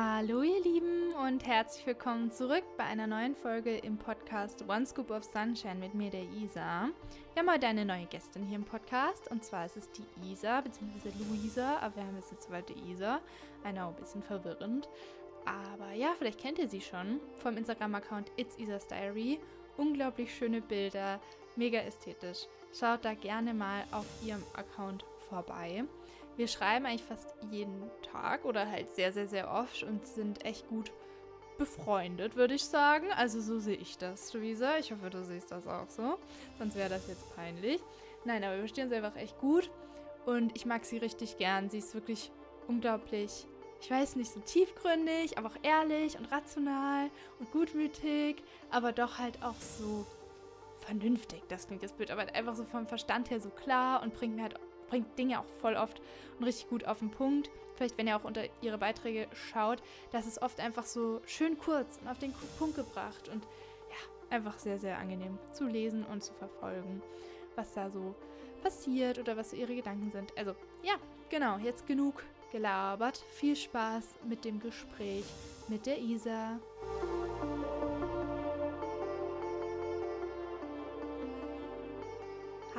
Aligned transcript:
Hallo 0.00 0.44
ihr 0.44 0.62
Lieben 0.62 1.12
und 1.26 1.44
herzlich 1.44 1.84
willkommen 1.84 2.30
zurück 2.30 2.62
bei 2.76 2.84
einer 2.84 3.08
neuen 3.08 3.34
Folge 3.34 3.78
im 3.78 3.98
Podcast 3.98 4.64
One 4.68 4.86
Scoop 4.86 5.10
of 5.10 5.24
Sunshine 5.24 5.74
mit 5.74 5.92
mir, 5.92 6.08
der 6.08 6.22
Isa. 6.22 6.90
Wir 7.34 7.42
haben 7.42 7.50
heute 7.50 7.66
eine 7.66 7.84
neue 7.84 8.06
Gästin 8.06 8.44
hier 8.44 8.58
im 8.58 8.64
Podcast 8.64 9.28
und 9.32 9.42
zwar 9.42 9.66
ist 9.66 9.76
es 9.76 9.90
die 9.90 10.30
Isa, 10.30 10.60
beziehungsweise 10.60 11.08
Luisa, 11.18 11.78
aber 11.78 11.96
wir 11.96 12.04
haben 12.04 12.14
jetzt 12.14 12.30
eine 12.30 12.38
zweite 12.38 12.74
Isa. 12.74 13.20
Eine 13.64 13.86
auch 13.86 13.88
ein 13.88 13.96
bisschen 13.96 14.22
verwirrend. 14.22 14.88
Aber 15.44 15.92
ja, 15.94 16.14
vielleicht 16.16 16.38
kennt 16.38 16.60
ihr 16.60 16.68
sie 16.68 16.80
schon 16.80 17.18
vom 17.42 17.56
Instagram-Account 17.56 18.30
It's 18.36 18.56
Isa's 18.56 18.86
Diary. 18.86 19.40
Unglaublich 19.78 20.32
schöne 20.32 20.60
Bilder, 20.60 21.18
mega 21.56 21.80
ästhetisch. 21.80 22.46
Schaut 22.72 23.04
da 23.04 23.14
gerne 23.14 23.52
mal 23.52 23.82
auf 23.90 24.06
ihrem 24.24 24.44
Account 24.54 25.04
vorbei. 25.28 25.82
Wir 26.38 26.46
schreiben 26.46 26.86
eigentlich 26.86 27.02
fast 27.02 27.34
jeden 27.50 27.90
Tag 28.12 28.44
oder 28.44 28.70
halt 28.70 28.92
sehr, 28.92 29.12
sehr, 29.12 29.26
sehr 29.26 29.50
oft 29.50 29.82
und 29.82 30.06
sind 30.06 30.44
echt 30.44 30.68
gut 30.68 30.92
befreundet, 31.58 32.36
würde 32.36 32.54
ich 32.54 32.64
sagen. 32.64 33.08
Also 33.16 33.40
so 33.40 33.58
sehe 33.58 33.74
ich 33.74 33.98
das, 33.98 34.32
Luisa. 34.32 34.78
Ich 34.78 34.92
hoffe, 34.92 35.10
du 35.10 35.24
siehst 35.24 35.50
das 35.50 35.66
auch 35.66 35.90
so. 35.90 36.16
Sonst 36.56 36.76
wäre 36.76 36.90
das 36.90 37.08
jetzt 37.08 37.34
peinlich. 37.34 37.82
Nein, 38.24 38.44
aber 38.44 38.52
wir 38.52 38.60
verstehen 38.60 38.84
uns 38.84 38.94
einfach 38.94 39.16
echt 39.16 39.36
gut. 39.40 39.68
Und 40.26 40.54
ich 40.54 40.64
mag 40.64 40.84
sie 40.84 40.98
richtig 40.98 41.38
gern. 41.38 41.70
Sie 41.70 41.78
ist 41.78 41.92
wirklich 41.94 42.30
unglaublich, 42.68 43.48
ich 43.80 43.90
weiß 43.90 44.14
nicht, 44.14 44.30
so 44.30 44.38
tiefgründig, 44.38 45.38
aber 45.38 45.48
auch 45.48 45.58
ehrlich 45.64 46.16
und 46.20 46.30
rational 46.30 47.10
und 47.40 47.50
gutmütig, 47.50 48.44
aber 48.70 48.92
doch 48.92 49.18
halt 49.18 49.42
auch 49.42 49.60
so 49.60 50.06
vernünftig. 50.78 51.42
Das 51.48 51.66
klingt 51.66 51.82
jetzt 51.82 51.96
blöd, 51.96 52.12
aber 52.12 52.20
halt 52.20 52.36
einfach 52.36 52.54
so 52.54 52.62
vom 52.62 52.86
Verstand 52.86 53.28
her 53.30 53.40
so 53.40 53.50
klar 53.50 54.04
und 54.04 54.14
bringt 54.14 54.36
mir 54.36 54.42
halt 54.42 54.54
bringt 54.88 55.18
Dinge 55.18 55.40
auch 55.40 55.46
voll 55.60 55.74
oft 55.74 56.00
und 56.38 56.44
richtig 56.44 56.68
gut 56.68 56.84
auf 56.84 56.98
den 56.98 57.10
Punkt. 57.10 57.50
Vielleicht, 57.76 57.96
wenn 57.96 58.08
ihr 58.08 58.16
auch 58.16 58.24
unter 58.24 58.42
ihre 58.60 58.78
Beiträge 58.78 59.28
schaut, 59.32 59.82
das 60.10 60.26
ist 60.26 60.42
oft 60.42 60.58
einfach 60.60 60.84
so 60.84 61.20
schön 61.26 61.56
kurz 61.58 61.98
und 62.02 62.08
auf 62.08 62.18
den 62.18 62.34
Punkt 62.58 62.76
gebracht 62.76 63.28
und 63.28 63.44
ja, 63.44 64.36
einfach 64.36 64.58
sehr, 64.58 64.78
sehr 64.78 64.98
angenehm 64.98 65.38
zu 65.52 65.64
lesen 65.64 66.04
und 66.04 66.24
zu 66.24 66.32
verfolgen, 66.34 67.02
was 67.54 67.72
da 67.74 67.88
so 67.90 68.14
passiert 68.62 69.18
oder 69.18 69.36
was 69.36 69.50
so 69.50 69.56
ihre 69.56 69.76
Gedanken 69.76 70.10
sind. 70.10 70.36
Also, 70.36 70.56
ja, 70.82 70.94
genau, 71.30 71.58
jetzt 71.58 71.86
genug 71.86 72.24
gelabert. 72.50 73.18
Viel 73.34 73.54
Spaß 73.54 74.04
mit 74.28 74.44
dem 74.44 74.58
Gespräch 74.58 75.24
mit 75.68 75.86
der 75.86 75.98
Isa. 75.98 76.58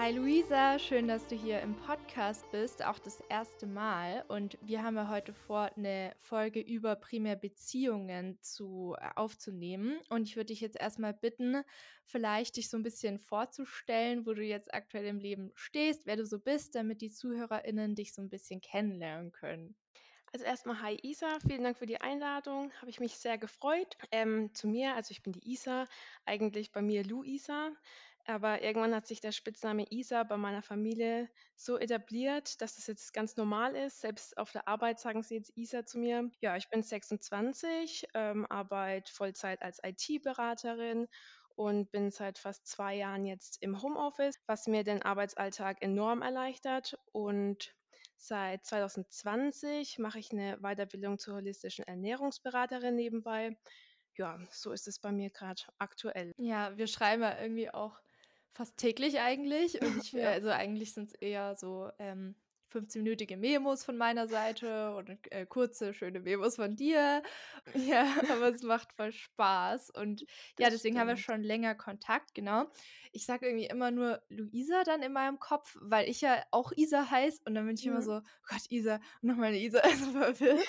Hi 0.02 0.14
Luisa, 0.14 0.80
schön, 0.80 1.10
dass 1.10 1.28
du 1.28 1.36
hier 1.36 1.60
im 1.60 1.76
Podcast 1.76 2.50
bist, 2.52 2.86
auch 2.86 3.00
das 3.00 3.20
erste 3.28 3.68
Mal. 3.68 4.24
Und 4.30 4.58
wir 4.62 4.82
haben 4.82 4.96
ja 4.96 5.10
heute 5.10 5.34
vor, 5.34 5.72
eine 5.76 6.16
Folge 6.22 6.62
über 6.62 6.96
Primärbeziehungen 6.96 8.42
zu, 8.42 8.96
äh, 8.98 9.10
aufzunehmen. 9.18 10.00
Und 10.08 10.24
ich 10.24 10.38
würde 10.38 10.54
dich 10.54 10.62
jetzt 10.62 10.80
erstmal 10.80 11.14
bitten, 11.14 11.64
vielleicht 12.06 12.56
dich 12.56 12.70
so 12.70 12.78
ein 12.78 12.84
bisschen 12.84 13.20
vorzustellen, 13.20 14.26
wo 14.26 14.32
du 14.32 14.42
jetzt 14.42 14.74
aktuell 14.74 15.06
im 15.06 15.20
Leben 15.20 15.52
stehst, 15.56 16.06
wer 16.06 16.16
du 16.16 16.26
so 16.26 16.40
bist, 16.40 16.76
damit 16.76 17.02
die 17.02 17.12
ZuhörerInnen 17.12 17.96
dich 17.96 18.14
so 18.14 18.22
ein 18.22 18.30
bisschen 18.30 18.62
kennenlernen 18.62 19.34
können. 19.34 19.76
Also 20.32 20.46
erstmal 20.46 20.80
hi 20.82 20.98
Isa, 21.02 21.40
vielen 21.46 21.64
Dank 21.64 21.78
für 21.78 21.88
die 21.88 22.00
Einladung. 22.00 22.72
Habe 22.80 22.90
ich 22.92 23.00
mich 23.00 23.16
sehr 23.16 23.38
gefreut. 23.38 23.98
Ähm, 24.12 24.54
zu 24.54 24.68
mir, 24.68 24.96
also 24.96 25.12
ich 25.12 25.24
bin 25.24 25.34
die 25.34 25.52
Isa, 25.52 25.86
eigentlich 26.24 26.72
bei 26.72 26.84
mir 26.84 27.04
Luisa. 27.04 27.72
Aber 28.30 28.62
irgendwann 28.62 28.94
hat 28.94 29.08
sich 29.08 29.22
der 29.22 29.32
Spitzname 29.32 29.88
Isa 29.90 30.22
bei 30.22 30.38
meiner 30.38 30.62
Familie 30.62 31.30
so 31.56 31.80
etabliert, 31.80 32.62
dass 32.62 32.76
das 32.76 32.86
jetzt 32.86 33.12
ganz 33.12 33.38
normal 33.38 33.76
ist. 33.76 34.02
Selbst 34.02 34.38
auf 34.38 34.52
der 34.52 34.68
Arbeit 34.68 35.00
sagen 35.00 35.24
sie 35.24 35.34
jetzt 35.38 35.52
Isa 35.58 35.84
zu 35.84 35.98
mir. 35.98 36.30
Ja, 36.40 36.56
ich 36.56 36.70
bin 36.70 36.84
26, 36.84 38.08
ähm, 38.14 38.46
arbeite 38.48 39.12
Vollzeit 39.12 39.64
als 39.64 39.80
IT-Beraterin 39.84 41.08
und 41.56 41.90
bin 41.90 42.12
seit 42.12 42.38
fast 42.38 42.68
zwei 42.68 42.94
Jahren 42.94 43.26
jetzt 43.26 43.64
im 43.64 43.82
Homeoffice, 43.82 44.36
was 44.46 44.68
mir 44.68 44.84
den 44.84 45.02
Arbeitsalltag 45.02 45.82
enorm 45.82 46.22
erleichtert. 46.22 47.00
Und 47.12 47.74
seit 48.16 48.64
2020 48.64 49.98
mache 49.98 50.20
ich 50.20 50.32
eine 50.32 50.60
Weiterbildung 50.60 51.18
zur 51.18 51.34
holistischen 51.34 51.84
Ernährungsberaterin 51.88 52.96
nebenbei 52.96 53.58
ja, 54.20 54.38
so 54.52 54.72
ist 54.74 54.88
es 54.88 55.00
bei 55.00 55.12
mir 55.14 55.30
gerade 55.30 55.62
aktuell. 55.78 56.34
Ja, 56.38 56.78
wir 56.78 56.88
schreiben 56.88 57.24
ja 57.24 57.40
irgendwie 57.40 57.70
auch 57.70 58.02
fast 58.54 58.78
täglich 58.78 59.20
eigentlich. 59.20 59.82
Und 59.82 59.98
ich, 60.04 60.12
ja. 60.14 60.30
also 60.30 60.50
eigentlich 60.50 60.94
sind 60.94 61.12
es 61.12 61.16
eher 61.16 61.56
so 61.56 61.90
ähm, 62.00 62.36
15-minütige 62.72 63.38
Memos 63.38 63.84
von 63.84 63.98
meiner 63.98 64.28
Seite 64.28 64.96
und 64.96 65.10
äh, 65.32 65.46
kurze, 65.46 65.94
schöne 65.94 66.20
Memos 66.20 66.56
von 66.56 66.76
dir. 66.76 67.24
Ja, 67.76 68.08
aber 68.32 68.50
es 68.50 68.64
macht 68.64 68.94
voll 68.94 69.12
Spaß. 69.12 69.92
Und 69.92 70.22
ja, 70.58 70.70
deswegen 70.70 70.96
stimmt. 70.96 71.00
haben 71.00 71.08
wir 71.08 71.18
schon 71.18 71.44
länger 71.44 71.76
Kontakt, 71.76 72.34
genau. 72.34 72.66
Ich 73.12 73.26
sage 73.26 73.48
irgendwie 73.48 73.68
immer 73.68 73.92
nur 73.92 74.22
Luisa 74.30 74.84
dann 74.84 75.04
in 75.04 75.14
meinem 75.14 75.40
Kopf, 75.40 75.78
weil 75.80 76.10
ich 76.10 76.22
ja 76.22 76.44
auch 76.52 76.72
Isa 76.76 77.10
heiße. 77.10 77.42
Und 77.46 77.56
dann 77.56 77.66
bin 77.66 77.76
ich 77.76 77.86
mhm. 77.86 77.92
immer 77.92 78.02
so, 78.02 78.22
Gott, 78.48 78.62
Isa, 78.70 79.00
nochmal 79.22 79.50
eine 79.50 79.60
Isa, 79.60 79.80
also 79.84 80.12
verwirrt. 80.12 80.68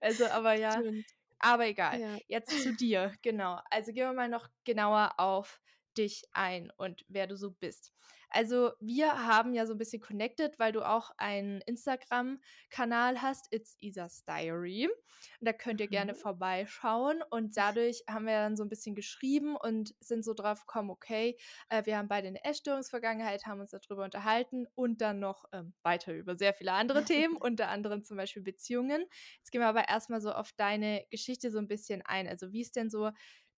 Also, 0.00 0.26
aber 0.26 0.54
ja. 0.54 0.72
Stimmt. 0.72 1.06
Aber 1.38 1.66
egal. 1.66 2.00
Ja. 2.00 2.18
Jetzt 2.28 2.62
zu 2.62 2.72
dir, 2.74 3.12
genau. 3.22 3.60
Also 3.70 3.92
gehen 3.92 4.06
wir 4.06 4.12
mal 4.12 4.28
noch 4.28 4.48
genauer 4.64 5.14
auf 5.18 5.60
dich 5.96 6.24
ein 6.32 6.70
und 6.76 7.04
wer 7.08 7.26
du 7.26 7.36
so 7.36 7.50
bist. 7.50 7.92
Also 8.32 8.72
wir 8.80 9.26
haben 9.26 9.52
ja 9.52 9.66
so 9.66 9.74
ein 9.74 9.78
bisschen 9.78 10.00
connected, 10.00 10.58
weil 10.58 10.72
du 10.72 10.86
auch 10.86 11.10
einen 11.18 11.60
Instagram-Kanal 11.62 13.20
hast, 13.20 13.52
It's 13.52 13.76
Isa's 13.80 14.24
Diary. 14.24 14.88
Und 14.88 15.46
da 15.46 15.52
könnt 15.52 15.80
ihr 15.80 15.86
mhm. 15.86 15.90
gerne 15.90 16.14
vorbeischauen 16.14 17.22
und 17.30 17.56
dadurch 17.56 18.02
haben 18.08 18.26
wir 18.26 18.32
dann 18.32 18.56
so 18.56 18.64
ein 18.64 18.70
bisschen 18.70 18.94
geschrieben 18.94 19.54
und 19.54 19.94
sind 20.00 20.24
so 20.24 20.32
drauf 20.32 20.66
gekommen, 20.66 20.90
okay, 20.90 21.36
äh, 21.68 21.84
wir 21.84 21.98
haben 21.98 22.08
beide 22.08 22.28
eine 22.28 22.42
Essstörungsvergangenheit, 22.42 23.46
haben 23.46 23.60
uns 23.60 23.70
darüber 23.70 24.04
unterhalten 24.04 24.66
und 24.74 25.02
dann 25.02 25.20
noch 25.20 25.44
ähm, 25.52 25.74
weiter 25.82 26.14
über 26.14 26.36
sehr 26.36 26.54
viele 26.54 26.72
andere 26.72 27.04
Themen, 27.04 27.36
unter 27.40 27.68
anderem 27.68 28.02
zum 28.02 28.16
Beispiel 28.16 28.42
Beziehungen. 28.42 29.04
Jetzt 29.38 29.50
gehen 29.50 29.60
wir 29.60 29.68
aber 29.68 29.88
erstmal 29.88 30.22
so 30.22 30.32
auf 30.32 30.52
deine 30.52 31.04
Geschichte 31.10 31.50
so 31.50 31.58
ein 31.58 31.68
bisschen 31.68 32.02
ein. 32.02 32.26
Also 32.26 32.50
wie 32.52 32.62
ist 32.62 32.76
denn 32.76 32.88
so 32.88 33.10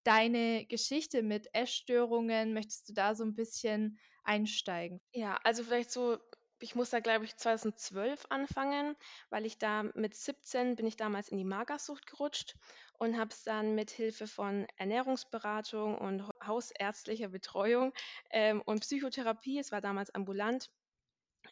deine 0.04 0.66
Geschichte 0.66 1.22
mit 1.22 1.48
Essstörungen? 1.54 2.54
Möchtest 2.54 2.88
du 2.88 2.92
da 2.92 3.14
so 3.14 3.24
ein 3.24 3.34
bisschen 3.34 3.98
einsteigen? 4.22 5.00
Ja, 5.12 5.38
also 5.44 5.64
vielleicht 5.64 5.90
so 5.90 6.18
ich 6.64 6.74
muss 6.74 6.90
da, 6.90 7.00
glaube 7.00 7.24
ich, 7.26 7.36
2012 7.36 8.24
anfangen, 8.30 8.96
weil 9.28 9.44
ich 9.44 9.58
da 9.58 9.82
mit 9.94 10.14
17 10.14 10.76
bin 10.76 10.86
ich 10.86 10.96
damals 10.96 11.28
in 11.28 11.36
die 11.36 11.44
Magersucht 11.44 12.06
gerutscht 12.06 12.56
und 12.94 13.18
habe 13.18 13.30
es 13.30 13.42
dann 13.44 13.74
mit 13.74 13.90
Hilfe 13.90 14.26
von 14.26 14.66
Ernährungsberatung 14.76 15.98
und 15.98 16.26
hausärztlicher 16.44 17.28
Betreuung 17.28 17.92
ähm, 18.30 18.62
und 18.64 18.80
Psychotherapie, 18.80 19.58
es 19.58 19.72
war 19.72 19.82
damals 19.82 20.14
ambulant, 20.14 20.70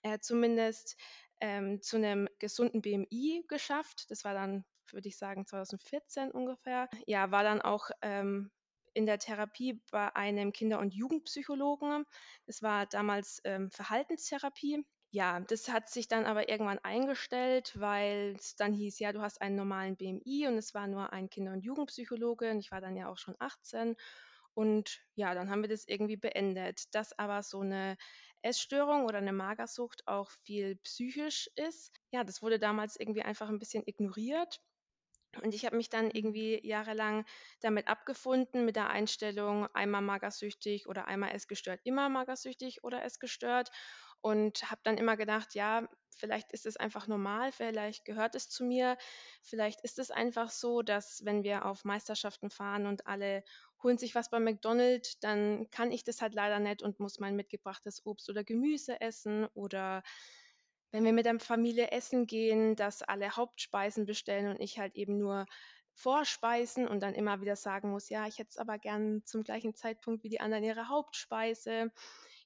äh, 0.02 0.18
zumindest 0.18 0.96
ähm, 1.41 1.82
zu 1.82 1.96
einem 1.96 2.28
gesunden 2.38 2.80
BMI 2.80 3.44
geschafft. 3.48 4.10
Das 4.10 4.24
war 4.24 4.34
dann 4.34 4.64
würde 4.91 5.09
ich 5.09 5.19
sagen 5.19 5.47
2014 5.47 6.31
ungefähr. 6.31 6.88
Ja, 7.06 7.31
war 7.31 7.43
dann 7.44 7.62
auch 7.62 7.91
ähm, 8.03 8.50
in 8.94 9.06
der 9.06 9.19
Therapie 9.19 9.82
bei 9.91 10.15
einem 10.15 10.53
Kinder- 10.53 10.78
und 10.78 10.94
Jugendpsychologen. 10.94 12.04
Das 12.47 12.62
war 12.62 12.87
damals 12.87 13.41
ähm, 13.44 13.71
Verhaltenstherapie. 13.71 14.84
Ja, 15.10 15.41
das 15.41 15.69
hat 15.69 15.91
sich 15.91 16.09
dann 16.09 16.25
aber 16.25 16.48
irgendwann 16.48 16.78
eingestellt, 16.78 17.78
weil 17.78 18.34
es 18.38 18.56
dann 18.56 18.72
hieß, 18.72 18.98
ja, 18.98 19.12
du 19.12 19.21
hast 19.21 19.42
einen 19.42 19.56
normalen 19.56 19.97
BMI 19.97 20.47
und 20.48 20.56
es 20.56 20.72
war 20.72 20.87
nur 20.87 21.12
ein 21.12 21.28
Kinder- 21.28 21.53
und 21.53 21.65
Jugendpsychologe 21.65 22.51
und 22.51 22.60
ich 22.60 22.71
war 22.71 22.80
dann 22.80 22.97
ja 22.97 23.09
auch 23.09 23.18
schon 23.18 23.36
18. 23.39 23.95
Und 24.54 25.03
ja, 25.15 25.34
dann 25.34 25.51
haben 25.51 25.62
wir 25.62 25.68
das 25.68 25.86
irgendwie 25.86 26.16
beendet. 26.16 26.95
Dass 26.95 27.18
aber 27.18 27.42
so 27.42 27.60
eine 27.60 27.97
Essstörung 28.42 29.04
oder 29.04 29.18
eine 29.18 29.33
Magersucht 29.33 30.06
auch 30.09 30.30
viel 30.30 30.77
psychisch 30.77 31.51
ist, 31.56 31.92
ja, 32.10 32.24
das 32.24 32.42
wurde 32.42 32.59
damals 32.59 32.97
irgendwie 32.97 33.22
einfach 33.22 33.48
ein 33.48 33.59
bisschen 33.59 33.83
ignoriert. 33.86 34.60
Und 35.42 35.54
ich 35.54 35.64
habe 35.64 35.76
mich 35.76 35.88
dann 35.88 36.10
irgendwie 36.10 36.60
jahrelang 36.66 37.24
damit 37.60 37.88
abgefunden, 37.88 38.64
mit 38.64 38.76
der 38.76 38.90
Einstellung 38.90 39.66
einmal 39.74 40.02
magersüchtig 40.02 40.86
oder 40.88 41.06
einmal 41.06 41.32
essgestört, 41.34 41.80
immer 41.84 42.08
magersüchtig 42.08 42.84
oder 42.84 43.02
essgestört. 43.04 43.70
Und 44.20 44.70
habe 44.70 44.80
dann 44.84 44.98
immer 44.98 45.16
gedacht, 45.16 45.54
ja, 45.54 45.88
vielleicht 46.16 46.52
ist 46.52 46.66
es 46.66 46.76
einfach 46.76 47.08
normal, 47.08 47.50
vielleicht 47.50 48.04
gehört 48.04 48.34
es 48.36 48.48
zu 48.48 48.62
mir, 48.64 48.96
vielleicht 49.42 49.80
ist 49.82 49.98
es 49.98 50.10
einfach 50.12 50.50
so, 50.50 50.82
dass 50.82 51.24
wenn 51.24 51.42
wir 51.42 51.64
auf 51.66 51.84
Meisterschaften 51.84 52.50
fahren 52.50 52.86
und 52.86 53.06
alle 53.08 53.42
holen 53.82 53.98
sich 53.98 54.14
was 54.14 54.30
bei 54.30 54.38
McDonald's, 54.38 55.18
dann 55.18 55.68
kann 55.70 55.90
ich 55.90 56.04
das 56.04 56.20
halt 56.22 56.34
leider 56.34 56.60
nicht 56.60 56.82
und 56.82 57.00
muss 57.00 57.18
mein 57.18 57.34
mitgebrachtes 57.34 58.06
Obst 58.06 58.30
oder 58.30 58.44
Gemüse 58.44 59.00
essen 59.00 59.46
oder 59.54 60.02
wenn 60.92 61.04
wir 61.04 61.12
mit 61.12 61.27
der 61.27 61.41
Familie 61.41 61.91
essen 61.91 62.27
gehen, 62.27 62.77
dass 62.77 63.03
alle 63.03 63.34
Hauptspeisen 63.34 64.06
bestellen 64.06 64.48
und 64.48 64.60
ich 64.60 64.78
halt 64.78 64.94
eben 64.94 65.18
nur 65.18 65.47
Vorspeisen 65.94 66.86
und 66.89 67.00
dann 67.00 67.15
immer 67.15 67.41
wieder 67.41 67.56
sagen 67.56 67.91
muss, 67.91 68.09
ja, 68.09 68.27
ich 68.27 68.39
hätte 68.39 68.50
es 68.50 68.59
aber 68.59 68.78
gern 68.78 69.22
zum 69.24 69.42
gleichen 69.42 69.74
Zeitpunkt 69.74 70.22
wie 70.22 70.28
die 70.28 70.41
anderen 70.41 70.65
ihre 70.65 70.89
Hauptspeise. 70.89 71.92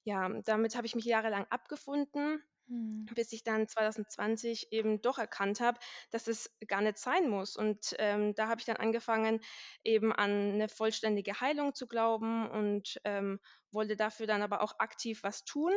Ja, 0.05 0.29
damit 0.43 0.77
habe 0.77 0.87
ich 0.87 0.95
mich 0.95 1.05
jahrelang 1.05 1.47
abgefunden. 1.51 2.43
Mhm. 2.69 3.07
Bis 3.15 3.33
ich 3.33 3.45
dann 3.45 3.69
2020 3.69 4.73
eben 4.73 5.01
doch 5.01 5.19
erkannt 5.19 5.61
habe, 5.61 5.79
dass 6.11 6.27
es 6.27 6.57
gar 6.67 6.81
nicht 6.81 6.99
sein 6.99 7.29
muss. 7.29 7.55
Und 7.57 7.95
ähm, 7.99 8.35
da 8.35 8.49
habe 8.49 8.61
ich 8.61 8.65
dann 8.67 8.77
angefangen, 8.77 9.41
eben 9.85 10.13
an 10.13 10.55
eine 10.55 10.69
vollständige 10.69 11.41
Heilung 11.41 11.73
zu 11.75 11.87
glauben 11.87 12.51
und 12.51 13.01
ähm, 13.05 13.39
wollte 13.71 13.95
dafür 13.95 14.27
dann 14.27 14.43
aber 14.43 14.61
auch 14.61 14.81
aktiv 14.81 15.23
was 15.23 15.45
tun 15.45 15.73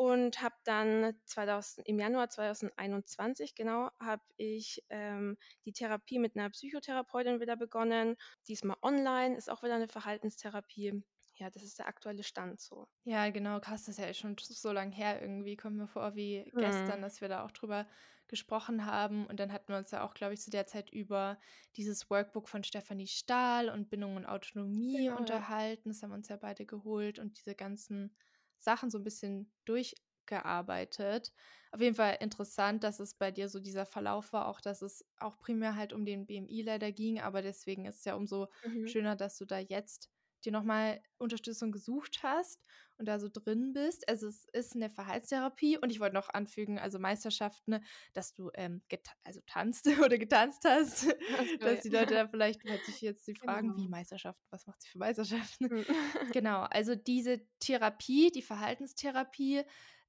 und 0.00 0.40
habe 0.40 0.54
dann 0.64 1.14
2000, 1.26 1.86
im 1.86 1.98
Januar 1.98 2.30
2021 2.30 3.54
genau 3.54 3.90
habe 4.00 4.22
ich 4.38 4.82
ähm, 4.88 5.36
die 5.66 5.74
Therapie 5.74 6.18
mit 6.18 6.36
einer 6.36 6.48
Psychotherapeutin 6.48 7.38
wieder 7.38 7.54
begonnen. 7.54 8.16
Diesmal 8.48 8.78
online 8.80 9.36
ist 9.36 9.50
auch 9.50 9.62
wieder 9.62 9.74
eine 9.74 9.88
Verhaltenstherapie 9.88 11.02
ja, 11.34 11.48
das 11.48 11.62
ist 11.62 11.78
der 11.78 11.88
aktuelle 11.88 12.22
Stand 12.22 12.60
so. 12.60 12.86
Ja, 13.04 13.30
genau, 13.30 13.60
krass, 13.60 13.86
das 13.86 13.98
ist 13.98 14.04
ja 14.04 14.12
schon 14.12 14.36
so 14.38 14.72
lange 14.72 14.94
her 14.94 15.22
irgendwie. 15.22 15.56
Kommt 15.56 15.76
mir 15.76 15.86
vor 15.86 16.14
wie 16.14 16.44
mhm. 16.52 16.58
gestern, 16.58 17.00
dass 17.00 17.22
wir 17.22 17.28
da 17.28 17.46
auch 17.46 17.50
drüber 17.50 17.86
gesprochen 18.26 18.84
haben. 18.84 19.26
Und 19.26 19.40
dann 19.40 19.50
hatten 19.50 19.68
wir 19.68 19.78
uns 19.78 19.90
ja 19.90 20.04
auch, 20.04 20.12
glaube 20.12 20.34
ich, 20.34 20.40
zu 20.40 20.50
der 20.50 20.66
Zeit 20.66 20.90
über 20.90 21.38
dieses 21.76 22.10
Workbook 22.10 22.46
von 22.46 22.62
Stefanie 22.62 23.06
Stahl 23.06 23.70
und 23.70 23.88
Bindung 23.88 24.16
und 24.16 24.26
Autonomie 24.26 25.06
genau, 25.06 25.16
unterhalten. 25.16 25.88
Das 25.88 26.02
haben 26.02 26.10
wir 26.10 26.16
uns 26.16 26.28
ja 26.28 26.36
beide 26.36 26.66
geholt 26.66 27.18
und 27.18 27.38
diese 27.38 27.54
ganzen 27.54 28.14
Sachen 28.62 28.90
so 28.90 28.98
ein 28.98 29.04
bisschen 29.04 29.52
durchgearbeitet. 29.64 31.32
Auf 31.72 31.80
jeden 31.80 31.94
Fall 31.96 32.16
interessant, 32.20 32.84
dass 32.84 33.00
es 33.00 33.14
bei 33.14 33.30
dir 33.30 33.48
so 33.48 33.60
dieser 33.60 33.86
Verlauf 33.86 34.32
war, 34.32 34.48
auch 34.48 34.60
dass 34.60 34.82
es 34.82 35.04
auch 35.18 35.38
primär 35.38 35.76
halt 35.76 35.92
um 35.92 36.04
den 36.04 36.26
BMI 36.26 36.62
leider 36.62 36.92
ging, 36.92 37.20
aber 37.20 37.42
deswegen 37.42 37.84
ist 37.86 37.98
es 38.00 38.04
ja 38.04 38.14
umso 38.14 38.48
mhm. 38.62 38.84
schöner, 38.84 39.16
dass 39.16 39.36
du 39.38 39.44
da 39.46 39.58
jetzt 39.58 40.10
dir 40.40 40.52
nochmal 40.52 41.02
Unterstützung 41.18 41.72
gesucht 41.72 42.22
hast 42.22 42.62
und 43.00 43.06
da 43.06 43.18
so 43.18 43.28
drin 43.32 43.72
bist. 43.72 44.08
Also 44.08 44.28
es 44.28 44.46
ist 44.52 44.76
eine 44.76 44.90
Verhaltenstherapie 44.90 45.78
und 45.78 45.90
ich 45.90 46.00
wollte 46.00 46.14
noch 46.14 46.28
anfügen, 46.28 46.78
also 46.78 46.98
Meisterschaften, 46.98 47.72
ne, 47.72 47.82
dass 48.12 48.34
du 48.34 48.50
ähm, 48.54 48.82
also 49.24 49.40
tanzt 49.46 49.86
oder 50.04 50.18
getanzt 50.18 50.64
hast, 50.64 51.06
okay. 51.06 51.58
dass 51.58 51.80
die 51.80 51.88
Leute 51.88 52.14
da 52.14 52.28
vielleicht 52.30 52.62
halt 52.64 52.84
sich 52.84 53.00
jetzt 53.00 53.26
die 53.26 53.34
fragen, 53.34 53.68
genau. 53.68 53.80
wie 53.80 53.88
Meisterschaften, 53.88 54.46
was 54.50 54.66
macht 54.66 54.82
sie 54.82 54.88
für 54.88 54.98
Meisterschaften? 54.98 55.70
Hm. 55.70 55.84
genau, 56.32 56.60
also 56.62 56.94
diese 56.94 57.40
Therapie, 57.58 58.30
die 58.30 58.42
Verhaltenstherapie, 58.42 59.64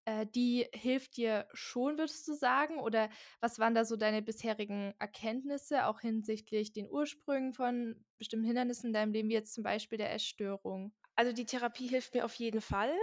äh, 0.06 0.26
die 0.26 0.68
hilft 0.74 1.18
dir 1.18 1.48
schon, 1.54 1.98
würdest 1.98 2.28
du 2.28 2.34
sagen? 2.34 2.80
Oder 2.80 3.10
was 3.40 3.60
waren 3.60 3.76
da 3.76 3.86
so 3.86 3.96
deine 3.96 4.22
bisherigen 4.22 4.94
Erkenntnisse, 5.00 5.86
auch 5.86 6.02
hinsichtlich 6.02 6.74
den 6.74 6.90
Ursprüngen 6.90 7.54
von 7.54 8.04
bestimmten 8.18 8.46
Hindernissen 8.46 8.88
in 8.88 8.94
deinem 8.94 9.14
Leben, 9.14 9.30
wie 9.30 9.34
jetzt 9.34 9.54
zum 9.54 9.64
Beispiel 9.64 9.98
der 9.98 10.14
Essstörung? 10.14 10.94
Also 11.16 11.34
die 11.34 11.46
Therapie 11.46 11.88
hilft 11.88 12.14
mir 12.14 12.26
auf 12.26 12.34
jeden 12.36 12.62
Fall. 12.62 12.94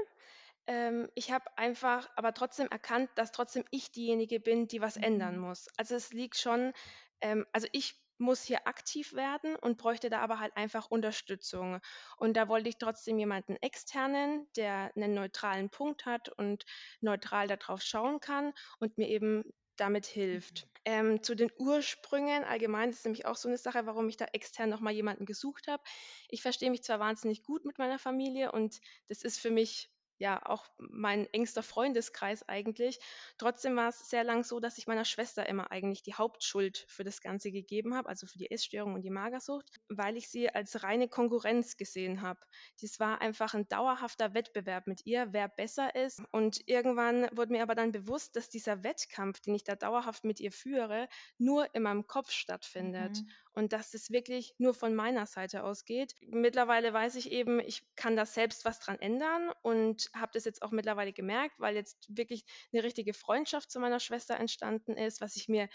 Ähm, 0.67 1.09
ich 1.15 1.31
habe 1.31 1.45
einfach 1.57 2.09
aber 2.17 2.35
trotzdem 2.35 2.69
erkannt, 2.69 3.11
dass 3.15 3.33
trotzdem 3.33 3.65
ich 3.71 3.91
diejenige 3.91 4.41
bin, 4.41 4.69
die 4.69 4.81
was 4.81 4.97
mhm. 4.97 5.05
ändern 5.05 5.39
muss. 5.39 5.69
Also 5.77 5.95
es 5.95 6.13
liegt 6.13 6.37
schon, 6.37 6.73
ähm, 7.21 7.47
also 7.53 7.69
ich 7.73 7.95
muss 8.19 8.43
hier 8.43 8.67
aktiv 8.67 9.15
werden 9.15 9.57
und 9.57 9.79
bräuchte 9.79 10.11
da 10.11 10.21
aber 10.21 10.41
halt 10.41 10.57
einfach 10.57 10.91
Unterstützung. 10.91 11.81
Und 12.17 12.37
da 12.37 12.49
wollte 12.49 12.69
ich 12.69 12.79
trotzdem 12.79 13.19
jemanden 13.19 13.57
externen, 13.57 14.47
der 14.57 14.93
einen 14.97 15.15
neutralen 15.15 15.71
Punkt 15.71 16.07
hat 16.07 16.29
und 16.29 16.65
neutral 17.01 17.47
darauf 17.49 17.83
schauen 17.83 18.21
kann 18.21 18.53
und 18.81 18.99
mir 18.99 19.09
eben 19.09 19.45
damit 19.77 20.07
hilft. 20.07 20.67
Mhm. 20.67 20.71
Ähm, 20.85 21.23
zu 21.23 21.35
den 21.35 21.51
Ursprüngen 21.59 22.45
allgemein 22.45 22.91
ist 22.91 23.05
nämlich 23.05 23.27
auch 23.27 23.37
so 23.37 23.49
eine 23.49 23.59
Sache, 23.59 23.87
warum 23.87 24.09
ich 24.09 24.17
da 24.17 24.27
extern 24.33 24.71
nochmal 24.71 24.95
jemanden 24.95 25.27
gesucht 25.27 25.69
habe. 25.69 25.83
Ich 26.29 26.43
verstehe 26.43 26.71
mich 26.71 26.83
zwar 26.83 26.99
wahnsinnig 27.01 27.43
gut 27.43 27.65
mit 27.65 27.79
meiner 27.79 27.99
Familie 27.99 28.53
und 28.53 28.81
das 29.09 29.23
ist 29.23 29.39
für 29.39 29.51
mich 29.51 29.91
ja 30.19 30.45
auch 30.45 30.67
mein 30.79 31.27
engster 31.33 31.63
Freundeskreis 31.63 32.49
eigentlich. 32.49 33.01
Trotzdem 33.39 33.77
war 33.77 33.89
es 33.89 34.11
sehr 34.11 34.25
lang 34.25 34.45
so, 34.45 34.61
dass 34.61 34.79
ich 34.79 34.87
meiner 34.87 35.05
Schwester 35.05 35.49
immer 35.49 35.71
eigentlich 35.71 36.03
die 36.03 36.15
Hauptschuld 36.15 36.85
für 36.89 37.05
das 37.05 37.21
Ganze 37.21 37.51
gegeben 37.51 37.95
habe, 37.95 38.09
also 38.09 38.27
für 38.27 38.39
die 38.39 38.51
Essstörung 38.51 38.95
und 38.95 39.03
die 39.03 39.11
Magersucht, 39.11 39.67
weil 39.89 40.17
ich 40.17 40.29
sie 40.29 40.51
als 40.51 40.83
reine 40.83 41.09
Konkurrenz 41.09 41.77
gesehen 41.77 42.23
habe. 42.23 42.41
Das 42.81 43.01
war 43.01 43.21
einfach 43.21 43.55
ein 43.55 43.69
dauerhafter 43.69 44.35
Wettbewerb 44.35 44.87
mit 44.87 45.07
ihr, 45.07 45.29
wer 45.33 45.49
besser 45.49 45.95
ist. 45.95 46.23
Und 46.33 46.61
irgendwann 46.67 47.29
wurde 47.33 47.53
mir 47.53 47.63
aber 47.63 47.75
dann 47.75 47.93
bewusst, 47.93 48.37
dass 48.37 48.49
dieser 48.49 48.83
Wettkampf, 48.83 49.41
den 49.41 49.55
ich 49.55 49.65
da 49.65 49.77
dauerhaft 49.77 50.25
mit 50.25 50.41
ihr 50.41 50.53
führe, 50.53 51.09
nur 51.39 51.75
in 51.75 51.83
meinem 51.83 52.07
Kopf 52.07 52.31
stattfindet. 52.31 53.23
Mhm 53.23 53.31
und 53.59 53.73
dass 53.73 53.93
es 53.93 54.13
wirklich 54.13 54.55
nur 54.59 54.73
von 54.73 54.95
meiner 54.95 55.27
Seite 55.27 55.65
ausgeht. 55.65 56.15
Mittlerweile 56.29 56.93
weiß 56.93 57.17
ich 57.17 57.33
eben, 57.33 57.59
ich 57.59 57.83
kann 57.97 58.15
da 58.15 58.25
selbst 58.25 58.65
was 58.65 58.79
dran 58.79 59.01
ändern 59.01 59.51
und 59.63 60.11
habe 60.15 60.31
das 60.33 60.45
jetzt 60.45 60.63
auch 60.63 60.71
mittlerweile 60.71 61.13
gemerkt, 61.13 61.59
weil 61.59 61.75
jetzt 61.75 62.07
wirklich 62.09 62.45
eine 62.73 62.85
richtige 62.85 63.13
Freundschaft 63.13 63.73
zu 63.73 63.81
meiner 63.81 63.99
Schwester 63.99 64.37
entstanden 64.37 64.97
ist, 64.97 65.21
was 65.21 65.35
ich 65.35 65.49
mir 65.49 65.69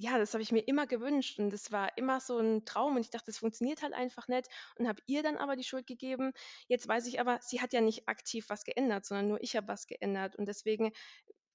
ja, 0.00 0.16
das 0.16 0.32
habe 0.32 0.42
ich 0.42 0.52
mir 0.52 0.60
immer 0.60 0.86
gewünscht 0.86 1.40
und 1.40 1.50
das 1.52 1.72
war 1.72 1.98
immer 1.98 2.20
so 2.20 2.38
ein 2.38 2.64
Traum 2.64 2.94
und 2.94 3.00
ich 3.00 3.10
dachte, 3.10 3.26
das 3.26 3.38
funktioniert 3.38 3.82
halt 3.82 3.94
einfach 3.94 4.28
nicht 4.28 4.46
und 4.76 4.86
habe 4.86 5.02
ihr 5.06 5.24
dann 5.24 5.36
aber 5.36 5.56
die 5.56 5.64
Schuld 5.64 5.88
gegeben. 5.88 6.32
Jetzt 6.68 6.86
weiß 6.86 7.06
ich 7.08 7.18
aber, 7.18 7.40
sie 7.42 7.60
hat 7.60 7.72
ja 7.72 7.80
nicht 7.80 8.08
aktiv 8.08 8.48
was 8.48 8.62
geändert, 8.62 9.04
sondern 9.04 9.26
nur 9.26 9.42
ich 9.42 9.56
habe 9.56 9.66
was 9.66 9.88
geändert 9.88 10.36
und 10.36 10.46
deswegen 10.46 10.92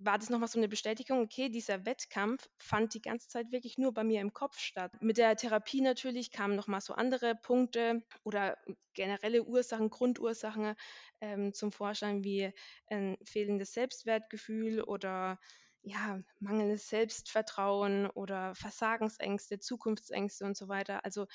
war 0.06 0.18
das 0.18 0.30
nochmal 0.30 0.48
so 0.50 0.60
eine 0.60 0.68
Bestätigung, 0.68 1.22
okay, 1.22 1.50
dieser 1.50 1.86
Wettkampf 1.86 2.50
fand 2.58 2.94
die 2.94 3.02
ganze 3.02 3.28
Zeit 3.28 3.52
wirklich 3.52 3.78
nur 3.78 3.94
bei 3.94 4.04
mir 4.04 4.22
im 4.22 4.34
Kopf 4.34 4.58
statt. 4.60 4.92
Mit 5.02 5.18
der 5.18 5.36
Therapie 5.36 5.82
natürlich 5.82 6.32
kamen 6.32 6.56
nochmal 6.56 6.82
so 6.82 6.94
andere 6.94 7.36
Punkte 7.36 8.04
oder 8.24 8.58
generelle 8.94 9.44
Ursachen, 9.44 9.90
Grundursachen 9.90 10.76
ähm, 11.22 11.54
zum 11.54 11.72
Vorschein, 11.72 12.24
wie 12.24 12.52
ein 12.88 13.18
fehlendes 13.24 13.74
Selbstwertgefühl 13.74 14.82
oder 14.82 15.40
ja, 15.82 16.22
mangelndes 16.40 16.88
Selbstvertrauen 16.88 18.08
oder 18.10 18.56
Versagensängste, 18.56 19.60
Zukunftsängste 19.60 20.46
und 20.46 20.56
so 20.56 20.70
weiter. 20.70 21.04
Also 21.04 21.28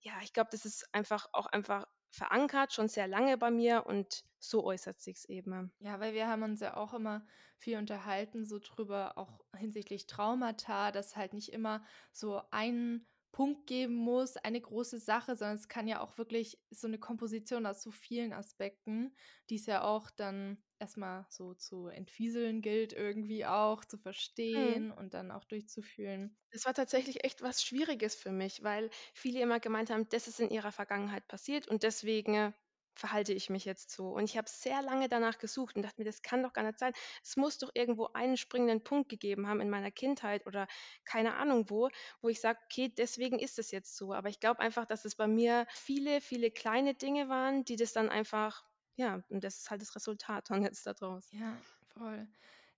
ja, 0.00 0.14
ich 0.22 0.32
glaube, 0.32 0.50
das 0.52 0.64
ist 0.64 0.88
einfach 0.92 1.26
auch 1.32 1.46
einfach 1.46 1.86
verankert, 2.10 2.72
schon 2.72 2.88
sehr 2.88 3.08
lange 3.08 3.36
bei 3.38 3.50
mir 3.50 3.86
und 3.86 4.24
so 4.38 4.64
äußert 4.64 5.00
sich 5.00 5.18
es 5.18 5.24
eben. 5.28 5.72
Ja, 5.80 6.00
weil 6.00 6.14
wir 6.14 6.28
haben 6.28 6.42
uns 6.42 6.60
ja 6.60 6.76
auch 6.76 6.94
immer 6.94 7.26
viel 7.58 7.78
unterhalten, 7.78 8.44
so 8.44 8.58
drüber, 8.58 9.18
auch 9.18 9.44
hinsichtlich 9.56 10.06
Traumata, 10.06 10.92
dass 10.92 11.16
halt 11.16 11.32
nicht 11.34 11.52
immer 11.52 11.84
so 12.12 12.40
einen 12.50 13.06
Punkt 13.32 13.66
geben 13.66 13.94
muss, 13.94 14.36
eine 14.36 14.60
große 14.60 14.98
Sache, 14.98 15.36
sondern 15.36 15.56
es 15.56 15.68
kann 15.68 15.86
ja 15.86 16.00
auch 16.00 16.18
wirklich 16.18 16.60
so 16.70 16.86
eine 16.86 16.98
Komposition 16.98 17.66
aus 17.66 17.82
so 17.82 17.90
vielen 17.90 18.32
Aspekten, 18.32 19.14
die 19.50 19.56
es 19.56 19.66
ja 19.66 19.82
auch 19.82 20.10
dann 20.10 20.62
erstmal 20.80 21.26
so 21.28 21.54
zu 21.54 21.88
entfieseln 21.88 22.62
gilt, 22.62 22.92
irgendwie 22.92 23.46
auch 23.46 23.84
zu 23.84 23.98
verstehen 23.98 24.86
mhm. 24.86 24.92
und 24.92 25.14
dann 25.14 25.30
auch 25.30 25.44
durchzufühlen. 25.44 26.36
Das 26.50 26.64
war 26.64 26.74
tatsächlich 26.74 27.24
echt 27.24 27.42
was 27.42 27.62
Schwieriges 27.62 28.14
für 28.14 28.32
mich, 28.32 28.62
weil 28.62 28.90
viele 29.14 29.40
immer 29.40 29.60
gemeint 29.60 29.90
haben, 29.90 30.08
das 30.08 30.28
ist 30.28 30.40
in 30.40 30.50
ihrer 30.50 30.72
Vergangenheit 30.72 31.28
passiert 31.28 31.68
und 31.68 31.82
deswegen 31.82 32.54
verhalte 32.98 33.32
ich 33.32 33.48
mich 33.48 33.64
jetzt 33.64 33.90
so. 33.90 34.10
Und 34.10 34.24
ich 34.24 34.36
habe 34.36 34.48
sehr 34.48 34.82
lange 34.82 35.08
danach 35.08 35.38
gesucht 35.38 35.76
und 35.76 35.82
dachte 35.82 36.00
mir, 36.00 36.04
das 36.04 36.22
kann 36.22 36.42
doch 36.42 36.52
gar 36.52 36.64
nicht 36.64 36.78
sein. 36.78 36.92
Es 37.22 37.36
muss 37.36 37.58
doch 37.58 37.70
irgendwo 37.74 38.08
einen 38.12 38.36
springenden 38.36 38.82
Punkt 38.82 39.08
gegeben 39.08 39.46
haben 39.46 39.60
in 39.60 39.70
meiner 39.70 39.90
Kindheit 39.90 40.46
oder 40.46 40.66
keine 41.04 41.36
Ahnung 41.36 41.70
wo, 41.70 41.88
wo 42.20 42.28
ich 42.28 42.40
sage, 42.40 42.58
okay, 42.64 42.88
deswegen 42.88 43.38
ist 43.38 43.58
es 43.58 43.70
jetzt 43.70 43.96
so. 43.96 44.12
Aber 44.12 44.28
ich 44.28 44.40
glaube 44.40 44.60
einfach, 44.60 44.84
dass 44.84 45.04
es 45.04 45.14
bei 45.14 45.28
mir 45.28 45.66
viele, 45.70 46.20
viele 46.20 46.50
kleine 46.50 46.94
Dinge 46.94 47.28
waren, 47.28 47.64
die 47.64 47.76
das 47.76 47.92
dann 47.92 48.08
einfach, 48.08 48.64
ja, 48.98 49.22
und 49.28 49.44
das 49.44 49.58
ist 49.58 49.70
halt 49.70 49.80
das 49.80 49.94
Resultat 49.94 50.50
dann 50.50 50.62
jetzt 50.64 50.84
daraus. 50.84 51.30
Ja, 51.30 51.56
voll. 51.86 52.26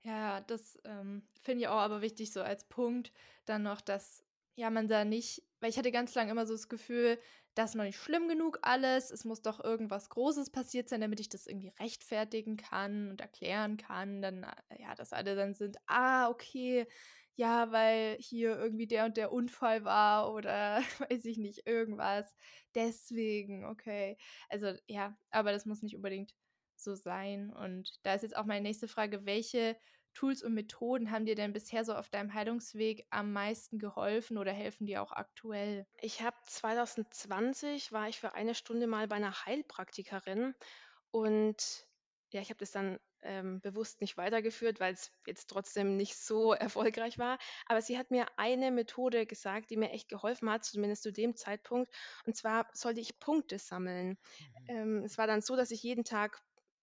Ja, 0.03 0.43
das 0.43 0.79
ähm, 0.85 1.23
finde 1.41 1.63
ich 1.63 1.69
auch 1.69 1.79
aber 1.79 2.03
wichtig, 2.03 2.31
so 2.33 2.43
als 2.43 2.65
Punkt 2.69 3.11
dann 3.47 3.63
noch, 3.63 3.81
dass 3.81 4.23
ja 4.55 4.69
man 4.69 4.87
da 4.87 5.07
nicht, 5.07 5.43
weil 5.61 5.71
ich 5.71 5.79
hatte 5.79 5.91
ganz 5.91 6.15
lange 6.15 6.31
immer 6.31 6.47
so 6.47 6.53
das 6.53 6.69
Gefühl, 6.69 7.19
das 7.55 7.71
ist 7.71 7.77
noch 7.77 7.85
nicht 7.85 7.99
schlimm 7.99 8.29
genug 8.29 8.59
alles. 8.63 9.11
Es 9.11 9.25
muss 9.25 9.41
doch 9.41 9.65
irgendwas 9.65 10.11
Großes 10.11 10.51
passiert 10.51 10.91
sein, 10.91 11.01
damit 11.01 11.21
ich 11.21 11.31
das 11.31 11.47
irgendwie 11.47 11.73
rechtfertigen 11.81 12.59
kann 12.59 13.11
und 13.11 13.23
erklären 13.23 13.79
kann. 13.79 14.21
Dann, 14.21 14.43
äh, 14.45 14.83
ja, 14.83 14.95
dass 14.95 15.15
alle 15.15 15.35
dann 15.37 15.55
sind, 15.55 15.79
ah, 15.87 16.29
okay, 16.29 16.87
ja, 17.41 17.73
weil 17.73 18.19
hier 18.21 18.59
irgendwie 18.59 18.87
der 18.87 19.07
und 19.07 19.17
der 19.17 19.33
Unfall 19.33 19.83
war 19.83 20.35
oder 20.35 20.83
weiß 21.11 21.25
ich 21.25 21.39
nicht, 21.39 21.67
irgendwas. 21.67 22.35
Deswegen, 22.75 23.65
okay. 23.65 24.19
Also 24.51 24.75
ja, 24.87 25.17
aber 25.31 25.51
das 25.53 25.65
muss 25.65 25.81
nicht 25.83 25.97
unbedingt 25.97 26.35
so 26.77 26.95
sein. 26.95 27.51
Und 27.51 27.99
da 28.03 28.15
ist 28.15 28.23
jetzt 28.23 28.37
auch 28.37 28.45
meine 28.45 28.61
nächste 28.61 28.89
Frage, 28.89 29.25
welche 29.25 29.79
Tools 30.13 30.43
und 30.43 30.53
Methoden 30.53 31.11
haben 31.11 31.25
dir 31.25 31.35
denn 31.35 31.55
bisher 31.55 31.83
so 31.83 31.95
auf 31.95 32.11
deinem 32.11 32.35
Heilungsweg 32.35 33.07
am 33.09 33.33
meisten 33.33 33.79
geholfen 33.79 34.37
oder 34.37 34.53
helfen 34.53 34.87
dir 34.87 35.03
auch 35.03 35.13
aktuell? 35.13 35.87
Ich 36.03 36.21
habe 36.21 36.37
2020 36.45 37.91
war 37.91 38.07
ich 38.11 38.21
für 38.21 38.35
eine 38.35 38.55
Stunde 38.55 38.87
mal 38.87 39.09
bei 39.09 39.17
einer 39.17 39.47
Heilpraktikerin 39.47 40.55
und 41.11 41.87
ja, 42.33 42.43
ich 42.43 42.51
habe 42.51 42.59
das 42.59 42.73
dann 42.73 42.99
ähm, 43.23 43.61
bewusst 43.61 44.01
nicht 44.01 44.17
weitergeführt, 44.17 44.81
weil 44.81 44.95
es 44.95 45.13
jetzt 45.27 45.49
trotzdem 45.49 45.97
nicht 45.97 46.17
so 46.17 46.53
erfolgreich 46.99 47.19
war. 47.19 47.39
Aber 47.67 47.83
sie 47.83 47.99
hat 47.99 48.11
mir 48.11 48.27
eine 48.37 48.71
Methode 48.71 49.27
gesagt, 49.27 49.71
die 49.71 49.77
mir 49.77 49.91
echt 49.91 50.09
geholfen 50.09 50.51
hat, 50.51 50.65
zumindest 50.65 51.03
zu 51.03 51.13
dem 51.13 51.37
Zeitpunkt. 51.37 51.93
Und 52.27 52.37
zwar 52.37 52.69
sollte 52.73 53.01
ich 53.01 53.19
Punkte 53.19 53.59
sammeln. 53.59 54.19
Mhm. 54.39 54.67
Ähm, 54.69 55.05
es 55.05 55.19
war 55.19 55.27
dann 55.27 55.43
so, 55.43 55.57
dass 55.57 55.71
ich 55.71 55.83
jeden 55.83 56.05
Tag 56.05 56.41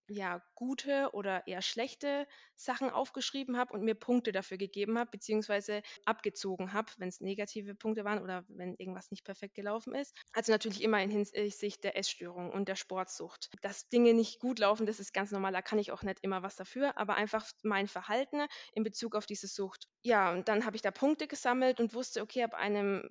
ja, 0.10 0.44
gute 0.56 1.10
oder 1.14 1.48
eher 1.48 1.62
schlechte 1.62 2.28
Sachen 2.56 2.90
aufgeschrieben 2.90 3.58
habe 3.58 3.74
und 3.74 3.84
mir 3.84 3.96
Punkte 3.96 4.32
dafür 4.32 4.58
gegeben 4.58 4.98
habe, 4.98 5.12
beziehungsweise 5.12 5.82
abgezogen 6.06 6.74
habe, 6.74 6.92
wenn 6.98 7.10
es 7.10 7.22
negative 7.22 7.76
Punkte 7.76 8.04
waren 8.06 8.22
oder 8.24 8.46
wenn 8.48 8.76
irgendwas 8.76 9.12
nicht 9.12 9.24
perfekt 9.26 9.56
gelaufen 9.56 9.94
ist. 9.96 10.16
Also 10.34 10.52
natürlich 10.54 10.82
immer 10.84 11.02
in 11.02 11.10
Hinsicht 11.12 11.84
der 11.84 11.98
Essstörung 11.98 12.52
und 12.52 12.68
der 12.70 12.76
Sportsucht. 12.78 13.50
Dass 13.62 13.90
Dinge 13.90 14.14
nicht 14.14 14.40
gut 14.40 14.60
laufen, 14.60 14.86
das 14.86 15.00
ist 15.02 15.14
ganz 15.14 15.32
normal, 15.32 15.52
da 15.52 15.62
kann 15.62 15.80
ich 15.80 15.92
auch 15.92 16.04
nicht 16.04 16.20
immer 16.22 16.44
was 16.44 16.56
dafür, 16.56 16.98
aber 16.98 17.16
einfach 17.16 17.46
mein 17.64 17.88
Verhalten 17.88 18.46
in 18.74 18.84
Bezug 18.84 19.16
auf 19.16 19.26
diese 19.26 19.48
Sucht. 19.48 19.88
Ja, 20.04 20.32
und 20.32 20.48
dann 20.48 20.66
habe 20.66 20.76
ich 20.76 20.82
da 20.82 20.92
Punkte 20.92 21.28
gesammelt 21.28 21.80
und 21.80 21.94
wusste, 21.94 22.22
okay, 22.22 22.44
ab 22.44 22.54
einem 22.54 23.10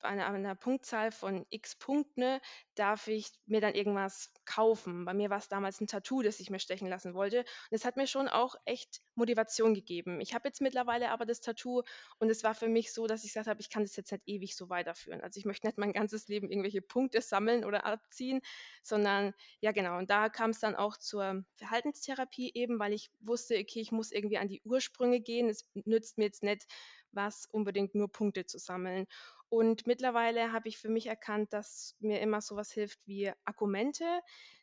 einer, 0.00 0.26
einer 0.26 0.54
Punktzahl 0.54 1.10
von 1.12 1.46
x 1.50 1.76
Punkten 1.76 2.40
darf 2.74 3.08
ich 3.08 3.30
mir 3.46 3.60
dann 3.60 3.74
irgendwas 3.74 4.32
kaufen. 4.44 5.04
Bei 5.04 5.14
mir 5.14 5.30
war 5.30 5.38
es 5.38 5.48
damals 5.48 5.80
ein 5.80 5.86
Tattoo, 5.86 6.22
das 6.22 6.40
ich 6.40 6.50
mir 6.50 6.58
stechen 6.58 6.88
lassen 6.88 7.14
wollte. 7.14 7.40
Und 7.40 7.46
es 7.70 7.84
hat 7.84 7.96
mir 7.96 8.06
schon 8.06 8.28
auch 8.28 8.54
echt 8.64 9.02
Motivation 9.14 9.74
gegeben. 9.74 10.20
Ich 10.20 10.34
habe 10.34 10.48
jetzt 10.48 10.60
mittlerweile 10.60 11.10
aber 11.10 11.26
das 11.26 11.40
Tattoo 11.40 11.82
und 12.18 12.30
es 12.30 12.44
war 12.44 12.54
für 12.54 12.68
mich 12.68 12.92
so, 12.92 13.06
dass 13.06 13.24
ich 13.24 13.30
gesagt 13.30 13.48
habe, 13.48 13.60
ich 13.60 13.70
kann 13.70 13.82
das 13.82 13.96
jetzt 13.96 14.12
nicht 14.12 14.22
ewig 14.26 14.56
so 14.56 14.68
weiterführen. 14.68 15.20
Also 15.20 15.38
ich 15.38 15.46
möchte 15.46 15.66
nicht 15.66 15.78
mein 15.78 15.92
ganzes 15.92 16.28
Leben 16.28 16.50
irgendwelche 16.50 16.82
Punkte 16.82 17.20
sammeln 17.20 17.64
oder 17.64 17.84
abziehen, 17.84 18.40
sondern 18.82 19.34
ja 19.60 19.72
genau. 19.72 19.98
Und 19.98 20.10
da 20.10 20.28
kam 20.28 20.50
es 20.50 20.60
dann 20.60 20.76
auch 20.76 20.96
zur 20.96 21.44
Verhaltenstherapie 21.56 22.52
eben, 22.54 22.78
weil 22.78 22.92
ich 22.92 23.10
wusste, 23.20 23.54
okay, 23.54 23.80
ich 23.80 23.92
muss 23.92 24.12
irgendwie 24.12 24.38
an 24.38 24.48
die 24.48 24.62
Ursprünge 24.64 25.20
gehen. 25.20 25.48
Es 25.48 25.68
nützt 25.74 26.18
mir 26.18 26.24
jetzt 26.24 26.42
nicht 26.42 26.66
was, 27.12 27.46
unbedingt 27.46 27.94
nur 27.94 28.10
Punkte 28.10 28.44
zu 28.46 28.58
sammeln. 28.58 29.06
Und 29.54 29.86
mittlerweile 29.86 30.50
habe 30.50 30.68
ich 30.68 30.78
für 30.78 30.88
mich 30.88 31.06
erkannt, 31.06 31.52
dass 31.52 31.94
mir 32.00 32.20
immer 32.20 32.40
so 32.40 32.56
was 32.56 32.72
hilft 32.72 32.98
wie 33.06 33.30
Argumente, 33.44 34.04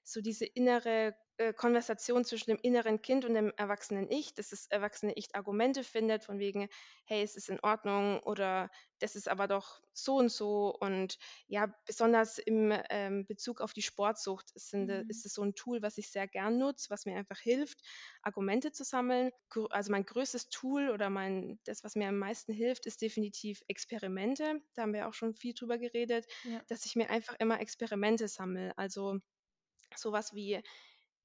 so 0.04 0.20
diese 0.20 0.46
innere 0.46 1.16
äh, 1.42 1.54
Konversation 1.54 2.24
zwischen 2.24 2.52
dem 2.52 2.60
inneren 2.62 3.02
Kind 3.02 3.26
und 3.26 3.34
dem 3.34 3.52
erwachsenen 3.58 4.12
Ich, 4.12 4.36
dass 4.36 4.50
das 4.50 4.68
erwachsene 4.68 5.14
Ich 5.16 5.34
Argumente 5.36 5.84
findet 5.84 6.24
von 6.24 6.38
wegen, 6.38 6.70
hey, 7.06 7.24
es 7.24 7.36
ist 7.36 7.50
in 7.50 7.60
Ordnung 7.62 8.20
oder 8.20 8.70
das 9.00 9.16
ist 9.16 9.28
aber 9.28 9.48
doch 9.48 9.82
so 9.94 10.18
und 10.18 10.30
so. 10.32 10.76
Und 10.80 11.18
ja, 11.48 11.74
besonders 11.88 12.38
im 12.38 12.72
ähm, 12.92 13.26
Bezug 13.26 13.60
auf 13.60 13.74
die 13.74 13.82
Sportsucht 13.82 14.52
sind, 14.54 14.88
mhm. 14.88 15.10
ist 15.10 15.26
es 15.26 15.34
so 15.34 15.42
ein 15.42 15.56
Tool, 15.56 15.82
was 15.82 15.98
ich 15.98 16.12
sehr 16.12 16.28
gern 16.28 16.60
nutze, 16.60 16.92
was 16.92 17.08
mir 17.08 17.16
einfach 17.16 17.40
hilft, 17.40 17.80
Argumente 18.22 18.72
zu 18.72 18.84
sammeln. 18.84 19.32
Also 19.72 19.92
mein 19.92 20.06
größtes 20.06 20.50
Tool 20.50 20.92
oder 20.92 21.10
mein, 21.10 21.60
das, 21.66 21.84
was 21.84 21.96
mir 21.96 22.10
am 22.10 22.20
meisten 22.20 22.54
hilft, 22.54 22.86
ist 22.86 23.02
definitiv 23.02 23.64
Experimente. 23.68 24.62
Da 24.76 24.84
haben 24.84 24.94
wir 24.94 25.08
auch 25.08 25.16
schon 25.16 25.34
viel 25.34 25.56
drüber 25.56 25.80
geredet, 25.80 26.28
ja. 26.44 26.62
dass 26.68 26.86
ich 26.86 26.96
mir 26.96 27.10
einfach 27.10 27.36
immer 27.40 27.60
Experimente 27.60 28.28
sammle. 28.28 28.78
Also 28.78 29.20
sowas 29.96 30.34
wie 30.34 30.62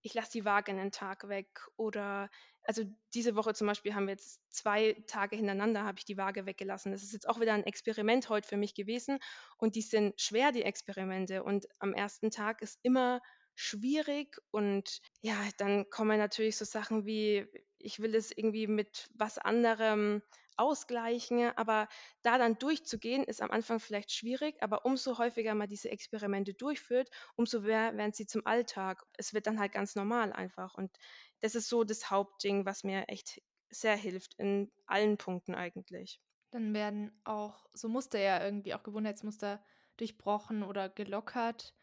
ich 0.06 0.14
lasse 0.14 0.30
die 0.30 0.44
Waage 0.44 0.70
einen 0.70 0.92
Tag 0.92 1.28
weg 1.28 1.48
oder 1.76 2.30
also 2.62 2.84
diese 3.12 3.34
Woche 3.34 3.54
zum 3.54 3.66
Beispiel 3.66 3.94
haben 3.94 4.06
wir 4.06 4.12
jetzt 4.12 4.40
zwei 4.50 4.94
Tage 5.08 5.34
hintereinander 5.34 5.82
habe 5.82 5.98
ich 5.98 6.04
die 6.04 6.16
Waage 6.16 6.46
weggelassen. 6.46 6.92
Das 6.92 7.02
ist 7.02 7.12
jetzt 7.12 7.28
auch 7.28 7.40
wieder 7.40 7.54
ein 7.54 7.64
Experiment 7.64 8.28
heute 8.28 8.48
für 8.48 8.56
mich 8.56 8.74
gewesen 8.74 9.18
und 9.58 9.74
die 9.74 9.82
sind 9.82 10.20
schwer, 10.20 10.52
die 10.52 10.62
Experimente 10.62 11.42
und 11.42 11.66
am 11.80 11.92
ersten 11.92 12.30
Tag 12.30 12.62
ist 12.62 12.78
immer 12.82 13.20
schwierig 13.56 14.38
und 14.52 15.00
ja, 15.22 15.36
dann 15.58 15.90
kommen 15.90 16.18
natürlich 16.18 16.56
so 16.56 16.64
Sachen 16.64 17.04
wie, 17.04 17.46
ich 17.78 17.98
will 17.98 18.14
es 18.14 18.30
irgendwie 18.30 18.68
mit 18.68 19.08
was 19.14 19.38
anderem 19.38 20.22
ausgleichen. 20.58 21.52
Aber 21.56 21.88
da 22.22 22.38
dann 22.38 22.58
durchzugehen, 22.58 23.24
ist 23.24 23.42
am 23.42 23.50
Anfang 23.50 23.80
vielleicht 23.80 24.12
schwierig, 24.12 24.62
aber 24.62 24.84
umso 24.84 25.18
häufiger 25.18 25.54
man 25.54 25.68
diese 25.68 25.90
Experimente 25.90 26.54
durchführt, 26.54 27.10
umso 27.36 27.60
mehr 27.60 27.96
werden 27.96 28.12
sie 28.12 28.26
zum 28.26 28.46
Alltag. 28.46 29.02
Es 29.16 29.34
wird 29.34 29.46
dann 29.46 29.58
halt 29.60 29.72
ganz 29.72 29.94
normal 29.94 30.32
einfach. 30.32 30.74
Und 30.74 30.96
das 31.40 31.54
ist 31.54 31.68
so 31.68 31.84
das 31.84 32.10
Hauptding, 32.10 32.64
was 32.66 32.84
mir 32.84 33.08
echt 33.08 33.40
sehr 33.70 33.96
hilft, 33.96 34.34
in 34.38 34.70
allen 34.86 35.18
Punkten 35.18 35.54
eigentlich. 35.54 36.20
Dann 36.50 36.74
werden 36.74 37.20
auch 37.24 37.66
so 37.72 37.88
Muster 37.88 38.18
ja 38.18 38.42
irgendwie 38.44 38.74
auch 38.74 38.82
Gewohnheitsmuster 38.82 39.64
durchbrochen 39.96 40.62
oder 40.62 40.88
gelockert. 40.88 41.74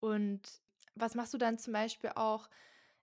Und 0.00 0.62
was 0.94 1.14
machst 1.14 1.34
du 1.34 1.38
dann 1.38 1.58
zum 1.58 1.72
Beispiel 1.72 2.10
auch 2.14 2.48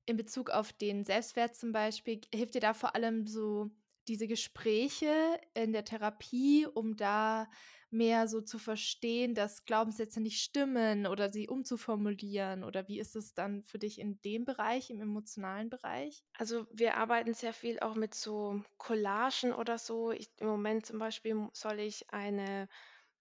in 0.06 0.18
Bezug 0.18 0.50
auf 0.50 0.74
den 0.74 1.06
Selbstwert 1.06 1.56
zum 1.56 1.72
Beispiel? 1.72 2.22
Hilft 2.34 2.56
dir 2.56 2.62
da 2.62 2.74
vor 2.74 2.96
allem 2.96 3.28
so 3.28 3.72
diese 4.10 4.28
Gespräche 4.28 5.40
in 5.54 5.72
der 5.72 5.86
Therapie, 5.86 6.66
um 6.68 6.98
da 6.98 7.50
mehr 7.92 8.28
so 8.28 8.42
zu 8.42 8.60
verstehen, 8.60 9.36
dass 9.36 9.66
Glaubenssätze 9.66 10.22
nicht 10.22 10.42
stimmen 10.42 11.08
oder 11.08 11.32
sie 11.32 11.48
umzuformulieren? 11.48 12.64
Oder 12.64 12.88
wie 12.88 13.00
ist 13.00 13.16
es 13.16 13.34
dann 13.34 13.64
für 13.64 13.80
dich 13.80 14.00
in 14.00 14.22
dem 14.22 14.46
Bereich, 14.46 14.90
im 14.90 15.02
emotionalen 15.02 15.70
Bereich? 15.70 16.24
Also 16.38 16.68
wir 16.72 16.98
arbeiten 16.98 17.34
sehr 17.34 17.54
viel 17.54 17.80
auch 17.80 17.96
mit 17.96 18.14
so 18.14 18.64
Collagen 18.78 19.54
oder 19.54 19.78
so. 19.78 20.12
Ich, 20.12 20.30
Im 20.38 20.48
Moment 20.48 20.86
zum 20.86 21.00
Beispiel 21.00 21.50
soll 21.54 21.80
ich 21.80 22.10
eine 22.12 22.68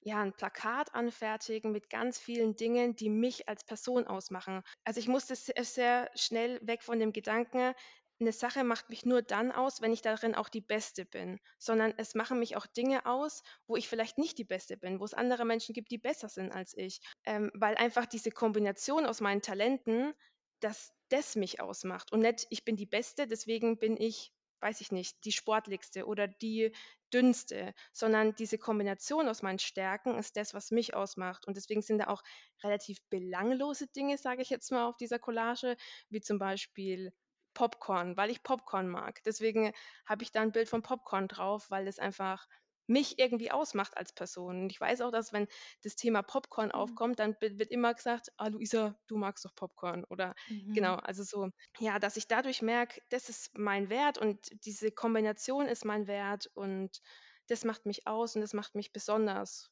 ja, 0.01 0.21
ein 0.23 0.33
Plakat 0.33 0.95
anfertigen 0.95 1.73
mit 1.73 1.91
ganz 1.91 2.19
vielen 2.19 2.55
Dingen, 2.55 2.95
die 2.95 3.11
mich 3.11 3.49
als 3.49 3.65
Person 3.65 4.07
ausmachen. 4.07 4.63
Also 4.85 5.01
ich 5.01 5.09
musste 5.09 5.35
sehr 5.35 6.11
schnell 6.15 6.61
weg 6.63 6.85
von 6.85 7.01
dem 7.01 7.13
Gedanken, 7.13 7.75
eine 8.21 8.33
Sache 8.33 8.65
macht 8.65 8.91
mich 8.91 9.05
nur 9.05 9.23
dann 9.23 9.53
aus, 9.53 9.81
wenn 9.81 9.93
ich 9.93 10.03
darin 10.03 10.35
auch 10.35 10.49
die 10.49 10.61
Beste 10.61 11.05
bin, 11.05 11.39
sondern 11.59 11.95
es 11.97 12.15
machen 12.15 12.39
mich 12.39 12.57
auch 12.57 12.67
Dinge 12.67 13.07
aus, 13.07 13.43
wo 13.67 13.77
ich 13.77 13.89
vielleicht 13.89 14.19
nicht 14.19 14.39
die 14.39 14.45
Beste 14.45 14.77
bin, 14.77 15.01
wo 15.01 15.05
es 15.05 15.15
andere 15.15 15.45
Menschen 15.45 15.73
gibt, 15.73 15.91
die 15.91 15.99
besser 15.99 16.29
sind 16.29 16.53
als 16.53 16.77
ich, 16.77 17.01
ähm, 17.25 17.51
weil 17.55 17.77
einfach 17.77 18.07
diese 18.07 18.31
Kombination 18.31 19.07
aus 19.07 19.21
meinen 19.21 19.43
Talenten, 19.43 20.15
dass 20.61 20.93
das 21.09 21.37
mich 21.37 21.61
ausmacht 21.61 22.13
und 22.13 22.21
nicht, 22.21 22.47
ich 22.51 22.65
bin 22.65 22.77
die 22.77 22.87
Beste, 22.87 23.27
deswegen 23.27 23.79
bin 23.79 23.97
ich, 23.97 24.33
weiß 24.61 24.81
ich 24.81 24.91
nicht, 24.91 25.25
die 25.25 25.33
sportlichste 25.33 26.07
oder 26.07 26.27
die 26.27 26.73
dünnste, 27.13 27.73
sondern 27.93 28.35
diese 28.35 28.59
Kombination 28.59 29.29
aus 29.29 29.43
meinen 29.43 29.59
Stärken 29.59 30.19
ist 30.19 30.37
das, 30.37 30.53
was 30.53 30.71
mich 30.71 30.95
ausmacht. 30.95 31.47
Und 31.47 31.57
deswegen 31.57 31.81
sind 31.81 31.99
da 31.99 32.09
auch 32.09 32.23
relativ 32.63 32.99
belanglose 33.09 33.87
Dinge, 33.87 34.19
sage 34.19 34.43
ich 34.43 34.51
jetzt 34.51 34.71
mal, 34.73 34.87
auf 34.87 34.97
dieser 34.97 35.19
Collage, 35.19 35.77
wie 36.11 36.21
zum 36.21 36.39
Beispiel 36.39 37.13
Popcorn, 37.59 38.17
weil 38.17 38.31
ich 38.31 38.45
Popcorn 38.45 38.89
mag. 38.89 39.21
Deswegen 39.25 39.73
habe 40.07 40.23
ich 40.23 40.31
da 40.31 40.43
ein 40.43 40.53
Bild 40.53 40.69
von 40.69 40.81
Popcorn 40.81 41.27
drauf, 41.27 41.73
weil 41.73 41.89
es 41.89 41.99
einfach 41.99 42.47
mich 42.87 43.19
irgendwie 43.19 43.51
ausmacht 43.51 43.97
als 43.97 44.13
Person. 44.13 44.63
Und 44.63 44.71
ich 44.71 44.81
weiß 44.81 45.01
auch, 45.01 45.11
dass 45.11 45.33
wenn 45.33 45.49
das 45.83 45.97
Thema 45.97 46.23
Popcorn 46.23 46.69
mhm. 46.69 46.75
aufkommt, 46.75 47.19
dann 47.19 47.35
wird 47.41 47.73
immer 47.73 47.95
gesagt, 47.95 48.29
ah 48.37 48.47
Luisa, 48.47 48.97
du 49.09 49.17
magst 49.17 49.45
doch 49.45 49.57
Popcorn. 49.57 50.05
Oder 50.05 50.37
mhm. 50.49 50.73
genau, 50.73 50.95
also 50.95 51.25
so, 51.25 51.51
ja, 51.81 51.99
dass 51.99 52.17
ich 52.17 52.29
dadurch 52.29 52.63
merke, 52.63 53.03
das 53.09 53.29
ist 53.29 53.59
mein 53.59 53.91
Wert 53.91 54.19
und 54.19 54.39
diese 54.65 54.93
Kombination 54.93 55.67
ist 55.67 55.85
mein 55.85 56.07
Wert 56.07 56.49
und 56.55 57.03
das 57.49 57.65
macht 57.65 57.87
mich 57.87 58.07
aus 58.07 58.37
und 58.37 58.43
das 58.43 58.55
macht 58.55 58.77
mich 58.77 58.93
besonders. 58.93 59.69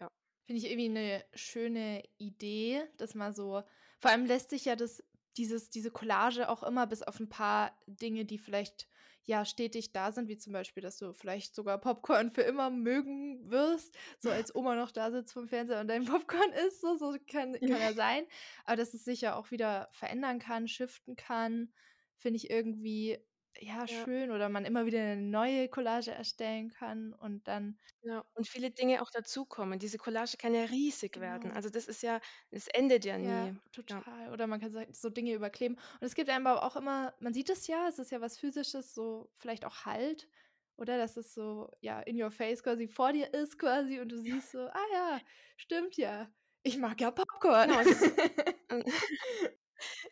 Ja. 0.00 0.10
Finde 0.46 0.62
ich 0.62 0.68
irgendwie 0.68 0.98
eine 0.98 1.24
schöne 1.32 2.02
Idee, 2.18 2.82
dass 2.96 3.14
man 3.14 3.32
so, 3.32 3.62
vor 4.00 4.10
allem 4.10 4.26
lässt 4.26 4.50
sich 4.50 4.64
ja 4.64 4.74
das 4.74 5.00
dieses, 5.36 5.70
diese 5.70 5.90
Collage 5.90 6.48
auch 6.48 6.62
immer 6.62 6.86
bis 6.86 7.02
auf 7.02 7.20
ein 7.20 7.28
paar 7.28 7.72
Dinge, 7.86 8.24
die 8.24 8.38
vielleicht 8.38 8.88
ja 9.24 9.44
stetig 9.44 9.92
da 9.92 10.12
sind, 10.12 10.28
wie 10.28 10.38
zum 10.38 10.52
Beispiel, 10.52 10.82
dass 10.82 10.98
du 10.98 11.12
vielleicht 11.12 11.54
sogar 11.54 11.78
Popcorn 11.78 12.30
für 12.30 12.42
immer 12.42 12.70
mögen 12.70 13.50
wirst, 13.50 13.96
so 14.18 14.30
als 14.30 14.54
Oma 14.54 14.74
noch 14.74 14.90
da 14.90 15.10
sitzt 15.10 15.32
vom 15.32 15.48
Fernseher 15.48 15.80
und 15.80 15.88
dein 15.88 16.04
Popcorn 16.04 16.52
isst, 16.66 16.80
so, 16.80 16.96
so 16.96 17.16
kann, 17.30 17.52
kann 17.60 17.68
ja 17.68 17.92
sein. 17.92 18.24
Aber 18.64 18.76
dass 18.76 18.94
es 18.94 19.04
sich 19.04 19.20
ja 19.20 19.36
auch 19.36 19.50
wieder 19.50 19.88
verändern 19.92 20.38
kann, 20.38 20.68
shiften 20.68 21.16
kann, 21.16 21.72
finde 22.16 22.38
ich 22.38 22.50
irgendwie 22.50 23.18
ja, 23.58 23.86
Ja. 23.86 24.06
schön 24.06 24.30
oder 24.30 24.48
man 24.48 24.64
immer 24.64 24.86
wieder 24.86 25.00
eine 25.00 25.16
neue 25.22 25.68
Collage 25.68 26.12
erstellen 26.12 26.70
kann 26.70 27.12
und 27.14 27.48
dann 27.48 27.78
Ja, 28.02 28.24
und 28.34 28.48
viele 28.48 28.70
Dinge 28.70 29.02
auch 29.02 29.10
dazukommen. 29.10 29.78
Diese 29.78 29.98
Collage 29.98 30.36
kann 30.38 30.54
ja 30.54 30.64
riesig 30.64 31.20
werden. 31.20 31.50
Genau. 31.50 31.52
Also, 31.52 31.68
das 31.70 31.86
ist 31.88 32.02
ja 32.02 32.20
es 32.50 32.68
endet 32.68 33.04
ja 33.04 33.18
Ja, 33.18 33.48
nie. 33.48 33.54
Ja. 33.88 34.04
total. 34.04 34.32
Oder 34.32 34.46
man 34.46 34.60
kann 34.60 34.72
so 34.92 35.10
Dinge 35.10 35.34
überkleben. 35.34 35.76
Und 35.76 36.02
es 36.06 36.14
gibt 36.14 36.30
einem 36.30 36.46
aber 36.46 36.62
auch 36.64 36.76
immer 36.76 37.14
man 37.20 37.34
sieht 37.34 37.50
es 37.50 37.66
ja, 37.66 37.86
es 37.88 37.98
ist 37.98 38.10
ja 38.10 38.20
was 38.20 38.38
Physisches, 38.38 38.94
so 38.94 39.30
vielleicht 39.36 39.64
auch 39.66 39.84
Halt, 39.84 40.28
oder? 40.76 40.96
Dass 40.96 41.16
es 41.18 41.34
so, 41.34 41.70
ja, 41.80 42.00
in 42.00 42.20
your 42.22 42.30
face 42.30 42.62
quasi 42.62 42.88
vor 42.88 43.12
dir 43.12 43.32
ist 43.34 43.58
quasi 43.58 44.00
und 44.00 44.10
du 44.10 44.18
siehst 44.18 44.50
so: 44.52 44.60
„Ah 44.68 44.86
ja, 44.92 45.20
stimmt 45.56 45.96
ja. 45.98 46.32
Ich 46.62 46.78
mag 46.78 47.00
ja 47.00 47.10
Popcorn.“ 47.10 47.72
Genau, 47.72 47.82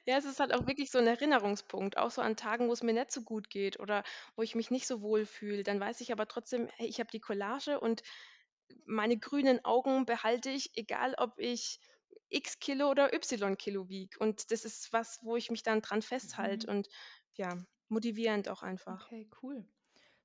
Ja, 0.07 0.17
es 0.17 0.25
ist 0.25 0.41
halt 0.41 0.55
auch 0.55 0.67
wirklich 0.67 0.91
so 0.91 0.99
ein 0.99 1.07
Erinnerungspunkt, 1.07 1.97
auch 1.97 2.11
so 2.11 2.23
an 2.23 2.37
Tagen, 2.37 2.69
wo 2.69 2.73
es 2.73 2.83
mir 2.83 2.93
nicht 2.93 3.13
so 3.13 3.23
gut 3.23 3.51
geht 3.51 3.79
oder 3.81 4.05
wo 4.37 4.43
ich 4.43 4.55
mich 4.55 4.71
nicht 4.71 4.87
so 4.87 5.03
wohl 5.03 5.27
fühle. 5.27 5.63
Dann 5.63 5.81
weiß 5.81 6.01
ich 6.01 6.13
aber 6.13 6.27
trotzdem, 6.29 6.69
hey, 6.77 6.87
ich 6.89 7.01
habe 7.01 7.11
die 7.13 7.21
Collage 7.21 7.81
und 7.81 8.03
meine 8.87 9.19
grünen 9.19 9.65
Augen 9.65 10.07
behalte 10.07 10.51
ich, 10.51 10.71
egal 10.77 11.15
ob 11.19 11.39
ich 11.39 11.81
X 12.31 12.59
Kilo 12.61 12.91
oder 12.91 13.13
Y 13.15 13.57
Kilo 13.59 13.89
wiege. 13.89 14.19
Und 14.19 14.51
das 14.51 14.65
ist 14.65 14.93
was, 14.93 15.19
wo 15.23 15.37
ich 15.37 15.51
mich 15.51 15.63
dann 15.63 15.83
dran 15.83 16.03
festhalte 16.03 16.67
Mhm. 16.67 16.71
und 16.71 16.89
ja, 17.35 17.57
motivierend 17.89 18.49
auch 18.49 18.63
einfach. 18.63 19.11
Okay, 19.11 19.29
cool. 19.43 19.65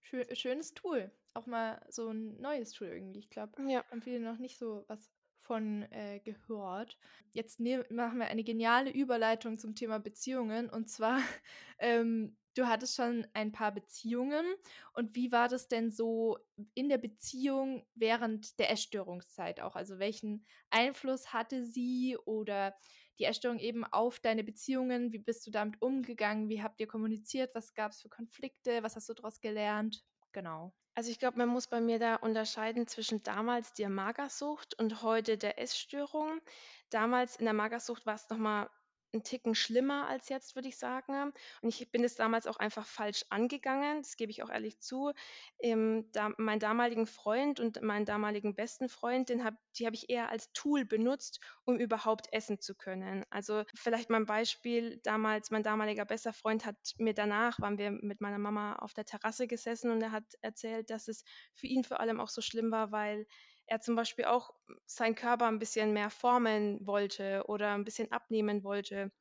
Schö 0.02 0.24
schönes 0.36 0.74
Tool. 0.74 1.12
Auch 1.34 1.46
mal 1.48 1.86
so 1.90 2.10
ein 2.10 2.40
neues 2.42 2.72
Tool 2.72 2.88
irgendwie. 2.88 3.20
Ich 3.20 3.30
glaube, 3.30 3.58
Ja. 3.58 3.84
haben 3.90 4.02
viele 4.02 4.20
noch 4.20 4.38
nicht 4.40 4.58
so 4.58 4.86
was 4.88 5.12
von 5.44 5.84
äh, 5.92 6.20
gehört. 6.24 6.98
Jetzt 7.32 7.60
ne 7.60 7.86
machen 7.90 8.20
wir 8.20 8.28
eine 8.28 8.44
geniale 8.44 8.92
Überleitung 8.92 9.58
zum 9.58 9.76
Thema 9.76 10.00
Beziehungen. 10.00 10.70
Und 10.70 10.90
zwar, 10.90 11.20
ähm, 11.80 12.38
du 12.56 12.68
hattest 12.68 12.96
schon 12.96 13.28
ein 13.34 13.52
paar 13.52 13.72
Beziehungen. 13.74 14.46
Und 14.94 15.16
wie 15.16 15.32
war 15.32 15.48
das 15.50 15.68
denn 15.68 15.92
so 15.92 16.38
in 16.74 16.90
der 16.90 16.98
Beziehung 16.98 17.86
während 17.96 18.60
der 18.60 18.72
Essstörungszeit 18.72 19.60
auch? 19.62 19.76
Also 19.76 20.00
welchen 20.00 20.46
Einfluss 20.70 21.34
hatte 21.34 21.66
sie 21.66 22.18
oder 22.26 22.76
die 23.20 23.26
Essstörung 23.26 23.60
eben 23.60 23.84
auf 23.84 24.20
deine 24.20 24.44
Beziehungen? 24.44 25.12
Wie 25.12 25.20
bist 25.20 25.46
du 25.46 25.52
damit 25.52 25.82
umgegangen? 25.82 26.50
Wie 26.50 26.64
habt 26.64 26.80
ihr 26.80 26.88
kommuniziert? 26.88 27.54
Was 27.54 27.74
gab 27.74 27.92
es 27.92 28.02
für 28.02 28.10
Konflikte? 28.10 28.82
Was 28.84 28.96
hast 28.96 29.10
du 29.10 29.14
daraus 29.14 29.40
gelernt? 29.42 30.04
Genau. 30.34 30.74
Also 30.96 31.10
ich 31.10 31.18
glaube, 31.20 31.38
man 31.38 31.50
muss 31.50 31.68
bei 31.68 31.80
mir 31.82 31.98
da 31.98 32.16
unterscheiden 32.16 32.88
zwischen 32.88 33.24
damals 33.24 33.74
der 33.74 33.90
Magersucht 33.90 34.78
und 34.80 35.02
heute 35.02 35.38
der 35.38 35.60
Essstörung. 35.60 36.42
Damals 36.90 37.36
in 37.38 37.46
der 37.46 37.54
Magersucht 37.54 38.06
war 38.06 38.16
es 38.16 38.30
nochmal 38.30 38.70
ein 39.14 39.24
Ticken 39.24 39.56
schlimmer 39.56 40.08
als 40.08 40.30
jetzt, 40.30 40.56
würde 40.56 40.68
ich 40.68 40.78
sagen. 40.78 41.34
Und 41.62 41.80
ich 41.80 41.92
bin 41.92 42.04
es 42.04 42.16
damals 42.16 42.48
auch 42.48 42.58
einfach 42.58 42.86
falsch 42.86 43.26
angegangen, 43.30 44.02
das 44.02 44.16
gebe 44.16 44.32
ich 44.32 44.44
auch 44.44 44.50
ehrlich 44.50 44.80
zu. 44.80 45.12
Ähm, 45.60 46.10
da, 46.12 46.32
meinen 46.38 46.60
damaligen 46.60 47.08
Freund 47.08 47.60
und 47.60 47.82
meinen 47.82 48.06
damaligen 48.06 48.56
besten 48.56 48.90
Freund, 48.90 49.30
den 49.30 49.44
hab, 49.44 49.56
die 49.78 49.86
habe 49.86 49.96
ich 49.96 50.10
eher 50.10 50.30
als 50.30 50.52
Tool 50.54 50.86
benutzt, 50.86 51.40
um 51.66 51.78
überhaupt 51.80 52.28
essen 52.32 52.60
zu 52.60 52.76
können. 52.76 53.26
Also 53.30 53.64
vielleicht 53.76 54.10
mal 54.10 54.18
ein 54.18 54.26
Beispiel, 54.26 55.00
damals, 55.04 55.52
mein 55.52 55.64
damaliger 55.64 56.06
bester 56.06 56.34
Freund 56.34 56.66
hat 56.66 56.78
mir 56.98 57.14
danach, 57.14 57.60
waren 57.60 57.78
wir 57.78 57.92
mit 57.92 58.22
meiner 58.22 58.40
Mama 58.40 58.76
auf 58.78 58.94
der 58.94 59.06
Terrasse 59.06 59.48
gesessen 59.48 59.92
und 59.92 60.02
er 60.02 60.12
hat 60.12 60.26
erzählt, 60.42 60.90
dass 60.90 61.08
es 61.08 61.24
für 61.54 61.68
ihn 61.68 61.84
vor 61.84 62.00
allem 62.00 62.20
auch 62.20 62.30
so 62.30 62.42
schlimm 62.42 62.72
war, 62.72 62.92
weil 62.92 63.26
er 63.68 63.80
zum 63.80 63.96
Beispiel 63.96 64.26
auch 64.26 64.54
seinen 64.86 65.16
Körper 65.16 65.48
ein 65.48 65.60
bisschen 65.60 65.94
mehr 65.94 66.10
formen 66.10 66.86
wollte 66.86 67.44
oder 67.48 67.74
ein 67.74 67.84
bisschen 67.84 68.12
abnehmen 68.12 68.64
wollte, 68.64 69.12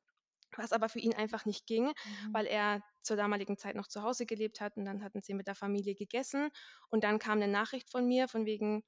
was 0.56 0.72
aber 0.72 0.88
für 0.88 0.98
ihn 0.98 1.14
einfach 1.14 1.44
nicht 1.44 1.66
ging, 1.66 1.86
mhm. 1.86 2.32
weil 2.32 2.46
er 2.46 2.82
zur 3.02 3.16
damaligen 3.16 3.56
Zeit 3.56 3.74
noch 3.74 3.88
zu 3.88 4.02
Hause 4.02 4.26
gelebt 4.26 4.60
hat 4.60 4.76
und 4.76 4.84
dann 4.84 5.02
hatten 5.02 5.22
sie 5.22 5.34
mit 5.34 5.48
der 5.48 5.54
Familie 5.54 5.94
gegessen 5.94 6.50
und 6.90 7.04
dann 7.04 7.18
kam 7.18 7.40
eine 7.40 7.48
Nachricht 7.48 7.90
von 7.90 8.06
mir 8.06 8.28
von 8.28 8.46
wegen, 8.46 8.84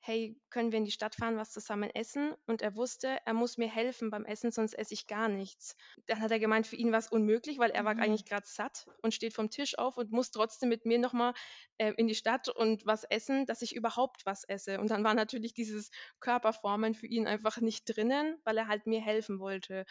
hey, 0.00 0.40
können 0.50 0.72
wir 0.72 0.78
in 0.78 0.84
die 0.84 0.90
Stadt 0.90 1.14
fahren, 1.14 1.36
was 1.36 1.50
zusammen 1.50 1.90
essen? 1.90 2.34
Und 2.46 2.62
er 2.62 2.76
wusste, 2.76 3.18
er 3.24 3.34
muss 3.34 3.58
mir 3.58 3.68
helfen 3.68 4.10
beim 4.10 4.24
Essen, 4.24 4.50
sonst 4.50 4.74
esse 4.74 4.94
ich 4.94 5.06
gar 5.06 5.28
nichts. 5.28 5.76
Dann 6.06 6.20
hat 6.20 6.30
er 6.30 6.38
gemeint, 6.38 6.66
für 6.66 6.76
ihn 6.76 6.92
war 6.92 6.98
es 6.98 7.10
unmöglich, 7.10 7.58
weil 7.58 7.70
er 7.70 7.82
mhm. 7.82 7.86
war 7.86 7.98
eigentlich 7.98 8.24
gerade 8.24 8.46
satt 8.46 8.86
und 9.02 9.12
steht 9.12 9.34
vom 9.34 9.50
Tisch 9.50 9.76
auf 9.78 9.96
und 9.96 10.10
muss 10.12 10.30
trotzdem 10.30 10.68
mit 10.68 10.86
mir 10.86 10.98
nochmal 10.98 11.34
äh, 11.78 11.92
in 11.96 12.06
die 12.06 12.14
Stadt 12.14 12.48
und 12.48 12.86
was 12.86 13.04
essen, 13.04 13.46
dass 13.46 13.62
ich 13.62 13.74
überhaupt 13.74 14.24
was 14.24 14.44
esse. 14.44 14.80
Und 14.80 14.90
dann 14.90 15.04
war 15.04 15.14
natürlich 15.14 15.52
dieses 15.52 15.90
Körperformen 16.20 16.94
für 16.94 17.06
ihn 17.06 17.26
einfach 17.26 17.60
nicht 17.60 17.84
drinnen, 17.84 18.38
weil 18.44 18.56
er 18.56 18.68
halt 18.68 18.86
mir 18.86 19.00
helfen 19.00 19.40
wollte. 19.40 19.84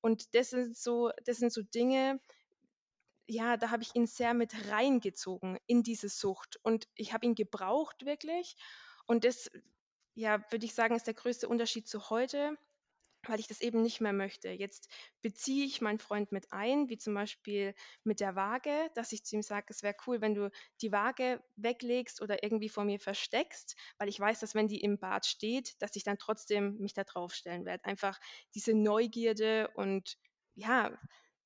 Und 0.00 0.34
das 0.34 0.50
sind 0.50 0.76
so, 0.76 1.10
das 1.24 1.38
sind 1.38 1.52
so 1.52 1.62
Dinge, 1.62 2.20
ja, 3.26 3.56
da 3.56 3.70
habe 3.70 3.82
ich 3.82 3.94
ihn 3.94 4.06
sehr 4.06 4.34
mit 4.34 4.52
reingezogen 4.70 5.58
in 5.66 5.82
diese 5.82 6.08
Sucht. 6.08 6.58
Und 6.62 6.88
ich 6.94 7.12
habe 7.12 7.24
ihn 7.26 7.34
gebraucht 7.34 8.04
wirklich. 8.04 8.56
Und 9.06 9.24
das, 9.24 9.50
ja, 10.14 10.40
würde 10.50 10.64
ich 10.66 10.74
sagen, 10.74 10.94
ist 10.96 11.06
der 11.06 11.14
größte 11.14 11.48
Unterschied 11.48 11.88
zu 11.88 12.10
heute, 12.10 12.56
weil 13.28 13.40
ich 13.40 13.46
das 13.46 13.60
eben 13.60 13.82
nicht 13.82 14.00
mehr 14.00 14.12
möchte. 14.12 14.50
Jetzt 14.50 14.88
beziehe 15.22 15.64
ich 15.66 15.80
meinen 15.80 15.98
Freund 15.98 16.32
mit 16.32 16.52
ein, 16.52 16.88
wie 16.88 16.98
zum 16.98 17.14
Beispiel 17.14 17.74
mit 18.04 18.20
der 18.20 18.36
Waage, 18.36 18.90
dass 18.94 19.12
ich 19.12 19.24
zu 19.24 19.36
ihm 19.36 19.42
sage, 19.42 19.66
es 19.70 19.82
wäre 19.82 19.96
cool, 20.06 20.20
wenn 20.20 20.34
du 20.34 20.50
die 20.82 20.92
Waage 20.92 21.42
weglegst 21.56 22.20
oder 22.20 22.42
irgendwie 22.42 22.68
vor 22.68 22.84
mir 22.84 23.00
versteckst, 23.00 23.76
weil 23.98 24.08
ich 24.08 24.20
weiß, 24.20 24.40
dass 24.40 24.54
wenn 24.54 24.68
die 24.68 24.80
im 24.82 24.98
Bad 24.98 25.26
steht, 25.26 25.80
dass 25.80 25.96
ich 25.96 26.04
dann 26.04 26.18
trotzdem 26.18 26.76
mich 26.78 26.92
da 26.92 27.04
drauf 27.04 27.34
stellen 27.34 27.64
werde. 27.64 27.84
Einfach 27.84 28.18
diese 28.54 28.74
Neugierde 28.74 29.70
und 29.74 30.16
ja, 30.54 30.96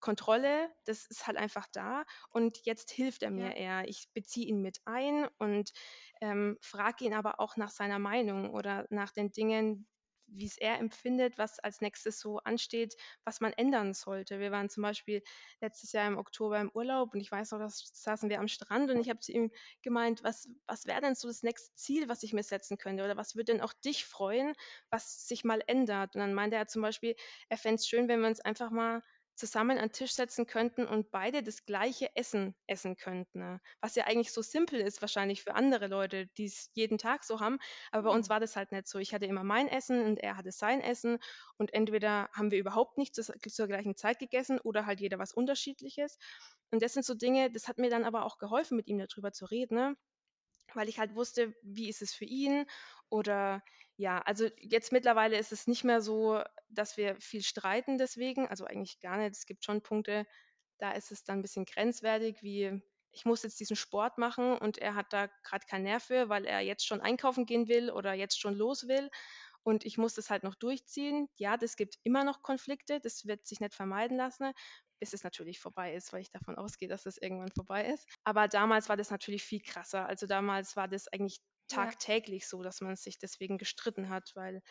Kontrolle, 0.01 0.71
das 0.85 1.07
ist 1.07 1.27
halt 1.27 1.37
einfach 1.37 1.67
da 1.73 2.05
und 2.31 2.59
jetzt 2.65 2.91
hilft 2.91 3.23
er 3.23 3.31
mir 3.31 3.55
ja. 3.55 3.57
eher. 3.57 3.89
Ich 3.89 4.09
beziehe 4.15 4.47
ihn 4.47 4.61
mit 4.63 4.79
ein 4.85 5.29
und 5.39 5.73
ähm, 6.21 6.59
frage 6.61 7.05
ihn 7.05 7.15
aber 7.15 7.41
auch 7.41 7.57
nach 7.57 7.71
seiner 7.71 7.99
Meinung 7.99 8.51
oder 8.51 8.87
nach 8.91 9.11
den 9.13 9.31
Dingen, 9.33 9.89
wie 10.31 10.45
es 10.45 10.59
er 10.59 10.79
empfindet, 10.79 11.39
was 11.39 11.59
als 11.59 11.81
nächstes 11.81 12.21
so 12.21 12.37
ansteht, 12.41 12.95
was 13.25 13.41
man 13.41 13.55
ändern 13.55 13.95
sollte. 13.95 14.41
Wir 14.41 14.51
waren 14.51 14.69
zum 14.69 14.83
Beispiel 14.83 15.23
letztes 15.63 15.93
Jahr 15.93 16.07
im 16.07 16.19
Oktober 16.19 16.61
im 16.61 16.71
Urlaub 16.71 17.15
und 17.15 17.21
ich 17.21 17.33
weiß 17.33 17.53
noch, 17.53 17.61
da 17.61 17.69
saßen 17.71 18.29
wir 18.29 18.39
am 18.39 18.49
Strand 18.49 18.91
und 18.91 19.01
ich 19.01 19.09
habe 19.09 19.21
zu 19.21 19.33
ihm 19.33 19.51
gemeint, 19.81 20.23
was, 20.23 20.47
was 20.67 20.85
wäre 20.85 21.01
denn 21.01 21.15
so 21.15 21.29
das 21.29 21.43
nächste 21.43 21.75
Ziel, 21.77 22.11
was 22.11 22.23
ich 22.23 22.35
mir 22.35 22.43
setzen 22.43 22.77
könnte 22.77 23.05
oder 23.05 23.17
was 23.17 23.37
würde 23.37 23.53
denn 23.55 23.63
auch 23.63 23.73
dich 23.73 24.05
freuen, 24.05 24.53
was 24.91 25.27
sich 25.27 25.45
mal 25.45 25.63
ändert. 25.67 26.15
Und 26.15 26.21
dann 26.21 26.35
meinte 26.35 26.57
er 26.57 26.67
zum 26.67 26.83
Beispiel, 26.83 27.15
er 27.49 27.57
fände 27.57 27.77
es 27.77 27.89
schön, 27.89 28.07
wenn 28.09 28.21
wir 28.21 28.29
uns 28.29 28.41
einfach 28.41 28.71
mal 28.71 29.03
zusammen 29.39 29.79
an 29.79 29.89
den 29.89 29.93
Tisch 29.93 30.13
setzen 30.13 30.47
könnten 30.47 30.87
und 30.87 31.11
beide 31.11 31.43
das 31.43 31.65
gleiche 31.65 32.15
Essen 32.17 32.55
essen 32.67 32.97
könnten. 32.97 33.39
Ne? 33.39 33.61
Was 33.81 33.95
ja 33.95 34.05
eigentlich 34.05 34.33
so 34.33 34.43
simpel 34.43 34.81
ist 34.81 35.01
wahrscheinlich 35.01 35.43
für 35.43 35.55
andere 35.55 35.87
Leute, 35.87 36.27
die 36.37 36.47
es 36.47 36.71
jeden 36.75 36.99
Tag 36.99 37.25
so 37.25 37.41
haben. 37.41 37.59
Aber 37.93 38.11
bei 38.11 38.15
uns 38.15 38.29
mhm. 38.29 38.33
war 38.33 38.41
das 38.41 38.57
halt 38.57 38.73
nicht 38.73 38.89
so. 38.89 38.99
Ich 38.99 39.15
hatte 39.15 39.27
immer 39.27 39.45
mein 39.45 39.69
Essen 39.69 40.05
und 40.05 40.19
er 40.19 40.37
hatte 40.37 40.53
sein 40.53 40.81
Essen. 40.81 41.19
Und 41.57 41.73
entweder 41.73 42.29
haben 42.35 42.51
wir 42.51 42.59
überhaupt 42.59 42.99
nicht 42.99 43.15
zur, 43.15 43.25
zur 43.25 43.67
gleichen 43.69 43.97
Zeit 43.97 44.19
gegessen 44.19 44.61
oder 44.61 44.87
halt 44.87 45.01
jeder 45.01 45.19
was 45.19 45.33
Unterschiedliches. 45.33 46.19
Und 46.71 46.83
das 46.83 46.93
sind 46.93 47.07
so 47.07 47.15
Dinge, 47.15 47.51
das 47.51 47.69
hat 47.69 47.79
mir 47.79 47.91
dann 47.91 48.05
aber 48.05 48.25
auch 48.27 48.39
geholfen, 48.39 48.77
mit 48.77 48.89
ihm 48.89 48.99
darüber 48.99 49.33
zu 49.33 49.47
reden. 49.47 49.77
Ne? 49.77 49.97
weil 50.75 50.89
ich 50.89 50.99
halt 50.99 51.15
wusste, 51.15 51.55
wie 51.63 51.89
ist 51.89 52.03
es 52.03 52.13
für 52.13 52.25
ihn 52.25 52.67
oder 53.11 53.63
ja, 53.97 54.21
also 54.21 54.49
jetzt 54.59 54.93
mittlerweile 54.93 55.39
ist 55.39 55.53
es 55.53 55.67
nicht 55.67 55.85
mehr 55.85 56.01
so, 56.01 56.43
dass 56.69 56.97
wir 56.97 57.17
viel 57.21 57.43
streiten 57.43 57.99
deswegen, 57.99 58.47
also 58.49 58.65
eigentlich 58.65 59.01
gar 59.01 59.19
nicht. 59.19 59.33
Es 59.33 59.47
gibt 59.47 59.65
schon 59.65 59.83
Punkte, 59.83 60.27
da 60.79 60.93
ist 60.93 61.11
es 61.11 61.25
dann 61.25 61.41
ein 61.41 61.43
bisschen 61.43 61.65
grenzwertig, 61.65 62.43
wie 62.43 62.81
ich 63.11 63.25
muss 63.25 63.43
jetzt 63.43 63.59
diesen 63.59 63.77
Sport 63.77 64.19
machen 64.19 64.57
und 64.59 64.79
er 64.79 64.95
hat 64.95 65.13
da 65.13 65.29
gerade 65.43 65.67
keinen 65.67 65.85
Nerv 65.85 66.05
für, 66.05 66.29
weil 66.29 66.45
er 66.45 66.61
jetzt 66.61 66.87
schon 66.87 67.01
einkaufen 67.01 67.47
gehen 67.47 67.67
will 67.69 67.91
oder 67.91 68.13
jetzt 68.13 68.39
schon 68.41 68.55
los 68.55 68.87
will 68.87 69.11
und 69.63 69.85
ich 69.85 69.99
muss 69.99 70.15
das 70.15 70.31
halt 70.31 70.45
noch 70.45 70.55
durchziehen. 70.55 71.29
Ja, 71.37 71.57
das 71.57 71.77
gibt 71.77 71.99
immer 72.05 72.25
noch 72.25 72.43
Konflikte, 72.43 73.01
das 73.01 73.27
wird 73.27 73.47
sich 73.47 73.61
nicht 73.61 73.75
vermeiden 73.75 74.17
lassen, 74.17 74.53
bis 75.01 75.13
es 75.13 75.25
natürlich 75.25 75.61
vorbei 75.61 75.95
ist, 75.95 76.13
weil 76.13 76.23
ich 76.23 76.31
davon 76.31 76.57
ausgehe, 76.57 76.89
dass 76.89 77.07
es 77.07 77.19
irgendwann 77.19 77.53
vorbei 77.55 77.87
ist. 77.93 78.07
Aber 78.25 78.49
damals 78.49 78.89
war 78.89 78.97
das 78.97 79.11
natürlich 79.11 79.43
viel 79.43 79.61
krasser. 79.61 80.07
Also 80.07 80.27
damals 80.27 80.77
war 80.77 80.89
das 80.89 81.09
eigentlich 81.09 81.41
tagtäglich 81.69 82.43
ja. 82.43 82.49
so, 82.49 82.63
dass 82.63 82.81
man 82.81 82.97
sich 82.97 83.19
deswegen 83.19 83.59
gestritten 83.59 84.09
hat, 84.09 84.33
weil 84.35 84.63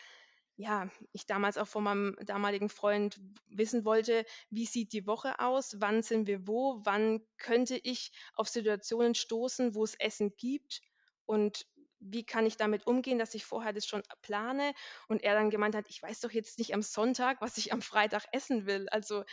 ja, 0.56 0.90
ich 1.12 1.26
damals 1.26 1.56
auch 1.56 1.68
von 1.68 1.84
meinem 1.84 2.16
damaligen 2.20 2.68
Freund 2.68 3.20
wissen 3.46 3.84
wollte, 3.84 4.24
wie 4.50 4.66
sieht 4.66 4.92
die 4.92 5.06
Woche 5.06 5.38
aus, 5.38 5.76
wann 5.80 6.02
sind 6.02 6.26
wir 6.26 6.48
wo, 6.48 6.80
wann 6.84 7.20
könnte 7.36 7.76
ich 7.76 8.10
auf 8.34 8.48
Situationen 8.48 9.14
stoßen, 9.14 9.76
wo 9.76 9.84
es 9.84 9.94
Essen 9.94 10.34
gibt 10.36 10.80
und 11.26 11.64
wie 12.00 12.24
kann 12.24 12.46
ich 12.46 12.56
damit 12.56 12.86
umgehen, 12.86 13.18
dass 13.18 13.34
ich 13.34 13.44
vorher 13.44 13.72
das 13.72 13.86
schon 13.86 14.02
plane 14.22 14.72
und 15.08 15.22
er 15.22 15.34
dann 15.34 15.50
gemeint 15.50 15.76
hat, 15.76 15.88
ich 15.88 16.02
weiß 16.02 16.20
doch 16.20 16.30
jetzt 16.32 16.58
nicht 16.58 16.74
am 16.74 16.82
Sonntag, 16.82 17.40
was 17.40 17.56
ich 17.58 17.72
am 17.72 17.82
Freitag 17.82 18.24
essen 18.32 18.66
will. 18.66 18.88
Also 18.90 19.24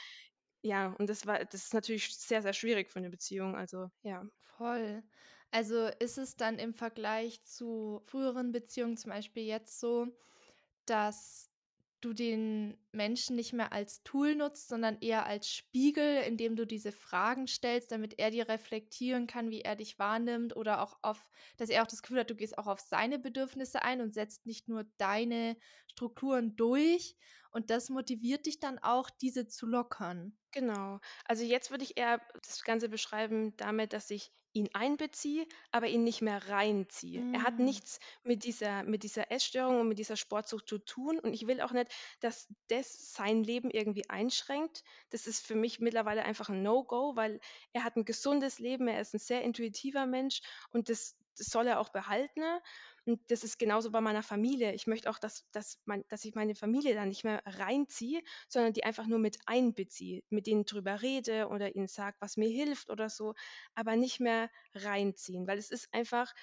ja, 0.61 0.95
und 0.97 1.09
das 1.09 1.27
war, 1.27 1.45
das 1.45 1.65
ist 1.65 1.73
natürlich 1.73 2.17
sehr, 2.17 2.41
sehr 2.41 2.53
schwierig 2.53 2.91
für 2.91 2.99
eine 2.99 3.11
Beziehung. 3.11 3.55
Also, 3.55 3.89
ja. 4.01 4.23
Voll. 4.57 5.03
Also 5.55 5.85
ist 5.99 6.17
es 6.17 6.35
dann 6.35 6.59
im 6.59 6.73
Vergleich 6.73 7.41
zu 7.45 8.01
früheren 8.03 8.51
Beziehungen 8.51 8.97
zum 8.97 9.11
Beispiel 9.11 9.43
jetzt 9.43 9.79
so, 9.79 10.07
dass 10.85 11.49
du 12.01 12.11
den 12.11 12.77
Menschen 12.91 13.37
nicht 13.37 13.53
mehr 13.53 13.71
als 13.71 14.03
Tool 14.03 14.35
nutzt, 14.35 14.67
sondern 14.67 14.97
eher 14.99 15.25
als 15.25 15.49
Spiegel, 15.49 16.23
indem 16.23 16.57
du 16.57 16.67
diese 16.67 16.91
Fragen 16.91 17.47
stellst, 17.47 17.89
damit 17.93 18.19
er 18.19 18.31
dir 18.31 18.49
reflektieren 18.49 19.27
kann, 19.27 19.49
wie 19.49 19.61
er 19.61 19.77
dich 19.77 19.97
wahrnimmt 19.97 20.57
oder 20.57 20.81
auch 20.81 20.99
auf, 21.03 21.25
dass 21.55 21.69
er 21.69 21.83
auch 21.83 21.87
das 21.87 22.01
Gefühl 22.01 22.19
hat, 22.19 22.29
du 22.29 22.35
gehst 22.35 22.57
auch 22.57 22.67
auf 22.67 22.81
seine 22.81 23.17
Bedürfnisse 23.17 23.81
ein 23.81 24.01
und 24.01 24.13
setzt 24.13 24.45
nicht 24.45 24.67
nur 24.67 24.83
deine 24.97 25.55
Strukturen 25.87 26.57
durch. 26.57 27.15
Und 27.49 27.69
das 27.69 27.89
motiviert 27.89 28.45
dich 28.45 28.59
dann 28.59 28.77
auch, 28.77 29.09
diese 29.09 29.47
zu 29.47 29.67
lockern. 29.67 30.37
Genau. 30.51 30.99
Also 31.25 31.43
jetzt 31.43 31.69
würde 31.71 31.83
ich 31.83 31.97
eher 31.97 32.21
das 32.43 32.63
Ganze 32.63 32.89
beschreiben 32.89 33.55
damit, 33.57 33.93
dass 33.93 34.09
ich 34.09 34.31
ihn 34.55 34.69
einbeziehe, 34.73 35.45
aber 35.71 35.87
ihn 35.87 36.03
nicht 36.03 36.21
mehr 36.21 36.47
reinziehe. 36.49 37.21
Er 37.33 37.43
hat 37.43 37.59
mm. 37.59 37.65
nichts 37.65 37.99
mit 38.23 38.45
dieser, 38.45 38.83
mit 38.83 39.03
dieser 39.03 39.29
Essstörung 39.29 39.81
und 39.81 39.89
mit 39.89 39.99
dieser 39.99 40.15
Sportsucht 40.15 40.67
zu 40.67 40.77
tun. 40.77 41.19
Und 41.19 41.33
ich 41.33 41.45
will 41.45 41.59
auch 41.59 41.73
nicht, 41.73 41.91
dass 42.21 42.47
das 42.69 43.13
sein 43.13 43.43
Leben 43.43 43.69
irgendwie 43.69 44.09
einschränkt. 44.09 44.83
Das 45.09 45.27
ist 45.27 45.45
für 45.45 45.55
mich 45.55 45.79
mittlerweile 45.79 46.23
einfach 46.23 46.49
ein 46.49 46.63
No-Go, 46.63 47.15
weil 47.15 47.41
er 47.73 47.83
hat 47.83 47.97
ein 47.97 48.05
gesundes 48.05 48.59
Leben, 48.59 48.87
er 48.87 49.01
ist 49.01 49.13
ein 49.13 49.19
sehr 49.19 49.41
intuitiver 49.43 50.05
Mensch 50.05 50.39
und 50.71 50.87
das, 50.89 51.17
das 51.37 51.47
soll 51.47 51.67
er 51.67 51.79
auch 51.79 51.89
behalten. 51.89 52.41
Und 53.05 53.19
das 53.31 53.43
ist 53.43 53.59
genauso 53.59 53.91
bei 53.91 54.01
meiner 54.01 54.23
Familie. 54.23 54.73
Ich 54.73 54.87
möchte 54.87 55.09
auch, 55.09 55.19
dass, 55.19 55.45
dass, 55.51 55.79
mein, 55.85 56.03
dass 56.09 56.25
ich 56.25 56.35
meine 56.35 56.55
Familie 56.55 56.95
da 56.95 57.05
nicht 57.05 57.23
mehr 57.23 57.41
reinziehe, 57.45 58.21
sondern 58.47 58.73
die 58.73 58.83
einfach 58.83 59.07
nur 59.07 59.19
mit 59.19 59.37
einbeziehe, 59.45 60.23
mit 60.29 60.47
denen 60.47 60.65
drüber 60.65 61.01
rede 61.01 61.47
oder 61.49 61.75
ihnen 61.75 61.87
sage, 61.87 62.17
was 62.19 62.37
mir 62.37 62.49
hilft 62.49 62.89
oder 62.89 63.09
so, 63.09 63.33
aber 63.75 63.95
nicht 63.95 64.19
mehr 64.19 64.49
reinziehen, 64.73 65.47
weil 65.47 65.57
es 65.57 65.71
ist 65.71 65.93
einfach 65.93 66.33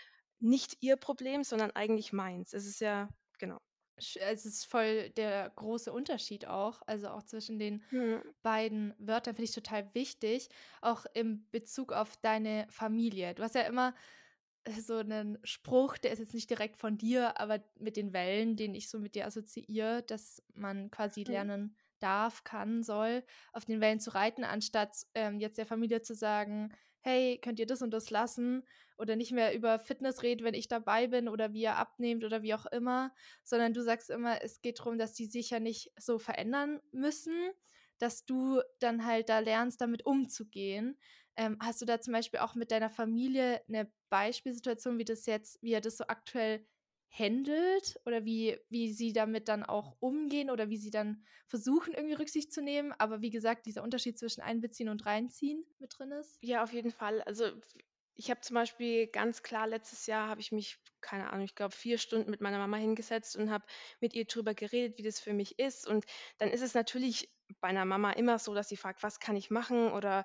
nicht 0.41 0.77
ihr 0.81 0.97
Problem, 0.97 1.45
sondern 1.45 1.71
eigentlich 1.73 2.13
meins. 2.13 2.53
Es 2.53 2.67
ist 2.67 2.81
ja, 2.81 3.09
genau. 3.39 3.59
es 3.97 4.47
ist 4.47 4.67
voll 4.67 5.11
der 5.11 5.51
große 5.51 5.93
Unterschied 5.93 6.47
auch, 6.47 6.83
also 6.87 7.09
auch 7.09 7.23
zwischen 7.25 7.59
den 7.59 7.85
Mhm. 7.93 8.33
beiden 8.43 8.95
Wörtern 8.99 9.35
finde 9.37 9.45
ich 9.49 9.55
total 9.55 9.95
wichtig, 9.95 10.49
auch 10.81 11.07
im 11.15 11.49
Bezug 11.51 11.93
auf 11.93 12.17
deine 12.19 12.67
Familie. 12.71 13.35
Du 13.35 13.43
hast 13.43 13.55
ja 13.55 13.63
immer 13.63 13.95
so 14.79 14.97
einen 14.97 15.39
Spruch, 15.45 15.99
der 15.99 16.13
ist 16.13 16.19
jetzt 16.21 16.35
nicht 16.35 16.51
direkt 16.51 16.77
von 16.77 16.97
dir, 16.99 17.41
aber 17.41 17.65
mit 17.79 17.97
den 17.97 18.13
Wellen, 18.13 18.57
den 18.57 18.75
ich 18.75 18.89
so 18.89 18.99
mit 19.01 19.15
dir 19.15 19.27
assoziiere, 19.27 20.03
dass 20.03 20.43
man 20.55 20.91
quasi 20.91 21.25
Mhm. 21.27 21.43
lernen 21.43 21.77
darf, 21.99 22.45
kann, 22.45 22.83
soll, 22.83 23.25
auf 23.53 23.65
den 23.65 23.81
Wellen 23.81 24.01
zu 24.01 24.11
reiten, 24.15 24.45
anstatt 24.45 24.97
ähm, 25.15 25.41
jetzt 25.41 25.59
der 25.59 25.67
Familie 25.67 26.03
zu 26.03 26.15
sagen, 26.15 26.73
hey, 27.01 27.39
könnt 27.43 27.59
ihr 27.59 27.67
das 27.67 27.83
und 27.83 27.91
das 27.93 28.11
lassen 28.11 28.65
oder 28.97 29.17
nicht 29.17 29.33
mehr 29.33 29.55
über 29.55 29.79
Fitness 29.81 30.23
reden, 30.23 30.45
wenn 30.45 30.55
ich 30.55 30.69
dabei 30.69 31.09
bin 31.09 31.29
oder 31.29 31.53
wie 31.53 31.63
ihr 31.63 31.77
abnehmt 31.77 32.25
oder 32.25 32.43
wie 32.43 32.55
auch 32.55 32.67
immer, 32.67 33.13
sondern 33.45 33.73
du 33.73 33.83
sagst 33.83 34.11
immer, 34.11 34.43
es 34.43 34.61
geht 34.63 34.79
darum, 34.79 34.99
dass 34.99 35.13
die 35.15 35.27
sich 35.27 35.51
ja 35.51 35.59
nicht 35.61 35.93
so 35.97 36.19
verändern 36.19 36.81
müssen, 36.93 37.51
dass 37.99 38.25
du 38.25 38.61
dann 38.81 39.07
halt 39.07 39.29
da 39.29 39.39
lernst, 39.39 39.81
damit 39.81 40.05
umzugehen. 40.07 40.99
Ähm, 41.37 41.59
hast 41.61 41.81
du 41.81 41.87
da 41.87 42.01
zum 42.01 42.13
Beispiel 42.13 42.41
auch 42.41 42.55
mit 42.55 42.71
deiner 42.71 42.91
Familie 42.91 43.63
eine 43.69 43.91
Beispielsituation, 44.11 44.99
wie 44.99 45.05
das 45.05 45.27
jetzt, 45.27 45.63
wie 45.63 45.71
ihr 45.73 45.81
das 45.81 45.97
so 45.97 46.05
aktuell 46.07 46.67
handelt 47.11 48.01
oder 48.07 48.25
wie, 48.25 48.59
wie 48.71 48.93
sie 48.93 49.13
damit 49.13 49.49
dann 49.49 49.65
auch 49.65 49.97
umgehen 50.01 50.51
oder 50.51 50.71
wie 50.71 50.79
sie 50.79 50.91
dann 50.91 51.25
versuchen, 51.47 51.93
irgendwie 51.93 52.15
Rücksicht 52.15 52.53
zu 52.53 52.63
nehmen. 52.63 52.93
Aber 52.99 53.21
wie 53.21 53.31
gesagt, 53.31 53.67
dieser 53.67 53.83
Unterschied 53.83 54.19
zwischen 54.19 54.41
einbeziehen 54.41 54.89
und 54.89 55.05
reinziehen 55.05 55.65
mit 55.79 55.99
drin 55.99 56.11
ist. 56.13 56.43
Ja, 56.43 56.63
auf 56.63 56.73
jeden 56.73 56.91
Fall. 56.91 57.21
Also 57.23 57.53
ich 58.15 58.31
habe 58.31 58.41
zum 58.41 58.55
Beispiel 58.55 59.07
ganz 59.09 59.43
klar 59.43 59.67
letztes 59.67 60.07
Jahr 60.07 60.29
habe 60.29 60.41
ich 60.41 60.53
mich, 60.53 60.79
keine 61.01 61.31
Ahnung, 61.31 61.45
ich 61.45 61.55
glaube 61.55 61.75
vier 61.75 61.99
Stunden 61.99 62.31
mit 62.31 62.41
meiner 62.41 62.59
Mama 62.59 62.77
hingesetzt 62.77 63.37
und 63.37 63.51
habe 63.51 63.65
mit 64.01 64.15
ihr 64.15 64.25
drüber 64.27 64.55
geredet, 64.55 64.99
wie 64.99 65.03
das 65.03 65.21
für 65.21 65.33
mich 65.33 65.59
ist. 65.59 65.87
Und 65.87 66.05
dann 66.39 66.51
ist 66.51 66.63
es 66.63 66.75
natürlich 66.75 67.31
bei 67.61 67.69
einer 67.69 67.85
Mama 67.85 68.13
immer 68.13 68.39
so, 68.39 68.55
dass 68.55 68.69
sie 68.69 68.77
fragt, 68.77 69.03
was 69.03 69.21
kann 69.21 69.37
ich 69.37 69.51
machen 69.51 69.93
oder 69.93 70.25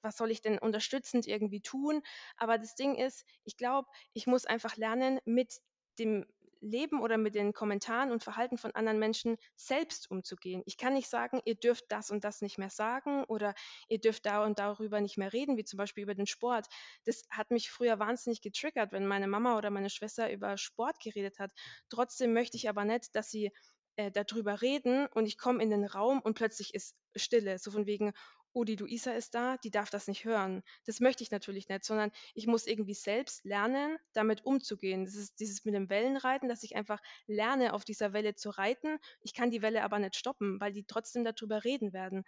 was 0.00 0.16
soll 0.16 0.30
ich 0.30 0.42
denn 0.42 0.58
unterstützend 0.58 1.26
irgendwie 1.26 1.60
tun. 1.60 2.02
Aber 2.36 2.58
das 2.58 2.74
Ding 2.74 2.94
ist, 2.94 3.24
ich 3.44 3.56
glaube, 3.56 3.88
ich 4.12 4.26
muss 4.26 4.46
einfach 4.46 4.76
lernen, 4.76 5.20
mit 5.24 5.60
dem 5.98 6.26
Leben 6.62 7.02
oder 7.02 7.18
mit 7.18 7.34
den 7.34 7.52
Kommentaren 7.52 8.12
und 8.12 8.22
Verhalten 8.22 8.56
von 8.56 8.74
anderen 8.74 8.98
Menschen 8.98 9.36
selbst 9.56 10.10
umzugehen. 10.10 10.62
Ich 10.64 10.76
kann 10.76 10.94
nicht 10.94 11.08
sagen, 11.10 11.40
ihr 11.44 11.56
dürft 11.56 11.84
das 11.88 12.10
und 12.10 12.24
das 12.24 12.40
nicht 12.40 12.56
mehr 12.56 12.70
sagen 12.70 13.24
oder 13.24 13.54
ihr 13.88 13.98
dürft 13.98 14.24
da 14.26 14.44
und 14.44 14.58
darüber 14.58 15.00
nicht 15.00 15.18
mehr 15.18 15.32
reden, 15.32 15.56
wie 15.56 15.64
zum 15.64 15.76
Beispiel 15.76 16.04
über 16.04 16.14
den 16.14 16.26
Sport. 16.26 16.68
Das 17.04 17.24
hat 17.30 17.50
mich 17.50 17.70
früher 17.70 17.98
wahnsinnig 17.98 18.40
getriggert, 18.40 18.92
wenn 18.92 19.06
meine 19.06 19.26
Mama 19.26 19.58
oder 19.58 19.70
meine 19.70 19.90
Schwester 19.90 20.32
über 20.32 20.56
Sport 20.56 21.00
geredet 21.00 21.38
hat. 21.40 21.50
Trotzdem 21.88 22.32
möchte 22.32 22.56
ich 22.56 22.68
aber 22.68 22.84
nicht, 22.84 23.14
dass 23.16 23.28
sie 23.28 23.50
äh, 23.96 24.10
darüber 24.10 24.62
reden 24.62 25.06
und 25.08 25.26
ich 25.26 25.36
komme 25.38 25.62
in 25.62 25.70
den 25.70 25.84
Raum 25.84 26.20
und 26.20 26.34
plötzlich 26.34 26.74
ist 26.74 26.96
Stille, 27.16 27.58
so 27.58 27.70
von 27.70 27.86
wegen, 27.86 28.12
oh, 28.52 28.64
die 28.64 28.76
Luisa 28.76 29.12
ist 29.12 29.34
da, 29.34 29.56
die 29.58 29.70
darf 29.70 29.90
das 29.90 30.08
nicht 30.08 30.24
hören. 30.24 30.62
Das 30.86 31.00
möchte 31.00 31.22
ich 31.22 31.30
natürlich 31.30 31.68
nicht, 31.68 31.84
sondern 31.84 32.10
ich 32.34 32.46
muss 32.46 32.66
irgendwie 32.66 32.94
selbst 32.94 33.44
lernen, 33.44 33.98
damit 34.12 34.44
umzugehen. 34.44 35.04
Das 35.04 35.14
ist 35.14 35.40
dieses 35.40 35.64
mit 35.64 35.74
dem 35.74 35.88
Wellenreiten, 35.90 36.48
dass 36.48 36.62
ich 36.62 36.76
einfach 36.76 37.00
lerne, 37.26 37.72
auf 37.72 37.84
dieser 37.84 38.12
Welle 38.12 38.34
zu 38.34 38.50
reiten. 38.50 38.98
Ich 39.20 39.34
kann 39.34 39.50
die 39.50 39.62
Welle 39.62 39.82
aber 39.82 39.98
nicht 39.98 40.16
stoppen, 40.16 40.60
weil 40.60 40.72
die 40.72 40.84
trotzdem 40.84 41.24
darüber 41.24 41.64
reden 41.64 41.92
werden. 41.92 42.24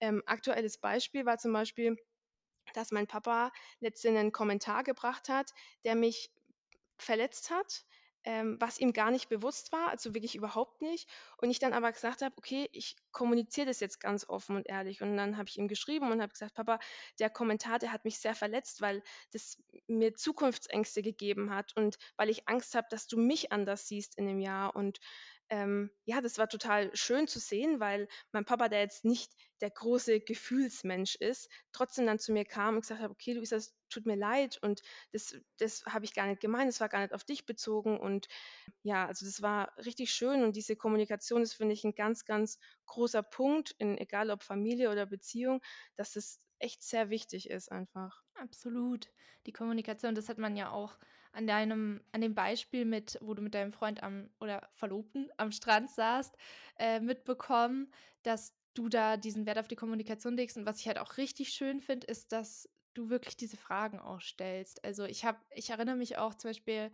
Ähm, 0.00 0.22
aktuelles 0.26 0.78
Beispiel 0.78 1.26
war 1.26 1.38
zum 1.38 1.52
Beispiel, 1.52 1.96
dass 2.74 2.90
mein 2.90 3.06
Papa 3.06 3.52
letztens 3.80 4.18
einen 4.18 4.32
Kommentar 4.32 4.84
gebracht 4.84 5.28
hat, 5.28 5.50
der 5.84 5.94
mich 5.94 6.30
verletzt 6.98 7.50
hat, 7.50 7.84
ähm, 8.24 8.56
was 8.60 8.78
ihm 8.78 8.92
gar 8.92 9.10
nicht 9.10 9.28
bewusst 9.28 9.72
war, 9.72 9.88
also 9.88 10.14
wirklich 10.14 10.34
überhaupt 10.34 10.82
nicht. 10.82 11.08
Und 11.38 11.50
ich 11.50 11.58
dann 11.58 11.72
aber 11.72 11.92
gesagt 11.92 12.22
habe, 12.22 12.34
okay, 12.38 12.68
ich 12.72 12.96
kommuniziere 13.12 13.66
das 13.66 13.80
jetzt 13.80 14.00
ganz 14.00 14.28
offen 14.28 14.56
und 14.56 14.68
ehrlich. 14.68 15.02
Und 15.02 15.16
dann 15.16 15.36
habe 15.36 15.48
ich 15.48 15.58
ihm 15.58 15.68
geschrieben 15.68 16.10
und 16.10 16.20
habe 16.22 16.32
gesagt, 16.32 16.54
Papa, 16.54 16.78
der 17.18 17.30
Kommentar, 17.30 17.78
der 17.78 17.92
hat 17.92 18.04
mich 18.04 18.18
sehr 18.18 18.34
verletzt, 18.34 18.80
weil 18.80 19.02
das 19.32 19.62
mir 19.86 20.14
Zukunftsängste 20.14 21.02
gegeben 21.02 21.54
hat 21.54 21.76
und 21.76 21.96
weil 22.16 22.30
ich 22.30 22.48
Angst 22.48 22.74
habe, 22.74 22.86
dass 22.90 23.06
du 23.06 23.18
mich 23.18 23.52
anders 23.52 23.88
siehst 23.88 24.16
in 24.18 24.26
dem 24.26 24.40
Jahr. 24.40 24.74
Und 24.74 25.00
ähm, 25.50 25.90
ja, 26.04 26.20
das 26.20 26.38
war 26.38 26.48
total 26.48 26.94
schön 26.96 27.28
zu 27.28 27.38
sehen, 27.38 27.80
weil 27.80 28.08
mein 28.32 28.44
Papa, 28.44 28.68
der 28.68 28.80
jetzt 28.80 29.04
nicht 29.04 29.32
der 29.60 29.70
große 29.70 30.20
Gefühlsmensch 30.20 31.16
ist, 31.16 31.48
trotzdem 31.72 32.06
dann 32.06 32.18
zu 32.18 32.32
mir 32.32 32.44
kam 32.44 32.74
und 32.74 32.80
gesagt 32.80 33.00
hat, 33.00 33.10
okay, 33.10 33.32
Luisa, 33.34 33.56
es 33.56 33.76
tut 33.88 34.06
mir 34.06 34.16
leid 34.16 34.58
und 34.62 34.82
das, 35.12 35.36
das 35.58 35.84
habe 35.86 36.04
ich 36.04 36.14
gar 36.14 36.26
nicht 36.26 36.40
gemeint, 36.40 36.68
das 36.68 36.80
war 36.80 36.88
gar 36.88 37.00
nicht 37.00 37.14
auf 37.14 37.24
dich 37.24 37.46
bezogen 37.46 37.98
und 37.98 38.28
ja, 38.82 39.06
also 39.06 39.24
das 39.26 39.42
war 39.42 39.72
richtig 39.78 40.12
schön 40.12 40.42
und 40.42 40.56
diese 40.56 40.76
Kommunikation 40.76 41.42
ist, 41.42 41.54
finde 41.54 41.74
ich, 41.74 41.84
ein 41.84 41.94
ganz, 41.94 42.24
ganz 42.24 42.58
großer 42.86 43.22
Punkt, 43.22 43.72
in, 43.78 43.98
egal 43.98 44.30
ob 44.30 44.42
Familie 44.42 44.90
oder 44.90 45.06
Beziehung, 45.06 45.60
dass 45.96 46.16
es 46.16 46.40
echt 46.58 46.82
sehr 46.82 47.10
wichtig 47.10 47.50
ist 47.50 47.70
einfach. 47.70 48.22
Absolut. 48.34 49.10
Die 49.46 49.52
Kommunikation, 49.52 50.14
das 50.14 50.28
hat 50.28 50.38
man 50.38 50.56
ja 50.56 50.70
auch 50.70 50.98
an 51.34 51.46
deinem, 51.46 52.02
an 52.12 52.20
dem 52.20 52.34
Beispiel 52.34 52.84
mit, 52.84 53.18
wo 53.20 53.34
du 53.34 53.42
mit 53.42 53.54
deinem 53.54 53.72
Freund 53.72 54.02
am 54.02 54.30
oder 54.40 54.68
Verlobten 54.72 55.30
am 55.36 55.52
Strand 55.52 55.90
saßt, 55.90 56.36
äh, 56.78 57.00
mitbekommen, 57.00 57.92
dass 58.22 58.56
du 58.74 58.88
da 58.88 59.16
diesen 59.16 59.46
Wert 59.46 59.58
auf 59.58 59.68
die 59.68 59.76
Kommunikation 59.76 60.36
legst. 60.36 60.56
Und 60.56 60.66
was 60.66 60.80
ich 60.80 60.86
halt 60.88 60.98
auch 60.98 61.16
richtig 61.16 61.50
schön 61.50 61.80
finde, 61.80 62.06
ist, 62.06 62.32
dass 62.32 62.68
du 62.94 63.10
wirklich 63.10 63.36
diese 63.36 63.56
Fragen 63.56 63.98
auch 64.00 64.20
stellst. 64.20 64.84
Also 64.84 65.04
ich 65.04 65.24
habe, 65.24 65.38
ich 65.50 65.70
erinnere 65.70 65.96
mich 65.96 66.18
auch 66.18 66.34
zum 66.34 66.50
Beispiel 66.50 66.90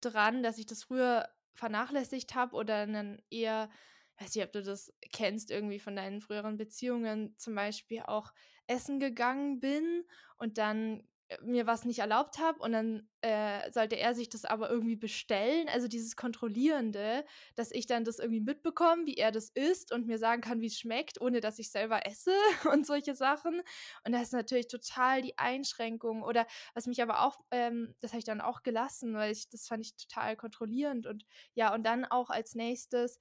dran, 0.00 0.42
dass 0.42 0.58
ich 0.58 0.66
das 0.66 0.84
früher 0.84 1.28
vernachlässigt 1.54 2.34
habe 2.34 2.54
oder 2.56 2.86
dann 2.86 3.20
eher, 3.30 3.70
weiß 4.18 4.34
nicht, 4.34 4.44
ob 4.44 4.52
du 4.52 4.62
das 4.62 4.92
kennst, 5.12 5.50
irgendwie 5.50 5.78
von 5.80 5.96
deinen 5.96 6.20
früheren 6.20 6.56
Beziehungen 6.56 7.36
zum 7.38 7.54
Beispiel 7.54 8.02
auch 8.02 8.32
essen 8.66 9.00
gegangen 9.00 9.60
bin 9.60 10.04
und 10.38 10.58
dann 10.58 11.08
mir 11.42 11.66
was 11.66 11.84
nicht 11.84 11.98
erlaubt 11.98 12.38
habe 12.38 12.58
und 12.60 12.72
dann 12.72 13.08
äh, 13.20 13.70
sollte 13.72 13.96
er 13.96 14.14
sich 14.14 14.28
das 14.28 14.44
aber 14.44 14.70
irgendwie 14.70 14.96
bestellen. 14.96 15.68
Also 15.68 15.88
dieses 15.88 16.16
Kontrollierende, 16.16 17.24
dass 17.54 17.70
ich 17.72 17.86
dann 17.86 18.04
das 18.04 18.18
irgendwie 18.18 18.40
mitbekomme, 18.40 19.06
wie 19.06 19.16
er 19.16 19.30
das 19.32 19.50
isst 19.50 19.92
und 19.92 20.06
mir 20.06 20.18
sagen 20.18 20.40
kann, 20.40 20.60
wie 20.60 20.66
es 20.66 20.78
schmeckt, 20.78 21.20
ohne 21.20 21.40
dass 21.40 21.58
ich 21.58 21.70
selber 21.70 22.06
esse 22.06 22.32
und 22.72 22.86
solche 22.86 23.14
Sachen. 23.14 23.60
Und 24.04 24.12
das 24.12 24.22
ist 24.22 24.32
natürlich 24.32 24.68
total 24.68 25.22
die 25.22 25.36
Einschränkung. 25.38 26.22
Oder 26.22 26.46
was 26.74 26.86
mich 26.86 27.02
aber 27.02 27.22
auch, 27.24 27.40
ähm, 27.50 27.94
das 28.00 28.12
habe 28.12 28.20
ich 28.20 28.24
dann 28.24 28.40
auch 28.40 28.62
gelassen, 28.62 29.14
weil 29.14 29.32
ich, 29.32 29.48
das 29.50 29.66
fand 29.66 29.84
ich 29.84 29.96
total 29.96 30.36
kontrollierend. 30.36 31.06
Und 31.06 31.24
ja, 31.54 31.74
und 31.74 31.84
dann 31.84 32.04
auch 32.04 32.30
als 32.30 32.54
nächstes 32.54 33.18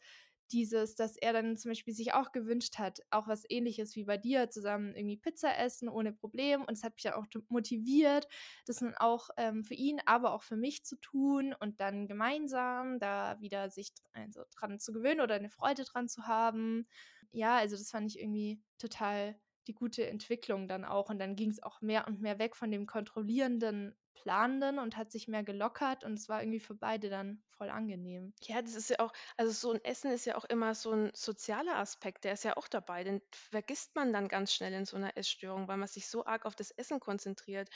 dieses, 0.52 0.96
dass 0.96 1.18
er 1.18 1.34
dann 1.34 1.58
zum 1.58 1.72
Beispiel 1.72 1.94
sich 1.94 2.14
auch 2.14 2.32
gewünscht 2.32 2.78
hat, 2.80 3.02
auch 3.10 3.28
was 3.28 3.44
ähnliches 3.50 3.96
wie 3.96 4.06
bei 4.06 4.18
dir, 4.18 4.50
zusammen 4.50 4.96
irgendwie 4.96 5.18
Pizza 5.18 5.58
essen 5.58 5.90
ohne 5.90 6.14
Problem. 6.14 6.62
Und 6.64 6.72
es 6.74 6.84
hat 6.84 6.94
mich 6.96 7.04
dann 7.04 7.14
auch 7.14 7.26
motiviert, 7.50 8.28
das 8.66 8.78
dann 8.78 8.96
auch 8.96 9.30
ähm, 9.38 9.64
für 9.64 9.74
ihn, 9.74 10.00
aber 10.06 10.34
auch 10.34 10.44
für 10.44 10.58
mich 10.58 10.84
zu 10.86 10.96
tun 10.98 11.54
und 11.60 11.80
dann 11.80 12.08
gemeinsam 12.08 13.00
da 13.00 13.40
wieder 13.40 13.70
sich 13.70 13.92
also 14.14 14.44
dran 14.56 14.80
zu 14.80 14.94
gewöhnen 14.94 15.22
oder 15.22 15.36
eine 15.36 15.50
Freude 15.50 15.84
dran 15.84 16.08
zu 16.08 16.28
haben. 16.28 16.88
Ja, 17.32 17.58
also 17.58 17.76
das 17.76 17.92
fand 17.92 18.08
ich 18.12 18.20
irgendwie 18.20 18.62
total 18.78 19.40
die 19.68 19.74
gute 19.76 20.08
Entwicklung 20.08 20.68
dann 20.68 20.86
auch. 20.86 21.10
Und 21.10 21.20
dann 21.20 21.36
ging 21.36 21.50
es 21.50 21.62
auch 21.62 21.82
mehr 21.82 22.08
und 22.08 22.22
mehr 22.22 22.40
weg 22.40 22.56
von 22.56 22.72
dem 22.72 22.86
kontrollierenden 22.86 23.96
Planenden 24.24 24.80
und 24.80 24.98
hat 24.98 25.12
sich 25.12 25.28
mehr 25.28 25.44
gelockert 25.44 26.04
und 26.04 26.14
es 26.14 26.30
war 26.30 26.42
irgendwie 26.42 26.60
für 26.60 26.76
beide 26.76 27.10
dann 27.10 27.44
voll 27.50 27.70
angenehm. 27.70 28.34
Ja, 28.42 28.62
das 28.62 28.76
ist 28.76 28.90
ja 28.90 29.00
auch, 29.00 29.14
also 29.38 29.52
so 29.52 29.72
ein 29.72 29.84
Essen 29.84 30.12
ist 30.12 30.26
ja 30.26 30.36
auch 30.36 30.46
immer 30.46 30.76
so 30.76 30.92
ein 30.92 31.12
sozialer 31.14 31.78
Aspekt, 31.78 32.24
der 32.24 32.34
ist 32.34 32.44
ja 32.44 32.58
auch 32.58 32.68
dabei. 32.68 33.04
Den 33.04 33.22
vergisst 33.32 33.96
man 33.96 34.14
dann 34.14 34.28
ganz 34.28 34.54
schnell 34.54 34.74
in 34.74 34.86
so 34.86 34.98
einer 34.98 35.18
Essstörung, 35.18 35.68
weil 35.68 35.78
man 35.78 35.88
sich 35.88 36.08
so 36.08 36.26
arg 36.26 36.46
auf 36.46 36.56
das 36.56 36.72
Essen 36.72 37.00
konzentriert. 37.00 37.70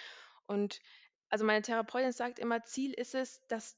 Und 0.46 0.82
also 1.30 1.46
meine 1.46 1.62
Therapeutin 1.62 2.12
sagt 2.12 2.40
immer, 2.40 2.64
Ziel 2.64 2.94
ist 2.94 3.16
es, 3.16 3.46
dass 3.48 3.78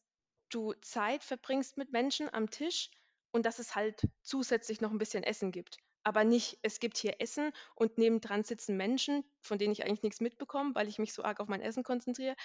du 0.50 0.74
Zeit 0.82 1.24
verbringst 1.24 1.78
mit 1.78 1.92
Menschen 1.92 2.34
am 2.34 2.50
Tisch 2.50 2.92
und 3.32 3.46
dass 3.46 3.60
es 3.60 3.76
halt 3.76 4.02
zusätzlich 4.22 4.82
noch 4.82 4.92
ein 4.92 4.98
bisschen 4.98 5.24
Essen 5.24 5.52
gibt. 5.52 5.78
Aber 6.04 6.24
nicht, 6.24 6.60
es 6.64 6.80
gibt 6.80 6.98
hier 6.98 7.22
Essen 7.22 7.52
und 7.76 7.98
nebendran 7.98 8.44
sitzen 8.44 8.78
Menschen, 8.78 9.24
von 9.42 9.58
denen 9.58 9.74
ich 9.74 9.84
eigentlich 9.86 10.04
nichts 10.04 10.22
mitbekomme, 10.22 10.76
weil 10.76 10.88
ich 10.88 11.00
mich 11.00 11.14
so 11.14 11.24
arg 11.24 11.40
auf 11.40 11.48
mein 11.48 11.62
Essen 11.62 11.84
konzentriere. 11.84 12.36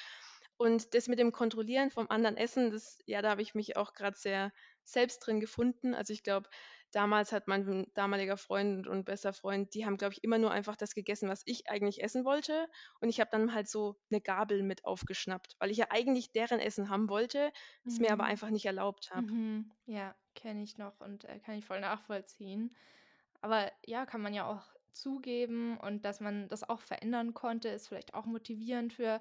Und 0.56 0.94
das 0.94 1.06
mit 1.08 1.18
dem 1.18 1.32
Kontrollieren 1.32 1.90
vom 1.90 2.10
anderen 2.10 2.36
Essen, 2.36 2.70
das, 2.70 2.98
ja, 3.06 3.22
da 3.22 3.30
habe 3.30 3.42
ich 3.42 3.54
mich 3.54 3.76
auch 3.76 3.94
gerade 3.94 4.16
sehr 4.18 4.52
selbst 4.84 5.20
drin 5.20 5.40
gefunden. 5.40 5.94
Also 5.94 6.12
ich 6.12 6.22
glaube, 6.22 6.48
damals 6.90 7.32
hat 7.32 7.46
mein 7.48 7.86
damaliger 7.94 8.36
Freund 8.36 8.86
und 8.88 9.04
bester 9.04 9.32
Freund, 9.32 9.72
die 9.74 9.86
haben, 9.86 9.96
glaube 9.98 10.14
ich, 10.14 10.24
immer 10.24 10.38
nur 10.38 10.50
einfach 10.50 10.76
das 10.76 10.94
gegessen, 10.94 11.28
was 11.28 11.42
ich 11.44 11.68
eigentlich 11.70 12.02
essen 12.02 12.24
wollte. 12.24 12.66
Und 13.00 13.08
ich 13.08 13.20
habe 13.20 13.30
dann 13.30 13.54
halt 13.54 13.68
so 13.68 13.96
eine 14.10 14.20
Gabel 14.20 14.62
mit 14.62 14.84
aufgeschnappt, 14.84 15.54
weil 15.60 15.70
ich 15.70 15.78
ja 15.78 15.86
eigentlich 15.90 16.32
deren 16.32 16.60
Essen 16.60 16.88
haben 16.90 17.08
wollte, 17.08 17.52
es 17.86 18.00
mir 18.00 18.12
aber 18.12 18.24
Mhm. 18.24 18.26
einfach 18.26 18.50
nicht 18.50 18.66
erlaubt 18.66 19.10
habe. 19.10 19.26
Mhm. 19.32 19.72
Ja, 19.86 20.16
kenne 20.34 20.62
ich 20.64 20.78
noch 20.78 21.00
und 21.00 21.24
äh, 21.24 21.40
kann 21.40 21.56
ich 21.58 21.66
voll 21.66 21.80
nachvollziehen. 21.80 22.76
Aber 23.40 23.72
ja, 23.86 24.06
kann 24.06 24.20
man 24.22 24.34
ja 24.34 24.46
auch 24.46 24.74
zugeben 24.92 25.78
und 25.78 26.04
dass 26.04 26.20
man 26.20 26.48
das 26.48 26.68
auch 26.68 26.80
verändern 26.80 27.34
konnte, 27.34 27.68
ist 27.68 27.88
vielleicht 27.88 28.14
auch 28.14 28.26
motivierend 28.26 28.92
für 28.92 29.20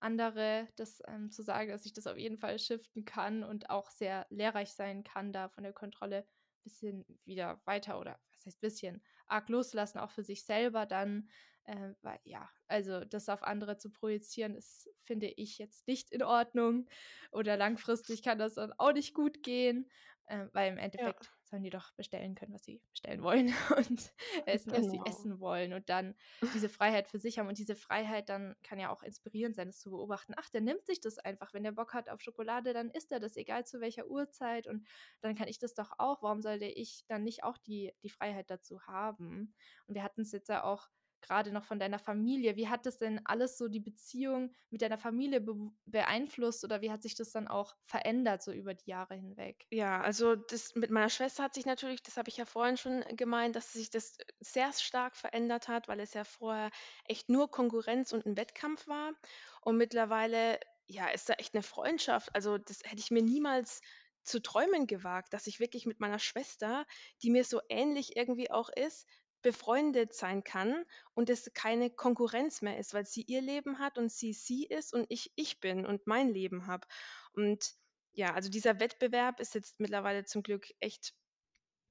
andere, 0.00 0.68
das 0.76 1.02
ähm, 1.06 1.30
zu 1.30 1.42
sagen, 1.42 1.70
dass 1.70 1.84
ich 1.84 1.92
das 1.92 2.06
auf 2.06 2.16
jeden 2.16 2.38
Fall 2.38 2.58
shiften 2.58 3.04
kann 3.04 3.42
und 3.42 3.68
auch 3.70 3.90
sehr 3.90 4.26
lehrreich 4.30 4.72
sein 4.72 5.02
kann, 5.04 5.32
da 5.32 5.48
von 5.48 5.64
der 5.64 5.72
Kontrolle 5.72 6.18
ein 6.20 6.62
bisschen 6.62 7.04
wieder 7.24 7.60
weiter 7.64 7.98
oder 8.00 8.20
was 8.32 8.46
heißt 8.46 8.60
bisschen 8.60 9.02
arg 9.26 9.48
loslassen, 9.48 9.98
auch 9.98 10.10
für 10.12 10.22
sich 10.22 10.44
selber 10.44 10.86
dann. 10.86 11.28
Äh, 11.64 11.94
weil 12.00 12.20
ja, 12.24 12.48
also 12.68 13.04
das 13.04 13.28
auf 13.28 13.42
andere 13.42 13.76
zu 13.76 13.90
projizieren, 13.90 14.54
ist, 14.54 14.88
finde 15.02 15.26
ich, 15.28 15.58
jetzt 15.58 15.86
nicht 15.88 16.10
in 16.12 16.22
Ordnung. 16.22 16.86
Oder 17.32 17.56
langfristig 17.56 18.22
kann 18.22 18.38
das 18.38 18.54
dann 18.54 18.72
auch 18.78 18.92
nicht 18.92 19.14
gut 19.14 19.42
gehen, 19.42 19.90
äh, 20.26 20.46
weil 20.52 20.70
im 20.72 20.78
Endeffekt 20.78 21.18
ja. 21.20 21.37
Sollen 21.48 21.62
die 21.62 21.70
doch 21.70 21.92
bestellen 21.92 22.34
können, 22.34 22.52
was 22.52 22.64
sie 22.64 22.80
bestellen 22.90 23.22
wollen 23.22 23.46
und 23.76 24.12
essen, 24.46 24.72
genau. 24.72 24.78
was 24.78 24.90
sie 24.90 24.98
genau. 24.98 25.04
essen 25.04 25.40
wollen 25.40 25.72
und 25.72 25.88
dann 25.88 26.14
diese 26.54 26.68
Freiheit 26.68 27.08
für 27.08 27.18
sich 27.18 27.38
haben. 27.38 27.48
Und 27.48 27.58
diese 27.58 27.76
Freiheit 27.76 28.28
dann 28.28 28.54
kann 28.62 28.78
ja 28.78 28.90
auch 28.90 29.02
inspirierend 29.02 29.56
sein, 29.56 29.68
das 29.68 29.78
zu 29.78 29.90
beobachten. 29.90 30.34
Ach, 30.36 30.48
der 30.50 30.60
nimmt 30.60 30.86
sich 30.86 31.00
das 31.00 31.18
einfach. 31.18 31.54
Wenn 31.54 31.62
der 31.62 31.72
Bock 31.72 31.94
hat 31.94 32.08
auf 32.08 32.20
Schokolade, 32.20 32.72
dann 32.72 32.90
isst 32.90 33.10
er 33.12 33.20
das, 33.20 33.36
egal 33.36 33.66
zu 33.66 33.80
welcher 33.80 34.06
Uhrzeit. 34.06 34.66
Und 34.66 34.86
dann 35.20 35.34
kann 35.34 35.48
ich 35.48 35.58
das 35.58 35.74
doch 35.74 35.92
auch. 35.98 36.22
Warum 36.22 36.42
sollte 36.42 36.66
ich 36.66 37.04
dann 37.08 37.24
nicht 37.24 37.44
auch 37.44 37.58
die, 37.58 37.92
die 38.02 38.10
Freiheit 38.10 38.50
dazu 38.50 38.82
haben? 38.86 39.54
Und 39.86 39.94
wir 39.94 40.02
hatten 40.02 40.22
es 40.22 40.32
jetzt 40.32 40.48
ja 40.48 40.64
auch 40.64 40.88
gerade 41.22 41.52
noch 41.52 41.64
von 41.64 41.78
deiner 41.78 41.98
Familie. 41.98 42.56
Wie 42.56 42.68
hat 42.68 42.86
das 42.86 42.98
denn 42.98 43.20
alles 43.26 43.58
so 43.58 43.68
die 43.68 43.80
Beziehung 43.80 44.52
mit 44.70 44.82
deiner 44.82 44.98
Familie 44.98 45.40
be 45.40 45.54
beeinflusst 45.86 46.64
oder 46.64 46.80
wie 46.82 46.90
hat 46.90 47.02
sich 47.02 47.14
das 47.14 47.30
dann 47.32 47.48
auch 47.48 47.74
verändert 47.84 48.42
so 48.42 48.52
über 48.52 48.74
die 48.74 48.90
Jahre 48.90 49.14
hinweg? 49.14 49.66
Ja, 49.70 50.00
also 50.00 50.34
das 50.34 50.74
mit 50.76 50.90
meiner 50.90 51.10
Schwester 51.10 51.42
hat 51.44 51.52
sich 51.54 51.66
natürlich, 51.66 52.02
das 52.02 52.16
habe 52.16 52.30
ich 52.30 52.38
ja 52.38 52.46
vorhin 52.46 52.78
schon 52.78 53.04
gemeint, 53.16 53.54
dass 53.54 53.72
sich 53.74 53.90
das 53.90 54.16
sehr 54.40 54.72
stark 54.72 55.14
verändert 55.14 55.68
hat, 55.68 55.88
weil 55.88 56.00
es 56.00 56.14
ja 56.14 56.24
vorher 56.24 56.70
echt 57.04 57.28
nur 57.28 57.50
Konkurrenz 57.50 58.12
und 58.14 58.24
ein 58.24 58.38
Wettkampf 58.38 58.86
war. 58.86 59.12
Und 59.60 59.76
mittlerweile, 59.76 60.58
ja, 60.86 61.08
ist 61.08 61.28
da 61.28 61.34
echt 61.34 61.54
eine 61.54 61.62
Freundschaft. 61.62 62.34
Also 62.34 62.56
das 62.56 62.80
hätte 62.82 63.00
ich 63.00 63.10
mir 63.10 63.22
niemals 63.22 63.82
zu 64.22 64.40
träumen 64.40 64.86
gewagt, 64.86 65.34
dass 65.34 65.46
ich 65.46 65.60
wirklich 65.60 65.84
mit 65.84 66.00
meiner 66.00 66.18
Schwester, 66.18 66.86
die 67.22 67.28
mir 67.30 67.44
so 67.44 67.60
ähnlich 67.68 68.16
irgendwie 68.16 68.50
auch 68.50 68.70
ist, 68.70 69.06
befreundet 69.42 70.14
sein 70.14 70.44
kann 70.44 70.84
und 71.14 71.30
es 71.30 71.50
keine 71.54 71.90
Konkurrenz 71.90 72.62
mehr 72.62 72.78
ist, 72.78 72.94
weil 72.94 73.06
sie 73.06 73.22
ihr 73.22 73.40
Leben 73.40 73.78
hat 73.78 73.98
und 73.98 74.10
sie 74.10 74.32
sie 74.32 74.66
ist 74.66 74.92
und 74.92 75.06
ich 75.08 75.32
ich 75.36 75.60
bin 75.60 75.86
und 75.86 76.06
mein 76.06 76.28
Leben 76.28 76.66
habe. 76.66 76.86
Und 77.32 77.74
ja, 78.12 78.34
also 78.34 78.50
dieser 78.50 78.80
Wettbewerb 78.80 79.40
ist 79.40 79.54
jetzt 79.54 79.78
mittlerweile 79.80 80.24
zum 80.24 80.42
Glück 80.42 80.66
echt 80.80 81.14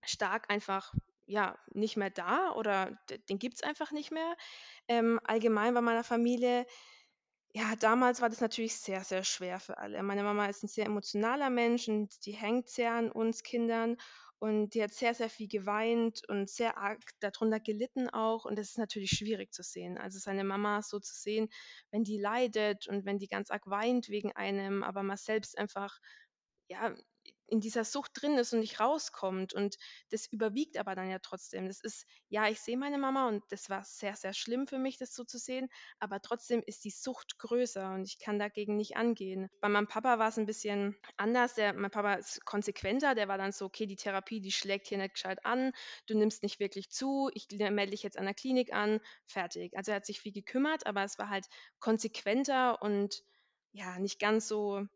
stark 0.04 0.50
einfach 0.50 0.94
ja 1.26 1.58
nicht 1.74 1.98
mehr 1.98 2.10
da 2.10 2.52
oder 2.54 2.98
den 3.30 3.40
gibt 3.40 3.56
es 3.56 3.64
einfach 3.64 3.92
nicht 3.92 4.12
mehr. 4.12 4.36
Ähm, 4.88 5.20
allgemein 5.24 5.74
bei 5.74 5.82
meiner 5.82 6.04
Familie, 6.04 6.66
ja, 7.54 7.76
damals 7.76 8.22
war 8.22 8.30
das 8.30 8.42
natürlich 8.42 8.78
sehr, 8.78 9.04
sehr 9.04 9.24
schwer 9.24 9.60
für 9.60 9.78
alle. 9.78 10.04
Meine 10.04 10.24
Mama 10.24 10.46
ist 10.48 10.64
ein 10.64 10.68
sehr 10.68 10.86
emotionaler 10.86 11.50
Mensch 11.50 11.88
und 11.88 12.26
die 12.26 12.34
hängt 12.34 12.70
sehr 12.70 12.94
an 12.94 13.12
uns 13.12 13.44
Kindern 13.44 13.98
und 14.40 14.74
die 14.76 14.84
hat 14.84 14.94
sehr, 14.94 15.14
sehr 15.14 15.30
viel 15.30 15.48
geweint 15.48 16.22
und 16.28 16.50
sehr 16.50 16.78
arg 16.78 17.02
darunter 17.20 17.60
gelitten 17.60 18.10
auch. 18.10 18.46
Und 18.46 18.58
das 18.58 18.70
ist 18.70 18.78
natürlich 18.78 19.12
schwierig 19.12 19.52
zu 19.54 19.64
sehen. 19.64 19.98
Also 19.98 20.20
seine 20.20 20.44
Mama 20.44 20.82
so 20.84 21.00
zu 21.00 21.14
sehen, 21.16 21.50
wenn 21.92 22.04
die 22.04 22.20
leidet 22.20 22.88
und 22.88 23.06
wenn 23.06 23.18
die 23.18 23.28
ganz 23.28 23.50
arg 23.50 23.68
weint 23.68 24.10
wegen 24.10 24.32
einem, 24.34 24.84
aber 24.84 25.04
man 25.04 25.18
selbst 25.18 25.58
einfach 25.58 25.98
ja, 26.70 26.96
in 27.48 27.60
dieser 27.60 27.84
Sucht 27.84 28.12
drin 28.22 28.38
ist 28.38 28.54
und 28.54 28.60
nicht 28.60 28.80
rauskommt. 28.80 29.54
Und 29.54 29.78
das 30.10 30.28
überwiegt 30.28 30.78
aber 30.78 30.96
dann 30.96 31.10
ja 31.10 31.20
trotzdem. 31.20 31.68
Das 31.68 31.82
ist, 31.82 32.06
ja, 32.30 32.48
ich 32.48 32.60
sehe 32.60 32.78
meine 32.78 32.98
Mama 32.98 33.28
und 33.28 33.44
das 33.50 33.70
war 33.70 33.84
sehr, 33.84 34.16
sehr 34.16 34.34
schlimm 34.34 34.68
für 34.68 34.78
mich, 34.78 34.98
das 34.98 35.14
so 35.14 35.24
zu 35.24 35.38
sehen. 35.38 35.70
Aber 36.00 36.22
trotzdem 36.22 36.62
ist 36.66 36.84
die 36.84 36.92
Sucht 36.92 37.40
größer 37.40 37.94
und 37.94 38.06
ich 38.06 38.20
kann 38.20 38.40
dagegen 38.40 38.76
nicht 38.76 38.98
angehen. 38.98 39.50
Bei 39.62 39.70
meinem 39.70 39.88
Papa 39.88 40.20
war 40.20 40.30
es 40.30 40.38
ein 40.38 40.46
bisschen 40.46 40.96
anders. 41.16 41.56
Der, 41.56 41.74
mein 41.74 41.92
Papa 41.92 42.16
ist 42.16 42.46
konsequenter. 42.46 43.16
Der 43.16 43.28
war 43.28 43.38
dann 43.38 43.52
so, 43.52 43.66
okay, 43.66 43.86
die 43.86 43.96
Therapie, 43.96 44.42
die 44.42 44.52
schlägt 44.52 44.88
hier 44.88 44.98
nicht 44.98 45.16
gescheit 45.16 45.46
an. 45.46 45.72
Du 46.06 46.18
nimmst 46.18 46.44
nicht 46.44 46.60
wirklich 46.60 46.90
zu. 46.90 47.30
Ich 47.34 47.48
melde 47.50 47.92
dich 47.92 48.04
jetzt 48.04 48.18
an 48.18 48.26
der 48.26 48.34
Klinik 48.34 48.74
an. 48.74 49.00
Fertig. 49.26 49.76
Also 49.78 49.92
er 49.92 49.98
hat 49.98 50.06
sich 50.06 50.22
viel 50.22 50.34
gekümmert, 50.34 50.86
aber 50.86 51.04
es 51.04 51.18
war 51.18 51.30
halt 51.30 51.46
konsequenter 51.80 52.82
und 52.82 53.24
ja, 53.72 54.00
nicht 54.00 54.20
ganz 54.20 54.48
so 54.48 54.88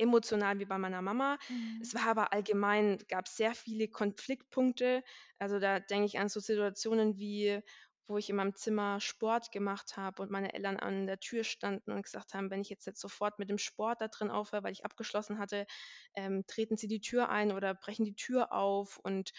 emotional 0.00 0.58
wie 0.58 0.64
bei 0.66 0.78
meiner 0.78 1.02
Mama. 1.02 1.38
Mhm. 1.48 1.80
Es 1.80 1.94
war 1.94 2.06
aber 2.08 2.32
allgemein, 2.32 2.98
gab 3.08 3.28
sehr 3.28 3.54
viele 3.54 3.88
Konfliktpunkte. 3.88 5.02
Also 5.38 5.58
da 5.60 5.80
denke 5.80 6.06
ich 6.06 6.18
an 6.18 6.28
so 6.28 6.40
Situationen 6.40 7.18
wie, 7.18 7.60
wo 8.06 8.18
ich 8.18 8.28
in 8.28 8.36
meinem 8.36 8.54
Zimmer 8.54 9.00
Sport 9.00 9.52
gemacht 9.52 9.96
habe 9.96 10.22
und 10.22 10.30
meine 10.30 10.52
Eltern 10.52 10.78
an 10.78 11.06
der 11.06 11.20
Tür 11.20 11.44
standen 11.44 11.92
und 11.92 12.02
gesagt 12.02 12.34
haben, 12.34 12.50
wenn 12.50 12.60
ich 12.60 12.68
jetzt, 12.68 12.86
jetzt 12.86 13.00
sofort 13.00 13.38
mit 13.38 13.50
dem 13.50 13.58
Sport 13.58 14.00
da 14.00 14.08
drin 14.08 14.30
aufhöre, 14.30 14.64
weil 14.64 14.72
ich 14.72 14.84
abgeschlossen 14.84 15.38
hatte, 15.38 15.66
ähm, 16.14 16.44
treten 16.46 16.76
sie 16.76 16.88
die 16.88 17.00
Tür 17.00 17.28
ein 17.28 17.52
oder 17.52 17.74
brechen 17.74 18.04
die 18.04 18.16
Tür 18.16 18.52
auf 18.52 18.98
und 18.98 19.32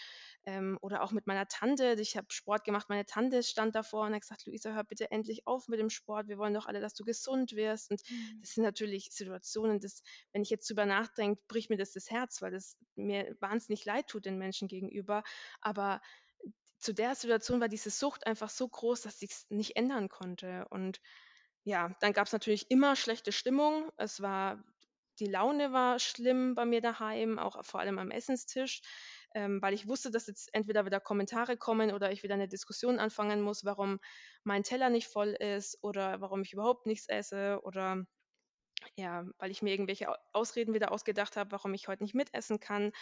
ähm, 0.44 0.78
oder 0.80 1.02
auch 1.02 1.12
mit 1.12 1.26
meiner 1.26 1.46
Tante. 1.46 1.96
Ich 2.00 2.16
habe 2.16 2.26
Sport 2.30 2.64
gemacht, 2.64 2.88
meine 2.88 3.06
Tante 3.06 3.42
stand 3.42 3.74
davor 3.74 4.06
und 4.06 4.14
hat 4.14 4.22
gesagt, 4.22 4.46
Luisa, 4.46 4.72
hör 4.72 4.84
bitte 4.84 5.10
endlich 5.10 5.46
auf 5.46 5.68
mit 5.68 5.78
dem 5.78 5.90
Sport. 5.90 6.28
Wir 6.28 6.38
wollen 6.38 6.54
doch 6.54 6.66
alle, 6.66 6.80
dass 6.80 6.94
du 6.94 7.04
gesund 7.04 7.52
wirst. 7.52 7.90
Und 7.90 8.02
mhm. 8.08 8.40
das 8.40 8.54
sind 8.54 8.64
natürlich 8.64 9.10
Situationen, 9.10 9.80
dass, 9.80 10.02
wenn 10.32 10.42
ich 10.42 10.50
jetzt 10.50 10.68
drüber 10.68 10.86
nachdenke, 10.86 11.40
bricht 11.46 11.70
mir 11.70 11.76
das 11.76 11.92
das 11.92 12.10
Herz, 12.10 12.42
weil 12.42 12.50
das 12.52 12.76
mir 12.96 13.36
wahnsinnig 13.40 13.84
leid 13.84 14.08
tut 14.08 14.24
den 14.24 14.38
Menschen 14.38 14.68
gegenüber. 14.68 15.22
Aber 15.60 16.00
zu 16.82 16.92
der 16.92 17.14
Situation 17.14 17.60
war 17.60 17.68
diese 17.68 17.90
Sucht 17.90 18.26
einfach 18.26 18.50
so 18.50 18.68
groß, 18.68 19.02
dass 19.02 19.22
ich 19.22 19.30
es 19.30 19.46
nicht 19.50 19.76
ändern 19.76 20.08
konnte. 20.08 20.66
Und 20.70 21.00
ja, 21.64 21.96
dann 22.00 22.12
gab 22.12 22.26
es 22.26 22.32
natürlich 22.32 22.70
immer 22.70 22.96
schlechte 22.96 23.32
Stimmung. 23.32 23.90
Es 23.96 24.20
war, 24.20 24.62
die 25.20 25.26
Laune 25.26 25.72
war 25.72 25.98
schlimm 25.98 26.54
bei 26.54 26.64
mir 26.64 26.80
daheim, 26.80 27.38
auch 27.38 27.64
vor 27.64 27.80
allem 27.80 27.98
am 27.98 28.10
Essenstisch 28.10 28.82
ähm, 29.34 29.60
weil 29.62 29.74
ich 29.74 29.88
wusste, 29.88 30.10
dass 30.10 30.26
jetzt 30.26 30.48
entweder 30.52 30.84
wieder 30.84 31.00
Kommentare 31.00 31.56
kommen 31.56 31.92
oder 31.92 32.12
ich 32.12 32.22
wieder 32.22 32.34
eine 32.34 32.48
Diskussion 32.48 32.98
anfangen 32.98 33.40
muss, 33.42 33.64
warum 33.64 33.98
mein 34.44 34.62
Teller 34.62 34.90
nicht 34.90 35.08
voll 35.08 35.30
ist 35.30 35.78
oder 35.82 36.20
warum 36.20 36.42
ich 36.42 36.52
überhaupt 36.52 36.86
nichts 36.86 37.08
esse 37.08 37.60
oder 37.62 38.04
ja, 38.96 39.26
weil 39.38 39.50
ich 39.50 39.62
mir 39.62 39.70
irgendwelche 39.70 40.08
Ausreden 40.32 40.74
wieder 40.74 40.92
ausgedacht 40.92 41.36
habe, 41.36 41.52
warum 41.52 41.74
ich 41.74 41.88
heute 41.88 42.02
nicht 42.02 42.14
mitessen 42.14 42.60
kann. 42.60 42.92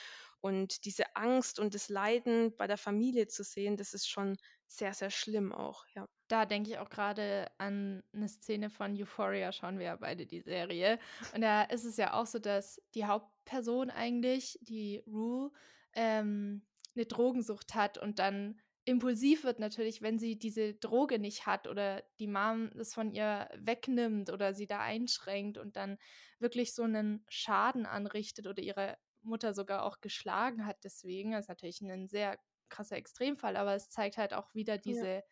Und 0.40 0.84
diese 0.84 1.16
Angst 1.16 1.58
und 1.58 1.74
das 1.74 1.88
Leiden 1.88 2.56
bei 2.56 2.66
der 2.66 2.78
Familie 2.78 3.28
zu 3.28 3.44
sehen, 3.44 3.76
das 3.76 3.94
ist 3.94 4.08
schon 4.08 4.36
sehr, 4.66 4.94
sehr 4.94 5.10
schlimm 5.10 5.52
auch, 5.52 5.84
ja. 5.94 6.08
Da 6.28 6.46
denke 6.46 6.70
ich 6.70 6.78
auch 6.78 6.90
gerade 6.90 7.50
an 7.58 8.04
eine 8.12 8.28
Szene 8.28 8.70
von 8.70 8.96
Euphoria, 8.96 9.50
schauen 9.52 9.78
wir 9.78 9.86
ja 9.86 9.96
beide 9.96 10.26
die 10.26 10.42
Serie. 10.42 11.00
Und 11.34 11.40
da 11.40 11.62
ist 11.62 11.84
es 11.84 11.96
ja 11.96 12.14
auch 12.14 12.26
so, 12.26 12.38
dass 12.38 12.80
die 12.94 13.04
Hauptperson 13.04 13.90
eigentlich, 13.90 14.58
die 14.62 15.02
Rue, 15.06 15.50
ähm, 15.92 16.62
eine 16.94 17.06
Drogensucht 17.06 17.74
hat 17.74 17.98
und 17.98 18.18
dann 18.20 18.60
impulsiv 18.90 19.44
wird 19.44 19.58
natürlich, 19.58 20.02
wenn 20.02 20.18
sie 20.18 20.38
diese 20.38 20.74
Droge 20.74 21.18
nicht 21.18 21.46
hat 21.46 21.66
oder 21.66 22.02
die 22.18 22.26
Mom 22.26 22.70
es 22.78 22.94
von 22.94 23.12
ihr 23.12 23.48
wegnimmt 23.56 24.30
oder 24.30 24.52
sie 24.54 24.66
da 24.66 24.80
einschränkt 24.80 25.58
und 25.58 25.76
dann 25.76 25.98
wirklich 26.38 26.74
so 26.74 26.82
einen 26.82 27.24
Schaden 27.28 27.86
anrichtet 27.86 28.46
oder 28.46 28.62
ihre 28.62 28.98
Mutter 29.22 29.54
sogar 29.54 29.84
auch 29.84 30.00
geschlagen 30.00 30.66
hat 30.66 30.84
deswegen. 30.84 31.32
Das 31.32 31.44
ist 31.44 31.48
natürlich 31.48 31.80
ein 31.80 32.08
sehr 32.08 32.38
krasser 32.68 32.96
Extremfall, 32.96 33.56
aber 33.56 33.74
es 33.74 33.88
zeigt 33.88 34.18
halt 34.18 34.34
auch 34.34 34.54
wieder 34.54 34.78
diese, 34.78 35.08
ja. 35.08 35.22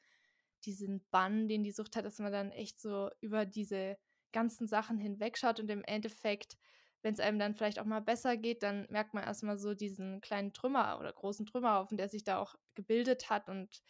diesen 0.64 1.06
Bann, 1.10 1.48
den 1.48 1.62
die 1.62 1.72
Sucht 1.72 1.96
hat, 1.96 2.04
dass 2.04 2.18
man 2.18 2.32
dann 2.32 2.50
echt 2.50 2.80
so 2.80 3.10
über 3.20 3.44
diese 3.46 3.98
ganzen 4.32 4.66
Sachen 4.66 4.98
hinwegschaut 4.98 5.60
und 5.60 5.70
im 5.70 5.84
Endeffekt 5.84 6.56
wenn 7.02 7.14
es 7.14 7.20
einem 7.20 7.38
dann 7.38 7.54
vielleicht 7.54 7.78
auch 7.78 7.84
mal 7.84 8.00
besser 8.00 8.36
geht, 8.36 8.62
dann 8.62 8.86
merkt 8.90 9.14
man 9.14 9.22
erstmal 9.24 9.56
so 9.56 9.74
diesen 9.74 10.20
kleinen 10.20 10.52
Trümmer 10.52 10.98
oder 10.98 11.12
großen 11.12 11.46
Trümmerhaufen, 11.46 11.96
der 11.96 12.08
sich 12.08 12.24
da 12.24 12.38
auch 12.38 12.56
gebildet 12.78 13.28
hat 13.28 13.48
und 13.48 13.82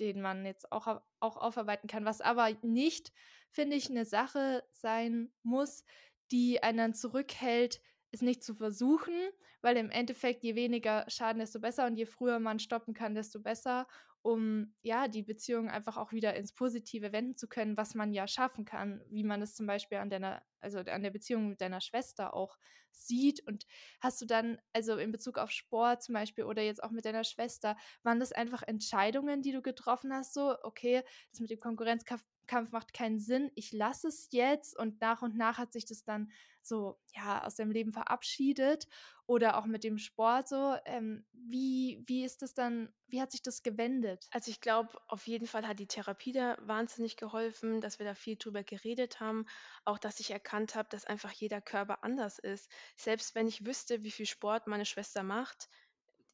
den 0.00 0.20
man 0.20 0.44
jetzt 0.44 0.72
auch, 0.72 1.00
auch 1.20 1.36
aufarbeiten 1.36 1.86
kann. 1.86 2.04
Was 2.04 2.20
aber 2.20 2.50
nicht, 2.62 3.12
finde 3.50 3.76
ich, 3.76 3.88
eine 3.88 4.04
Sache 4.04 4.64
sein 4.72 5.32
muss, 5.42 5.84
die 6.32 6.62
einen 6.62 6.78
dann 6.78 6.94
zurückhält, 6.94 7.80
es 8.12 8.22
nicht 8.22 8.44
zu 8.44 8.54
versuchen, 8.54 9.14
weil 9.62 9.76
im 9.76 9.90
Endeffekt 9.90 10.42
je 10.44 10.54
weniger 10.54 11.04
Schaden, 11.08 11.40
desto 11.40 11.60
besser 11.60 11.86
und 11.86 11.96
je 11.96 12.06
früher 12.06 12.38
man 12.38 12.58
stoppen 12.58 12.94
kann, 12.94 13.14
desto 13.14 13.40
besser 13.40 13.86
um 14.22 14.72
ja 14.82 15.08
die 15.08 15.22
Beziehung 15.22 15.68
einfach 15.68 15.96
auch 15.96 16.12
wieder 16.12 16.34
ins 16.34 16.52
Positive 16.52 17.12
wenden 17.12 17.36
zu 17.36 17.48
können, 17.48 17.76
was 17.76 17.94
man 17.94 18.12
ja 18.12 18.28
schaffen 18.28 18.64
kann, 18.64 19.02
wie 19.10 19.24
man 19.24 19.42
es 19.42 19.54
zum 19.54 19.66
Beispiel 19.66 19.98
an 19.98 20.10
deiner, 20.10 20.42
also 20.60 20.78
an 20.78 21.02
der 21.02 21.10
Beziehung 21.10 21.48
mit 21.48 21.60
deiner 21.60 21.80
Schwester 21.80 22.32
auch 22.34 22.56
sieht. 22.92 23.44
Und 23.46 23.66
hast 24.00 24.20
du 24.22 24.26
dann, 24.26 24.58
also 24.72 24.96
in 24.96 25.10
Bezug 25.10 25.38
auf 25.38 25.50
Sport 25.50 26.02
zum 26.04 26.12
Beispiel 26.14 26.44
oder 26.44 26.62
jetzt 26.62 26.82
auch 26.84 26.90
mit 26.92 27.04
deiner 27.04 27.24
Schwester, 27.24 27.76
waren 28.04 28.20
das 28.20 28.32
einfach 28.32 28.62
Entscheidungen, 28.62 29.42
die 29.42 29.52
du 29.52 29.60
getroffen 29.60 30.12
hast, 30.12 30.34
so, 30.34 30.56
okay, 30.62 31.02
das 31.30 31.40
mit 31.40 31.50
dem 31.50 31.58
Konkurrenzkampf 31.60 32.22
macht 32.70 32.92
keinen 32.92 33.18
Sinn, 33.18 33.50
ich 33.54 33.72
lasse 33.72 34.08
es 34.08 34.28
jetzt 34.30 34.78
und 34.78 35.00
nach 35.00 35.22
und 35.22 35.36
nach 35.36 35.58
hat 35.58 35.72
sich 35.72 35.84
das 35.84 36.04
dann 36.04 36.30
so, 36.62 36.98
ja, 37.14 37.44
aus 37.44 37.56
deinem 37.56 37.72
Leben 37.72 37.92
verabschiedet? 37.92 38.86
oder 39.26 39.56
auch 39.56 39.66
mit 39.66 39.84
dem 39.84 39.98
Sport 39.98 40.48
so. 40.48 40.76
Ähm, 40.84 41.24
wie, 41.32 42.02
wie 42.06 42.24
ist 42.24 42.42
das 42.42 42.54
dann, 42.54 42.92
wie 43.08 43.20
hat 43.20 43.32
sich 43.32 43.42
das 43.42 43.62
gewendet? 43.62 44.26
Also 44.30 44.50
ich 44.50 44.60
glaube, 44.60 44.90
auf 45.08 45.26
jeden 45.26 45.46
Fall 45.46 45.66
hat 45.66 45.78
die 45.78 45.86
Therapie 45.86 46.32
da 46.32 46.56
wahnsinnig 46.60 47.16
geholfen, 47.16 47.80
dass 47.80 47.98
wir 47.98 48.06
da 48.06 48.14
viel 48.14 48.36
drüber 48.36 48.62
geredet 48.62 49.20
haben. 49.20 49.46
Auch, 49.84 49.98
dass 49.98 50.20
ich 50.20 50.30
erkannt 50.30 50.74
habe, 50.74 50.88
dass 50.90 51.04
einfach 51.04 51.32
jeder 51.32 51.60
Körper 51.60 52.04
anders 52.04 52.38
ist. 52.38 52.70
Selbst 52.96 53.34
wenn 53.34 53.46
ich 53.46 53.64
wüsste, 53.64 54.02
wie 54.02 54.10
viel 54.10 54.26
Sport 54.26 54.66
meine 54.66 54.86
Schwester 54.86 55.22
macht, 55.22 55.68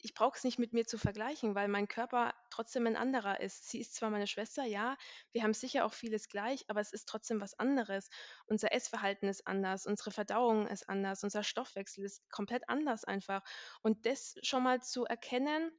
ich 0.00 0.14
brauche 0.14 0.36
es 0.36 0.44
nicht 0.44 0.58
mit 0.58 0.72
mir 0.72 0.86
zu 0.86 0.98
vergleichen, 0.98 1.54
weil 1.54 1.68
mein 1.68 1.88
Körper 1.88 2.34
trotzdem 2.50 2.86
ein 2.86 2.96
anderer 2.96 3.40
ist. 3.40 3.68
Sie 3.68 3.80
ist 3.80 3.94
zwar 3.94 4.10
meine 4.10 4.26
Schwester, 4.26 4.64
ja, 4.64 4.96
wir 5.32 5.42
haben 5.42 5.54
sicher 5.54 5.84
auch 5.84 5.92
vieles 5.92 6.28
gleich, 6.28 6.64
aber 6.68 6.80
es 6.80 6.92
ist 6.92 7.08
trotzdem 7.08 7.40
was 7.40 7.58
anderes. 7.58 8.08
Unser 8.46 8.72
Essverhalten 8.72 9.28
ist 9.28 9.46
anders, 9.46 9.86
unsere 9.86 10.10
Verdauung 10.10 10.68
ist 10.68 10.88
anders, 10.88 11.24
unser 11.24 11.42
Stoffwechsel 11.42 12.04
ist 12.04 12.30
komplett 12.30 12.68
anders 12.68 13.04
einfach. 13.04 13.42
Und 13.82 14.06
das 14.06 14.36
schon 14.42 14.62
mal 14.62 14.82
zu 14.82 15.04
erkennen, 15.04 15.70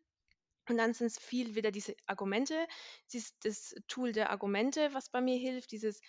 und 0.67 0.77
dann 0.77 0.93
sind 0.93 1.07
es 1.07 1.17
viel 1.17 1.55
wieder 1.55 1.71
diese 1.71 1.95
Argumente, 2.05 2.67
das 3.11 3.75
Tool 3.87 4.11
der 4.11 4.29
Argumente, 4.29 4.93
was 4.93 5.09
bei 5.09 5.19
mir 5.19 5.37
hilft, 5.37 5.71
dieses 5.71 5.99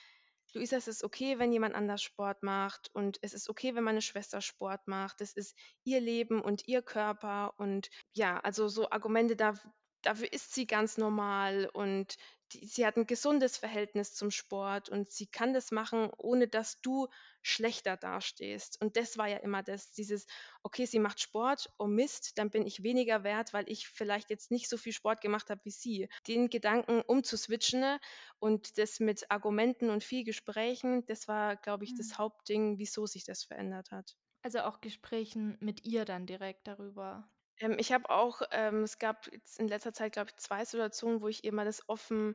Luisa, 0.54 0.76
es 0.76 0.88
ist 0.88 1.04
okay, 1.04 1.38
wenn 1.38 1.52
jemand 1.52 1.74
anders 1.74 2.02
Sport 2.02 2.42
macht 2.42 2.90
und 2.92 3.18
es 3.22 3.34
ist 3.34 3.48
okay, 3.48 3.74
wenn 3.74 3.84
meine 3.84 4.02
Schwester 4.02 4.40
Sport 4.40 4.86
macht. 4.86 5.20
Das 5.20 5.32
ist 5.32 5.56
ihr 5.84 6.00
Leben 6.00 6.40
und 6.40 6.66
ihr 6.66 6.82
Körper 6.82 7.54
und 7.56 7.88
ja, 8.12 8.38
also 8.40 8.68
so 8.68 8.90
Argumente, 8.90 9.36
da, 9.36 9.54
dafür 10.02 10.32
ist 10.32 10.54
sie 10.54 10.66
ganz 10.66 10.98
normal 10.98 11.70
und 11.72 12.16
die, 12.52 12.66
sie 12.66 12.86
hat 12.86 12.96
ein 12.96 13.06
gesundes 13.06 13.56
Verhältnis 13.56 14.14
zum 14.14 14.30
Sport 14.30 14.88
und 14.88 15.10
sie 15.10 15.26
kann 15.26 15.52
das 15.52 15.70
machen, 15.70 16.10
ohne 16.18 16.48
dass 16.48 16.80
du 16.80 17.08
schlechter 17.42 17.96
dastehst. 17.96 18.80
Und 18.80 18.96
das 18.96 19.16
war 19.18 19.28
ja 19.28 19.38
immer 19.38 19.62
das, 19.62 19.92
dieses, 19.92 20.26
okay, 20.62 20.86
sie 20.86 20.98
macht 20.98 21.20
Sport, 21.20 21.70
oh 21.78 21.86
Mist, 21.86 22.38
dann 22.38 22.50
bin 22.50 22.66
ich 22.66 22.82
weniger 22.82 23.24
wert, 23.24 23.52
weil 23.52 23.64
ich 23.68 23.88
vielleicht 23.88 24.30
jetzt 24.30 24.50
nicht 24.50 24.68
so 24.68 24.76
viel 24.76 24.92
Sport 24.92 25.20
gemacht 25.20 25.50
habe 25.50 25.60
wie 25.64 25.70
sie. 25.70 26.08
Den 26.26 26.50
Gedanken 26.50 27.00
umzuswitchen 27.00 27.98
und 28.38 28.78
das 28.78 29.00
mit 29.00 29.30
Argumenten 29.30 29.90
und 29.90 30.04
viel 30.04 30.24
Gesprächen, 30.24 31.04
das 31.06 31.28
war, 31.28 31.56
glaube 31.56 31.84
ich, 31.84 31.94
das 31.96 32.10
mhm. 32.10 32.18
Hauptding, 32.18 32.78
wieso 32.78 33.06
sich 33.06 33.24
das 33.24 33.44
verändert 33.44 33.90
hat. 33.90 34.16
Also 34.42 34.60
auch 34.60 34.80
Gesprächen 34.80 35.56
mit 35.60 35.84
ihr 35.84 36.04
dann 36.04 36.26
direkt 36.26 36.66
darüber. 36.66 37.28
Ähm, 37.60 37.76
ich 37.78 37.92
habe 37.92 38.10
auch, 38.10 38.42
ähm, 38.52 38.82
es 38.84 38.98
gab 38.98 39.30
jetzt 39.32 39.58
in 39.58 39.68
letzter 39.68 39.92
Zeit, 39.92 40.12
glaube 40.12 40.30
ich, 40.30 40.36
zwei 40.36 40.64
Situationen, 40.64 41.20
wo 41.22 41.28
ich 41.28 41.44
ihr 41.44 41.52
mal 41.52 41.64
das 41.64 41.88
offen 41.88 42.34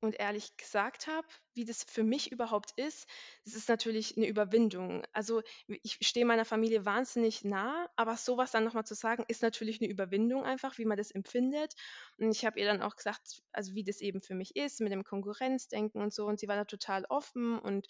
und 0.00 0.14
ehrlich 0.20 0.56
gesagt 0.58 1.08
habe, 1.08 1.26
wie 1.54 1.64
das 1.64 1.84
für 1.84 2.04
mich 2.04 2.32
überhaupt 2.32 2.72
ist. 2.76 3.08
Das 3.44 3.54
ist 3.54 3.68
natürlich 3.68 4.16
eine 4.16 4.28
Überwindung. 4.28 5.04
Also 5.12 5.42
ich 5.68 5.98
stehe 6.06 6.26
meiner 6.26 6.44
Familie 6.44 6.84
wahnsinnig 6.86 7.44
nah, 7.44 7.88
aber 7.96 8.16
sowas 8.16 8.50
dann 8.52 8.64
nochmal 8.64 8.86
zu 8.86 8.94
sagen, 8.94 9.24
ist 9.28 9.42
natürlich 9.42 9.80
eine 9.80 9.90
Überwindung 9.90 10.44
einfach, 10.44 10.78
wie 10.78 10.84
man 10.86 10.98
das 10.98 11.10
empfindet. 11.12 11.74
Und 12.18 12.30
ich 12.32 12.46
habe 12.46 12.60
ihr 12.60 12.66
dann 12.66 12.82
auch 12.82 12.96
gesagt, 12.96 13.42
also 13.52 13.74
wie 13.74 13.84
das 13.84 14.00
eben 14.02 14.22
für 14.22 14.34
mich 14.34 14.56
ist, 14.56 14.80
mit 14.80 14.92
dem 14.92 15.04
Konkurrenzdenken 15.04 16.02
und 16.02 16.14
so. 16.14 16.26
Und 16.26 16.40
sie 16.40 16.48
war 16.48 16.56
da 16.56 16.64
total 16.66 17.04
offen 17.08 17.58
und 17.58 17.86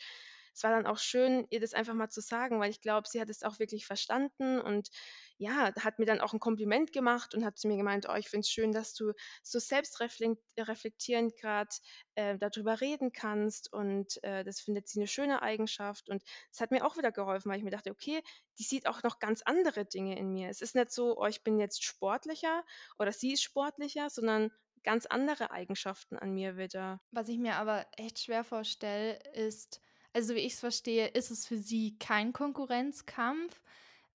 es 0.56 0.62
war 0.62 0.70
dann 0.70 0.86
auch 0.86 0.96
schön, 0.96 1.46
ihr 1.50 1.60
das 1.60 1.74
einfach 1.74 1.92
mal 1.92 2.08
zu 2.08 2.22
sagen, 2.22 2.58
weil 2.60 2.70
ich 2.70 2.80
glaube, 2.80 3.06
sie 3.06 3.20
hat 3.20 3.28
es 3.28 3.42
auch 3.42 3.58
wirklich 3.58 3.84
verstanden 3.84 4.58
und 4.58 4.88
ja, 5.36 5.70
hat 5.78 5.98
mir 5.98 6.06
dann 6.06 6.22
auch 6.22 6.32
ein 6.32 6.40
Kompliment 6.40 6.94
gemacht 6.94 7.34
und 7.34 7.44
hat 7.44 7.58
zu 7.58 7.68
mir 7.68 7.76
gemeint, 7.76 8.06
oh, 8.08 8.14
ich 8.14 8.30
finde 8.30 8.40
es 8.40 8.48
schön, 8.48 8.72
dass 8.72 8.94
du 8.94 9.12
so 9.42 9.58
selbstreflektierend 9.58 11.36
gerade 11.36 11.68
äh, 12.14 12.38
darüber 12.38 12.80
reden 12.80 13.12
kannst 13.12 13.70
und 13.70 14.22
äh, 14.24 14.44
das 14.44 14.60
findet 14.60 14.88
sie 14.88 14.98
eine 14.98 15.06
schöne 15.06 15.42
Eigenschaft 15.42 16.08
und 16.08 16.22
es 16.50 16.60
hat 16.60 16.70
mir 16.70 16.86
auch 16.86 16.96
wieder 16.96 17.12
geholfen, 17.12 17.50
weil 17.50 17.58
ich 17.58 17.64
mir 17.64 17.70
dachte, 17.70 17.90
okay, 17.90 18.22
die 18.58 18.62
sieht 18.64 18.86
auch 18.86 19.02
noch 19.02 19.18
ganz 19.18 19.42
andere 19.42 19.84
Dinge 19.84 20.18
in 20.18 20.32
mir. 20.32 20.48
Es 20.48 20.62
ist 20.62 20.74
nicht 20.74 20.90
so, 20.90 21.18
oh, 21.18 21.26
ich 21.26 21.42
bin 21.44 21.58
jetzt 21.58 21.84
sportlicher 21.84 22.64
oder 22.98 23.12
sie 23.12 23.34
ist 23.34 23.42
sportlicher, 23.42 24.08
sondern 24.08 24.50
ganz 24.84 25.04
andere 25.04 25.50
Eigenschaften 25.50 26.16
an 26.16 26.32
mir 26.32 26.56
wieder. 26.56 27.02
Was 27.10 27.28
ich 27.28 27.36
mir 27.36 27.56
aber 27.56 27.86
echt 27.98 28.20
schwer 28.20 28.44
vorstelle, 28.44 29.18
ist, 29.34 29.82
also 30.16 30.34
wie 30.34 30.40
ich 30.40 30.54
es 30.54 30.60
verstehe, 30.60 31.08
ist 31.08 31.30
es 31.30 31.46
für 31.46 31.58
sie 31.58 31.98
kein 31.98 32.32
Konkurrenzkampf. 32.32 33.60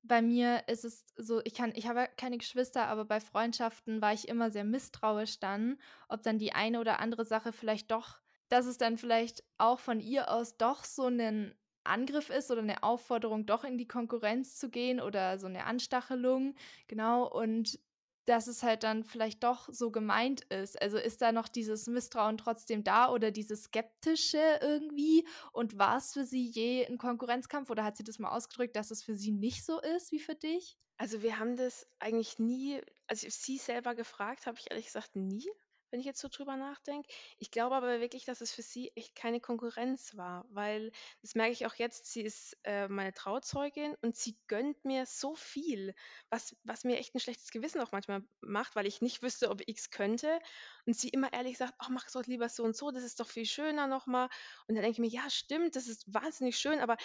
Bei 0.02 0.24
mir 0.24 0.64
ist 0.68 0.84
es 0.84 1.06
so, 1.16 1.42
ich 1.44 1.54
kann, 1.54 1.74
ich 1.76 1.86
habe 1.88 2.10
keine 2.18 2.40
Geschwister, 2.40 2.88
aber 2.88 3.06
bei 3.06 3.20
Freundschaften 3.20 4.02
war 4.02 4.12
ich 4.12 4.28
immer 4.28 4.50
sehr 4.50 4.64
misstrauisch 4.64 5.40
dann, 5.40 5.78
ob 6.10 6.24
dann 6.24 6.40
die 6.40 6.54
eine 6.54 6.80
oder 6.80 7.00
andere 7.00 7.24
Sache 7.24 7.54
vielleicht 7.54 7.92
doch, 7.92 8.18
dass 8.50 8.66
es 8.66 8.80
dann 8.80 8.98
vielleicht 8.98 9.44
auch 9.60 9.78
von 9.78 10.00
ihr 10.00 10.32
aus 10.32 10.58
doch 10.58 10.86
so 10.86 11.06
ein 11.06 11.54
Angriff 11.84 12.32
ist 12.32 12.50
oder 12.50 12.62
eine 12.62 12.82
Aufforderung, 12.82 13.46
doch 13.46 13.64
in 13.64 13.78
die 13.78 13.88
Konkurrenz 13.88 14.58
zu 14.58 14.72
gehen 14.72 15.00
oder 15.00 15.38
so 15.38 15.46
eine 15.46 15.66
Anstachelung. 15.66 16.56
Genau. 16.88 17.28
Und 17.30 17.80
dass 18.26 18.48
es 18.48 18.64
halt 18.64 18.84
dann 18.84 19.04
vielleicht 19.04 19.44
doch 19.44 19.70
so 19.72 19.92
gemeint 19.92 20.42
ist. 20.46 20.82
Also 20.82 20.98
ist 20.98 21.22
da 21.22 21.32
noch 21.32 21.48
dieses 21.48 21.88
Misstrauen 21.88 22.38
trotzdem 22.38 22.84
da 22.84 23.10
oder 23.12 23.32
dieses 23.32 23.64
Skeptische 23.66 24.60
irgendwie? 24.62 25.26
Und 25.54 25.78
war 25.78 25.98
es 25.98 26.14
für 26.14 26.26
sie 26.26 26.46
je 26.48 26.86
ein 26.86 26.98
Konkurrenzkampf 26.98 27.70
oder 27.70 27.84
hat 27.84 27.98
sie 27.98 28.04
das 28.04 28.20
mal 28.20 28.30
ausgedrückt, 28.32 28.76
dass 28.76 28.92
es 28.92 29.04
für 29.04 29.16
sie 29.16 29.32
nicht 29.32 29.66
so 29.66 29.80
ist 29.80 30.12
wie 30.12 30.20
für 30.20 30.36
dich? 30.36 30.78
Also 30.98 31.22
wir 31.22 31.40
haben 31.40 31.56
das 31.58 31.88
eigentlich 32.00 32.40
nie, 32.40 32.82
also 33.08 33.28
sie 33.30 33.58
selber 33.58 33.96
gefragt, 33.96 34.46
habe 34.46 34.58
ich 34.60 34.70
ehrlich 34.70 34.86
gesagt 34.86 35.16
nie 35.16 35.50
wenn 35.92 36.00
ich 36.00 36.06
jetzt 36.06 36.20
so 36.20 36.28
drüber 36.30 36.58
nachdenke. 36.58 37.08
Ich 37.38 37.52
glaube 37.52 37.76
aber 37.76 38.00
wirklich, 38.00 38.26
dass 38.26 38.42
es 38.42 38.52
für 38.52 38.62
sie 38.62 38.92
echt 38.96 39.16
keine 39.16 39.40
Konkurrenz 39.40 40.16
war, 40.18 40.46
weil 40.50 40.92
das 41.22 41.36
merke 41.36 41.52
ich 41.52 41.66
auch 41.66 41.76
jetzt, 41.76 42.06
sie 42.12 42.22
ist 42.22 42.58
äh, 42.64 42.88
meine 42.88 43.14
Trauzeugin 43.14 43.96
und 44.02 44.16
sie 44.16 44.38
gönnt 44.48 44.84
mir 44.86 45.06
so 45.06 45.36
viel, 45.36 45.94
was, 46.30 46.56
was 46.64 46.84
mir 46.84 46.98
echt 46.98 47.16
ein 47.16 47.20
schlechtes 47.20 47.52
Gewissen 47.52 47.82
auch 47.82 47.92
manchmal 47.92 48.24
macht, 48.42 48.76
weil 48.76 48.88
ich 48.88 49.02
nicht 49.02 49.22
wüsste, 49.22 49.50
ob 49.50 49.62
es 49.68 49.90
könnte. 49.90 50.40
Und 50.86 50.96
sie 50.98 51.10
immer 51.10 51.32
ehrlich 51.34 51.58
sagt, 51.58 51.74
ach, 51.78 51.90
mach 51.90 52.08
es 52.08 52.14
doch 52.14 52.26
lieber 52.26 52.50
so 52.50 52.64
und 52.64 52.76
so, 52.76 52.92
das 52.92 53.04
ist 53.04 53.20
doch 53.20 53.30
viel 53.30 53.46
schöner 53.46 53.88
nochmal. 53.88 54.30
Und 54.68 54.76
dann 54.76 54.84
denke 54.84 54.92
ich 54.92 55.00
mir, 55.00 55.08
ja, 55.08 55.30
stimmt, 55.30 55.76
das 55.76 55.88
ist 55.88 56.14
wahnsinnig 56.14 56.58
schön, 56.58 56.80
aber 56.80 56.98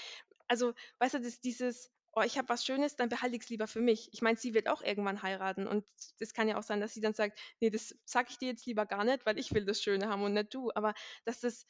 also, 0.49 0.75
weißt 0.99 1.15
du, 1.15 1.21
das, 1.21 1.41
dieses, 1.41 1.91
oh, 2.17 2.23
ich 2.23 2.39
habe 2.39 2.49
was 2.49 2.65
Schönes, 2.65 2.97
dann 2.97 3.11
behalte 3.11 3.37
ich 3.37 3.43
es 3.43 3.51
lieber 3.51 3.67
für 3.67 3.83
mich. 3.83 4.09
Ich 4.13 4.23
meine, 4.23 4.39
sie 4.39 4.55
wird 4.55 4.69
auch 4.69 4.81
irgendwann 4.83 5.23
heiraten 5.23 5.67
und 5.67 5.85
es 6.19 6.33
kann 6.33 6.49
ja 6.49 6.57
auch 6.57 6.63
sein, 6.63 6.81
dass 6.81 6.95
sie 6.95 7.03
dann 7.03 7.13
sagt, 7.13 7.39
nee, 7.61 7.69
das 7.69 7.95
sage 8.07 8.29
ich 8.31 8.39
dir 8.39 8.49
jetzt 8.49 8.65
lieber 8.65 8.87
gar 8.87 9.05
nicht, 9.05 9.27
weil 9.27 9.39
ich 9.39 9.53
will 9.53 9.67
das 9.67 9.83
Schöne 9.83 10.09
haben 10.09 10.23
und 10.23 10.33
nicht 10.33 10.55
du. 10.55 10.71
Aber 10.75 10.95
dass 11.27 11.41
das, 11.41 11.67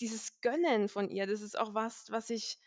dieses 0.00 0.40
Gönnen 0.40 0.88
von 0.88 1.10
ihr, 1.10 1.26
das 1.26 1.42
ist 1.42 1.58
auch 1.58 1.74
was, 1.74 2.10
was 2.10 2.30
ich, 2.30 2.58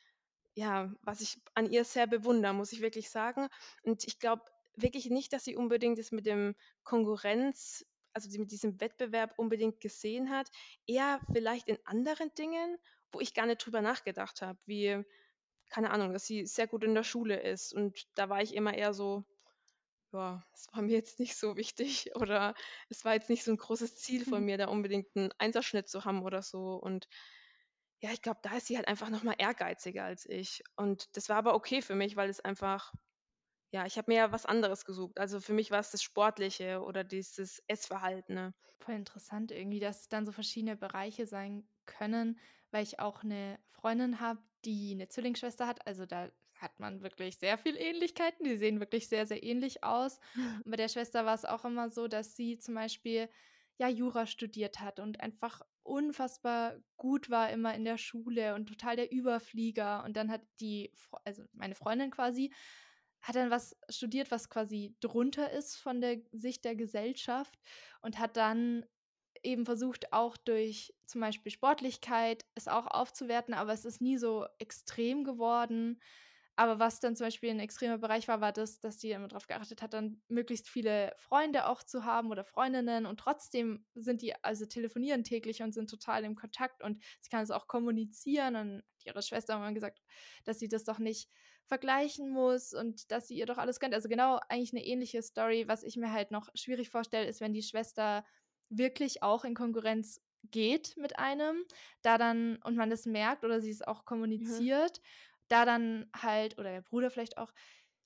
ja, 0.53 0.93
was 1.01 1.19
ich 1.19 1.38
an 1.55 1.71
ihr 1.71 1.83
sehr 1.83 2.05
bewundere, 2.05 2.53
muss 2.53 2.71
ich 2.71 2.81
wirklich 2.81 3.09
sagen. 3.09 3.47
Und 3.81 4.05
ich 4.05 4.19
glaube 4.19 4.43
wirklich 4.75 5.09
nicht, 5.09 5.33
dass 5.33 5.45
sie 5.45 5.55
unbedingt 5.55 5.97
das 5.97 6.11
mit 6.11 6.27
dem 6.27 6.53
Konkurrenz, 6.83 7.85
also 8.13 8.29
mit 8.39 8.51
diesem 8.51 8.79
Wettbewerb 8.79 9.33
unbedingt 9.38 9.81
gesehen 9.81 10.29
hat. 10.29 10.51
Eher 10.85 11.19
vielleicht 11.33 11.69
in 11.69 11.79
anderen 11.85 12.31
Dingen, 12.35 12.77
wo 13.11 13.19
ich 13.19 13.33
gar 13.33 13.47
nicht 13.47 13.65
drüber 13.65 13.81
nachgedacht 13.81 14.43
habe, 14.43 14.59
wie 14.67 15.03
keine 15.69 15.91
Ahnung, 15.91 16.13
dass 16.13 16.25
sie 16.25 16.45
sehr 16.45 16.67
gut 16.67 16.84
in 16.84 16.95
der 16.95 17.04
Schule 17.04 17.39
ist. 17.41 17.73
Und 17.73 18.08
da 18.15 18.30
war 18.30 18.41
ich 18.41 18.54
immer 18.54 18.73
eher 18.73 18.93
so, 18.93 19.25
ja, 20.12 20.43
es 20.54 20.67
war 20.71 20.82
mir 20.82 20.93
jetzt 20.93 21.19
nicht 21.19 21.36
so 21.36 21.58
wichtig 21.58 22.12
oder 22.15 22.56
es 22.89 23.06
war 23.06 23.13
jetzt 23.13 23.30
nicht 23.30 23.43
so 23.43 23.51
ein 23.51 23.58
großes 23.58 23.95
Ziel 23.97 24.25
von 24.25 24.43
mir, 24.45 24.58
da 24.58 24.67
unbedingt 24.67 25.08
einen 25.15 25.32
Einserschnitt 25.38 25.89
zu 25.89 26.06
haben 26.06 26.23
oder 26.23 26.41
so. 26.41 26.75
Und 26.75 27.08
ja, 27.99 28.12
ich 28.12 28.21
glaube, 28.21 28.39
da 28.43 28.56
ist 28.58 28.67
sie 28.67 28.78
halt 28.78 28.88
einfach 28.88 29.10
nochmal 29.10 29.36
ehrgeiziger 29.38 30.04
als 30.04 30.25
ich. 30.25 30.63
Und 30.75 31.15
das 31.17 31.30
war 31.30 31.38
aber 31.38 31.56
okay 31.56 31.82
für 31.82 31.95
mich, 31.95 32.15
weil 32.15 32.30
es 32.30 32.39
einfach, 32.39 32.93
ja, 33.71 33.86
ich 33.86 33.97
habe 33.97 34.12
mir 34.12 34.17
ja 34.17 34.32
was 34.32 34.45
anderes 34.45 34.86
gesucht. 34.86 35.17
Also 35.19 35.39
für 35.39 35.54
mich 35.54 35.71
war 35.71 35.80
es 35.80 35.91
das 35.91 36.04
Sportliche 36.04 36.82
oder 36.82 37.04
dieses 37.04 37.63
Essverhalten. 37.67 38.54
Voll 38.80 38.95
interessant 38.95 39.51
irgendwie, 39.51 39.80
dass 39.80 40.01
es 40.01 40.10
dann 40.10 40.25
so 40.25 40.32
verschiedene 40.32 40.75
Bereiche 40.75 41.25
sein 41.25 41.67
können, 41.86 42.39
weil 42.71 42.84
ich 42.84 42.99
auch 42.99 43.23
eine 43.23 43.58
Freundin 43.71 44.19
habe, 44.19 44.41
die 44.65 44.91
eine 44.93 45.08
Zwillingsschwester 45.08 45.67
hat. 45.67 45.86
Also 45.88 46.06
da 46.06 46.30
hat 46.56 46.80
man 46.80 47.01
wirklich 47.01 47.38
sehr 47.38 47.58
viel 47.58 47.75
Ähnlichkeiten. 47.78 48.45
Die 48.45 48.58
sehen 48.58 48.80
wirklich 48.80 49.08
sehr, 49.08 49.25
sehr 49.25 49.43
ähnlich 49.43 49.84
aus. 49.84 50.19
Und 50.65 50.71
bei 50.71 50.78
der 50.78 50.89
Schwester 50.89 51.25
war 51.25 51.36
es 51.36 51.45
auch 51.45 51.65
immer 51.65 51.89
so, 51.89 52.08
dass 52.08 52.36
sie 52.36 52.58
zum 52.58 52.75
Beispiel 52.75 53.30
ja 53.78 53.89
Jura 53.89 54.25
studiert 54.25 54.80
hat 54.80 55.01
und 55.01 55.19
einfach 55.19 55.62
unfassbar 55.84 56.78
gut 56.95 57.30
war 57.30 57.49
immer 57.49 57.75
in 57.75 57.84
der 57.84 57.97
Schule 57.97 58.56
und 58.56 58.67
total 58.67 58.95
der 58.95 59.12
Überflieger. 59.12 60.03
Und 60.03 60.16
dann 60.16 60.32
hat 60.32 60.41
die, 60.59 60.91
also 61.26 61.43
meine 61.53 61.76
Freundin 61.76 62.09
quasi, 62.09 62.53
hat 63.22 63.36
dann 63.36 63.51
was 63.51 63.76
studiert, 63.89 64.32
was 64.32 64.49
quasi 64.49 64.95
drunter 64.99 65.51
ist 65.51 65.78
von 65.78 65.99
der 65.99 66.22
Sicht 66.32 66.63
der 66.63 66.76
Gesellschaft 66.76 67.59
und 68.01 68.20
hat 68.20 68.38
dann 68.38 68.86
eben 69.45 69.65
versucht, 69.65 70.11
auch 70.13 70.37
durch 70.37 70.93
zum 71.05 71.21
Beispiel 71.21 71.51
Sportlichkeit 71.51 72.45
es 72.55 72.67
auch 72.67 72.87
aufzuwerten, 72.87 73.53
aber 73.53 73.73
es 73.73 73.85
ist 73.85 74.01
nie 74.01 74.17
so 74.17 74.45
extrem 74.59 75.23
geworden. 75.23 76.01
Aber 76.57 76.79
was 76.79 77.01
dann 77.01 77.17
zum 77.17 77.27
Beispiel 77.27 77.49
ein 77.49 77.59
extremer 77.59 77.97
Bereich 77.97 78.29
war, 78.29 78.39
war 78.39 78.53
das, 78.53 78.79
dass 78.79 78.99
sie 79.01 79.11
immer 79.11 79.27
darauf 79.27 79.47
geachtet 79.47 79.81
hat, 79.81 79.93
dann 79.93 80.21
möglichst 80.29 80.69
viele 80.69 81.13
Freunde 81.17 81.67
auch 81.67 81.83
zu 81.83 82.05
haben 82.05 82.31
oder 82.31 82.45
Freundinnen 82.45 83.05
und 83.05 83.19
trotzdem 83.19 83.85
sind 83.93 84.21
die, 84.21 84.33
also 84.41 84.65
telefonieren 84.65 85.25
täglich 85.25 85.61
und 85.61 85.73
sind 85.73 85.89
total 85.89 86.23
im 86.23 86.35
Kontakt 86.35 86.81
und 86.81 87.03
sie 87.19 87.29
kann 87.29 87.43
es 87.43 87.51
auch 87.51 87.67
kommunizieren 87.67 88.55
und 88.55 88.83
ihre 89.03 89.21
Schwester 89.21 89.53
hat 89.55 89.61
immer 89.61 89.73
gesagt, 89.73 89.99
dass 90.45 90.57
sie 90.59 90.69
das 90.69 90.85
doch 90.85 90.99
nicht 90.99 91.29
vergleichen 91.65 92.29
muss 92.29 92.73
und 92.73 93.11
dass 93.11 93.27
sie 93.27 93.35
ihr 93.37 93.45
doch 93.47 93.57
alles 93.57 93.79
gönnt. 93.79 93.93
Also 93.93 94.07
genau 94.07 94.39
eigentlich 94.49 94.71
eine 94.73 94.85
ähnliche 94.85 95.21
Story. 95.21 95.67
Was 95.67 95.83
ich 95.83 95.97
mir 95.97 96.11
halt 96.11 96.31
noch 96.31 96.47
schwierig 96.55 96.89
vorstelle, 96.89 97.25
ist, 97.27 97.41
wenn 97.41 97.53
die 97.53 97.63
Schwester 97.63 98.23
wirklich 98.70 99.24
auch 99.24 99.45
in 99.45 99.55
Konkurrenz 99.55 100.22
geht 100.51 100.95
mit 100.97 101.18
einem, 101.20 101.63
da 102.01 102.18
dann, 102.18 102.57
und 102.63 102.76
man 102.76 102.89
das 102.89 103.05
merkt 103.05 103.43
oder 103.43 103.59
sie 103.61 103.72
es 103.72 103.82
auch 103.82 104.05
Mhm. 104.39 104.66
kommuniziert, 104.66 105.01
da 105.47 105.66
dann 105.66 106.09
halt, 106.16 106.57
oder 106.57 106.72
der 106.72 106.82
Bruder 106.82 107.09
vielleicht 107.11 107.38
auch, 107.38 107.51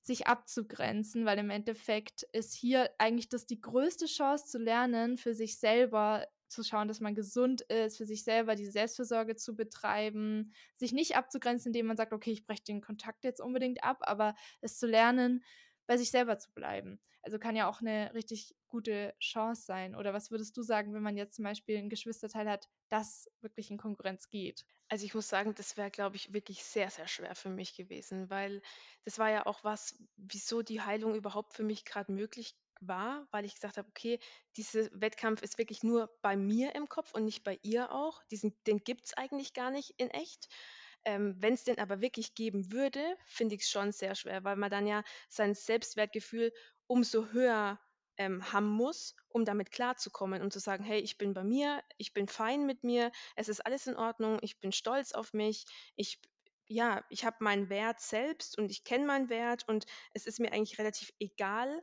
sich 0.01 0.28
abzugrenzen, 0.28 1.26
weil 1.26 1.38
im 1.39 1.49
Endeffekt 1.49 2.24
ist 2.32 2.53
hier 2.53 2.89
eigentlich 2.99 3.30
das 3.30 3.45
die 3.45 3.60
größte 3.62 4.05
Chance 4.05 4.45
zu 4.45 4.57
lernen, 4.57 5.18
für 5.18 5.34
sich 5.34 5.60
selber 5.60 6.26
zu 6.47 6.64
schauen, 6.64 6.88
dass 6.88 6.99
man 7.01 7.14
gesund 7.16 7.62
ist, 7.62 7.97
für 7.97 8.05
sich 8.05 8.24
selber 8.24 8.55
diese 8.55 8.72
Selbstfürsorge 8.72 9.36
zu 9.36 9.55
betreiben, 9.55 10.53
sich 10.76 10.93
nicht 10.93 11.16
abzugrenzen, 11.16 11.70
indem 11.70 11.88
man 11.88 11.97
sagt, 11.97 12.14
okay, 12.14 12.32
ich 12.32 12.45
breche 12.45 12.64
den 12.64 12.82
Kontakt 12.82 13.24
jetzt 13.24 13.41
unbedingt 13.41 13.84
ab, 13.84 13.99
aber 14.01 14.36
es 14.62 14.80
zu 14.80 14.88
lernen, 14.88 15.43
bei 15.86 15.97
sich 15.97 16.10
selber 16.12 16.39
zu 16.39 16.51
bleiben. 16.53 17.01
Also 17.22 17.39
kann 17.39 17.55
ja 17.55 17.70
auch 17.70 17.82
eine 17.82 18.13
richtig 18.13 18.55
gute 18.67 19.13
Chance 19.20 19.63
sein. 19.63 19.95
Oder 19.95 20.13
was 20.13 20.32
würdest 20.32 20.55
du 20.57 20.61
sagen, 20.61 20.93
wenn 20.93 21.03
man 21.03 21.17
jetzt 21.17 21.36
zum 21.36 21.43
Beispiel 21.43 21.78
ein 21.78 21.89
Geschwisterteil 21.89 22.49
hat, 22.49 22.67
das 22.89 23.28
wirklich 23.41 23.72
in 23.72 23.78
Konkurrenz 23.78 24.30
geht? 24.30 24.65
Also 24.88 25.05
ich 25.05 25.13
muss 25.13 25.28
sagen, 25.28 25.53
das 25.55 25.78
wäre, 25.78 25.91
glaube 25.91 26.15
ich, 26.15 26.34
wirklich 26.34 26.63
sehr, 26.63 26.89
sehr 26.89 27.07
schwer 27.07 27.36
für 27.36 27.49
mich 27.49 27.76
gewesen, 27.76 28.30
weil 28.30 28.61
das 29.05 29.20
war 29.20 29.30
ja 29.30 29.45
auch 29.45 29.63
was, 29.63 29.95
wieso 30.15 30.61
die 30.61 30.82
Heilung 30.82 31.15
überhaupt 31.15 31.53
für 31.53 31.63
mich 31.63 31.86
gerade 31.86 32.11
möglich 32.11 32.55
war, 32.82 33.28
weil 33.32 33.45
ich 33.45 33.53
gesagt 33.53 33.78
habe, 33.78 33.89
okay, 33.89 34.20
dieser 34.55 34.89
Wettkampf 34.93 35.41
ist 35.41 35.57
wirklich 35.57 35.84
nur 35.84 36.09
bei 36.22 36.36
mir 36.38 36.74
im 36.76 36.88
Kopf 36.88 37.13
und 37.13 37.26
nicht 37.26 37.43
bei 37.43 37.59
ihr 37.61 37.91
auch. 37.91 38.24
Diesen, 38.32 38.57
den 38.65 38.80
gibt 38.84 39.05
es 39.05 39.13
eigentlich 39.13 39.53
gar 39.53 39.70
nicht 39.70 39.93
in 39.97 40.09
echt. 40.09 40.47
Ähm, 41.05 41.36
Wenn 41.38 41.53
es 41.53 41.63
den 41.63 41.80
aber 41.80 42.01
wirklich 42.01 42.36
geben 42.36 42.72
würde, 42.72 43.01
finde 43.26 43.55
ich 43.55 43.61
es 43.61 43.70
schon 43.70 43.91
sehr 43.91 44.15
schwer, 44.15 44.43
weil 44.43 44.55
man 44.55 44.72
dann 44.72 44.88
ja 44.88 45.03
sein 45.30 45.53
Selbstwertgefühl 45.55 46.51
umso 46.89 47.27
höher 47.31 47.79
ähm, 48.17 48.51
haben 48.51 48.67
muss, 48.67 49.15
um 49.29 49.45
damit 49.45 49.71
klarzukommen, 49.71 50.41
um 50.41 50.51
zu 50.51 50.59
sagen, 50.59 50.83
hey, 50.83 50.99
ich 50.99 51.17
bin 51.17 51.33
bei 51.33 51.43
mir, 51.43 51.81
ich 51.97 52.13
bin 52.13 52.27
fein 52.27 52.65
mit 52.65 52.83
mir, 52.83 53.11
es 53.35 53.47
ist 53.49 53.65
alles 53.65 53.87
in 53.87 53.95
Ordnung, 53.95 54.39
ich 54.41 54.59
bin 54.59 54.71
stolz 54.73 55.13
auf 55.13 55.33
mich, 55.33 55.65
ich 55.95 56.19
ja, 56.71 57.03
ich 57.09 57.25
habe 57.25 57.37
meinen 57.43 57.69
Wert 57.69 57.99
selbst 57.99 58.57
und 58.57 58.69
ich 58.71 58.83
kenne 58.83 59.05
meinen 59.05 59.29
Wert 59.29 59.67
und 59.67 59.85
es 60.13 60.27
ist 60.27 60.39
mir 60.39 60.51
eigentlich 60.53 60.77
relativ 60.77 61.11
egal, 61.19 61.81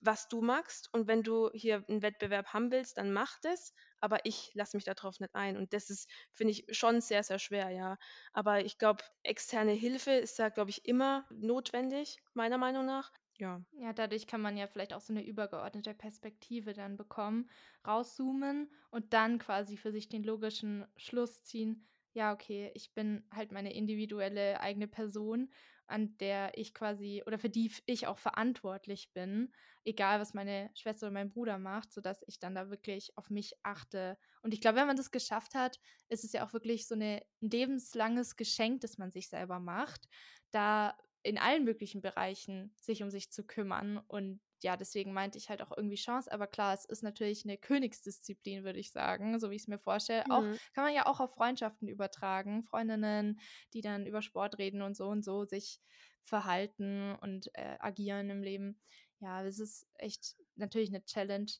was 0.00 0.28
du 0.28 0.40
magst. 0.40 0.88
Und 0.94 1.06
wenn 1.06 1.22
du 1.22 1.50
hier 1.52 1.84
einen 1.88 2.02
Wettbewerb 2.02 2.46
haben 2.54 2.70
willst, 2.70 2.96
dann 2.98 3.12
mach 3.12 3.38
das, 3.42 3.74
aber 4.00 4.24
ich 4.24 4.50
lasse 4.54 4.76
mich 4.76 4.84
darauf 4.84 5.20
nicht 5.20 5.34
ein. 5.34 5.56
Und 5.58 5.74
das 5.74 5.90
ist, 5.90 6.08
finde 6.32 6.52
ich, 6.52 6.64
schon 6.70 7.00
sehr, 7.02 7.22
sehr 7.22 7.38
schwer, 7.38 7.70
ja. 7.70 7.98
Aber 8.32 8.64
ich 8.64 8.78
glaube, 8.78 9.04
externe 9.22 9.72
Hilfe 9.72 10.12
ist 10.12 10.38
da, 10.38 10.48
glaube 10.48 10.70
ich, 10.70 10.86
immer 10.86 11.26
notwendig, 11.30 12.18
meiner 12.34 12.58
Meinung 12.58 12.86
nach. 12.86 13.12
Ja. 13.38 13.62
Ja, 13.74 13.92
dadurch 13.94 14.26
kann 14.26 14.42
man 14.42 14.56
ja 14.58 14.66
vielleicht 14.66 14.92
auch 14.92 15.00
so 15.00 15.12
eine 15.14 15.24
übergeordnete 15.26 15.94
Perspektive 15.94 16.74
dann 16.74 16.96
bekommen, 16.98 17.48
rauszoomen 17.86 18.70
und 18.90 19.14
dann 19.14 19.38
quasi 19.38 19.78
für 19.78 19.92
sich 19.92 20.08
den 20.10 20.22
logischen 20.24 20.86
Schluss 20.96 21.42
ziehen, 21.42 21.86
ja, 22.12 22.34
okay, 22.34 22.70
ich 22.74 22.92
bin 22.92 23.26
halt 23.32 23.50
meine 23.50 23.72
individuelle 23.72 24.60
eigene 24.60 24.88
Person, 24.88 25.50
an 25.86 26.18
der 26.18 26.58
ich 26.58 26.74
quasi 26.74 27.22
oder 27.26 27.38
für 27.38 27.48
die 27.48 27.72
ich 27.86 28.06
auch 28.06 28.18
verantwortlich 28.18 29.12
bin, 29.14 29.52
egal 29.84 30.20
was 30.20 30.34
meine 30.34 30.70
Schwester 30.74 31.06
oder 31.06 31.14
mein 31.14 31.30
Bruder 31.30 31.58
macht, 31.58 31.90
sodass 31.92 32.22
ich 32.26 32.38
dann 32.38 32.54
da 32.54 32.68
wirklich 32.68 33.16
auf 33.16 33.30
mich 33.30 33.54
achte. 33.62 34.18
Und 34.42 34.52
ich 34.52 34.60
glaube, 34.60 34.76
wenn 34.78 34.86
man 34.86 34.96
das 34.96 35.10
geschafft 35.10 35.54
hat, 35.54 35.80
ist 36.10 36.24
es 36.24 36.32
ja 36.32 36.44
auch 36.46 36.52
wirklich 36.52 36.86
so 36.86 36.94
eine, 36.94 37.22
ein 37.40 37.48
lebenslanges 37.50 38.36
Geschenk, 38.36 38.82
das 38.82 38.98
man 38.98 39.10
sich 39.10 39.28
selber 39.30 39.58
macht, 39.58 40.08
da 40.50 40.94
in 41.22 41.38
allen 41.38 41.64
möglichen 41.64 42.02
Bereichen 42.02 42.74
sich 42.80 43.02
um 43.02 43.10
sich 43.10 43.30
zu 43.30 43.44
kümmern. 43.44 43.98
Und 43.98 44.40
ja, 44.62 44.76
deswegen 44.76 45.12
meinte 45.12 45.38
ich 45.38 45.50
halt 45.50 45.62
auch 45.62 45.72
irgendwie 45.76 45.96
Chance. 45.96 46.30
Aber 46.32 46.46
klar, 46.46 46.74
es 46.74 46.84
ist 46.84 47.02
natürlich 47.02 47.44
eine 47.44 47.58
Königsdisziplin, 47.58 48.64
würde 48.64 48.78
ich 48.78 48.92
sagen, 48.92 49.38
so 49.40 49.50
wie 49.50 49.56
ich 49.56 49.62
es 49.62 49.68
mir 49.68 49.78
vorstelle. 49.78 50.30
Auch 50.30 50.48
Mhm. 50.48 50.58
kann 50.74 50.84
man 50.84 50.94
ja 50.94 51.06
auch 51.06 51.20
auf 51.20 51.34
Freundschaften 51.34 51.88
übertragen. 51.88 52.64
Freundinnen, 52.64 53.40
die 53.72 53.80
dann 53.80 54.06
über 54.06 54.22
Sport 54.22 54.58
reden 54.58 54.82
und 54.82 54.96
so 54.96 55.08
und 55.08 55.24
so 55.24 55.44
sich 55.44 55.80
verhalten 56.24 57.12
und 57.20 57.50
äh, 57.54 57.76
agieren 57.80 58.30
im 58.30 58.42
Leben. 58.42 58.80
Ja, 59.20 59.42
das 59.42 59.58
ist 59.58 59.86
echt 59.94 60.36
natürlich 60.56 60.90
eine 60.90 61.04
Challenge. 61.04 61.50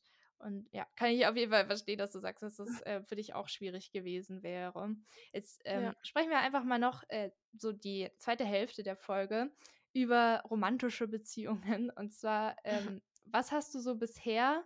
Und 0.43 0.67
ja, 0.71 0.85
kann 0.95 1.11
ich 1.11 1.25
auf 1.25 1.35
jeden 1.35 1.51
Fall 1.51 1.65
verstehen, 1.65 1.97
dass 1.97 2.11
du 2.11 2.19
sagst, 2.19 2.43
dass 2.43 2.57
das 2.57 2.81
äh, 2.81 3.01
für 3.03 3.15
dich 3.15 3.33
auch 3.33 3.47
schwierig 3.49 3.91
gewesen 3.91 4.43
wäre. 4.43 4.95
Jetzt 5.33 5.61
ähm, 5.65 5.91
Ja. 5.91 5.95
sprechen 6.03 6.29
wir 6.29 6.39
einfach 6.39 6.63
mal 6.63 6.79
noch 6.79 7.03
äh, 7.09 7.31
so 7.57 7.71
die 7.71 8.09
zweite 8.17 8.45
Hälfte 8.45 8.83
der 8.83 8.95
Folge 8.95 9.51
über 9.93 10.43
romantische 10.49 11.07
Beziehungen. 11.07 11.89
Und 11.91 12.13
zwar, 12.13 12.55
ähm, 12.63 13.01
was 13.25 13.51
hast 13.51 13.73
du 13.75 13.79
so 13.79 13.95
bisher 13.95 14.63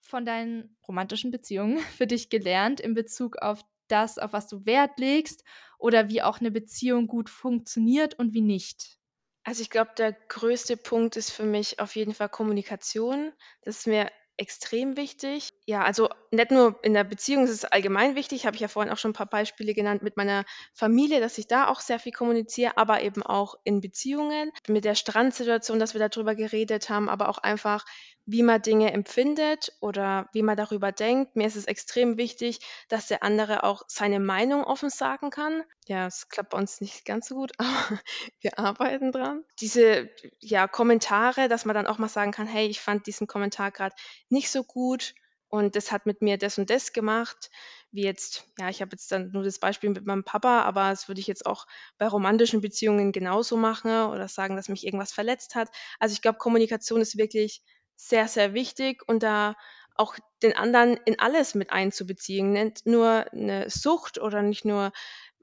von 0.00 0.24
deinen 0.24 0.76
romantischen 0.86 1.30
Beziehungen 1.30 1.78
für 1.96 2.06
dich 2.06 2.30
gelernt 2.30 2.80
in 2.80 2.94
Bezug 2.94 3.38
auf 3.38 3.64
das, 3.88 4.18
auf 4.18 4.32
was 4.32 4.48
du 4.48 4.64
Wert 4.66 4.98
legst 4.98 5.44
oder 5.78 6.08
wie 6.08 6.22
auch 6.22 6.40
eine 6.40 6.50
Beziehung 6.50 7.06
gut 7.06 7.28
funktioniert 7.30 8.14
und 8.18 8.32
wie 8.32 8.40
nicht? 8.40 8.98
Also 9.42 9.62
ich 9.62 9.70
glaube, 9.70 9.92
der 9.96 10.12
größte 10.12 10.76
Punkt 10.76 11.16
ist 11.16 11.30
für 11.30 11.44
mich 11.44 11.78
auf 11.80 11.96
jeden 11.96 12.14
Fall 12.14 12.28
Kommunikation. 12.28 13.32
Das 13.62 13.78
ist 13.78 13.86
mir 13.86 14.10
extrem 14.36 14.96
wichtig. 14.96 15.50
Ja, 15.66 15.82
also 15.84 16.08
nicht 16.30 16.50
nur 16.50 16.78
in 16.82 16.94
der 16.94 17.04
Beziehung, 17.04 17.44
es 17.44 17.50
ist 17.50 17.72
allgemein 17.72 18.16
wichtig, 18.16 18.46
habe 18.46 18.56
ich 18.56 18.60
ja 18.62 18.68
vorhin 18.68 18.92
auch 18.92 18.98
schon 18.98 19.10
ein 19.12 19.14
paar 19.14 19.26
Beispiele 19.28 19.74
genannt 19.74 20.02
mit 20.02 20.16
meiner 20.16 20.44
Familie, 20.74 21.20
dass 21.20 21.38
ich 21.38 21.46
da 21.46 21.68
auch 21.68 21.80
sehr 21.80 21.98
viel 21.98 22.12
kommuniziere, 22.12 22.76
aber 22.76 23.02
eben 23.02 23.22
auch 23.22 23.54
in 23.64 23.80
Beziehungen. 23.80 24.50
Mit 24.68 24.84
der 24.84 24.94
Strandsituation, 24.94 25.78
dass 25.78 25.94
wir 25.94 26.06
darüber 26.06 26.34
geredet 26.34 26.90
haben, 26.90 27.08
aber 27.08 27.28
auch 27.28 27.38
einfach, 27.38 27.84
wie 28.26 28.42
man 28.42 28.62
Dinge 28.62 28.92
empfindet 28.92 29.72
oder 29.80 30.28
wie 30.32 30.42
man 30.42 30.56
darüber 30.56 30.92
denkt. 30.92 31.36
Mir 31.36 31.46
ist 31.46 31.56
es 31.56 31.66
extrem 31.66 32.16
wichtig, 32.16 32.60
dass 32.88 33.08
der 33.08 33.22
andere 33.22 33.64
auch 33.64 33.82
seine 33.86 34.20
Meinung 34.20 34.64
offen 34.64 34.88
sagen 34.90 35.30
kann. 35.30 35.62
Ja, 35.86 36.06
es 36.06 36.28
klappt 36.28 36.50
bei 36.50 36.58
uns 36.58 36.80
nicht 36.80 37.04
ganz 37.04 37.28
so 37.28 37.34
gut, 37.34 37.52
aber 37.58 38.00
wir 38.40 38.58
arbeiten 38.58 39.12
dran. 39.12 39.44
Diese 39.60 40.08
ja, 40.40 40.66
Kommentare, 40.66 41.48
dass 41.48 41.64
man 41.64 41.74
dann 41.74 41.86
auch 41.86 41.98
mal 41.98 42.08
sagen 42.08 42.32
kann, 42.32 42.46
hey, 42.46 42.66
ich 42.66 42.80
fand 42.80 43.06
diesen 43.06 43.26
Kommentar 43.26 43.70
gerade 43.70 43.94
nicht 44.30 44.50
so 44.50 44.64
gut 44.64 45.14
und 45.48 45.76
das 45.76 45.92
hat 45.92 46.06
mit 46.06 46.20
mir 46.20 46.38
das 46.38 46.58
und 46.58 46.70
das 46.70 46.92
gemacht. 46.92 47.50
Wie 47.92 48.02
jetzt, 48.02 48.50
ja, 48.58 48.70
ich 48.70 48.80
habe 48.80 48.90
jetzt 48.92 49.12
dann 49.12 49.30
nur 49.30 49.44
das 49.44 49.60
Beispiel 49.60 49.90
mit 49.90 50.04
meinem 50.04 50.24
Papa, 50.24 50.62
aber 50.62 50.90
das 50.90 51.06
würde 51.06 51.20
ich 51.20 51.28
jetzt 51.28 51.46
auch 51.46 51.66
bei 51.96 52.08
romantischen 52.08 52.60
Beziehungen 52.60 53.12
genauso 53.12 53.56
machen 53.56 54.08
oder 54.08 54.26
sagen, 54.26 54.56
dass 54.56 54.68
mich 54.68 54.84
irgendwas 54.84 55.12
verletzt 55.12 55.54
hat. 55.54 55.68
Also 56.00 56.14
ich 56.14 56.22
glaube, 56.22 56.38
Kommunikation 56.38 57.00
ist 57.00 57.18
wirklich 57.18 57.62
sehr, 57.96 58.28
sehr 58.28 58.54
wichtig 58.54 59.02
und 59.06 59.22
da 59.22 59.54
auch 59.96 60.16
den 60.42 60.56
anderen 60.56 60.96
in 61.04 61.18
alles 61.18 61.54
mit 61.54 61.70
einzubeziehen. 61.70 62.52
Nicht 62.52 62.86
nur 62.86 63.26
eine 63.32 63.70
Sucht 63.70 64.18
oder 64.20 64.42
nicht 64.42 64.64
nur 64.64 64.92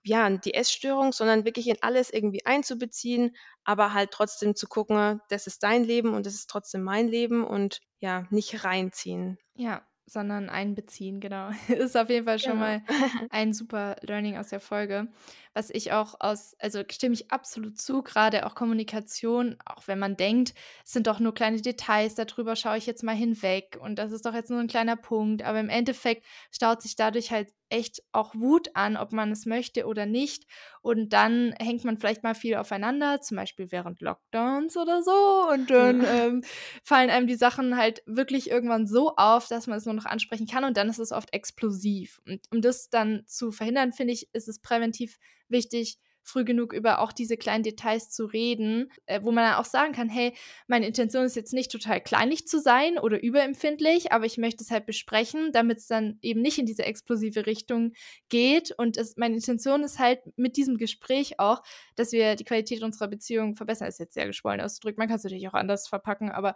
ja, 0.04 0.30
die 0.30 0.54
Essstörung, 0.54 1.14
sondern 1.14 1.45
wirklich 1.45 1.68
in 1.68 1.78
alles 1.82 2.12
irgendwie 2.12 2.45
einzubeziehen, 2.45 3.36
aber 3.64 3.93
halt 3.93 4.12
trotzdem 4.12 4.56
zu 4.56 4.68
gucken, 4.68 5.22
das 5.30 5.47
ist 5.47 5.64
dein 5.64 5.84
Leben 5.84 6.14
und 6.14 6.26
das 6.26 6.34
ist 6.34 6.49
trotzdem 6.49 6.82
mein 6.82 7.08
Leben 7.08 7.45
und 7.45 7.82
ja, 7.99 8.26
nicht 8.32 8.64
reinziehen. 8.64 9.38
Ja, 9.54 9.86
sondern 10.06 10.49
einbeziehen, 10.49 11.20
genau. 11.20 11.49
Ist 11.68 11.95
auf 11.97 12.10
jeden 12.10 12.26
Fall 12.26 12.39
schon 12.39 12.54
Genau. 12.54 12.60
mal 12.60 12.84
ein 13.30 13.54
super 13.54 13.95
Learning 14.02 14.38
aus 14.38 14.49
der 14.49 14.60
Folge. 14.60 15.08
Was 15.54 15.70
ich 15.70 15.91
auch 15.93 16.16
aus, 16.20 16.56
also 16.60 16.84
stimme 16.89 17.14
ich 17.14 17.32
absolut 17.32 17.78
zu, 17.80 18.02
gerade 18.04 18.45
auch 18.45 18.56
Kommunikation, 18.56 19.58
auch 19.66 19.88
wenn 19.88 19.99
man 19.99 20.16
denkt, 20.18 20.54
es 20.86 20.91
sind 20.93 21.08
doch 21.08 21.20
nur 21.20 21.34
kleine 21.34 21.62
Details, 21.62 22.16
darüber 22.16 22.56
schaue 22.56 22.78
ich 22.78 22.86
jetzt 22.86 23.04
mal 23.04 23.16
hinweg 23.16 23.78
und 23.82 23.97
das 23.99 24.12
ist 24.12 24.26
doch 24.26 24.34
jetzt 24.34 24.49
nur 24.49 24.60
ein 24.60 24.68
kleiner 24.68 24.95
Punkt, 24.95 25.43
aber 25.43 25.60
im 25.60 25.70
Endeffekt 25.70 26.26
staut 26.52 26.82
sich 26.82 26.95
dadurch 26.95 27.32
halt 27.32 27.49
echt 27.72 28.03
auch 28.11 28.36
Wut 28.36 28.69
an, 28.76 28.97
ob 28.97 29.11
man 29.11 29.32
es 29.32 29.45
möchte 29.45 29.86
oder 29.86 30.05
nicht. 30.05 30.45
Und 30.82 31.13
dann 31.13 31.53
hängt 31.59 31.84
man 31.84 31.97
vielleicht 31.97 32.24
mal 32.24 32.36
viel 32.36 32.55
aufeinander, 32.55 33.22
zum 33.22 33.38
Beispiel 33.38 33.72
während 33.72 34.01
Lockdowns 34.01 34.78
oder 34.78 35.01
so. 35.03 35.47
Und 35.51 35.69
dann 35.69 36.03
ähm, 36.05 36.43
fallen 36.84 37.09
einem 37.09 37.28
die 37.28 37.36
Sachen 37.36 37.78
halt 37.78 38.03
wirklich 38.05 38.49
irgendwann 38.49 38.88
so 38.88 39.15
auf, 39.15 39.47
dass 39.47 39.67
man 39.67 39.78
es 39.78 39.86
nur 39.86 39.95
noch 39.95 40.05
ansprechen 40.05 40.47
kann. 40.47 40.63
Und 40.63 40.78
dann 40.78 40.89
ist 40.89 40.99
es 40.99 41.11
oft 41.11 41.34
explosiv. 41.34 42.22
Und 42.28 42.41
um 42.51 42.61
das 42.61 42.89
dann 42.89 43.24
zu 43.26 43.51
verhindern, 43.51 43.93
finde 43.93 44.13
ich, 44.13 44.30
ist 44.34 44.47
es 44.47 44.59
präventiv 44.59 45.17
wichtig, 45.47 45.97
früh 46.24 46.43
genug 46.43 46.74
über 46.74 46.99
auch 46.99 47.11
diese 47.11 47.38
kleinen 47.38 47.63
Details 47.63 48.09
zu 48.09 48.26
reden, 48.26 48.91
äh, 49.05 49.22
wo 49.24 49.32
man 49.32 49.43
dann 49.43 49.55
auch 49.55 49.65
sagen 49.65 49.93
kann, 49.93 50.09
hey, 50.09 50.34
meine 50.67 50.88
Intention 50.88 51.26
ist 51.26 51.36
jetzt 51.36 51.53
nicht 51.53 51.72
total 51.72 52.01
kleinlich 52.01 52.47
zu 52.47 52.59
sein 52.59 52.97
oder 52.97 53.22
überempfindlich, 53.22 54.11
aber 54.11 54.26
ich 54.26 54.38
möchte 54.38 54.63
es 54.63 54.72
halt 54.72 54.86
besprechen, 54.86 55.51
damit 55.51 55.80
es 55.80 55.88
dann 55.88 56.17
eben 56.22 56.41
nicht 56.41 56.57
in 56.57 56.65
diese 56.65 56.84
explosive 56.84 57.45
Richtung 57.45 57.93
geht. 58.30 58.72
Und 58.72 58.97
es, 58.97 59.17
meine 59.17 59.36
Intention 59.36 59.84
ist 59.84 59.99
halt 59.99 60.19
mit 60.38 60.57
diesem 60.57 60.78
Gespräch 60.78 61.39
auch, 61.39 61.63
dass 61.95 62.11
wir 62.11 62.36
die 62.36 62.45
Qualität 62.45 62.84
unserer 62.84 63.07
Beziehung 63.07 63.55
verbessern. 63.55 63.88
Das 63.88 63.95
ist 63.95 63.99
jetzt 63.99 64.13
sehr 64.13 64.28
geschwollen 64.28 64.61
ausgedrückt, 64.61 64.97
man 64.97 65.07
kann 65.07 65.17
es 65.17 65.24
natürlich 65.24 65.47
auch 65.47 65.53
anders 65.53 65.88
verpacken, 65.88 66.32
aber 66.32 66.55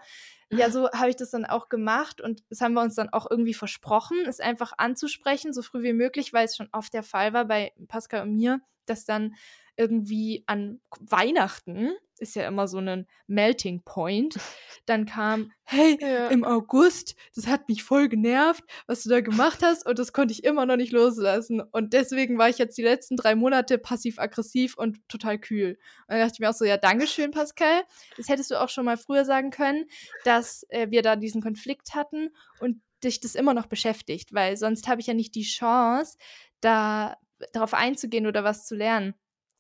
ja, 0.52 0.70
so 0.70 0.90
habe 0.92 1.10
ich 1.10 1.16
das 1.16 1.32
dann 1.32 1.46
auch 1.46 1.70
gemacht 1.70 2.22
und 2.22 2.44
das 2.50 2.62
haben 2.62 2.74
wir 2.74 2.82
uns 2.82 2.96
dann 2.96 3.10
auch 3.10 3.30
irgendwie 3.30 3.54
versprochen, 3.54 4.18
es 4.28 4.40
einfach 4.40 4.74
anzusprechen, 4.78 5.54
so 5.54 5.62
früh 5.62 5.82
wie 5.84 5.94
möglich, 5.94 6.34
weil 6.34 6.46
es 6.46 6.56
schon 6.56 6.70
oft 6.72 6.94
der 6.94 7.04
Fall 7.04 7.34
war 7.34 7.46
bei 7.46 7.74
Pascal 7.88 8.22
und 8.22 8.36
mir, 8.36 8.62
dass 8.86 9.06
dann 9.06 9.36
irgendwie 9.78 10.44
an 10.48 10.80
Weihnachten, 11.00 11.92
ist 12.18 12.36
ja 12.36 12.48
immer 12.48 12.68
so 12.68 12.78
ein 12.78 13.08
Melting 13.28 13.84
Point, 13.84 14.38
dann 14.86 15.06
kam, 15.06 15.52
hey, 15.64 15.98
ja. 16.00 16.28
im 16.28 16.46
August, 16.46 17.16
das 17.36 17.48
hat 17.48 17.68
mich 17.68 17.84
voll 17.84 18.08
genervt, 18.08 18.64
was 18.88 19.04
du 19.04 19.10
da 19.10 19.20
gemacht 19.20 19.60
hast 19.62 19.86
und 19.86 20.00
das 20.00 20.14
konnte 20.14 20.32
ich 20.32 20.44
immer 20.44 20.66
noch 20.66 20.78
nicht 20.78 20.94
loslassen 20.94 21.62
und 21.62 21.94
deswegen 21.94 22.38
war 22.38 22.50
ich 22.50 22.58
jetzt 22.58 22.78
die 22.78 22.84
letzten 22.84 23.18
drei 23.18 23.36
Monate 23.36 23.78
passiv-aggressiv 23.78 24.78
und 24.78 25.00
total 25.10 25.40
kühl. 25.40 25.78
Und 26.08 26.16
dann 26.16 26.20
dachte 26.20 26.34
ich 26.36 26.40
mir 26.40 26.50
auch 26.50 26.54
so, 26.54 26.66
ja, 26.66 26.78
Dankeschön, 26.78 27.32
Pascal, 27.32 27.84
das 28.16 28.30
hättest 28.30 28.52
du 28.52 28.62
auch 28.62 28.70
schon 28.70 28.86
mal 28.86 28.98
früher 28.98 29.26
sagen 29.26 29.50
können, 29.50 29.86
dass 30.24 30.66
äh, 30.70 30.90
wir 30.90 31.02
da 31.02 31.16
diesen 31.16 31.42
Konflikt 31.42 31.96
hatten 31.96 32.30
und 32.60 32.82
dich 33.04 33.20
das 33.20 33.36
immer 33.36 33.54
noch 33.54 33.68
beschäftigt, 33.68 34.34
weil 34.34 34.56
sonst 34.56 34.88
habe 34.88 35.02
ich 35.02 35.08
ja 35.08 35.14
nicht 35.14 35.36
die 35.36 35.44
Chance, 35.44 36.18
da 36.62 37.18
darauf 37.54 37.74
einzugehen 37.74 38.28
oder 38.28 38.44
was 38.44 38.66
zu 38.66 38.76
lernen. 38.76 39.16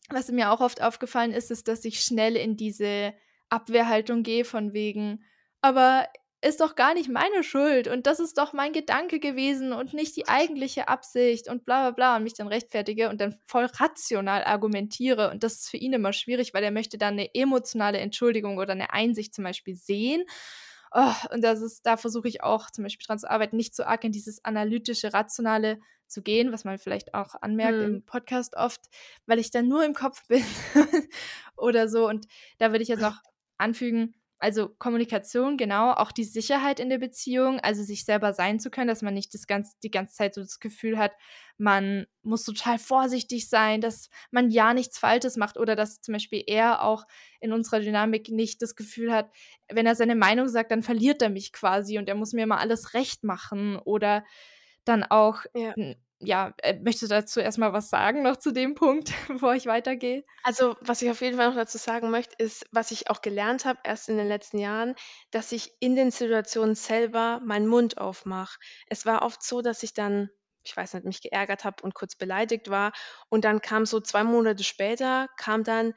Was 0.09 0.31
mir 0.31 0.51
auch 0.51 0.61
oft 0.61 0.81
aufgefallen 0.81 1.33
ist, 1.33 1.51
ist, 1.51 1.67
dass 1.67 1.83
ich 1.85 2.01
schnell 2.01 2.35
in 2.35 2.57
diese 2.57 3.13
Abwehrhaltung 3.49 4.23
gehe 4.23 4.45
von 4.45 4.73
wegen, 4.73 5.23
aber 5.61 6.07
ist 6.45 6.61
doch 6.61 6.75
gar 6.75 6.93
nicht 6.93 7.09
meine 7.09 7.43
Schuld 7.43 7.87
und 7.87 8.05
das 8.05 8.19
ist 8.19 8.37
doch 8.37 8.53
mein 8.53 8.71
Gedanke 8.71 9.19
gewesen 9.19 9.73
und 9.73 9.93
nicht 9.93 10.15
die 10.15 10.27
eigentliche 10.27 10.87
Absicht 10.87 11.49
und 11.49 11.65
bla 11.65 11.89
bla 11.89 11.91
bla 11.91 12.15
und 12.17 12.23
mich 12.23 12.35
dann 12.35 12.47
rechtfertige 12.47 13.09
und 13.09 13.19
dann 13.19 13.35
voll 13.47 13.65
rational 13.65 14.43
argumentiere 14.43 15.31
und 15.31 15.41
das 15.43 15.55
ist 15.55 15.69
für 15.69 15.77
ihn 15.77 15.93
immer 15.93 16.13
schwierig, 16.13 16.53
weil 16.53 16.63
er 16.63 16.69
möchte 16.71 16.99
dann 16.99 17.13
eine 17.13 17.33
emotionale 17.33 17.97
Entschuldigung 17.97 18.57
oder 18.59 18.73
eine 18.73 18.93
Einsicht 18.93 19.33
zum 19.33 19.43
Beispiel 19.43 19.75
sehen 19.75 20.23
Oh, 20.97 21.13
und 21.33 21.43
das 21.43 21.61
ist, 21.61 21.85
da 21.85 21.97
versuche 21.97 22.29
ich 22.29 22.41
auch 22.41 22.71
zum 22.71 22.85
Beispiel 22.85 23.05
dran 23.05 23.19
zu 23.19 23.29
arbeiten, 23.29 23.57
nicht 23.57 23.75
zu 23.75 23.85
arg 23.85 24.05
in 24.05 24.13
dieses 24.13 24.45
analytische, 24.45 25.13
rationale 25.13 25.77
zu 26.07 26.21
gehen, 26.21 26.53
was 26.53 26.63
man 26.63 26.77
vielleicht 26.77 27.13
auch 27.13 27.35
anmerkt 27.41 27.79
hm. 27.79 27.95
im 27.95 28.05
Podcast 28.05 28.55
oft, 28.55 28.79
weil 29.25 29.39
ich 29.39 29.51
dann 29.51 29.67
nur 29.67 29.83
im 29.83 29.93
Kopf 29.93 30.25
bin 30.27 30.45
oder 31.57 31.89
so. 31.89 32.07
Und 32.07 32.27
da 32.59 32.71
würde 32.71 32.81
ich 32.81 32.87
jetzt 32.87 33.01
noch 33.01 33.21
anfügen, 33.57 34.15
also 34.39 34.69
Kommunikation, 34.69 35.57
genau, 35.57 35.91
auch 35.93 36.11
die 36.11 36.23
Sicherheit 36.23 36.79
in 36.79 36.89
der 36.89 36.97
Beziehung, 36.97 37.59
also 37.61 37.83
sich 37.83 38.03
selber 38.05 38.33
sein 38.33 38.59
zu 38.59 38.69
können, 38.69 38.87
dass 38.87 39.01
man 39.01 39.13
nicht 39.13 39.33
das 39.33 39.47
ganz, 39.47 39.79
die 39.79 39.91
ganze 39.91 40.15
Zeit 40.15 40.33
so 40.33 40.41
das 40.41 40.59
Gefühl 40.59 40.97
hat, 40.97 41.13
man 41.57 42.05
muss 42.21 42.43
total 42.43 42.77
vorsichtig 42.77 43.49
sein, 43.49 43.79
dass 43.79 44.09
man 44.31 44.49
ja 44.51 44.73
nichts 44.73 44.97
Falsches 44.97 45.37
macht 45.37 45.57
oder 45.57 45.75
dass 45.75 46.01
zum 46.01 46.13
Beispiel 46.13 46.43
er 46.47 46.83
auch 46.83 47.05
in 47.39 47.53
unserer 47.53 47.79
Dynamik 47.79 48.29
nicht 48.29 48.61
das 48.61 48.75
Gefühl 48.75 49.13
hat, 49.13 49.31
wenn 49.71 49.85
er 49.85 49.95
seine 49.95 50.15
Meinung 50.15 50.49
sagt, 50.49 50.71
dann 50.71 50.83
verliert 50.83 51.21
er 51.21 51.29
mich 51.29 51.53
quasi 51.53 51.97
und 51.97 52.09
er 52.09 52.15
muss 52.15 52.33
mir 52.33 52.45
mal 52.45 52.57
alles 52.57 52.93
recht 52.93 53.23
machen 53.23 53.77
oder 53.77 54.25
dann 54.83 55.03
auch 55.03 55.45
ja 55.53 55.73
ja, 56.19 56.53
äh, 56.61 56.79
möchtest 56.79 57.03
du 57.03 57.07
dazu 57.07 57.39
erstmal 57.39 57.73
was 57.73 57.89
sagen, 57.89 58.23
noch 58.23 58.37
zu 58.37 58.51
dem 58.51 58.75
Punkt, 58.75 59.11
bevor 59.27 59.55
ich 59.55 59.65
weitergehe? 59.65 60.23
Also, 60.43 60.75
was 60.81 61.01
ich 61.01 61.09
auf 61.09 61.21
jeden 61.21 61.37
Fall 61.37 61.49
noch 61.49 61.55
dazu 61.55 61.77
sagen 61.77 62.09
möchte, 62.09 62.35
ist, 62.37 62.65
was 62.71 62.91
ich 62.91 63.09
auch 63.09 63.21
gelernt 63.21 63.65
habe, 63.65 63.79
erst 63.83 64.09
in 64.09 64.17
den 64.17 64.27
letzten 64.27 64.57
Jahren, 64.59 64.95
dass 65.31 65.51
ich 65.51 65.71
in 65.79 65.95
den 65.95 66.11
Situationen 66.11 66.75
selber 66.75 67.41
meinen 67.43 67.67
Mund 67.67 67.97
aufmache. 67.97 68.59
Es 68.87 69.05
war 69.05 69.23
oft 69.23 69.43
so, 69.43 69.61
dass 69.61 69.83
ich 69.83 69.93
dann, 69.93 70.29
ich 70.63 70.75
weiß 70.75 70.93
nicht, 70.93 71.05
mich 71.05 71.21
geärgert 71.21 71.63
habe 71.65 71.83
und 71.83 71.93
kurz 71.93 72.15
beleidigt 72.15 72.69
war. 72.69 72.93
Und 73.29 73.45
dann 73.45 73.61
kam 73.61 73.85
so 73.85 73.99
zwei 73.99 74.23
Monate 74.23 74.63
später, 74.63 75.27
kam 75.37 75.63
dann, 75.63 75.93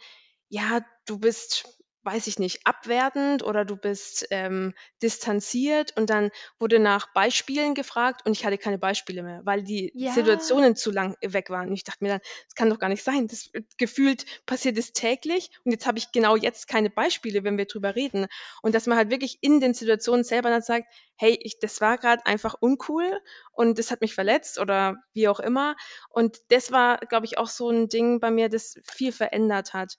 ja, 0.48 0.80
du 1.06 1.18
bist 1.18 1.78
weiß 2.09 2.26
ich 2.26 2.38
nicht, 2.38 2.66
abwertend 2.66 3.42
oder 3.42 3.66
du 3.66 3.76
bist 3.76 4.26
ähm, 4.30 4.72
distanziert 5.02 5.94
und 5.94 6.09
dann 6.09 6.30
wurde 6.59 6.78
nach 6.78 7.12
Beispielen 7.12 7.74
gefragt 7.74 8.24
und 8.24 8.32
ich 8.32 8.46
hatte 8.46 8.56
keine 8.56 8.78
Beispiele 8.78 9.22
mehr, 9.22 9.42
weil 9.44 9.62
die 9.62 9.92
ja. 9.94 10.12
Situationen 10.12 10.74
zu 10.74 10.90
lang 10.90 11.16
weg 11.20 11.50
waren. 11.50 11.68
Und 11.68 11.74
ich 11.74 11.84
dachte 11.84 12.02
mir 12.02 12.09
dann, 12.09 12.20
das 12.46 12.54
kann 12.54 12.70
doch 12.70 12.78
gar 12.78 12.88
nicht 12.88 13.04
sein. 13.04 13.26
Das 13.28 13.50
gefühlt 13.76 14.24
passiert 14.46 14.78
es 14.78 14.94
täglich 14.94 15.50
und 15.64 15.72
jetzt 15.72 15.86
habe 15.86 15.98
ich 15.98 16.11
genau 16.11 16.34
jetzt 16.34 16.66
keine 16.66 16.88
Beispiele, 16.88 17.44
wenn 17.44 17.59
wir 17.59 17.66
drüber 17.66 17.94
reden. 17.94 18.26
Und 18.62 18.74
dass 18.74 18.86
man 18.86 18.96
halt 18.96 19.11
wirklich 19.11 19.36
in 19.42 19.61
den 19.61 19.74
Situationen 19.74 20.24
selber 20.24 20.48
dann 20.48 20.62
sagt, 20.62 20.86
hey, 21.16 21.38
ich, 21.42 21.59
das 21.59 21.82
war 21.82 21.98
gerade 21.98 22.24
einfach 22.24 22.54
uncool 22.59 23.20
und 23.52 23.78
das 23.78 23.90
hat 23.90 24.00
mich 24.00 24.14
verletzt 24.14 24.59
oder 24.59 24.96
wie 25.12 25.28
auch 25.28 25.40
immer. 25.40 25.76
Und 26.09 26.38
das 26.48 26.72
war, 26.72 26.96
glaube 26.98 27.26
ich, 27.26 27.36
auch 27.36 27.48
so 27.48 27.68
ein 27.68 27.88
Ding 27.88 28.18
bei 28.18 28.30
mir, 28.30 28.48
das 28.48 28.80
viel 28.86 29.12
verändert 29.12 29.74
hat 29.74 29.98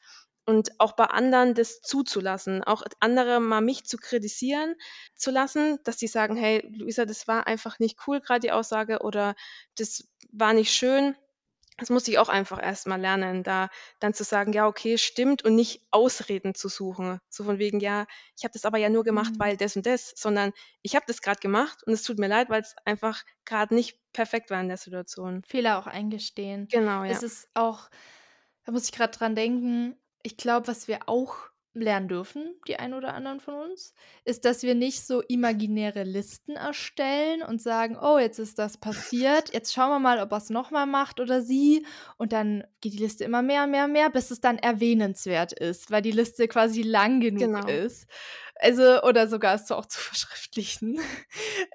und 0.50 0.80
auch 0.80 0.94
bei 0.94 1.06
anderen 1.06 1.54
das 1.54 1.80
zuzulassen, 1.82 2.64
auch 2.64 2.82
andere 3.00 3.40
mal 3.40 3.62
mich 3.62 3.86
zu 3.86 3.98
kritisieren 3.98 4.74
zu 5.14 5.30
lassen, 5.30 5.78
dass 5.84 5.98
die 5.98 6.08
sagen, 6.08 6.36
hey, 6.36 6.68
Luisa, 6.76 7.06
das 7.06 7.28
war 7.28 7.46
einfach 7.46 7.78
nicht 7.78 8.00
cool 8.08 8.20
gerade 8.20 8.40
die 8.40 8.52
Aussage 8.52 9.02
oder 9.04 9.36
das 9.78 10.08
war 10.32 10.54
nicht 10.54 10.74
schön. 10.74 11.16
Das 11.78 11.92
muss 11.92 12.08
ich 12.08 12.18
auch 12.18 12.30
einfach 12.30 12.60
erstmal 12.62 13.00
lernen, 13.00 13.44
da 13.44 13.70
dann 14.00 14.16
zu 14.16 14.24
sagen, 14.24 14.52
ja, 14.52 14.66
okay, 14.66 14.98
stimmt 14.98 15.46
und 15.46 15.54
nicht 15.54 15.84
Ausreden 15.92 16.56
zu 16.56 16.68
suchen. 16.68 17.20
So 17.30 17.44
von 17.44 17.60
wegen, 17.60 17.80
ja, 17.80 18.08
ich 18.36 18.44
habe 18.44 18.52
das 18.52 18.66
aber 18.66 18.80
ja 18.80 18.90
nur 18.90 19.04
gemacht, 19.04 19.34
mhm. 19.36 19.40
weil 19.40 19.56
das 19.56 19.76
und 19.76 19.86
das, 19.86 20.14
sondern 20.16 20.52
ich 20.82 20.96
habe 20.96 21.06
das 21.08 21.22
gerade 21.22 21.40
gemacht 21.40 21.84
und 21.86 21.94
es 21.94 22.02
tut 22.02 22.18
mir 22.18 22.28
leid, 22.28 22.50
weil 22.50 22.62
es 22.62 22.76
einfach 22.86 23.22
gerade 23.46 23.76
nicht 23.76 24.00
perfekt 24.14 24.50
war 24.50 24.60
in 24.60 24.68
der 24.68 24.78
Situation. 24.78 25.44
Fehler 25.44 25.78
auch 25.78 25.88
eingestehen. 25.88 26.68
Genau, 26.72 27.04
ja. 27.04 27.12
Es 27.12 27.22
ist 27.22 27.48
auch, 27.54 27.88
da 28.66 28.72
muss 28.72 28.86
ich 28.86 28.92
gerade 28.92 29.16
dran 29.16 29.36
denken, 29.36 29.96
ich 30.24 30.38
glaube, 30.38 30.68
was 30.68 30.88
wir 30.88 31.00
auch 31.08 31.50
lernen 31.74 32.08
dürfen, 32.08 32.56
die 32.68 32.78
ein 32.78 32.94
oder 32.94 33.14
anderen 33.14 33.40
von 33.40 33.54
uns, 33.54 33.94
ist, 34.26 34.46
dass 34.46 34.64
wir 34.64 34.76
nicht 34.76 35.06
so 35.06 35.22
imaginäre 35.22 36.04
Listen 36.04 36.56
erstellen 36.56 37.44
und 37.44 37.62
sagen, 37.62 37.98
oh, 38.02 38.18
jetzt 38.18 38.40
ist 38.40 38.58
das 38.60 38.78
passiert, 38.78 39.54
jetzt 39.54 39.74
schauen 39.74 39.90
wir 39.90 40.00
mal, 40.00 40.20
ob 40.20 40.32
er 40.32 40.38
es 40.38 40.50
nochmal 40.50 40.88
macht 40.88 41.20
oder 41.20 41.42
sie. 41.42 41.86
Und 42.18 42.34
dann 42.34 42.64
geht 42.82 42.94
die 42.94 42.98
Liste 42.98 43.24
immer 43.24 43.42
mehr, 43.42 43.68
mehr, 43.68 43.88
mehr, 43.88 44.10
bis 44.10 44.32
es 44.32 44.42
dann 44.42 44.58
erwähnenswert 44.58 45.54
ist, 45.54 45.92
weil 45.92 46.02
die 46.02 46.12
Liste 46.12 46.48
quasi 46.48 46.82
lang 46.82 47.20
genug 47.20 47.40
genau. 47.40 47.68
ist. 47.68 48.08
Also, 48.62 49.02
oder 49.04 49.30
sogar 49.30 49.56
es 49.56 49.68
so 49.68 49.76
auch 49.76 49.86
zu 49.86 50.00
verschriftlichen. 50.02 51.00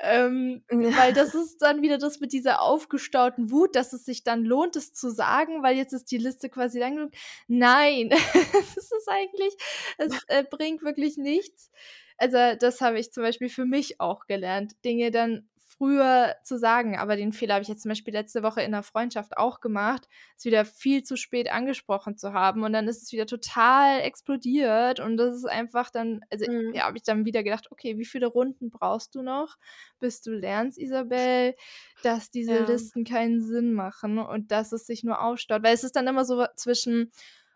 ähm, 0.00 0.62
ja. 0.70 0.96
Weil 0.96 1.12
das 1.14 1.34
ist 1.34 1.62
dann 1.62 1.80
wieder 1.80 1.96
das 1.96 2.20
mit 2.20 2.32
dieser 2.32 2.60
aufgestauten 2.60 3.50
Wut, 3.50 3.74
dass 3.74 3.94
es 3.94 4.04
sich 4.04 4.22
dann 4.22 4.44
lohnt, 4.44 4.76
es 4.76 4.92
zu 4.92 5.10
sagen, 5.10 5.62
weil 5.62 5.76
jetzt 5.76 5.94
ist 5.94 6.10
die 6.10 6.18
Liste 6.18 6.50
quasi 6.50 6.78
lang 6.78 6.96
genug. 6.96 7.12
Nein, 7.48 8.10
das 8.10 8.76
ist 8.76 9.08
eigentlich, 9.08 9.56
es 9.96 10.24
äh, 10.28 10.44
bringt 10.48 10.82
wirklich 10.82 11.16
nichts. 11.16 11.70
Also, 12.18 12.36
das 12.60 12.80
habe 12.82 12.98
ich 13.00 13.12
zum 13.12 13.22
Beispiel 13.22 13.48
für 13.48 13.64
mich 13.64 14.00
auch 14.00 14.26
gelernt, 14.26 14.76
Dinge 14.84 15.10
dann 15.10 15.48
früher 15.76 16.34
zu 16.42 16.58
sagen. 16.58 16.96
Aber 16.96 17.16
den 17.16 17.32
Fehler 17.32 17.54
habe 17.54 17.62
ich 17.62 17.68
jetzt 17.68 17.82
zum 17.82 17.90
Beispiel 17.90 18.14
letzte 18.14 18.42
Woche 18.42 18.62
in 18.62 18.72
der 18.72 18.82
Freundschaft 18.82 19.36
auch 19.36 19.60
gemacht, 19.60 20.08
es 20.36 20.44
wieder 20.44 20.64
viel 20.64 21.02
zu 21.02 21.16
spät 21.16 21.50
angesprochen 21.50 22.16
zu 22.16 22.32
haben. 22.32 22.62
Und 22.62 22.72
dann 22.72 22.88
ist 22.88 23.02
es 23.02 23.12
wieder 23.12 23.26
total 23.26 24.00
explodiert. 24.00 25.00
Und 25.00 25.16
das 25.16 25.36
ist 25.36 25.46
einfach 25.46 25.90
dann, 25.90 26.20
also 26.30 26.50
mhm. 26.50 26.74
ja, 26.74 26.84
habe 26.84 26.96
ich 26.96 27.02
dann 27.02 27.24
wieder 27.24 27.42
gedacht, 27.42 27.70
okay, 27.70 27.98
wie 27.98 28.04
viele 28.04 28.26
Runden 28.26 28.70
brauchst 28.70 29.14
du 29.14 29.22
noch, 29.22 29.56
bis 30.00 30.20
du 30.20 30.32
lernst, 30.32 30.78
Isabel, 30.78 31.54
dass 32.02 32.30
diese 32.30 32.54
ja. 32.54 32.64
Listen 32.64 33.04
keinen 33.04 33.40
Sinn 33.40 33.72
machen 33.72 34.18
und 34.18 34.50
dass 34.50 34.72
es 34.72 34.86
sich 34.86 35.04
nur 35.04 35.22
aufstaut. 35.22 35.62
Weil 35.62 35.74
es 35.74 35.84
ist 35.84 35.96
dann 35.96 36.06
immer 36.06 36.24
so 36.24 36.46
zwischen, 36.56 37.10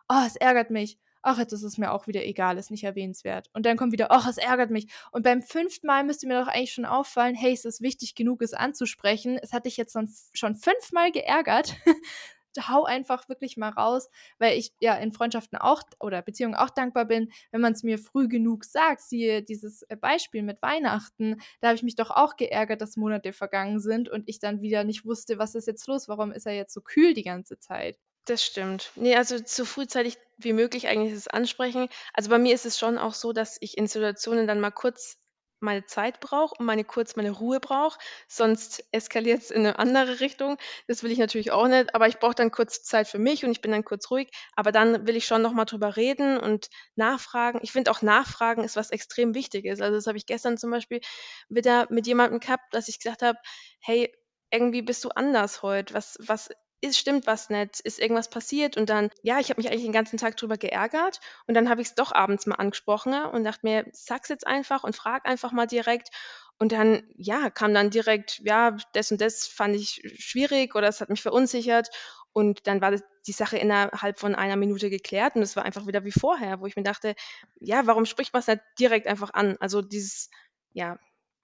oh, 0.08 0.22
es 0.26 0.36
ärgert 0.36 0.70
mich 0.70 0.98
ach, 1.28 1.38
jetzt 1.38 1.52
ist 1.52 1.62
es 1.62 1.76
mir 1.76 1.92
auch 1.92 2.06
wieder 2.06 2.24
egal, 2.24 2.56
ist 2.56 2.70
nicht 2.70 2.84
erwähnenswert. 2.84 3.50
Und 3.52 3.66
dann 3.66 3.76
kommt 3.76 3.92
wieder, 3.92 4.10
ach, 4.10 4.26
es 4.26 4.38
ärgert 4.38 4.70
mich. 4.70 4.86
Und 5.12 5.22
beim 5.22 5.42
fünften 5.42 5.86
Mal 5.86 6.02
müsste 6.02 6.26
mir 6.26 6.40
doch 6.40 6.48
eigentlich 6.48 6.72
schon 6.72 6.86
auffallen, 6.86 7.34
hey, 7.34 7.52
es 7.52 7.66
ist 7.66 7.82
wichtig 7.82 8.14
genug, 8.14 8.40
es 8.40 8.54
anzusprechen. 8.54 9.38
Es 9.40 9.52
hat 9.52 9.66
dich 9.66 9.76
jetzt 9.76 9.96
schon 10.32 10.56
fünfmal 10.56 11.12
geärgert. 11.12 11.76
Hau 12.66 12.84
einfach 12.84 13.28
wirklich 13.28 13.56
mal 13.56 13.68
raus, 13.68 14.08
weil 14.38 14.58
ich 14.58 14.72
ja 14.80 14.96
in 14.96 15.12
Freundschaften 15.12 15.58
auch 15.58 15.82
oder 16.00 16.22
Beziehungen 16.22 16.56
auch 16.56 16.70
dankbar 16.70 17.04
bin, 17.04 17.30
wenn 17.52 17.60
man 17.60 17.74
es 17.74 17.84
mir 17.84 17.98
früh 17.98 18.26
genug 18.26 18.64
sagt. 18.64 19.02
Siehe 19.02 19.42
dieses 19.42 19.82
äh, 19.82 19.96
Beispiel 19.96 20.42
mit 20.42 20.60
Weihnachten, 20.60 21.40
da 21.60 21.68
habe 21.68 21.76
ich 21.76 21.84
mich 21.84 21.94
doch 21.94 22.10
auch 22.10 22.34
geärgert, 22.34 22.80
dass 22.80 22.96
Monate 22.96 23.32
vergangen 23.32 23.78
sind 23.78 24.08
und 24.08 24.28
ich 24.28 24.40
dann 24.40 24.60
wieder 24.60 24.82
nicht 24.82 25.04
wusste, 25.04 25.38
was 25.38 25.54
ist 25.54 25.68
jetzt 25.68 25.86
los, 25.86 26.08
warum 26.08 26.32
ist 26.32 26.46
er 26.46 26.54
jetzt 26.54 26.74
so 26.74 26.80
kühl 26.80 27.14
die 27.14 27.22
ganze 27.22 27.60
Zeit. 27.60 27.96
Das 28.28 28.44
stimmt. 28.44 28.92
Ne, 28.96 29.16
also 29.16 29.36
so 29.44 29.64
frühzeitig 29.64 30.18
wie 30.38 30.52
möglich 30.52 30.88
eigentlich 30.88 31.14
das 31.14 31.28
ansprechen. 31.28 31.88
Also 32.14 32.30
bei 32.30 32.38
mir 32.38 32.54
ist 32.54 32.66
es 32.66 32.78
schon 32.78 32.98
auch 32.98 33.14
so, 33.14 33.32
dass 33.32 33.58
ich 33.60 33.76
in 33.78 33.86
Situationen 33.86 34.46
dann 34.46 34.60
mal 34.60 34.70
kurz 34.70 35.16
meine 35.60 35.84
Zeit 35.86 36.20
brauche 36.20 36.54
und 36.58 36.66
meine 36.66 36.84
kurz 36.84 37.16
meine 37.16 37.32
Ruhe 37.32 37.58
brauche, 37.58 37.98
sonst 38.28 38.84
eskaliert 38.92 39.42
es 39.42 39.50
in 39.50 39.66
eine 39.66 39.78
andere 39.80 40.20
Richtung. 40.20 40.56
Das 40.86 41.02
will 41.02 41.10
ich 41.10 41.18
natürlich 41.18 41.50
auch 41.50 41.66
nicht, 41.66 41.96
aber 41.96 42.06
ich 42.06 42.18
brauche 42.20 42.36
dann 42.36 42.52
kurz 42.52 42.84
Zeit 42.84 43.08
für 43.08 43.18
mich 43.18 43.44
und 43.44 43.50
ich 43.50 43.60
bin 43.60 43.72
dann 43.72 43.84
kurz 43.84 44.08
ruhig, 44.12 44.30
aber 44.54 44.70
dann 44.70 45.08
will 45.08 45.16
ich 45.16 45.26
schon 45.26 45.42
noch 45.42 45.52
mal 45.52 45.64
drüber 45.64 45.96
reden 45.96 46.38
und 46.38 46.68
nachfragen. 46.94 47.58
Ich 47.62 47.72
finde 47.72 47.90
auch 47.90 48.02
Nachfragen 48.02 48.62
ist 48.62 48.76
was 48.76 48.90
extrem 48.90 49.34
Wichtiges. 49.34 49.80
Also, 49.80 49.96
das 49.96 50.06
habe 50.06 50.16
ich 50.18 50.26
gestern 50.26 50.58
zum 50.58 50.70
Beispiel 50.70 51.00
wieder 51.48 51.86
mit 51.90 52.06
jemandem 52.06 52.38
gehabt, 52.40 52.72
dass 52.72 52.88
ich 52.88 52.98
gesagt 53.00 53.22
habe: 53.22 53.38
„Hey, 53.80 54.12
irgendwie 54.52 54.82
bist 54.82 55.04
du 55.04 55.08
anders 55.10 55.62
heute. 55.62 55.94
Was 55.94 56.16
was 56.20 56.50
ist, 56.80 56.98
stimmt 56.98 57.26
was 57.26 57.50
nicht, 57.50 57.80
ist 57.80 57.98
irgendwas 57.98 58.30
passiert 58.30 58.76
und 58.76 58.88
dann, 58.88 59.10
ja, 59.22 59.40
ich 59.40 59.50
habe 59.50 59.60
mich 59.60 59.70
eigentlich 59.70 59.84
den 59.84 59.92
ganzen 59.92 60.18
Tag 60.18 60.36
drüber 60.36 60.56
geärgert 60.56 61.20
und 61.46 61.54
dann 61.54 61.68
habe 61.68 61.80
ich 61.82 61.88
es 61.88 61.94
doch 61.94 62.12
abends 62.12 62.46
mal 62.46 62.56
angesprochen 62.56 63.14
und 63.14 63.44
dachte 63.44 63.60
mir, 63.66 63.86
sag's 63.92 64.28
jetzt 64.28 64.46
einfach 64.46 64.84
und 64.84 64.94
frag 64.96 65.26
einfach 65.26 65.52
mal 65.52 65.66
direkt 65.66 66.10
und 66.58 66.72
dann, 66.72 67.02
ja, 67.16 67.50
kam 67.50 67.72
dann 67.74 67.90
direkt, 67.90 68.40
ja, 68.44 68.76
das 68.92 69.12
und 69.12 69.20
das 69.20 69.46
fand 69.46 69.76
ich 69.76 70.02
schwierig 70.18 70.74
oder 70.74 70.88
es 70.88 71.00
hat 71.00 71.08
mich 71.08 71.22
verunsichert 71.22 71.88
Und 72.32 72.66
dann 72.66 72.80
war 72.80 72.94
die 73.26 73.32
Sache 73.32 73.58
innerhalb 73.58 74.18
von 74.18 74.34
einer 74.34 74.56
Minute 74.56 74.90
geklärt 74.90 75.36
und 75.36 75.42
es 75.42 75.56
war 75.56 75.64
einfach 75.64 75.86
wieder 75.86 76.04
wie 76.04 76.12
vorher, 76.12 76.60
wo 76.60 76.66
ich 76.66 76.76
mir 76.76 76.82
dachte, 76.82 77.14
ja, 77.60 77.86
warum 77.86 78.06
spricht 78.06 78.32
man 78.32 78.40
es 78.40 78.46
nicht 78.48 78.60
direkt 78.78 79.06
einfach 79.06 79.32
an? 79.34 79.56
Also 79.60 79.82
dieses, 79.82 80.30
ja, 80.72 80.98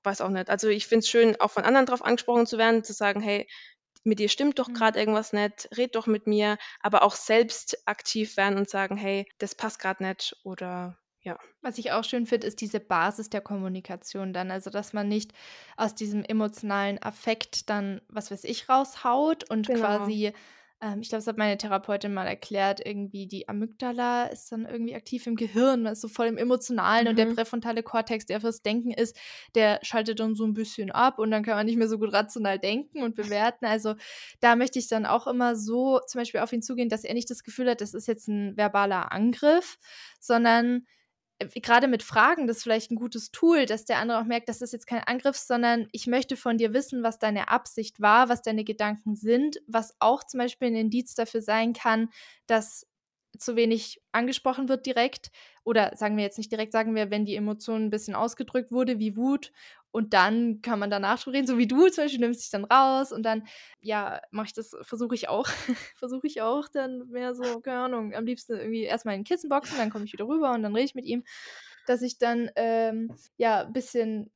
weiß 0.04 0.20
auch 0.20 0.28
nicht. 0.30 0.50
Also 0.50 0.68
ich 0.68 0.86
finde 0.86 1.00
es 1.00 1.08
schön, 1.08 1.40
auch 1.40 1.50
von 1.50 1.64
anderen 1.64 1.86
darauf 1.86 2.04
angesprochen 2.04 2.46
zu 2.46 2.58
werden, 2.58 2.84
zu 2.84 2.92
sagen, 2.92 3.20
hey, 3.20 3.48
mit 4.04 4.18
dir 4.18 4.28
stimmt 4.28 4.58
doch 4.58 4.72
gerade 4.72 4.98
mhm. 4.98 5.00
irgendwas 5.00 5.32
nicht, 5.32 5.68
red 5.76 5.96
doch 5.96 6.06
mit 6.06 6.26
mir, 6.26 6.58
aber 6.80 7.02
auch 7.02 7.14
selbst 7.14 7.86
aktiv 7.86 8.36
werden 8.36 8.58
und 8.58 8.68
sagen, 8.68 8.96
hey, 8.96 9.26
das 9.38 9.54
passt 9.54 9.78
gerade 9.78 10.04
nicht 10.04 10.36
oder 10.44 10.98
ja. 11.24 11.38
Was 11.62 11.78
ich 11.78 11.90
auch 11.90 12.04
schön 12.04 12.26
finde, 12.26 12.46
ist 12.46 12.60
diese 12.60 12.80
Basis 12.80 13.30
der 13.30 13.40
Kommunikation 13.40 14.34
dann. 14.34 14.50
Also, 14.50 14.68
dass 14.68 14.92
man 14.92 15.08
nicht 15.08 15.32
aus 15.76 15.94
diesem 15.94 16.22
emotionalen 16.22 17.02
Affekt 17.02 17.70
dann, 17.70 18.02
was 18.08 18.30
weiß 18.30 18.44
ich, 18.44 18.68
raushaut 18.68 19.48
und 19.50 19.66
genau. 19.66 19.80
quasi 19.80 20.34
ähm, 20.80 21.00
ich 21.00 21.08
glaube, 21.08 21.20
das 21.20 21.26
hat 21.26 21.38
meine 21.38 21.56
Therapeutin 21.56 22.12
mal 22.12 22.26
erklärt, 22.26 22.84
irgendwie 22.84 23.26
die 23.26 23.48
Amygdala 23.48 24.26
ist 24.26 24.50
dann 24.52 24.66
irgendwie 24.66 24.94
aktiv 24.94 25.26
im 25.26 25.36
Gehirn, 25.36 25.82
man 25.82 25.92
ist 25.92 26.00
so 26.00 26.08
voll 26.08 26.26
im 26.26 26.36
Emotionalen 26.36 27.04
mhm. 27.04 27.10
und 27.10 27.16
der 27.16 27.26
mhm. 27.26 27.34
präfrontale 27.36 27.82
Kortex, 27.82 28.26
der 28.26 28.40
fürs 28.40 28.62
Denken 28.62 28.90
ist, 28.90 29.16
der 29.54 29.78
schaltet 29.82 30.20
dann 30.20 30.34
so 30.34 30.44
ein 30.44 30.54
bisschen 30.54 30.90
ab 30.90 31.18
und 31.18 31.30
dann 31.30 31.42
kann 31.42 31.56
man 31.56 31.66
nicht 31.66 31.78
mehr 31.78 31.88
so 31.88 31.98
gut 31.98 32.12
rational 32.12 32.58
denken 32.58 33.02
und 33.02 33.14
bewerten. 33.14 33.66
Also 33.66 33.94
da 34.40 34.56
möchte 34.56 34.78
ich 34.78 34.88
dann 34.88 35.06
auch 35.06 35.26
immer 35.26 35.56
so 35.56 36.00
zum 36.06 36.20
Beispiel 36.20 36.40
auf 36.40 36.52
ihn 36.52 36.62
zugehen, 36.62 36.88
dass 36.88 37.04
er 37.04 37.14
nicht 37.14 37.30
das 37.30 37.44
Gefühl 37.44 37.70
hat, 37.70 37.80
das 37.80 37.94
ist 37.94 38.08
jetzt 38.08 38.28
ein 38.28 38.56
verbaler 38.56 39.12
Angriff, 39.12 39.78
sondern 40.20 40.86
gerade 41.54 41.88
mit 41.88 42.02
Fragen, 42.02 42.46
das 42.46 42.58
ist 42.58 42.62
vielleicht 42.64 42.90
ein 42.90 42.96
gutes 42.96 43.30
Tool, 43.32 43.66
dass 43.66 43.84
der 43.84 43.98
andere 43.98 44.20
auch 44.20 44.24
merkt, 44.24 44.48
das 44.48 44.62
ist 44.62 44.72
jetzt 44.72 44.86
kein 44.86 45.02
Angriff, 45.02 45.36
sondern 45.36 45.88
ich 45.92 46.06
möchte 46.06 46.36
von 46.36 46.58
dir 46.58 46.72
wissen, 46.72 47.02
was 47.02 47.18
deine 47.18 47.48
Absicht 47.48 48.00
war, 48.00 48.28
was 48.28 48.42
deine 48.42 48.64
Gedanken 48.64 49.16
sind, 49.16 49.58
was 49.66 49.94
auch 50.00 50.24
zum 50.24 50.38
Beispiel 50.38 50.68
ein 50.68 50.76
Indiz 50.76 51.14
dafür 51.14 51.42
sein 51.42 51.72
kann, 51.72 52.08
dass 52.46 52.86
zu 53.38 53.56
wenig 53.56 54.00
angesprochen 54.12 54.68
wird 54.68 54.86
direkt. 54.86 55.30
Oder 55.64 55.96
sagen 55.96 56.16
wir 56.16 56.24
jetzt 56.24 56.38
nicht 56.38 56.52
direkt, 56.52 56.72
sagen 56.72 56.94
wir, 56.94 57.10
wenn 57.10 57.24
die 57.24 57.36
Emotion 57.36 57.86
ein 57.86 57.90
bisschen 57.90 58.14
ausgedrückt 58.14 58.70
wurde, 58.70 58.98
wie 58.98 59.16
Wut. 59.16 59.52
Und 59.94 60.12
dann 60.12 60.60
kann 60.60 60.80
man 60.80 60.90
danach 60.90 61.22
drüber 61.22 61.36
reden, 61.36 61.46
so 61.46 61.56
wie 61.56 61.68
du 61.68 61.86
zum 61.86 62.02
Beispiel, 62.02 62.18
nimmst 62.18 62.42
dich 62.42 62.50
dann 62.50 62.64
raus 62.64 63.12
und 63.12 63.22
dann, 63.22 63.46
ja, 63.80 64.20
mache 64.32 64.46
ich 64.46 64.52
das, 64.52 64.76
versuche 64.82 65.14
ich 65.14 65.28
auch, 65.28 65.46
versuche 65.96 66.26
ich 66.26 66.42
auch 66.42 66.66
dann 66.66 67.08
mehr 67.10 67.32
so, 67.36 67.60
keine 67.60 67.78
Ahnung, 67.78 68.12
am 68.12 68.26
liebsten 68.26 68.58
irgendwie 68.58 68.82
erstmal 68.82 69.14
in 69.14 69.20
den 69.20 69.24
Kissen 69.24 69.48
boxen, 69.48 69.78
dann 69.78 69.90
komme 69.90 70.04
ich 70.04 70.12
wieder 70.12 70.26
rüber 70.26 70.52
und 70.52 70.64
dann 70.64 70.74
rede 70.74 70.86
ich 70.86 70.96
mit 70.96 71.04
ihm 71.04 71.22
dass 71.86 72.00
ich 72.00 72.16
dann 72.16 72.50
ähm, 72.56 73.14
ja 73.36 73.66
ein 73.66 73.72
bisschen 73.74 74.30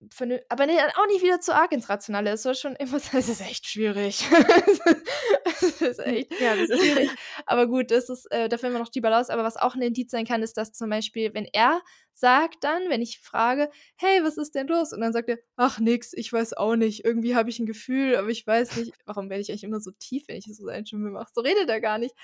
aber 0.51 0.67
nee, 0.67 0.79
auch 0.97 1.07
nicht 1.07 1.23
wieder 1.23 1.41
zu 1.41 1.55
arg 1.55 1.73
ins 1.73 1.89
Rationale. 1.89 2.31
Es 2.31 2.43
soll 2.43 2.55
schon 2.55 2.77
immer 2.77 2.97
es 2.97 3.15
ist 3.15 3.41
echt 3.41 3.67
schwierig. 3.67 4.23
es 5.45 5.81
ist 5.81 5.99
echt 6.01 6.39
ja, 6.41 6.55
das 6.57 6.69
ist 6.69 6.79
schwierig. 6.79 7.11
Aber 7.47 7.67
gut, 7.67 7.91
das 7.91 8.11
ist, 8.11 8.31
äh, 8.31 8.51
da 8.51 8.59
finden 8.59 8.75
wir 8.75 8.81
noch 8.81 8.91
die 8.91 9.01
Balance. 9.01 9.33
Aber 9.33 9.45
was 9.45 9.57
auch 9.57 9.75
ein 9.75 9.81
Indiz 9.81 10.11
sein 10.11 10.27
kann, 10.27 10.43
ist, 10.43 10.59
dass 10.59 10.73
zum 10.73 10.91
Beispiel, 10.91 11.33
wenn 11.33 11.47
er 11.51 11.81
sagt 12.19 12.65
dann, 12.65 12.89
wenn 12.89 13.03
ich 13.03 13.21
frage, 13.21 13.71
hey, 13.97 14.23
was 14.23 14.37
ist 14.37 14.55
denn 14.55 14.67
los? 14.67 14.93
Und 14.93 15.01
dann 15.01 15.13
sagt 15.13 15.29
er, 15.29 15.39
ach 15.57 15.79
nix, 15.79 16.13
ich 16.15 16.33
weiß 16.33 16.55
auch 16.55 16.77
nicht. 16.77 17.05
Irgendwie 17.05 17.37
habe 17.37 17.51
ich 17.51 17.59
ein 17.59 17.67
Gefühl, 17.67 18.17
aber 18.17 18.29
ich 18.29 18.47
weiß 18.47 18.77
nicht, 18.77 18.93
warum 19.07 19.31
werde 19.31 19.41
ich 19.41 19.51
eigentlich 19.51 19.65
immer 19.65 19.81
so 19.81 19.91
tief, 19.99 20.25
wenn 20.29 20.37
ich 20.37 20.47
so 20.47 20.65
seine 20.65 20.87
Stimme 20.87 21.11
mache? 21.11 21.31
So 21.35 21.41
redet 21.43 21.69
er 21.69 21.81
gar 21.81 21.99
nicht. 21.99 22.15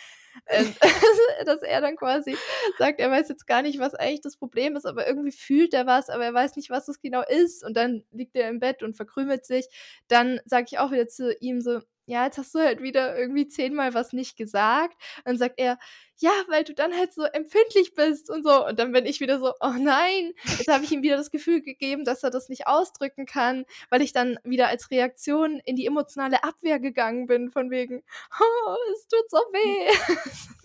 Ähm, 0.48 0.74
dass 1.46 1.62
er 1.62 1.80
dann 1.80 1.96
quasi 1.96 2.36
sagt, 2.78 3.00
er 3.00 3.10
weiß 3.10 3.28
jetzt 3.28 3.46
gar 3.46 3.62
nicht, 3.62 3.78
was 3.78 3.94
eigentlich 3.94 4.22
das 4.22 4.36
Problem 4.36 4.76
ist, 4.76 4.86
aber 4.86 5.06
irgendwie 5.06 5.32
fühlt 5.32 5.74
er 5.74 5.86
was, 5.86 6.08
aber 6.08 6.24
er 6.24 6.34
weiß 6.34 6.56
nicht, 6.56 6.70
was 6.70 6.86
das 6.86 7.00
genau 7.00 7.22
ist. 7.28 7.64
Und 7.64 7.76
dann 7.76 8.04
liegt 8.10 8.36
er 8.36 8.48
im 8.48 8.58
Bett 8.58 8.82
und 8.82 8.96
verkrümelt 8.96 9.46
sich. 9.46 9.66
Dann 10.08 10.40
sage 10.44 10.66
ich 10.70 10.78
auch 10.78 10.90
wieder 10.90 11.08
zu 11.08 11.34
ihm 11.40 11.60
so, 11.60 11.80
ja, 12.06 12.24
jetzt 12.24 12.38
hast 12.38 12.54
du 12.54 12.58
halt 12.58 12.82
wieder 12.82 13.16
irgendwie 13.18 13.48
zehnmal 13.48 13.94
was 13.94 14.12
nicht 14.12 14.36
gesagt. 14.36 14.94
Und 15.18 15.26
dann 15.26 15.38
sagt 15.38 15.54
er, 15.58 15.78
ja, 16.18 16.32
weil 16.48 16.64
du 16.64 16.74
dann 16.74 16.94
halt 16.94 17.12
so 17.12 17.22
empfindlich 17.24 17.94
bist 17.94 18.30
und 18.30 18.44
so. 18.44 18.66
Und 18.66 18.78
dann 18.78 18.92
bin 18.92 19.06
ich 19.06 19.20
wieder 19.20 19.38
so, 19.38 19.52
oh 19.60 19.74
nein, 19.78 20.32
jetzt 20.44 20.68
habe 20.68 20.84
ich 20.84 20.92
ihm 20.92 21.02
wieder 21.02 21.16
das 21.16 21.30
Gefühl 21.30 21.62
gegeben, 21.62 22.04
dass 22.04 22.22
er 22.22 22.30
das 22.30 22.48
nicht 22.48 22.66
ausdrücken 22.66 23.26
kann, 23.26 23.64
weil 23.90 24.02
ich 24.02 24.12
dann 24.12 24.38
wieder 24.44 24.68
als 24.68 24.90
Reaktion 24.90 25.60
in 25.64 25.76
die 25.76 25.86
emotionale 25.86 26.44
Abwehr 26.44 26.78
gegangen 26.78 27.26
bin, 27.26 27.50
von 27.50 27.70
wegen, 27.70 28.02
oh, 28.40 28.76
es 28.92 29.08
tut 29.08 29.30
so 29.30 29.38
weh. 29.38 30.54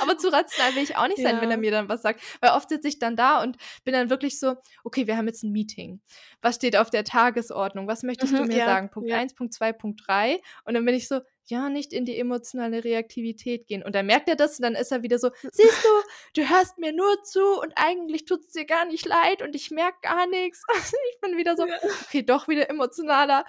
Aber 0.00 0.18
zu 0.18 0.28
rational 0.32 0.74
will 0.74 0.82
ich 0.82 0.96
auch 0.96 1.08
nicht 1.08 1.22
sein, 1.22 1.36
ja. 1.36 1.42
wenn 1.42 1.50
er 1.50 1.56
mir 1.56 1.70
dann 1.70 1.88
was 1.88 2.02
sagt. 2.02 2.20
Weil 2.40 2.50
oft 2.50 2.68
sitze 2.68 2.88
ich 2.88 2.98
dann 2.98 3.16
da 3.16 3.42
und 3.42 3.56
bin 3.84 3.94
dann 3.94 4.10
wirklich 4.10 4.38
so, 4.38 4.56
okay, 4.84 5.06
wir 5.06 5.16
haben 5.16 5.26
jetzt 5.26 5.42
ein 5.42 5.52
Meeting. 5.52 6.00
Was 6.42 6.56
steht 6.56 6.76
auf 6.76 6.90
der 6.90 7.04
Tagesordnung? 7.04 7.88
Was 7.88 8.02
möchtest 8.02 8.32
mhm, 8.32 8.36
du 8.36 8.44
mir 8.44 8.58
ja, 8.58 8.66
sagen? 8.66 8.90
Punkt 8.90 9.10
ja. 9.10 9.16
1, 9.16 9.34
Punkt 9.34 9.54
2, 9.54 9.72
Punkt 9.72 10.02
3. 10.06 10.40
Und 10.64 10.74
dann 10.74 10.84
bin 10.84 10.94
ich 10.94 11.08
so, 11.08 11.20
ja, 11.46 11.68
nicht 11.68 11.92
in 11.92 12.04
die 12.04 12.18
emotionale 12.18 12.84
Reaktivität 12.84 13.66
gehen. 13.66 13.82
Und 13.82 13.94
dann 13.94 14.06
merkt 14.06 14.28
er 14.28 14.36
das 14.36 14.58
und 14.58 14.62
dann 14.62 14.74
ist 14.74 14.92
er 14.92 15.02
wieder 15.02 15.18
so, 15.18 15.30
siehst 15.52 15.84
du, 15.84 16.40
du 16.40 16.48
hörst 16.48 16.78
mir 16.78 16.92
nur 16.92 17.22
zu 17.22 17.60
und 17.60 17.72
eigentlich 17.76 18.24
tut 18.24 18.40
es 18.40 18.52
dir 18.52 18.64
gar 18.64 18.86
nicht 18.86 19.06
leid 19.06 19.42
und 19.42 19.54
ich 19.54 19.70
merke 19.70 19.98
gar 20.02 20.26
nichts. 20.26 20.62
ich 21.12 21.20
bin 21.20 21.36
wieder 21.36 21.56
so, 21.56 21.64
okay, 22.04 22.22
doch 22.22 22.48
wieder 22.48 22.70
emotionaler. 22.70 23.44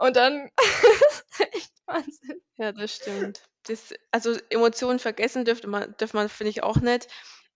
Und 0.00 0.16
dann 0.16 0.50
echt 1.52 1.72
Wahnsinn. 1.86 2.40
Ja, 2.56 2.72
das 2.72 2.96
stimmt 2.96 3.49
das, 3.64 3.94
also 4.10 4.36
Emotionen 4.50 4.98
vergessen 4.98 5.44
dürfte 5.44 5.68
man, 5.68 5.94
dürfte 5.98 6.16
man, 6.16 6.28
finde 6.28 6.50
ich, 6.50 6.62
auch 6.62 6.76
nicht. 6.76 7.08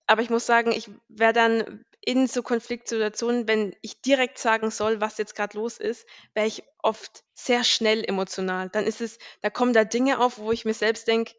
Aber 0.06 0.22
ich 0.22 0.30
muss 0.30 0.46
sagen, 0.46 0.70
ich 0.72 0.90
wäre 1.08 1.32
dann 1.32 1.84
in 2.04 2.26
so 2.26 2.42
Konfliktsituationen, 2.42 3.48
wenn 3.48 3.74
ich 3.80 4.02
direkt 4.02 4.38
sagen 4.38 4.70
soll, 4.70 5.00
was 5.00 5.16
jetzt 5.16 5.34
gerade 5.34 5.56
los 5.56 5.78
ist, 5.78 6.06
wäre 6.34 6.46
ich 6.46 6.62
oft 6.82 7.24
sehr 7.32 7.64
schnell 7.64 8.04
emotional. 8.04 8.68
Dann 8.68 8.84
ist 8.84 9.00
es, 9.00 9.18
da 9.40 9.48
kommen 9.48 9.72
da 9.72 9.84
Dinge 9.84 10.18
auf, 10.20 10.38
wo 10.38 10.52
ich 10.52 10.66
mir 10.66 10.74
selbst 10.74 11.08
denke, 11.08 11.34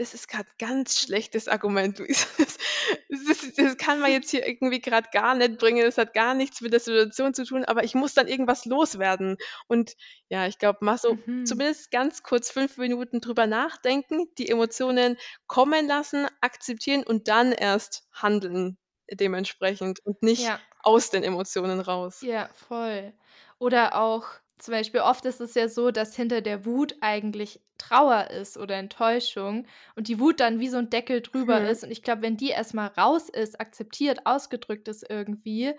das 0.00 0.14
ist 0.14 0.28
gerade 0.28 0.48
ganz 0.58 0.98
schlechtes 0.98 1.46
Argument, 1.46 1.98
Luis. 1.98 2.26
Das, 3.08 3.24
das, 3.26 3.54
das, 3.54 3.76
kann 3.76 4.00
man 4.00 4.10
jetzt 4.10 4.30
hier 4.30 4.46
irgendwie 4.46 4.80
gerade 4.80 5.08
gar 5.12 5.34
nicht 5.34 5.58
bringen. 5.58 5.84
Das 5.84 5.98
hat 5.98 6.14
gar 6.14 6.34
nichts 6.34 6.60
mit 6.60 6.72
der 6.72 6.80
Situation 6.80 7.34
zu 7.34 7.44
tun, 7.44 7.64
aber 7.64 7.84
ich 7.84 7.94
muss 7.94 8.14
dann 8.14 8.26
irgendwas 8.26 8.64
loswerden. 8.64 9.36
Und 9.68 9.96
ja, 10.28 10.46
ich 10.46 10.58
glaube, 10.58 10.84
mal 10.84 10.96
so 10.96 11.18
mhm. 11.26 11.44
zumindest 11.44 11.90
ganz 11.90 12.22
kurz 12.22 12.50
fünf 12.50 12.78
Minuten 12.78 13.20
drüber 13.20 13.46
nachdenken, 13.46 14.26
die 14.38 14.48
Emotionen 14.48 15.18
kommen 15.46 15.86
lassen, 15.86 16.26
akzeptieren 16.40 17.04
und 17.04 17.28
dann 17.28 17.52
erst 17.52 18.08
handeln 18.12 18.78
dementsprechend 19.10 20.04
und 20.04 20.22
nicht 20.22 20.44
ja. 20.44 20.58
aus 20.82 21.10
den 21.10 21.22
Emotionen 21.22 21.80
raus. 21.80 22.22
Ja, 22.22 22.48
voll. 22.54 23.12
Oder 23.58 24.00
auch 24.00 24.26
zum 24.60 24.72
Beispiel 24.72 25.00
oft 25.00 25.24
ist 25.24 25.40
es 25.40 25.54
ja 25.54 25.68
so, 25.68 25.90
dass 25.90 26.14
hinter 26.14 26.40
der 26.40 26.64
Wut 26.64 26.94
eigentlich 27.00 27.60
Trauer 27.78 28.30
ist 28.30 28.58
oder 28.58 28.76
Enttäuschung 28.76 29.66
und 29.96 30.08
die 30.08 30.20
Wut 30.20 30.40
dann 30.40 30.60
wie 30.60 30.68
so 30.68 30.76
ein 30.76 30.90
Deckel 30.90 31.22
drüber 31.22 31.60
mhm. 31.60 31.66
ist. 31.66 31.82
Und 31.82 31.90
ich 31.90 32.02
glaube, 32.02 32.22
wenn 32.22 32.36
die 32.36 32.50
erstmal 32.50 32.88
raus 32.88 33.28
ist, 33.30 33.60
akzeptiert, 33.60 34.26
ausgedrückt 34.26 34.88
ist 34.88 35.08
irgendwie, 35.08 35.72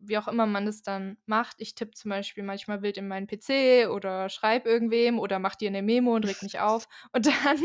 wie 0.00 0.18
auch 0.18 0.28
immer 0.28 0.46
man 0.46 0.66
das 0.66 0.82
dann 0.82 1.16
macht. 1.26 1.56
Ich 1.58 1.74
tippe 1.74 1.92
zum 1.92 2.10
Beispiel 2.10 2.42
manchmal 2.42 2.82
wild 2.82 2.98
in 2.98 3.08
meinen 3.08 3.26
PC 3.26 3.88
oder 3.90 4.28
schreibe 4.28 4.68
irgendwem 4.68 5.18
oder 5.18 5.38
mach 5.38 5.54
dir 5.54 5.68
eine 5.68 5.82
Memo 5.82 6.14
und 6.14 6.26
reg 6.26 6.42
mich 6.42 6.60
auf. 6.60 6.88
Und 7.12 7.26
dann 7.26 7.58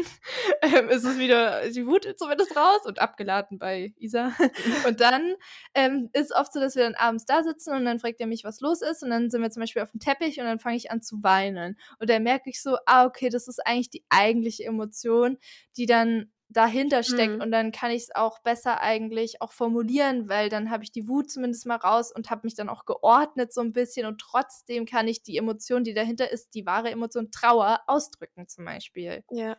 ähm, 0.61 0.89
ist 0.89 1.03
es 1.03 1.17
wieder 1.17 1.69
die 1.69 1.85
Wut 1.85 2.07
zumindest 2.17 2.55
raus 2.55 2.81
und 2.85 2.99
abgeladen 2.99 3.59
bei 3.59 3.93
Isa. 3.97 4.33
und 4.87 4.99
dann 4.99 5.35
ähm, 5.73 6.09
ist 6.13 6.31
es 6.31 6.35
oft 6.35 6.53
so, 6.53 6.59
dass 6.59 6.75
wir 6.75 6.83
dann 6.83 6.95
abends 6.95 7.25
da 7.25 7.43
sitzen 7.43 7.73
und 7.73 7.85
dann 7.85 7.99
fragt 7.99 8.19
er 8.19 8.27
mich, 8.27 8.43
was 8.43 8.61
los 8.61 8.81
ist. 8.81 9.03
Und 9.03 9.09
dann 9.09 9.29
sind 9.29 9.41
wir 9.41 9.51
zum 9.51 9.61
Beispiel 9.61 9.81
auf 9.81 9.91
dem 9.91 9.99
Teppich 9.99 10.39
und 10.39 10.45
dann 10.45 10.59
fange 10.59 10.77
ich 10.77 10.91
an 10.91 11.01
zu 11.01 11.21
weinen. 11.23 11.77
Und 11.99 12.09
dann 12.09 12.23
merke 12.23 12.49
ich 12.49 12.61
so, 12.61 12.77
ah, 12.85 13.05
okay, 13.05 13.29
das 13.29 13.47
ist 13.47 13.59
eigentlich 13.65 13.89
die 13.89 14.05
eigentliche 14.09 14.63
Emotion, 14.63 15.37
die 15.77 15.85
dann 15.85 16.31
dahinter 16.53 17.03
steckt. 17.03 17.35
Mhm. 17.35 17.41
Und 17.41 17.51
dann 17.51 17.71
kann 17.71 17.91
ich 17.91 18.03
es 18.03 18.15
auch 18.15 18.39
besser 18.39 18.81
eigentlich 18.81 19.41
auch 19.41 19.51
formulieren, 19.51 20.29
weil 20.29 20.49
dann 20.49 20.69
habe 20.69 20.83
ich 20.83 20.91
die 20.91 21.07
Wut 21.07 21.29
zumindest 21.29 21.65
mal 21.65 21.75
raus 21.77 22.11
und 22.11 22.29
habe 22.29 22.41
mich 22.43 22.55
dann 22.55 22.69
auch 22.69 22.85
geordnet 22.85 23.53
so 23.53 23.61
ein 23.61 23.73
bisschen. 23.73 24.05
Und 24.05 24.19
trotzdem 24.19 24.85
kann 24.85 25.07
ich 25.07 25.23
die 25.23 25.37
Emotion, 25.37 25.83
die 25.83 25.93
dahinter 25.93 26.31
ist, 26.31 26.53
die 26.53 26.65
wahre 26.65 26.91
Emotion 26.91 27.31
Trauer 27.31 27.81
ausdrücken 27.87 28.47
zum 28.47 28.65
Beispiel. 28.65 29.23
Ja. 29.29 29.57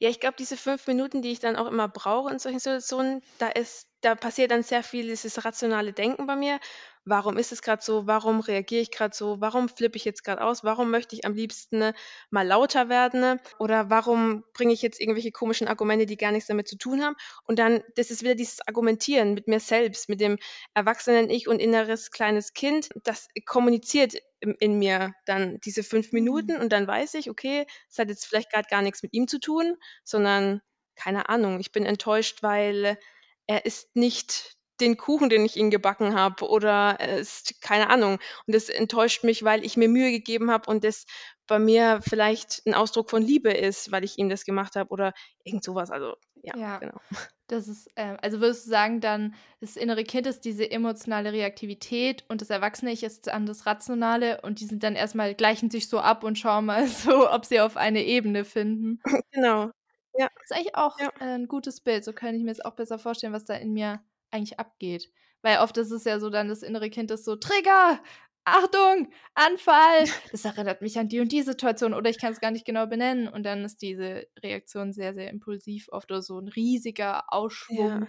Ja, 0.00 0.08
ich 0.08 0.18
glaube, 0.18 0.34
diese 0.36 0.56
fünf 0.56 0.86
Minuten, 0.86 1.22
die 1.22 1.30
ich 1.30 1.38
dann 1.38 1.56
auch 1.56 1.68
immer 1.68 1.88
brauche 1.88 2.32
in 2.32 2.40
solchen 2.40 2.58
Situationen, 2.58 3.22
da 3.38 3.48
ist, 3.48 3.86
da 4.00 4.14
passiert 4.16 4.50
dann 4.50 4.64
sehr 4.64 4.82
viel 4.82 5.06
dieses 5.06 5.44
rationale 5.44 5.92
Denken 5.92 6.26
bei 6.26 6.34
mir 6.34 6.58
warum 7.04 7.36
ist 7.36 7.52
es 7.52 7.62
gerade 7.62 7.82
so, 7.82 8.06
warum 8.06 8.40
reagiere 8.40 8.82
ich 8.82 8.90
gerade 8.90 9.14
so, 9.14 9.40
warum 9.40 9.68
flippe 9.68 9.96
ich 9.96 10.04
jetzt 10.04 10.24
gerade 10.24 10.42
aus, 10.42 10.64
warum 10.64 10.90
möchte 10.90 11.16
ich 11.16 11.24
am 11.24 11.34
liebsten 11.34 11.78
ne, 11.78 11.94
mal 12.30 12.46
lauter 12.46 12.88
werden? 12.88 13.20
Ne, 13.20 13.40
oder 13.58 13.90
warum 13.90 14.44
bringe 14.54 14.72
ich 14.72 14.82
jetzt 14.82 15.00
irgendwelche 15.00 15.32
komischen 15.32 15.68
Argumente, 15.68 16.06
die 16.06 16.16
gar 16.16 16.32
nichts 16.32 16.48
damit 16.48 16.68
zu 16.68 16.76
tun 16.76 17.02
haben. 17.02 17.16
Und 17.44 17.58
dann, 17.58 17.82
das 17.96 18.10
ist 18.10 18.22
wieder 18.22 18.34
dieses 18.34 18.66
Argumentieren 18.66 19.34
mit 19.34 19.48
mir 19.48 19.60
selbst, 19.60 20.08
mit 20.08 20.20
dem 20.20 20.38
erwachsenen 20.74 21.30
Ich 21.30 21.48
und 21.48 21.60
inneres 21.60 22.10
kleines 22.10 22.52
Kind, 22.52 22.90
das 23.04 23.28
kommuniziert 23.46 24.14
in, 24.40 24.54
in 24.60 24.78
mir 24.78 25.14
dann 25.26 25.58
diese 25.64 25.82
fünf 25.82 26.12
mhm. 26.12 26.20
Minuten 26.20 26.56
und 26.56 26.72
dann 26.72 26.86
weiß 26.86 27.14
ich, 27.14 27.30
okay, 27.30 27.66
es 27.90 27.98
hat 27.98 28.08
jetzt 28.08 28.26
vielleicht 28.26 28.50
gerade 28.50 28.68
gar 28.68 28.82
nichts 28.82 29.02
mit 29.02 29.12
ihm 29.14 29.28
zu 29.28 29.38
tun, 29.38 29.76
sondern 30.04 30.60
keine 30.96 31.28
Ahnung, 31.28 31.60
ich 31.60 31.72
bin 31.72 31.86
enttäuscht, 31.86 32.42
weil 32.42 32.98
er 33.46 33.64
ist 33.64 33.96
nicht 33.96 34.59
den 34.80 34.96
Kuchen, 34.96 35.28
den 35.30 35.44
ich 35.44 35.56
ihnen 35.56 35.70
gebacken 35.70 36.14
habe 36.14 36.48
oder 36.48 36.96
es 37.00 37.44
keine 37.60 37.90
Ahnung. 37.90 38.18
Und 38.46 38.54
das 38.54 38.68
enttäuscht 38.68 39.24
mich, 39.24 39.42
weil 39.44 39.64
ich 39.64 39.76
mir 39.76 39.88
Mühe 39.88 40.10
gegeben 40.10 40.50
habe 40.50 40.70
und 40.70 40.84
das 40.84 41.06
bei 41.46 41.58
mir 41.58 42.00
vielleicht 42.02 42.62
ein 42.66 42.74
Ausdruck 42.74 43.10
von 43.10 43.22
Liebe 43.22 43.50
ist, 43.52 43.90
weil 43.92 44.04
ich 44.04 44.18
ihm 44.18 44.28
das 44.28 44.44
gemacht 44.44 44.76
habe 44.76 44.90
oder 44.90 45.12
irgend 45.44 45.64
sowas. 45.64 45.90
Also 45.90 46.14
ja, 46.42 46.54
Ja. 46.54 46.78
genau. 46.78 47.00
Das 47.48 47.66
ist, 47.66 47.88
ähm, 47.96 48.16
also 48.22 48.40
würdest 48.40 48.66
du 48.66 48.70
sagen, 48.70 49.00
dann 49.00 49.34
das 49.60 49.74
innere 49.74 50.04
Kind 50.04 50.28
ist 50.28 50.44
diese 50.44 50.70
emotionale 50.70 51.32
Reaktivität 51.32 52.24
und 52.28 52.40
das 52.40 52.48
Erwachsene 52.48 52.92
ist 52.92 53.26
dann 53.26 53.44
das 53.44 53.66
Rationale 53.66 54.40
und 54.42 54.60
die 54.60 54.66
sind 54.66 54.84
dann 54.84 54.94
erstmal, 54.94 55.34
gleichen 55.34 55.68
sich 55.68 55.88
so 55.88 55.98
ab 55.98 56.22
und 56.22 56.38
schauen 56.38 56.66
mal 56.66 56.86
so, 56.86 57.28
ob 57.28 57.44
sie 57.44 57.60
auf 57.60 57.76
eine 57.76 58.04
Ebene 58.04 58.44
finden. 58.44 59.00
Genau. 59.32 59.70
Ja, 60.14 60.28
ist 60.42 60.52
eigentlich 60.52 60.74
auch 60.76 60.96
ja. 60.98 61.08
äh, 61.20 61.34
ein 61.34 61.48
gutes 61.48 61.80
Bild. 61.80 62.04
So 62.04 62.12
kann 62.12 62.34
ich 62.34 62.42
mir 62.42 62.48
jetzt 62.50 62.64
auch 62.64 62.74
besser 62.74 62.98
vorstellen, 62.98 63.32
was 63.32 63.44
da 63.44 63.54
in 63.54 63.72
mir 63.72 64.02
eigentlich 64.32 64.58
abgeht. 64.58 65.10
Weil 65.42 65.58
oft 65.58 65.76
ist 65.78 65.90
es 65.90 66.04
ja 66.04 66.20
so 66.20 66.28
dann 66.30 66.48
das 66.48 66.62
innere 66.62 66.90
Kind 66.90 67.10
ist 67.10 67.24
so, 67.24 67.36
Trigger, 67.36 68.00
Achtung, 68.44 69.10
Anfall. 69.34 70.04
Das 70.32 70.44
erinnert 70.44 70.82
mich 70.82 70.98
an 70.98 71.08
die 71.08 71.20
und 71.20 71.30
die 71.32 71.42
Situation 71.42 71.94
oder 71.94 72.10
ich 72.10 72.18
kann 72.18 72.32
es 72.32 72.40
gar 72.40 72.50
nicht 72.50 72.64
genau 72.66 72.86
benennen. 72.86 73.28
Und 73.28 73.44
dann 73.44 73.64
ist 73.64 73.82
diese 73.82 74.26
Reaktion 74.42 74.92
sehr, 74.92 75.14
sehr 75.14 75.30
impulsiv, 75.30 75.88
oft 75.90 76.10
oder 76.10 76.22
so 76.22 76.38
ein 76.38 76.48
riesiger 76.48 77.24
Ausschwung 77.32 78.02
Ja. 78.02 78.06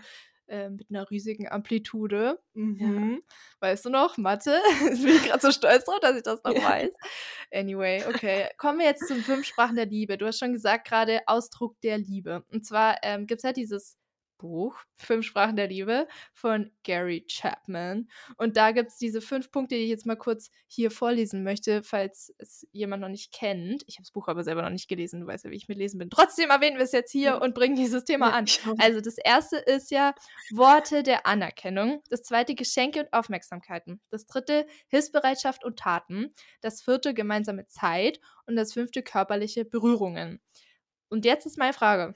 äh, 0.48 0.70
mit 0.70 0.88
einer 0.90 1.10
riesigen 1.10 1.50
Amplitude. 1.50 2.40
Ja. 2.54 2.62
Mhm. 2.88 3.22
Weißt 3.60 3.86
du 3.86 3.90
noch, 3.90 4.18
Mathe? 4.18 4.60
Jetzt 4.84 5.04
bin 5.04 5.16
ich 5.16 5.24
gerade 5.24 5.42
so 5.42 5.52
stolz 5.52 5.86
drauf, 5.86 6.00
dass 6.02 6.16
ich 6.18 6.24
das 6.24 6.44
noch 6.44 6.54
Ja. 6.56 6.64
weiß. 6.64 6.92
Anyway, 7.54 8.04
okay. 8.08 8.50
Kommen 8.58 8.80
wir 8.80 8.86
jetzt 8.88 9.08
zu 9.08 9.14
den 9.14 9.24
fünf 9.24 9.46
Sprachen 9.46 9.76
der 9.76 9.86
Liebe. 9.86 10.18
Du 10.18 10.26
hast 10.26 10.40
schon 10.40 10.54
gesagt, 10.54 10.88
gerade 10.88 11.22
Ausdruck 11.28 11.80
der 11.82 11.98
Liebe. 11.98 12.44
Und 12.52 12.66
zwar 12.66 12.98
ähm, 13.04 13.28
gibt 13.28 13.40
es 13.40 13.44
halt 13.44 13.58
dieses 13.58 13.98
Buch, 14.42 14.76
Fünf 14.98 15.26
Sprachen 15.26 15.56
der 15.56 15.68
Liebe, 15.68 16.08
von 16.34 16.72
Gary 16.84 17.26
Chapman. 17.28 18.10
Und 18.38 18.58
da 18.58 18.72
gibt 18.72 18.90
es 18.90 18.98
diese 18.98 19.22
fünf 19.22 19.52
Punkte, 19.52 19.76
die 19.76 19.82
ich 19.82 19.90
jetzt 19.90 20.06
mal 20.06 20.16
kurz 20.16 20.52
hier 20.68 20.92
vorlesen 20.92 21.44
möchte, 21.44 21.84
falls 21.84 22.34
es 22.38 22.68
jemand 22.72 23.02
noch 23.02 23.10
nicht 23.10 23.32
kennt. 23.32 23.84
Ich 23.88 23.96
habe 23.96 24.04
das 24.04 24.12
Buch 24.12 24.28
aber 24.28 24.44
selber 24.44 24.62
noch 24.62 24.70
nicht 24.70 24.88
gelesen, 24.88 25.22
du 25.22 25.28
weißt 25.28 25.46
ja, 25.46 25.52
wie 25.52 25.56
ich 25.56 25.68
mit 25.68 25.78
Lesen 25.78 25.98
bin. 25.98 26.10
Trotzdem 26.10 26.50
erwähnen 26.50 26.78
wir 26.78 26.84
es 26.84 26.92
jetzt 26.92 27.12
hier 27.12 27.42
und 27.42 27.56
bringen 27.56 27.76
dieses 27.76 28.04
Thema 28.04 28.34
an. 28.34 28.46
Also 28.78 29.00
das 29.00 29.18
erste 29.18 29.58
ist 29.58 29.92
ja 29.92 30.14
Worte 30.52 31.04
der 31.04 31.26
Anerkennung. 31.26 32.02
Das 32.10 32.24
zweite 32.24 32.56
Geschenke 32.56 33.02
und 33.02 33.14
Aufmerksamkeiten. 33.14 34.02
Das 34.10 34.26
dritte 34.26 34.66
Hilfsbereitschaft 34.88 35.64
und 35.64 35.80
Taten. 35.80 36.34
Das 36.62 36.82
vierte 36.82 37.14
gemeinsame 37.14 37.68
Zeit. 37.68 38.20
Und 38.48 38.56
das 38.56 38.74
fünfte 38.74 39.04
körperliche 39.04 39.66
Berührungen. 39.66 40.42
Und 41.10 41.26
jetzt 41.26 41.46
ist 41.46 41.58
meine 41.58 41.74
Frage. 41.74 42.14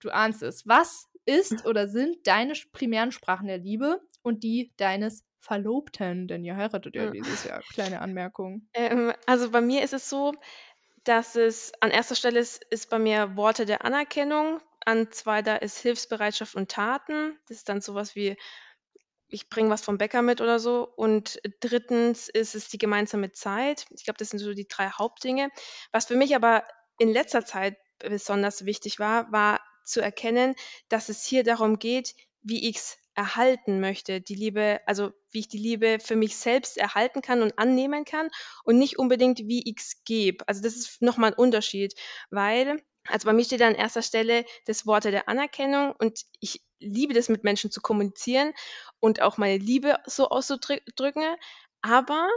Du 0.00 0.10
ahnst 0.10 0.42
es. 0.42 0.66
Was 0.66 1.08
ist 1.26 1.66
oder 1.66 1.88
sind 1.88 2.26
deine 2.26 2.54
primären 2.72 3.12
Sprachen 3.12 3.46
der 3.48 3.58
Liebe 3.58 4.00
und 4.22 4.42
die 4.44 4.72
deines 4.76 5.24
Verlobten? 5.40 6.28
Denn 6.28 6.44
ihr 6.44 6.56
heiratet 6.56 6.96
ja 6.96 7.06
Ja. 7.06 7.12
dieses 7.12 7.44
Jahr. 7.44 7.62
Kleine 7.64 8.00
Anmerkung. 8.00 8.68
Ähm, 8.74 9.12
also 9.26 9.50
bei 9.50 9.60
mir 9.60 9.82
ist 9.82 9.92
es 9.92 10.08
so, 10.08 10.32
dass 11.04 11.36
es 11.36 11.72
an 11.80 11.90
erster 11.90 12.14
Stelle 12.14 12.40
ist, 12.40 12.64
ist 12.70 12.90
bei 12.90 12.98
mir 12.98 13.36
Worte 13.36 13.66
der 13.66 13.84
Anerkennung, 13.84 14.60
an 14.86 15.12
zweiter 15.12 15.62
ist 15.62 15.78
Hilfsbereitschaft 15.78 16.54
und 16.56 16.70
Taten. 16.70 17.38
Das 17.48 17.58
ist 17.58 17.68
dann 17.68 17.80
sowas 17.80 18.16
wie, 18.16 18.36
ich 19.28 19.48
bringe 19.50 19.70
was 19.70 19.84
vom 19.84 19.98
Bäcker 19.98 20.22
mit 20.22 20.40
oder 20.40 20.58
so. 20.60 20.88
Und 20.96 21.40
drittens 21.60 22.28
ist 22.28 22.54
es 22.54 22.68
die 22.68 22.78
gemeinsame 22.78 23.32
Zeit. 23.32 23.86
Ich 23.90 24.04
glaube, 24.04 24.18
das 24.18 24.30
sind 24.30 24.40
so 24.40 24.54
die 24.54 24.68
drei 24.68 24.90
Hauptdinge. 24.90 25.50
Was 25.92 26.06
für 26.06 26.16
mich 26.16 26.36
aber 26.36 26.64
in 26.98 27.12
letzter 27.12 27.44
Zeit 27.44 27.78
besonders 27.98 28.64
wichtig 28.66 28.98
war, 28.98 29.32
war 29.32 29.60
zu 29.84 30.00
erkennen, 30.00 30.54
dass 30.88 31.08
es 31.08 31.24
hier 31.24 31.44
darum 31.44 31.78
geht, 31.78 32.14
wie 32.42 32.68
ich 32.68 32.76
es 32.76 32.96
erhalten 33.14 33.80
möchte, 33.80 34.20
die 34.20 34.34
Liebe, 34.34 34.80
also 34.86 35.12
wie 35.30 35.40
ich 35.40 35.48
die 35.48 35.58
Liebe 35.58 35.98
für 36.00 36.16
mich 36.16 36.36
selbst 36.36 36.78
erhalten 36.78 37.20
kann 37.20 37.42
und 37.42 37.58
annehmen 37.58 38.04
kann 38.04 38.30
und 38.64 38.78
nicht 38.78 38.98
unbedingt, 38.98 39.38
wie 39.40 39.68
ich 39.68 39.76
es 39.78 40.04
gebe. 40.04 40.46
Also 40.48 40.62
das 40.62 40.76
ist 40.76 41.02
nochmal 41.02 41.32
ein 41.32 41.38
Unterschied, 41.38 41.94
weil, 42.30 42.82
also 43.06 43.26
bei 43.26 43.34
mir 43.34 43.44
steht 43.44 43.60
an 43.62 43.74
erster 43.74 44.02
Stelle 44.02 44.44
das 44.66 44.86
Worte 44.86 45.10
der 45.10 45.28
Anerkennung 45.28 45.94
und 45.98 46.22
ich 46.40 46.62
liebe 46.80 47.12
das, 47.14 47.28
mit 47.28 47.44
Menschen 47.44 47.70
zu 47.70 47.80
kommunizieren 47.82 48.52
und 49.00 49.20
auch 49.20 49.36
meine 49.36 49.58
Liebe 49.58 49.98
so 50.06 50.28
auszudrücken, 50.28 51.36
aber 51.82 52.28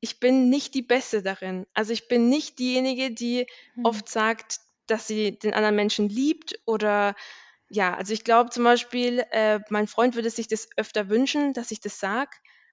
ich 0.00 0.20
bin 0.20 0.48
nicht 0.48 0.74
die 0.74 0.82
Beste 0.82 1.22
darin. 1.22 1.66
Also 1.74 1.92
ich 1.92 2.08
bin 2.08 2.28
nicht 2.28 2.58
diejenige, 2.58 3.10
die 3.10 3.46
Hm. 3.74 3.82
oft 3.82 4.08
sagt, 4.08 4.60
dass 4.90 5.06
sie 5.06 5.38
den 5.38 5.54
anderen 5.54 5.76
Menschen 5.76 6.08
liebt 6.08 6.60
oder 6.66 7.14
ja, 7.68 7.94
also 7.94 8.12
ich 8.12 8.24
glaube 8.24 8.50
zum 8.50 8.64
Beispiel, 8.64 9.20
äh, 9.30 9.60
mein 9.70 9.86
Freund 9.86 10.14
würde 10.16 10.30
sich 10.30 10.48
das 10.48 10.68
öfter 10.76 11.08
wünschen, 11.08 11.52
dass 11.52 11.70
ich 11.70 11.80
das 11.80 12.00
sage, 12.00 12.30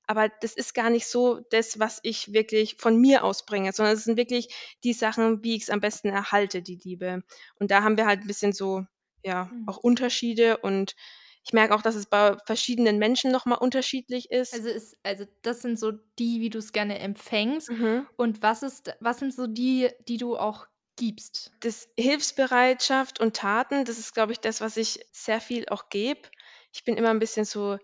aber 0.07 0.29
das 0.29 0.53
ist 0.55 0.73
gar 0.73 0.89
nicht 0.89 1.07
so 1.07 1.41
das, 1.51 1.79
was 1.79 1.99
ich 2.03 2.33
wirklich 2.33 2.77
von 2.79 2.97
mir 2.99 3.23
ausbringe, 3.23 3.73
sondern 3.73 3.95
es 3.95 4.05
sind 4.05 4.17
wirklich 4.17 4.53
die 4.83 4.93
Sachen, 4.93 5.43
wie 5.43 5.55
ich 5.55 5.63
es 5.63 5.69
am 5.69 5.81
besten 5.81 6.09
erhalte, 6.09 6.61
die 6.61 6.79
Liebe. 6.83 7.23
Und 7.59 7.71
da 7.71 7.83
haben 7.83 7.97
wir 7.97 8.05
halt 8.07 8.21
ein 8.21 8.27
bisschen 8.27 8.53
so, 8.53 8.85
ja, 9.23 9.51
Hm. 9.51 9.63
auch 9.65 9.77
Unterschiede 9.77 10.57
und 10.57 10.95
ich 11.43 11.53
merke 11.53 11.75
auch, 11.75 11.81
dass 11.81 11.95
es 11.95 12.05
bei 12.07 12.37
verschiedenen 12.45 12.97
Menschen 12.99 13.31
nochmal 13.31 13.59
unterschiedlich 13.59 14.31
ist. 14.31 14.53
Also, 14.53 14.69
ist, 14.69 14.97
also 15.03 15.25
das 15.41 15.61
sind 15.61 15.77
so 15.77 15.91
die, 15.91 16.39
wie 16.41 16.49
du 16.49 16.59
es 16.59 16.71
gerne 16.71 16.99
empfängst. 16.99 17.69
Mhm. 17.69 18.07
Und 18.15 18.41
was 18.41 18.63
ist, 18.63 18.95
was 18.99 19.19
sind 19.19 19.33
so 19.33 19.45
die, 19.47 19.89
die 20.07 20.17
du 20.17 20.37
auch 20.37 20.67
gibst? 20.97 21.51
Das 21.61 21.87
Hilfsbereitschaft 21.97 23.19
und 23.19 23.35
Taten, 23.35 23.85
das 23.85 23.97
ist, 23.97 24.13
glaube 24.13 24.33
ich, 24.33 24.39
das, 24.39 24.59
was 24.59 24.75
ich 24.75 25.05
sehr 25.11 25.39
viel 25.39 25.67
auch 25.69 25.89
gebe. 25.89 26.21
Ich 26.73 26.83
bin 26.83 26.97
immer 26.97 27.09
ein 27.09 27.19
bisschen 27.19 27.45
so 27.45 27.77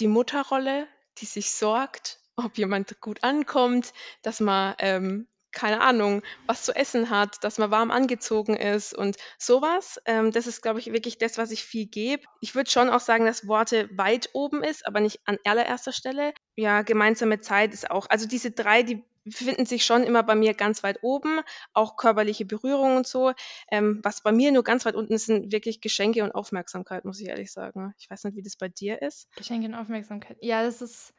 die 0.00 0.08
Mutterrolle, 0.08 0.88
die 1.18 1.26
sich 1.26 1.52
sorgt, 1.52 2.18
ob 2.36 2.58
jemand 2.58 3.00
gut 3.00 3.22
ankommt, 3.22 3.92
dass 4.22 4.40
man, 4.40 4.74
ähm, 4.78 5.28
keine 5.52 5.82
Ahnung, 5.82 6.22
was 6.46 6.64
zu 6.64 6.74
essen 6.74 7.10
hat, 7.10 7.44
dass 7.44 7.58
man 7.58 7.70
warm 7.70 7.92
angezogen 7.92 8.56
ist 8.56 8.92
und 8.92 9.16
sowas. 9.38 10.00
Ähm, 10.04 10.32
das 10.32 10.48
ist, 10.48 10.62
glaube 10.62 10.80
ich, 10.80 10.92
wirklich 10.92 11.16
das, 11.16 11.38
was 11.38 11.52
ich 11.52 11.62
viel 11.62 11.86
gebe. 11.86 12.24
Ich 12.40 12.56
würde 12.56 12.68
schon 12.68 12.90
auch 12.90 12.98
sagen, 12.98 13.24
dass 13.24 13.46
Worte 13.46 13.88
weit 13.96 14.30
oben 14.32 14.64
ist, 14.64 14.84
aber 14.84 14.98
nicht 14.98 15.20
an 15.26 15.38
allererster 15.44 15.92
Stelle. 15.92 16.34
Ja, 16.56 16.82
gemeinsame 16.82 17.40
Zeit 17.40 17.72
ist 17.72 17.88
auch, 17.88 18.10
also 18.10 18.26
diese 18.26 18.50
drei, 18.50 18.82
die 18.82 19.04
befinden 19.24 19.66
sich 19.66 19.84
schon 19.84 20.04
immer 20.04 20.22
bei 20.22 20.34
mir 20.34 20.54
ganz 20.54 20.82
weit 20.82 20.98
oben, 21.02 21.40
auch 21.72 21.96
körperliche 21.96 22.44
Berührung 22.44 22.96
und 22.96 23.06
so. 23.06 23.32
Ähm, 23.70 24.00
was 24.02 24.22
bei 24.22 24.32
mir 24.32 24.52
nur 24.52 24.64
ganz 24.64 24.84
weit 24.84 24.94
unten 24.94 25.14
ist, 25.14 25.26
sind 25.26 25.52
wirklich 25.52 25.80
Geschenke 25.80 26.22
und 26.22 26.32
Aufmerksamkeit, 26.32 27.04
muss 27.04 27.20
ich 27.20 27.28
ehrlich 27.28 27.52
sagen. 27.52 27.94
Ich 27.98 28.10
weiß 28.10 28.24
nicht, 28.24 28.36
wie 28.36 28.42
das 28.42 28.56
bei 28.56 28.68
dir 28.68 29.02
ist. 29.02 29.34
Geschenke 29.36 29.68
und 29.68 29.74
Aufmerksamkeit. 29.74 30.36
Ja, 30.40 30.62
das 30.62 30.82
ist. 30.82 31.14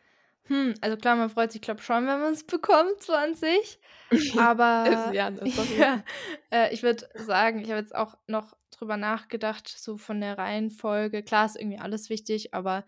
Hm, 0.48 0.76
also 0.80 0.96
klar, 0.96 1.16
man 1.16 1.32
freut 1.32 1.52
sich, 1.52 1.62
glaube 1.62 1.82
schon, 1.82 2.06
wenn 2.06 2.20
man 2.20 2.34
es 2.34 2.44
bekommt, 2.44 3.02
so 3.02 3.14
an 3.14 3.34
sich. 3.34 3.80
Aber 4.38 5.12
ja, 5.12 5.30
ja, 5.80 6.04
äh, 6.52 6.72
ich 6.72 6.84
würde 6.84 7.10
sagen, 7.16 7.60
ich 7.62 7.70
habe 7.72 7.80
jetzt 7.80 7.96
auch 7.96 8.16
noch 8.28 8.56
drüber 8.70 8.98
nachgedacht, 8.98 9.68
so 9.68 9.98
von 9.98 10.22
der 10.22 10.38
Reihenfolge. 10.38 11.24
Klar 11.24 11.48
ist 11.48 11.56
irgendwie 11.56 11.80
alles 11.80 12.10
wichtig, 12.10 12.54
aber 12.54 12.86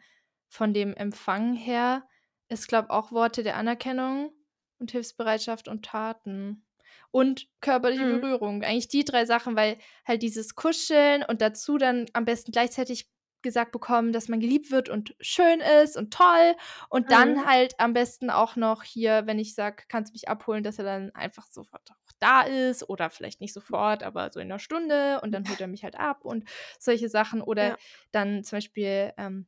von 0.49 0.74
dem 0.74 0.93
Empfang 0.93 1.53
her 1.55 2.03
ist, 2.49 2.68
glaube 2.68 2.89
auch 2.89 3.11
Worte 3.11 3.43
der 3.43 3.55
Anerkennung 3.55 4.32
und 4.80 4.91
Hilfsbereitschaft 4.91 5.67
und 5.67 5.86
Taten. 5.86 6.65
Und 7.11 7.47
körperliche 7.61 8.05
Mhm. 8.05 8.21
Berührung. 8.21 8.63
Eigentlich 8.63 8.88
die 8.88 9.03
drei 9.05 9.25
Sachen, 9.25 9.55
weil 9.55 9.78
halt 10.05 10.21
dieses 10.21 10.55
Kuscheln 10.55 11.23
und 11.23 11.41
dazu 11.41 11.78
dann 11.78 12.05
am 12.13 12.25
besten 12.25 12.51
gleichzeitig 12.51 13.09
gesagt 13.43 13.71
bekommen, 13.71 14.11
dass 14.13 14.28
man 14.30 14.39
geliebt 14.39 14.71
wird 14.71 14.89
und 14.89 15.15
schön 15.21 15.59
ist 15.84 15.95
und 15.95 16.13
toll. 16.13 16.55
Und 16.89 17.11
dann 17.11 17.36
Mhm. 17.36 17.45
halt 17.45 17.80
am 17.80 17.93
besten 17.93 18.30
auch 18.30 18.55
noch 18.55 18.84
hier, 18.84 19.23
wenn 19.25 19.39
ich 19.39 19.53
sage, 19.55 19.84
kannst 19.88 20.11
du 20.11 20.15
mich 20.15 20.28
abholen, 20.28 20.63
dass 20.63 20.80
er 20.80 20.86
dann 20.86 21.11
einfach 21.13 21.45
sofort 21.49 21.89
auch 21.91 22.11
da 22.19 22.41
ist 22.41 22.89
oder 22.89 23.09
vielleicht 23.09 23.39
nicht 23.41 23.53
sofort, 23.53 24.01
aber 24.03 24.32
so 24.32 24.39
in 24.39 24.47
einer 24.51 24.59
Stunde 24.59 25.21
und 25.21 25.32
dann 25.32 25.47
holt 25.47 25.61
er 25.61 25.67
mich 25.67 25.84
halt 25.84 25.97
ab 25.99 26.25
und 26.25 26.45
solche 26.80 27.09
Sachen. 27.09 27.41
Oder 27.41 27.73
Ja. 27.73 27.78
dann 28.11 28.43
zum 28.43 28.57
Beispiel 28.57 29.13
ähm, 29.17 29.47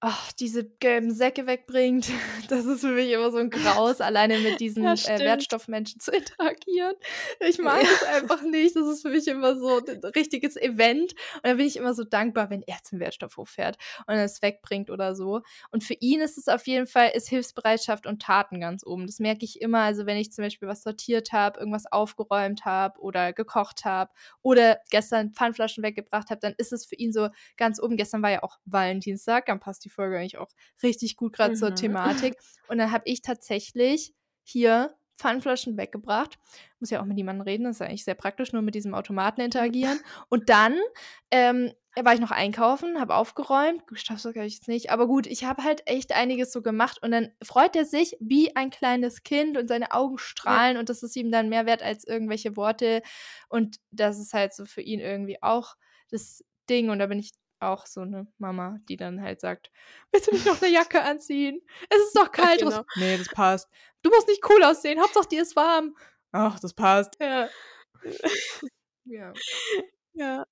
ach, 0.00 0.32
diese 0.32 0.64
gelben 0.64 1.12
Säcke 1.12 1.46
wegbringt. 1.46 2.08
Das 2.48 2.64
ist 2.64 2.80
für 2.80 2.92
mich 2.92 3.10
immer 3.10 3.30
so 3.30 3.36
ein 3.36 3.50
Graus, 3.50 4.00
alleine 4.00 4.38
mit 4.38 4.58
diesen 4.60 4.82
Ja, 4.82 4.94
äh. 4.94 5.18
Wertstoffmenschen 5.18 6.00
zu 6.00 6.12
interagieren. 6.12 6.94
Ich 7.40 7.58
mag 7.58 7.82
Ja. 7.82 7.88
es 7.92 8.02
einfach 8.22 8.40
nicht. 8.42 8.74
Das 8.74 8.86
ist 8.88 9.02
für 9.02 9.10
mich 9.10 9.26
immer 9.28 9.58
so 9.58 9.78
ein 9.86 10.00
richtiges 10.16 10.56
Event. 10.56 11.12
Und 11.34 11.44
da 11.44 11.54
bin 11.54 11.66
ich 11.66 11.76
immer 11.76 11.92
so 11.92 12.04
dankbar, 12.04 12.48
wenn 12.48 12.62
er 12.62 12.78
zum 12.84 13.00
Wertstoffhof 13.00 13.50
fährt 13.50 13.76
und 14.06 14.14
es 14.14 14.40
wegbringt 14.40 14.88
oder 14.88 15.14
so. 15.14 15.42
Und 15.72 15.84
für 15.84 15.94
ihn 16.00 16.20
ist 16.20 16.38
es 16.38 16.48
auf 16.48 16.66
jeden 16.66 16.86
Fall, 16.86 17.10
ist 17.14 17.28
Hilfsbereitschaft 17.28 18.06
und 18.06 18.22
Taten 18.22 18.60
ganz 18.60 18.82
oben. 18.86 19.06
Das 19.06 19.18
merke 19.18 19.44
ich 19.44 19.60
immer. 19.60 19.80
Also 19.80 20.06
wenn 20.06 20.16
ich 20.16 20.32
zum 20.32 20.44
Beispiel 20.44 20.68
was 20.68 20.82
sortiert 20.82 21.32
habe, 21.32 21.58
irgendwas 21.60 21.84
aufgeräumt 21.90 22.64
habe 22.64 22.98
oder 23.00 23.34
gekocht 23.34 23.84
habe 23.84 24.10
oder 24.40 24.78
gestern 24.90 25.32
Pfandflaschen 25.32 25.84
weggebracht 25.84 26.30
habe, 26.30 26.40
dann 26.40 26.54
ist 26.56 26.72
es 26.72 26.86
für 26.86 26.94
ihn 26.94 27.12
so 27.12 27.28
ganz 27.58 27.78
oben. 27.78 27.98
Gestern 27.98 28.22
war 28.22 28.30
ja 28.30 28.42
auch 28.42 28.56
Valentinstag, 28.64 29.44
dann 29.46 29.60
passt 29.60 29.84
die 29.84 29.87
Folge 29.88 30.18
eigentlich 30.18 30.38
auch 30.38 30.50
richtig 30.82 31.16
gut 31.16 31.32
gerade 31.32 31.54
zur 31.54 31.70
Mhm. 31.70 31.76
Thematik. 31.76 32.36
Und 32.68 32.78
dann 32.78 32.92
habe 32.92 33.04
ich 33.06 33.22
tatsächlich 33.22 34.14
hier 34.42 34.94
Pfandflaschen 35.18 35.76
weggebracht. 35.76 36.38
Muss 36.78 36.90
ja 36.90 37.00
auch 37.00 37.04
mit 37.04 37.16
niemandem 37.16 37.42
reden, 37.42 37.64
das 37.64 37.76
ist 37.76 37.82
eigentlich 37.82 38.04
sehr 38.04 38.14
praktisch, 38.14 38.52
nur 38.52 38.62
mit 38.62 38.74
diesem 38.74 38.94
Automaten 38.94 39.40
interagieren. 39.40 39.98
Und 40.28 40.48
dann 40.48 40.78
ähm, 41.30 41.72
war 41.96 42.14
ich 42.14 42.20
noch 42.20 42.30
einkaufen, 42.30 43.00
habe 43.00 43.14
aufgeräumt, 43.14 43.82
Staubsauger 43.94 44.44
ich 44.44 44.54
jetzt 44.54 44.68
nicht, 44.68 44.90
aber 44.90 45.06
gut, 45.06 45.26
ich 45.26 45.44
habe 45.44 45.64
halt 45.64 45.82
echt 45.86 46.12
einiges 46.12 46.52
so 46.52 46.62
gemacht 46.62 47.02
und 47.02 47.10
dann 47.10 47.30
freut 47.42 47.74
er 47.76 47.84
sich 47.84 48.16
wie 48.20 48.54
ein 48.56 48.70
kleines 48.70 49.22
Kind 49.22 49.56
und 49.56 49.68
seine 49.68 49.92
Augen 49.92 50.18
strahlen 50.18 50.74
ja. 50.74 50.80
und 50.80 50.88
das 50.88 51.02
ist 51.02 51.16
ihm 51.16 51.32
dann 51.32 51.48
mehr 51.48 51.66
wert 51.66 51.82
als 51.82 52.04
irgendwelche 52.06 52.56
Worte 52.56 53.02
und 53.48 53.78
das 53.90 54.18
ist 54.18 54.32
halt 54.32 54.54
so 54.54 54.64
für 54.64 54.82
ihn 54.82 55.00
irgendwie 55.00 55.42
auch 55.42 55.74
das 56.10 56.44
Ding 56.70 56.90
und 56.90 56.98
da 56.98 57.06
bin 57.06 57.18
ich 57.18 57.32
auch 57.60 57.86
so 57.86 58.02
eine 58.02 58.26
Mama, 58.38 58.78
die 58.88 58.96
dann 58.96 59.22
halt 59.22 59.40
sagt, 59.40 59.70
willst 60.10 60.28
du 60.28 60.32
nicht 60.32 60.46
noch 60.46 60.60
eine 60.62 60.70
Jacke 60.72 61.02
anziehen? 61.02 61.60
Es 61.88 61.98
ist 61.98 62.16
doch 62.16 62.30
kalt. 62.32 62.60
genau. 62.60 62.84
Nee, 62.96 63.16
das 63.16 63.28
passt. 63.28 63.68
Du 64.02 64.10
musst 64.10 64.28
nicht 64.28 64.48
cool 64.48 64.62
aussehen. 64.62 65.00
Hauptsache 65.00 65.28
dir 65.28 65.42
ist 65.42 65.56
warm. 65.56 65.96
Ach, 66.32 66.58
das 66.60 66.74
passt. 66.74 67.16
Ja. 67.20 67.48
ja. 69.04 69.32
Ja. 70.14 70.46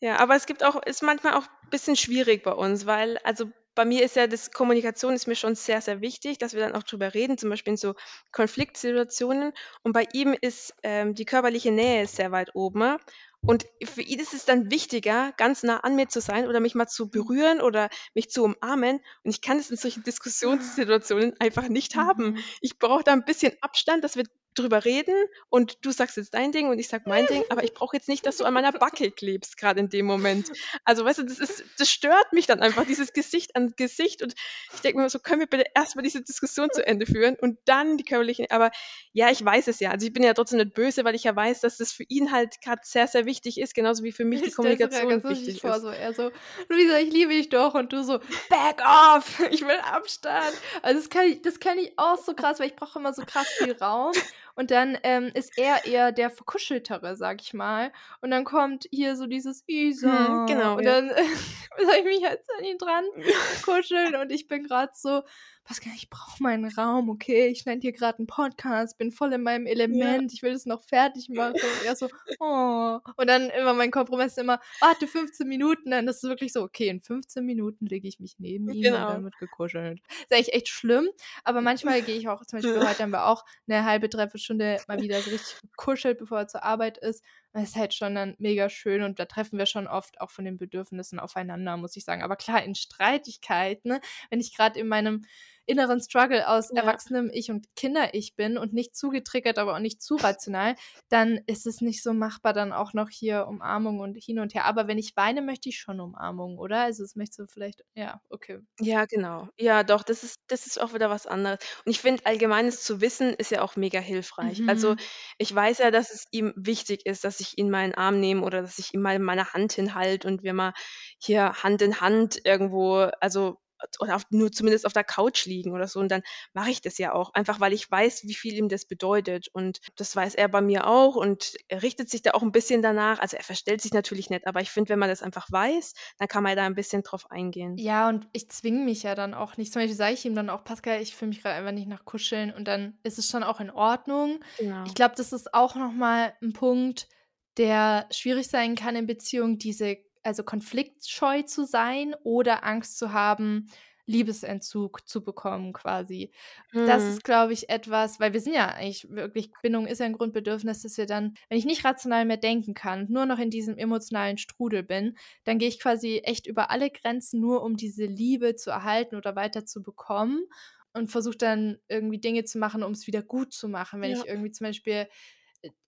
Ja, 0.00 0.16
aber 0.18 0.34
es 0.34 0.46
gibt 0.46 0.64
auch, 0.64 0.82
ist 0.82 1.02
manchmal 1.02 1.34
auch 1.34 1.44
ein 1.44 1.70
bisschen 1.70 1.94
schwierig 1.94 2.42
bei 2.42 2.52
uns, 2.52 2.86
weil, 2.86 3.18
also 3.18 3.52
bei 3.74 3.84
mir 3.84 4.02
ist 4.04 4.16
ja 4.16 4.26
das 4.26 4.50
Kommunikation 4.50 5.14
ist 5.14 5.26
mir 5.26 5.36
schon 5.36 5.54
sehr, 5.54 5.80
sehr 5.80 6.00
wichtig, 6.00 6.38
dass 6.38 6.54
wir 6.54 6.60
dann 6.60 6.74
auch 6.74 6.82
drüber 6.82 7.14
reden, 7.14 7.38
zum 7.38 7.50
Beispiel 7.50 7.72
in 7.72 7.76
so 7.76 7.94
Konfliktsituationen. 8.32 9.52
Und 9.82 9.92
bei 9.92 10.06
ihm 10.12 10.34
ist 10.38 10.74
ähm, 10.82 11.14
die 11.14 11.24
körperliche 11.24 11.70
Nähe 11.70 12.06
sehr 12.06 12.32
weit 12.32 12.54
oben. 12.54 12.98
Und 13.44 13.66
für 13.84 14.02
ihn 14.02 14.20
ist 14.20 14.34
es 14.34 14.44
dann 14.44 14.70
wichtiger, 14.70 15.32
ganz 15.36 15.62
nah 15.64 15.78
an 15.78 15.96
mir 15.96 16.08
zu 16.08 16.20
sein 16.20 16.46
oder 16.46 16.60
mich 16.60 16.74
mal 16.76 16.86
zu 16.86 17.10
berühren 17.10 17.60
oder 17.60 17.88
mich 18.14 18.30
zu 18.30 18.44
umarmen. 18.44 19.00
Und 19.24 19.30
ich 19.30 19.40
kann 19.40 19.58
es 19.58 19.70
in 19.70 19.76
solchen 19.76 20.04
Diskussionssituationen 20.04 21.34
einfach 21.40 21.68
nicht 21.68 21.96
haben. 21.96 22.32
Mhm. 22.32 22.38
Ich 22.60 22.78
brauche 22.78 23.02
da 23.02 23.12
ein 23.12 23.24
bisschen 23.24 23.52
Abstand, 23.60 24.04
dass 24.04 24.16
wir 24.16 24.24
drüber 24.54 24.84
reden 24.84 25.14
und 25.48 25.84
du 25.84 25.90
sagst 25.90 26.16
jetzt 26.16 26.34
dein 26.34 26.52
Ding 26.52 26.68
und 26.68 26.78
ich 26.78 26.88
sag 26.88 27.06
mein 27.06 27.26
Ding, 27.26 27.44
aber 27.48 27.64
ich 27.64 27.74
brauche 27.74 27.96
jetzt 27.96 28.08
nicht, 28.08 28.26
dass 28.26 28.36
du 28.36 28.44
an 28.44 28.54
meiner 28.54 28.72
Backe 28.72 29.10
klebst, 29.10 29.56
gerade 29.56 29.80
in 29.80 29.88
dem 29.88 30.06
Moment. 30.06 30.50
Also, 30.84 31.04
weißt 31.04 31.18
du, 31.18 31.22
das 31.24 31.38
ist, 31.38 31.64
das 31.78 31.90
stört 31.90 32.32
mich 32.32 32.46
dann 32.46 32.60
einfach, 32.60 32.86
dieses 32.86 33.12
Gesicht 33.12 33.56
an 33.56 33.74
Gesicht. 33.76 34.22
Und 34.22 34.34
ich 34.74 34.80
denke 34.80 34.98
mir 34.98 35.08
so, 35.08 35.18
können 35.18 35.40
wir 35.40 35.46
bitte 35.46 35.64
erstmal 35.74 36.02
diese 36.02 36.22
Diskussion 36.22 36.68
zu 36.72 36.86
Ende 36.86 37.06
führen 37.06 37.36
und 37.40 37.58
dann 37.64 37.96
die 37.96 38.04
körperlichen. 38.04 38.46
Aber 38.50 38.70
ja, 39.12 39.30
ich 39.30 39.44
weiß 39.44 39.68
es 39.68 39.80
ja. 39.80 39.90
Also 39.90 40.06
ich 40.06 40.12
bin 40.12 40.22
ja 40.22 40.34
trotzdem 40.34 40.58
nicht 40.58 40.74
böse, 40.74 41.04
weil 41.04 41.14
ich 41.14 41.24
ja 41.24 41.34
weiß, 41.34 41.60
dass 41.60 41.76
das 41.76 41.92
für 41.92 42.04
ihn 42.04 42.32
halt 42.32 42.60
gerade 42.60 42.80
sehr, 42.84 43.08
sehr 43.08 43.26
wichtig 43.26 43.58
ist, 43.58 43.74
genauso 43.74 44.04
wie 44.04 44.12
für 44.12 44.24
mich 44.24 44.42
die 44.42 44.50
Kommunikation 44.50 45.22
wichtig 45.24 45.60
vor, 45.60 45.76
ist. 45.76 45.82
So, 45.82 45.88
er 45.88 46.14
so, 46.14 46.30
Luisa, 46.68 46.98
ich 46.98 47.12
liebe 47.12 47.32
dich 47.32 47.48
doch 47.48 47.74
und 47.74 47.92
du 47.92 48.02
so, 48.02 48.18
back 48.48 48.82
off, 48.84 49.40
ich 49.50 49.62
will 49.62 49.78
Abstand. 49.82 50.54
Also 50.82 51.00
das 51.00 51.10
kann 51.10 51.26
ich, 51.26 51.42
das 51.42 51.60
kann 51.60 51.78
ich 51.78 51.92
auch 51.96 52.18
so 52.18 52.34
krass, 52.34 52.60
weil 52.60 52.68
ich 52.68 52.76
brauche 52.76 52.98
immer 52.98 53.12
so 53.12 53.22
krass 53.24 53.48
viel 53.58 53.72
Raum. 53.72 54.12
Und 54.54 54.70
dann 54.70 54.98
ähm, 55.02 55.30
ist 55.34 55.56
er 55.56 55.84
eher 55.86 56.12
der 56.12 56.30
Verkuscheltere, 56.30 57.16
sag 57.16 57.40
ich 57.40 57.54
mal. 57.54 57.92
Und 58.20 58.30
dann 58.30 58.44
kommt 58.44 58.86
hier 58.90 59.16
so 59.16 59.26
dieses 59.26 59.64
Isa. 59.66 60.28
Hm, 60.28 60.46
genau. 60.46 60.76
Und 60.76 60.84
dann 60.84 61.10
äh, 61.10 61.22
soll 61.84 61.94
ich 61.98 62.04
mich 62.04 62.24
halt 62.24 62.40
an 62.58 62.64
ihn 62.64 62.78
dran 62.78 63.04
kuscheln 63.64 64.16
und 64.16 64.30
ich 64.30 64.48
bin 64.48 64.64
gerade 64.64 64.92
so, 64.94 65.22
Pascal, 65.64 65.92
ich 65.94 66.10
brauche 66.10 66.42
meinen 66.42 66.64
Raum, 66.72 67.08
okay? 67.08 67.46
Ich 67.46 67.60
schneide 67.60 67.80
hier 67.80 67.92
gerade 67.92 68.18
einen 68.18 68.26
Podcast, 68.26 68.98
bin 68.98 69.12
voll 69.12 69.32
in 69.32 69.42
meinem 69.42 69.66
Element, 69.66 70.30
ja. 70.30 70.34
ich 70.34 70.42
will 70.42 70.52
das 70.52 70.66
noch 70.66 70.82
fertig 70.82 71.28
machen. 71.28 71.54
Und 71.54 71.86
er 71.86 71.94
so, 71.94 72.08
oh. 72.40 72.98
Und 73.16 73.26
dann 73.28 73.48
immer 73.50 73.72
mein 73.72 73.92
Kompromiss 73.92 74.36
immer, 74.38 74.60
warte 74.80 75.06
15 75.06 75.46
Minuten. 75.46 75.92
Dann 75.92 76.08
ist 76.08 76.24
es 76.24 76.28
wirklich 76.28 76.52
so, 76.52 76.62
okay, 76.62 76.88
in 76.88 77.00
15 77.00 77.44
Minuten 77.44 77.86
lege 77.86 78.08
ich 78.08 78.18
mich 78.18 78.36
neben 78.38 78.68
ihm 78.70 78.82
genau. 78.82 79.06
und 79.06 79.12
dann 79.14 79.24
wird 79.24 79.38
gekuschelt. 79.38 80.00
Ist 80.08 80.32
eigentlich 80.32 80.52
echt 80.52 80.68
schlimm, 80.68 81.08
aber 81.44 81.60
manchmal 81.60 82.02
gehe 82.02 82.16
ich 82.16 82.28
auch, 82.28 82.44
zum 82.44 82.58
Beispiel 82.58 82.74
heute 82.88 83.02
haben 83.02 83.10
wir 83.10 83.26
auch 83.26 83.44
eine 83.68 83.84
halbe, 83.84 84.08
dreiviertel 84.08 84.40
Stunde 84.40 84.80
mal 84.88 85.00
wieder 85.00 85.20
so 85.20 85.30
richtig 85.30 85.60
gekuschelt, 85.60 86.18
bevor 86.18 86.40
er 86.40 86.48
zur 86.48 86.64
Arbeit 86.64 86.98
ist. 86.98 87.22
Das 87.52 87.64
ist 87.64 87.76
halt 87.76 87.92
schon 87.92 88.14
dann 88.14 88.34
mega 88.38 88.70
schön 88.70 89.02
und 89.02 89.18
da 89.18 89.26
treffen 89.26 89.58
wir 89.58 89.66
schon 89.66 89.86
oft 89.86 90.20
auch 90.20 90.30
von 90.30 90.44
den 90.46 90.56
Bedürfnissen 90.56 91.18
aufeinander, 91.18 91.76
muss 91.76 91.96
ich 91.96 92.04
sagen. 92.04 92.22
Aber 92.22 92.36
klar, 92.36 92.64
in 92.64 92.74
Streitigkeiten, 92.74 93.90
ne, 93.90 94.00
wenn 94.30 94.40
ich 94.40 94.56
gerade 94.56 94.80
in 94.80 94.88
meinem 94.88 95.26
inneren 95.66 96.00
Struggle 96.00 96.48
aus 96.48 96.70
ja. 96.72 96.82
erwachsenem 96.82 97.30
Ich 97.32 97.50
und 97.50 97.66
Kinder-Ich 97.76 98.34
bin 98.36 98.58
und 98.58 98.72
nicht 98.72 98.96
zu 98.96 99.10
getriggert, 99.10 99.58
aber 99.58 99.74
auch 99.74 99.80
nicht 99.80 100.02
zu 100.02 100.16
rational, 100.16 100.74
dann 101.08 101.40
ist 101.46 101.66
es 101.66 101.80
nicht 101.80 102.02
so 102.02 102.12
machbar, 102.12 102.52
dann 102.52 102.72
auch 102.72 102.94
noch 102.94 103.08
hier 103.08 103.46
Umarmung 103.46 104.00
und 104.00 104.16
hin 104.16 104.38
und 104.38 104.54
her. 104.54 104.64
Aber 104.64 104.88
wenn 104.88 104.98
ich 104.98 105.16
weine, 105.16 105.42
möchte 105.42 105.68
ich 105.68 105.78
schon 105.78 106.00
Umarmung, 106.00 106.58
oder? 106.58 106.80
Also 106.80 107.04
es 107.04 107.16
möchte 107.16 107.36
so 107.36 107.46
vielleicht, 107.46 107.82
ja, 107.94 108.20
okay. 108.28 108.58
Ja, 108.80 109.04
genau. 109.06 109.48
Ja, 109.58 109.82
doch, 109.82 110.02
das 110.02 110.22
ist, 110.22 110.40
das 110.48 110.66
ist 110.66 110.80
auch 110.80 110.94
wieder 110.94 111.10
was 111.10 111.26
anderes. 111.26 111.58
Und 111.84 111.90
ich 111.90 112.00
finde, 112.00 112.26
allgemeines 112.26 112.82
zu 112.82 113.00
wissen 113.00 113.34
ist 113.34 113.50
ja 113.50 113.62
auch 113.62 113.76
mega 113.76 114.00
hilfreich. 114.00 114.60
Also, 114.60 114.62
mhm. 114.62 114.68
Also 114.82 114.96
ich 115.38 115.54
weiß 115.54 115.78
ja, 115.78 115.92
dass 115.92 116.12
es 116.12 116.26
ihm 116.32 116.52
wichtig 116.56 117.06
ist, 117.06 117.22
dass 117.24 117.38
ich 117.40 117.56
ihn 117.56 117.70
mal 117.70 117.84
in 117.84 117.90
den 117.90 117.98
Arm 117.98 118.18
nehme 118.18 118.42
oder 118.42 118.62
dass 118.62 118.78
ich 118.78 118.94
ihm 118.94 119.02
mal 119.02 119.18
meine 119.20 119.52
Hand 119.52 119.72
hinhalte 119.72 120.26
und 120.26 120.42
wir 120.42 120.54
mal 120.54 120.72
hier 121.18 121.52
Hand 121.62 121.82
in 121.82 122.00
Hand 122.00 122.40
irgendwo, 122.44 123.08
also 123.20 123.58
oder 124.00 124.16
auf, 124.16 124.24
nur 124.30 124.50
zumindest 124.52 124.86
auf 124.86 124.92
der 124.92 125.04
Couch 125.04 125.46
liegen 125.46 125.72
oder 125.72 125.88
so. 125.88 126.00
Und 126.00 126.10
dann 126.10 126.22
mache 126.52 126.70
ich 126.70 126.80
das 126.80 126.98
ja 126.98 127.12
auch, 127.12 127.32
einfach 127.34 127.60
weil 127.60 127.72
ich 127.72 127.90
weiß, 127.90 128.24
wie 128.24 128.34
viel 128.34 128.54
ihm 128.54 128.68
das 128.68 128.84
bedeutet. 128.84 129.48
Und 129.52 129.80
das 129.96 130.14
weiß 130.14 130.34
er 130.34 130.48
bei 130.48 130.60
mir 130.60 130.86
auch 130.86 131.16
und 131.16 131.54
er 131.68 131.82
richtet 131.82 132.10
sich 132.10 132.22
da 132.22 132.32
auch 132.32 132.42
ein 132.42 132.52
bisschen 132.52 132.82
danach. 132.82 133.18
Also 133.18 133.36
er 133.36 133.42
verstellt 133.42 133.80
sich 133.80 133.92
natürlich 133.92 134.30
nicht, 134.30 134.46
aber 134.46 134.60
ich 134.60 134.70
finde, 134.70 134.90
wenn 134.90 134.98
man 134.98 135.08
das 135.08 135.22
einfach 135.22 135.50
weiß, 135.50 135.92
dann 136.18 136.28
kann 136.28 136.42
man 136.42 136.56
da 136.56 136.64
ein 136.64 136.74
bisschen 136.74 137.02
drauf 137.02 137.30
eingehen. 137.30 137.76
Ja, 137.78 138.08
und 138.08 138.28
ich 138.32 138.48
zwinge 138.50 138.84
mich 138.84 139.02
ja 139.02 139.14
dann 139.14 139.34
auch 139.34 139.56
nicht. 139.56 139.72
Zum 139.72 139.82
Beispiel 139.82 139.96
sage 139.96 140.14
ich 140.14 140.24
ihm 140.24 140.34
dann 140.34 140.50
auch, 140.50 140.64
Pascal, 140.64 141.00
ich 141.00 141.14
fühle 141.14 141.30
mich 141.30 141.42
gerade 141.42 141.56
einfach 141.56 141.72
nicht 141.72 141.88
nach 141.88 142.04
Kuscheln 142.04 142.52
und 142.52 142.66
dann 142.66 142.98
ist 143.02 143.18
es 143.18 143.28
schon 143.28 143.42
auch 143.42 143.60
in 143.60 143.70
Ordnung. 143.70 144.40
Genau. 144.58 144.84
Ich 144.86 144.94
glaube, 144.94 145.14
das 145.16 145.32
ist 145.32 145.54
auch 145.54 145.74
nochmal 145.74 146.34
ein 146.42 146.52
Punkt, 146.52 147.08
der 147.56 148.06
schwierig 148.10 148.48
sein 148.48 148.74
kann 148.74 148.96
in 148.96 149.06
Beziehungen, 149.06 149.58
diese 149.58 149.98
also 150.22 150.42
konfliktscheu 150.42 151.42
zu 151.42 151.64
sein 151.64 152.14
oder 152.22 152.64
Angst 152.64 152.98
zu 152.98 153.12
haben, 153.12 153.68
Liebesentzug 154.06 155.06
zu 155.08 155.22
bekommen 155.22 155.72
quasi. 155.72 156.32
Mhm. 156.72 156.86
Das 156.86 157.04
ist, 157.04 157.24
glaube 157.24 157.52
ich, 157.52 157.68
etwas, 157.68 158.18
weil 158.18 158.32
wir 158.32 158.40
sind 158.40 158.54
ja 158.54 158.66
eigentlich 158.66 159.08
wirklich, 159.10 159.50
Bindung 159.62 159.86
ist 159.86 160.00
ja 160.00 160.06
ein 160.06 160.12
Grundbedürfnis, 160.12 160.82
dass 160.82 160.98
wir 160.98 161.06
dann, 161.06 161.34
wenn 161.48 161.58
ich 161.58 161.64
nicht 161.64 161.84
rational 161.84 162.24
mehr 162.24 162.36
denken 162.36 162.74
kann, 162.74 163.06
nur 163.08 163.26
noch 163.26 163.38
in 163.38 163.50
diesem 163.50 163.78
emotionalen 163.78 164.38
Strudel 164.38 164.82
bin, 164.82 165.16
dann 165.44 165.58
gehe 165.58 165.68
ich 165.68 165.80
quasi 165.80 166.20
echt 166.24 166.46
über 166.46 166.70
alle 166.70 166.90
Grenzen 166.90 167.40
nur, 167.40 167.62
um 167.62 167.76
diese 167.76 168.04
Liebe 168.04 168.56
zu 168.56 168.70
erhalten 168.70 169.16
oder 169.16 169.36
weiter 169.36 169.64
zu 169.64 169.82
bekommen 169.82 170.46
und 170.94 171.10
versuche 171.10 171.38
dann 171.38 171.78
irgendwie 171.88 172.18
Dinge 172.18 172.44
zu 172.44 172.58
machen, 172.58 172.82
um 172.82 172.92
es 172.92 173.06
wieder 173.06 173.22
gut 173.22 173.52
zu 173.52 173.68
machen. 173.68 174.00
Wenn 174.00 174.10
ja. 174.10 174.18
ich 174.18 174.26
irgendwie 174.26 174.50
zum 174.50 174.66
Beispiel 174.66 175.06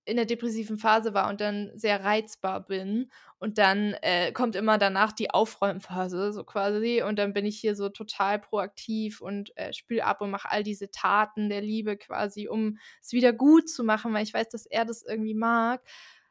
in 0.05 0.17
der 0.17 0.27
depressiven 0.27 0.79
Phase 0.79 1.15
war 1.15 1.29
und 1.29 1.41
dann 1.41 1.71
sehr 1.75 2.05
reizbar 2.05 2.67
bin. 2.67 3.11
Und 3.39 3.59
dann 3.59 3.95
äh, 4.03 4.33
kommt 4.33 4.57
immer 4.57 4.79
danach 4.79 5.13
die 5.13 5.31
Aufräumphase, 5.31 6.33
so 6.33 6.45
quasi. 6.45 7.03
Und 7.03 7.19
dann 7.19 7.33
bin 7.33 7.47
ich 7.47 7.59
hier 7.59 7.75
so 7.75 7.89
total 7.89 8.39
proaktiv 8.39 9.21
und 9.21 9.57
äh, 9.57 9.73
spüle 9.73 10.05
ab 10.05 10.21
und 10.21 10.31
mache 10.31 10.51
all 10.51 10.63
diese 10.63 10.91
Taten 10.91 11.49
der 11.49 11.61
Liebe 11.61 11.97
quasi, 11.97 12.49
um 12.49 12.79
es 13.03 13.13
wieder 13.13 13.33
gut 13.33 13.69
zu 13.69 13.85
machen, 13.85 14.13
weil 14.13 14.25
ich 14.25 14.35
weiß, 14.35 14.49
dass 14.49 14.67
er 14.67 14.85
das 14.85 15.03
irgendwie 15.03 15.35
mag. 15.35 15.83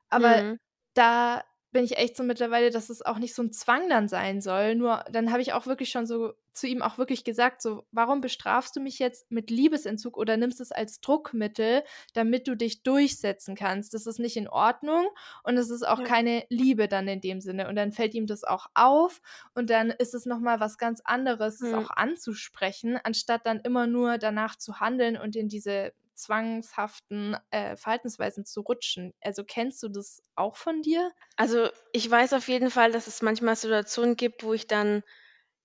Aber 0.09 0.43
mhm. 0.43 0.59
da 0.93 1.43
bin 1.73 1.83
ich 1.83 1.97
echt 1.97 2.15
so 2.15 2.23
mittlerweile, 2.23 2.69
dass 2.69 2.89
es 2.89 3.01
auch 3.01 3.17
nicht 3.17 3.33
so 3.33 3.41
ein 3.41 3.51
Zwang 3.51 3.89
dann 3.89 4.07
sein 4.07 4.39
soll. 4.39 4.75
Nur 4.75 5.03
dann 5.11 5.31
habe 5.31 5.41
ich 5.41 5.53
auch 5.53 5.65
wirklich 5.65 5.89
schon 5.89 6.05
so 6.05 6.33
zu 6.53 6.67
ihm 6.67 6.83
auch 6.83 6.99
wirklich 6.99 7.23
gesagt, 7.23 7.63
so, 7.63 7.85
warum 7.91 8.21
bestrafst 8.21 8.75
du 8.75 8.79
mich 8.79 8.99
jetzt 8.99 9.29
mit 9.31 9.49
Liebesentzug 9.49 10.15
oder 10.15 10.37
nimmst 10.37 10.61
es 10.61 10.71
als 10.71 11.01
Druckmittel, 11.01 11.83
damit 12.13 12.47
du 12.47 12.55
dich 12.55 12.83
durchsetzen 12.83 13.55
kannst? 13.55 13.95
Das 13.95 14.05
ist 14.05 14.19
nicht 14.19 14.37
in 14.37 14.47
Ordnung 14.47 15.07
und 15.43 15.57
es 15.57 15.71
ist 15.71 15.85
auch 15.85 15.99
ja. 15.99 16.05
keine 16.05 16.45
Liebe 16.49 16.87
dann 16.87 17.07
in 17.07 17.21
dem 17.21 17.41
Sinne. 17.41 17.67
Und 17.67 17.75
dann 17.75 17.91
fällt 17.91 18.13
ihm 18.13 18.27
das 18.27 18.43
auch 18.43 18.67
auf 18.75 19.21
und 19.55 19.71
dann 19.71 19.89
ist 19.89 20.13
es 20.13 20.25
nochmal 20.25 20.59
was 20.59 20.77
ganz 20.77 21.01
anderes, 21.03 21.59
mhm. 21.59 21.67
es 21.67 21.73
auch 21.73 21.89
anzusprechen, 21.89 22.99
anstatt 23.03 23.45
dann 23.45 23.59
immer 23.59 23.87
nur 23.87 24.19
danach 24.19 24.55
zu 24.55 24.79
handeln 24.79 25.17
und 25.17 25.35
in 25.35 25.49
diese 25.49 25.93
zwangshaften 26.23 27.37
äh, 27.51 27.75
Verhaltensweisen 27.75 28.45
zu 28.45 28.61
rutschen. 28.61 29.13
Also 29.21 29.43
kennst 29.43 29.83
du 29.83 29.89
das 29.89 30.21
auch 30.35 30.55
von 30.55 30.81
dir? 30.81 31.11
Also 31.35 31.69
ich 31.91 32.09
weiß 32.09 32.33
auf 32.33 32.47
jeden 32.47 32.71
Fall, 32.71 32.91
dass 32.91 33.07
es 33.07 33.21
manchmal 33.21 33.55
Situationen 33.55 34.15
gibt, 34.15 34.43
wo 34.43 34.53
ich 34.53 34.67
dann 34.67 35.03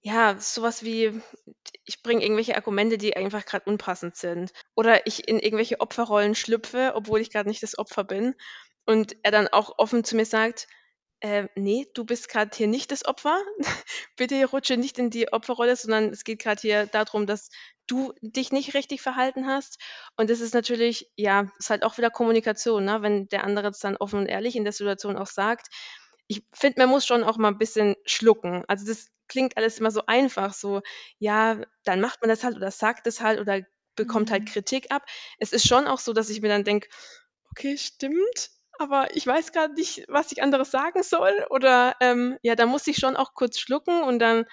ja, 0.00 0.36
sowas 0.38 0.84
wie, 0.84 1.20
ich 1.84 2.02
bringe 2.02 2.22
irgendwelche 2.22 2.56
Argumente, 2.56 2.98
die 2.98 3.16
einfach 3.16 3.44
gerade 3.44 3.68
unpassend 3.68 4.16
sind. 4.16 4.52
Oder 4.76 5.06
ich 5.06 5.28
in 5.28 5.40
irgendwelche 5.40 5.80
Opferrollen 5.80 6.34
schlüpfe, 6.34 6.92
obwohl 6.94 7.20
ich 7.20 7.30
gerade 7.30 7.48
nicht 7.48 7.62
das 7.62 7.78
Opfer 7.78 8.04
bin. 8.04 8.34
Und 8.86 9.16
er 9.22 9.32
dann 9.32 9.48
auch 9.48 9.78
offen 9.78 10.04
zu 10.04 10.16
mir 10.16 10.24
sagt, 10.24 10.68
äh, 11.20 11.48
nee, 11.56 11.86
du 11.94 12.04
bist 12.04 12.28
gerade 12.28 12.56
hier 12.56 12.66
nicht 12.68 12.90
das 12.92 13.04
Opfer. 13.04 13.40
Bitte 14.16 14.44
rutsche 14.46 14.76
nicht 14.76 14.98
in 14.98 15.10
die 15.10 15.32
Opferrolle, 15.32 15.76
sondern 15.76 16.10
es 16.10 16.24
geht 16.24 16.40
gerade 16.40 16.60
hier 16.60 16.86
darum, 16.86 17.26
dass 17.26 17.50
du 17.86 18.12
dich 18.20 18.52
nicht 18.52 18.74
richtig 18.74 19.00
verhalten 19.02 19.46
hast. 19.46 19.78
Und 20.16 20.30
das 20.30 20.40
ist 20.40 20.54
natürlich, 20.54 21.10
ja, 21.16 21.50
ist 21.58 21.70
halt 21.70 21.82
auch 21.84 21.98
wieder 21.98 22.10
Kommunikation, 22.10 22.84
ne? 22.84 23.02
wenn 23.02 23.28
der 23.28 23.44
andere 23.44 23.68
es 23.68 23.78
dann 23.80 23.96
offen 23.96 24.20
und 24.20 24.26
ehrlich 24.26 24.56
in 24.56 24.64
der 24.64 24.72
Situation 24.72 25.16
auch 25.16 25.26
sagt. 25.26 25.68
Ich 26.26 26.42
finde, 26.52 26.80
man 26.82 26.90
muss 26.90 27.06
schon 27.06 27.24
auch 27.24 27.38
mal 27.38 27.48
ein 27.48 27.58
bisschen 27.58 27.96
schlucken. 28.04 28.64
Also 28.68 28.86
das 28.86 29.08
klingt 29.28 29.56
alles 29.56 29.78
immer 29.78 29.90
so 29.90 30.02
einfach, 30.06 30.52
so, 30.54 30.82
ja, 31.18 31.60
dann 31.84 32.00
macht 32.00 32.20
man 32.20 32.28
das 32.28 32.44
halt 32.44 32.56
oder 32.56 32.70
sagt 32.70 33.06
es 33.06 33.20
halt 33.20 33.40
oder 33.40 33.62
bekommt 33.96 34.30
halt 34.30 34.42
Mhm. 34.42 34.46
Kritik 34.46 34.90
ab. 34.90 35.04
Es 35.38 35.52
ist 35.52 35.66
schon 35.66 35.86
auch 35.86 35.98
so, 35.98 36.12
dass 36.12 36.28
ich 36.30 36.40
mir 36.42 36.48
dann 36.48 36.64
denke: 36.64 36.88
„Okay, 37.50 37.76
stimmt, 37.78 38.50
aber 38.78 39.14
ich 39.16 39.26
weiß 39.26 39.52
grad 39.52 39.74
nicht, 39.74 40.04
was 40.08 40.32
ich 40.32 40.42
anderes 40.42 40.70
sagen 40.70 41.02
soll.“ 41.02 41.46
Oder, 41.50 41.96
ähm, 42.00 42.38
ja, 42.42 42.54
da 42.56 42.66
muss 42.66 42.86
ich 42.86 42.96
schon 42.98 43.16
auch 43.16 43.34
kurz 43.34 43.58
schlucken 43.58 44.02
und 44.02 44.18
dann 44.20 44.44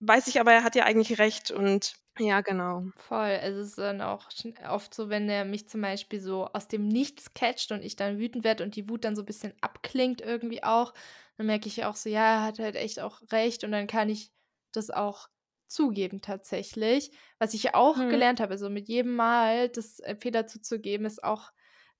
weiß 0.00 0.26
ich 0.28 0.40
aber, 0.40 0.52
er 0.52 0.64
hat 0.64 0.74
ja 0.76 0.84
eigentlich 0.84 1.18
recht 1.18 1.50
und 1.50 1.94
ja, 2.18 2.40
genau. 2.42 2.84
Voll. 2.96 3.38
Also, 3.40 3.60
es 3.60 3.68
ist 3.68 3.78
dann 3.78 4.00
auch 4.02 4.28
oft 4.68 4.92
so, 4.94 5.08
wenn 5.08 5.28
er 5.28 5.44
mich 5.46 5.68
zum 5.68 5.80
Beispiel 5.80 6.20
so 6.20 6.46
aus 6.48 6.68
dem 6.68 6.86
Nichts 6.88 7.32
catcht 7.34 7.72
und 7.72 7.82
ich 7.82 7.96
dann 7.96 8.18
wütend 8.18 8.44
werde 8.44 8.64
und 8.64 8.76
die 8.76 8.88
Wut 8.88 9.04
dann 9.04 9.16
so 9.16 9.22
'n 9.22 9.26
bisschen 9.26 9.54
abklingt 9.62 10.20
irgendwie 10.20 10.62
auch, 10.62 10.92
dann 11.36 11.46
merke 11.46 11.68
ich 11.68 11.84
auch 11.84 11.96
so, 11.96 12.08
ja, 12.10 12.34
er 12.40 12.42
hat 12.44 12.58
halt 12.58 12.76
echt 12.76 13.00
auch 13.00 13.22
recht 13.32 13.64
und 13.64 13.72
dann 13.72 13.86
kann 13.86 14.08
ich 14.10 14.30
das 14.72 14.90
auch 14.90 15.28
zugeben 15.68 16.20
tatsächlich. 16.20 17.12
Was 17.38 17.54
ich 17.54 17.74
auch 17.74 17.96
Mhm. 17.96 18.08
gelernt 18.08 18.40
habe, 18.40 18.52
also 18.52 18.68
mit 18.68 18.88
jedem 18.88 19.14
Mal 19.16 19.68
das, 19.70 19.98
äh, 20.00 20.14
Fehler 20.16 20.46
zuzugeben, 20.46 21.06
ist 21.06 21.24
auch 21.24 21.50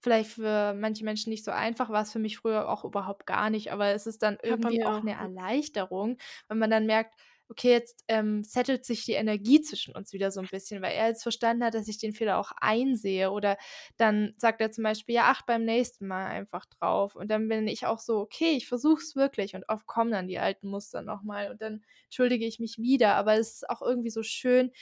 vielleicht 0.03 0.31
für 0.33 0.75
manche 0.75 1.05
Menschen 1.05 1.31
nicht 1.31 1.45
so 1.45 1.51
einfach, 1.53 1.91
war's 1.91 2.13
für 2.13 2.19
mich 2.19 2.39
früher 2.39 2.69
auch 2.69 2.85
überhaupt 2.85 3.27
gar 3.27 3.51
nicht, 3.51 3.73
aber 3.73 3.89
es 3.95 4.07
ist 4.07 4.23
dann 4.23 4.39
irgendwie 4.43 4.81
auch 4.85 5.01
auch, 5.01 5.03
'ne 5.03 5.13
ja. 5.19 5.29
Erleichterung, 5.29 6.19
wenn 6.49 6.59
man 6.59 6.71
dann 6.71 6.87
merkt: 6.87 7.15
„Okay, 7.49 7.71
jetzt, 7.73 8.05
ähm, 8.09 8.45
settelt 8.45 8.85
sich 8.87 9.05
die 9.05 9.13
Energie 9.13 9.61
zwischen 9.61 9.95
uns 9.95 10.13
wieder 10.13 10.31
so 10.31 10.41
'n 10.41 10.49
bisschen“, 10.49 10.83
weil 10.83 10.93
er 10.95 11.09
jetzt 11.09 11.23
verstanden 11.23 11.65
hat, 11.65 11.75
dass 11.75 11.89
ich 11.89 11.99
den 11.99 12.13
Fehler 12.15 12.39
auch 12.39 12.53
einsehe 12.57 13.31
oder 13.31 13.59
dann 13.97 14.35
sagt 14.39 14.61
er 14.61 14.71
zum 14.73 14.85
Beispiel: 14.85 15.15
„Ja, 15.17 15.31
achte 15.31 15.45
beim 15.47 15.65
nächsten 15.65 16.07
Mal 16.07 16.27
einfach 16.27 16.65
drauf.“ 16.67 17.15
Und 17.17 17.31
dann 17.31 17.49
bin 17.49 17.69
ich 17.69 17.87
auch 17.87 17.99
so: 17.99 18.19
„Okay, 18.21 18.53
ich 18.57 18.69
versuche 18.69 19.03
es 19.03 19.17
wirklich.“ 19.17 19.55
Und 19.55 19.65
oft 19.69 19.87
kommen 19.87 20.11
dann 20.13 20.29
die 20.29 20.39
alten 20.39 20.69
Muster 20.69 21.03
noch 21.03 21.23
mal 21.23 21.51
und 21.51 21.61
dann 21.63 21.83
entschuldige 22.05 22.47
ich 22.47 22.59
mich 22.61 22.79
wieder, 22.79 23.15
aber 23.17 23.35
es 23.35 23.55
ist 23.57 23.71
auch 23.71 23.83
irgendwie 23.83 24.11
so 24.11 24.23
schön, 24.23 24.73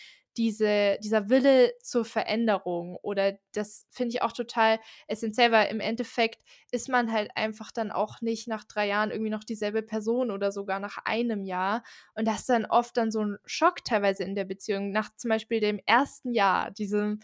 diese 0.40 0.98
dieser 1.02 1.28
Wille 1.28 1.74
zur 1.82 2.04
Veränderung 2.04 2.96
oder 3.02 3.38
das 3.52 3.86
finde 3.90 4.14
ich 4.14 4.22
auch 4.22 4.32
total 4.32 4.78
essenziell, 5.06 5.52
weil 5.52 5.68
im 5.70 5.80
Endeffekt 5.80 6.42
ist 6.70 6.88
man 6.88 7.12
halt 7.12 7.30
einfach 7.36 7.70
dann 7.72 7.90
auch 7.90 8.22
nicht 8.22 8.48
nach 8.48 8.64
3 8.64 8.86
Jahren 8.88 9.10
irgendwie 9.10 9.30
noch 9.30 9.44
dieselbe 9.44 9.82
Person 9.82 10.30
oder 10.30 10.50
sogar 10.52 10.80
nach 10.80 10.98
einem 11.04 11.44
Jahr. 11.44 11.82
Und 12.14 12.26
das 12.26 12.40
ist 12.40 12.48
dann 12.48 12.64
oft 12.66 12.96
dann 12.96 13.10
so 13.10 13.20
'n 13.20 13.38
Schock 13.44 13.84
teilweise 13.84 14.24
in 14.24 14.34
der 14.34 14.44
Beziehung. 14.46 14.92
Nach 14.92 15.10
zum 15.16 15.28
Beispiel 15.28 15.60
dem 15.60 15.78
ersten 15.86 16.32
Jahr, 16.32 16.70
diesem 16.70 17.20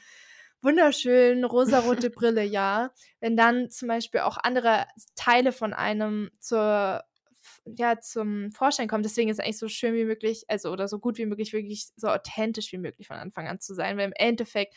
wunderschönen 0.63 1.45
Rosarote-Brille-Jahr, 1.45 2.93
wenn 3.21 3.37
dann 3.37 3.71
zum 3.71 3.89
Beispiel 3.89 4.21
auch 4.21 4.37
andere 4.39 4.87
Teile 5.15 5.53
von 5.53 5.73
einem 5.73 6.31
zur 6.41 7.03
ja, 7.67 8.01
zum 8.01 8.53
Vorschein 8.53 8.89
kommen. 8.89 9.03
Deswegen 9.03 9.31
ist 9.31 9.39
es 9.39 9.45
eigentlich 9.45 9.59
so 9.59 9.69
schön 9.69 9.95
wie 9.95 10.05
möglich 10.05 10.45
also, 10.49 10.71
oder 10.73 10.89
so 10.89 10.99
gut 11.01 11.19
wie 11.19 11.27
möglich 11.27 11.53
wirklich 11.53 11.89
so 11.97 12.09
authentisch 12.09 12.73
wie 12.73 12.79
möglich 12.79 13.07
von 13.09 13.17
Anfang 13.17 13.49
an 13.49 13.61
zu 13.61 13.75
sein, 13.75 13.97
weil 13.99 14.07
im 14.07 14.13
Endeffekt 14.15 14.75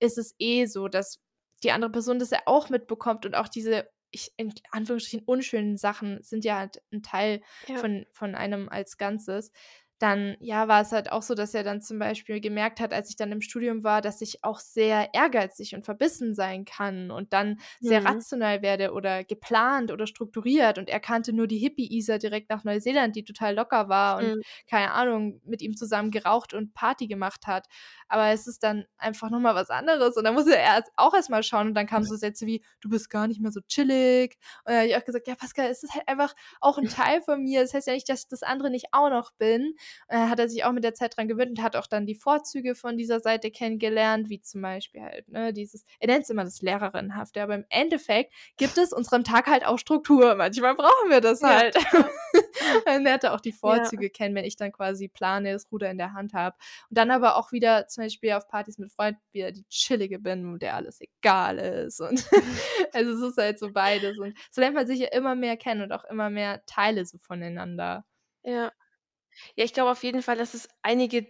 ist 0.00 0.18
es 0.18 0.34
eh 0.38 0.66
so, 0.66 0.88
dass 0.88 1.20
die 1.62 1.72
andere 1.72 1.92
Person 1.92 2.18
das 2.18 2.30
ja 2.30 2.40
auch 2.46 2.70
mitbekommt 2.70 3.26
und 3.26 3.34
auch 3.36 3.48
diese 3.48 3.88
ich 4.14 4.32
in 4.36 4.52
Anführungsstrichen 4.72 5.24
unschönen 5.26 5.76
Sachen 5.78 6.22
sind 6.22 6.44
ja 6.44 6.58
halt 6.58 6.82
'n 6.92 7.02
Teil 7.02 7.42
Ja. 7.68 7.86
von 7.86 8.06
von 8.12 8.34
einem 8.34 8.68
als 8.68 8.98
Ganzes. 8.98 9.52
Dann, 10.02 10.36
ja, 10.40 10.66
war 10.66 10.80
es 10.82 10.90
halt 10.90 11.12
auch 11.12 11.22
so, 11.22 11.34
dass 11.36 11.54
er 11.54 11.62
dann 11.62 11.80
zum 11.80 12.00
Beispiel 12.00 12.40
gemerkt 12.40 12.80
hat, 12.80 12.92
als 12.92 13.08
ich 13.10 13.14
dann 13.14 13.30
im 13.30 13.40
Studium 13.40 13.84
war, 13.84 14.00
dass 14.00 14.20
ich 14.20 14.42
auch 14.42 14.58
sehr 14.58 15.14
ehrgeizig 15.14 15.76
und 15.76 15.84
verbissen 15.84 16.34
sein 16.34 16.64
kann 16.64 17.12
und 17.12 17.32
dann 17.32 17.60
sehr 17.78 18.04
Mhm. 18.04 18.04
rational 18.04 18.62
werde 18.62 18.92
oder 18.94 19.22
geplant 19.22 19.92
oder 19.92 20.08
strukturiert 20.08 20.76
und 20.78 20.88
er 20.90 20.98
kannte 20.98 21.32
nur 21.32 21.46
die 21.46 21.58
Hippie-Isa 21.58 22.18
direkt 22.18 22.50
nach 22.50 22.64
Neuseeland, 22.64 23.14
die 23.14 23.22
total 23.22 23.54
locker 23.54 23.88
war 23.88 24.18
und, 24.18 24.34
Mhm. 24.34 24.42
keine 24.68 24.90
Ahnung, 24.90 25.40
mit 25.44 25.62
ihm 25.62 25.76
zusammen 25.76 26.10
geraucht 26.10 26.52
und 26.52 26.74
Party 26.74 27.06
gemacht 27.06 27.46
hat. 27.46 27.68
Aber 28.08 28.26
es 28.28 28.46
ist 28.46 28.62
dann 28.62 28.84
einfach 28.98 29.30
noch 29.30 29.40
mal 29.40 29.54
was 29.54 29.70
anderes 29.70 30.16
und 30.16 30.24
dann 30.24 30.34
musste 30.34 30.56
er 30.58 30.82
auch 30.96 31.14
erst 31.14 31.30
mal 31.30 31.42
schauen 31.42 31.68
und 31.68 31.74
dann 31.74 31.86
kamen 31.86 32.04
so 32.04 32.16
Sätze 32.16 32.46
wie: 32.46 32.64
„Du 32.80 32.88
bist 32.88 33.08
gar 33.10 33.26
nicht 33.28 33.40
mehr 33.40 33.52
so 33.52 33.60
chillig.“ 33.68 34.36
Und 34.64 34.72
dann 34.72 34.76
habe 34.78 34.86
ich 34.88 34.96
auch 34.96 35.04
gesagt: 35.04 35.28
„Ja, 35.28 35.34
Pascal, 35.36 35.68
es 35.70 35.82
ist 35.82 35.94
halt 35.94 36.08
einfach 36.08 36.34
auch 36.60 36.78
'n 36.78 36.88
Teil 36.88 37.22
von 37.22 37.42
mir. 37.42 37.62
Das 37.62 37.74
heißt 37.74 37.86
ja 37.86 37.94
nicht, 37.94 38.08
dass 38.08 38.22
ich 38.22 38.28
das 38.28 38.42
andere 38.42 38.70
nicht 38.70 38.86
auch 38.92 39.10
noch 39.10 39.32
bin.“ 39.38 39.74
Und 40.08 40.16
dann 40.16 40.30
hat 40.30 40.38
er 40.38 40.48
sich 40.48 40.64
auch 40.64 40.72
mit 40.72 40.84
der 40.84 40.94
Zeit 40.94 41.16
dran 41.16 41.28
gewöhnt 41.28 41.50
und 41.50 41.62
hat 41.62 41.76
auch 41.76 41.86
dann 41.86 42.06
die 42.06 42.14
Vorzüge 42.14 42.74
von 42.74 42.96
dieser 42.96 43.20
Seite 43.20 43.50
kennengelernt, 43.50 44.28
wie 44.28 44.40
zum 44.40 44.62
Beispiel 44.62 45.02
halt, 45.02 45.28
ne, 45.28 45.52
dieses 45.52 45.84
er 46.00 46.08
nennt's 46.08 46.30
immer 46.30 46.44
das 46.44 46.62
Lehrerinnenhafte, 46.62 47.42
aber 47.42 47.54
im 47.54 47.64
Endeffekt 47.68 48.32
gibt 48.56 48.78
es 48.78 48.92
unserem 48.92 49.24
Tag 49.24 49.46
halt 49.46 49.64
auch 49.66 49.78
Struktur. 49.78 50.34
Manchmal 50.34 50.74
brauchen 50.74 51.10
wir 51.10 51.20
das 51.20 51.40
Ja, 51.40 51.48
halt. 51.48 51.76
ja. 52.86 52.96
Lernt 52.98 53.24
er 53.24 53.34
auch 53.34 53.40
die 53.40 53.50
Ja. 53.50 53.56
Vorzüge 53.56 54.10
kennen, 54.10 54.34
wenn 54.34 54.44
ich 54.44 54.56
dann 54.56 54.72
quasi 54.72 55.08
plane, 55.08 55.52
das 55.52 55.70
Ruder 55.72 55.90
in 55.90 55.98
der 55.98 56.12
Hand 56.14 56.34
habe. 56.34 56.56
Und 56.90 56.98
dann 56.98 57.10
aber 57.10 57.36
auch 57.36 57.52
wieder 57.52 57.88
zum 57.88 58.04
Beispiel 58.04 58.32
auf 58.32 58.48
Partys 58.48 58.78
mit 58.78 58.92
Freunden 58.92 59.20
wieder 59.32 59.52
die 59.52 59.66
Chillige 59.68 60.18
bin 60.18 60.46
und 60.46 60.62
der 60.62 60.74
alles 60.76 61.00
egal 61.00 61.58
ist 61.58 62.00
und 62.00 62.24
also, 62.92 63.12
es 63.26 63.30
ist 63.32 63.38
halt 63.38 63.58
so 63.58 63.72
beides 63.72 64.18
und 64.18 64.36
so 64.50 64.60
lernt 64.60 64.74
man 64.76 64.86
sich 64.86 65.00
ja 65.00 65.08
immer 65.12 65.34
mehr 65.34 65.56
kennen 65.56 65.82
und 65.82 65.92
auch 65.92 66.04
immer 66.04 66.30
mehr 66.30 66.64
Teile 66.66 67.04
so 67.06 67.18
voneinander. 67.18 68.04
Ja. 68.44 68.72
Ja, 69.56 69.64
ich 69.64 69.72
glaube 69.74 69.90
auf 69.90 70.02
jeden 70.02 70.22
Fall, 70.22 70.36
dass 70.36 70.54
es 70.54 70.68
einige, 70.82 71.26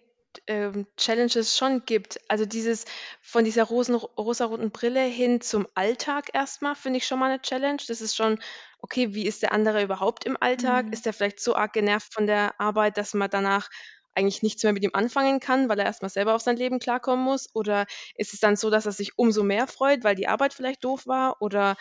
ähm, 0.46 0.86
Challenges 0.96 1.58
schon 1.58 1.84
gibt. 1.84 2.18
Also, 2.28 2.46
dieses 2.46 2.84
von 3.20 3.44
dieser 3.44 3.64
rosen 3.64 3.94
rosaroten 3.96 4.70
Brille 4.70 5.02
hin 5.02 5.40
zum 5.42 5.66
Alltag 5.74 6.30
erst 6.32 6.62
mal, 6.62 6.74
finde 6.74 6.98
ich 6.98 7.06
schon 7.06 7.18
mal 7.18 7.28
'ne 7.28 7.42
Challenge. 7.42 7.82
Das 7.86 8.00
ist 8.00 8.16
schon 8.16 8.38
okay, 8.78 9.12
wie 9.14 9.26
ist 9.26 9.42
der 9.42 9.52
andere 9.52 9.82
überhaupt 9.82 10.24
im 10.24 10.36
Alltag? 10.40 10.86
Mhm. 10.86 10.92
Ist 10.92 11.04
der 11.04 11.12
vielleicht 11.12 11.40
so 11.40 11.54
arg 11.54 11.72
genervt 11.74 12.14
von 12.14 12.26
der 12.26 12.58
Arbeit, 12.60 12.96
dass 12.96 13.12
man 13.14 13.28
danach 13.30 13.68
eigentlich 14.14 14.42
nichts 14.42 14.62
mehr 14.62 14.72
mit 14.72 14.84
ihm 14.84 14.90
anfangen 14.94 15.40
kann, 15.40 15.68
weil 15.68 15.78
er 15.78 15.86
erst 15.86 16.02
mal 16.02 16.08
selber 16.08 16.34
auf 16.34 16.42
sein 16.42 16.56
Leben 16.56 16.78
klarkommen 16.78 17.24
muss? 17.24 17.48
Oder 17.54 17.86
ist 18.14 18.32
es 18.34 18.40
dann 18.40 18.56
so, 18.56 18.70
dass 18.70 18.86
er 18.86 18.92
sich 18.92 19.18
umso 19.18 19.42
mehr 19.42 19.66
freut, 19.66 20.02
weil 20.04 20.14
die 20.14 20.28
Arbeit 20.28 20.54
vielleicht 20.54 20.84
doof 20.84 21.06
war? 21.06 21.40
Oder, 21.42 21.76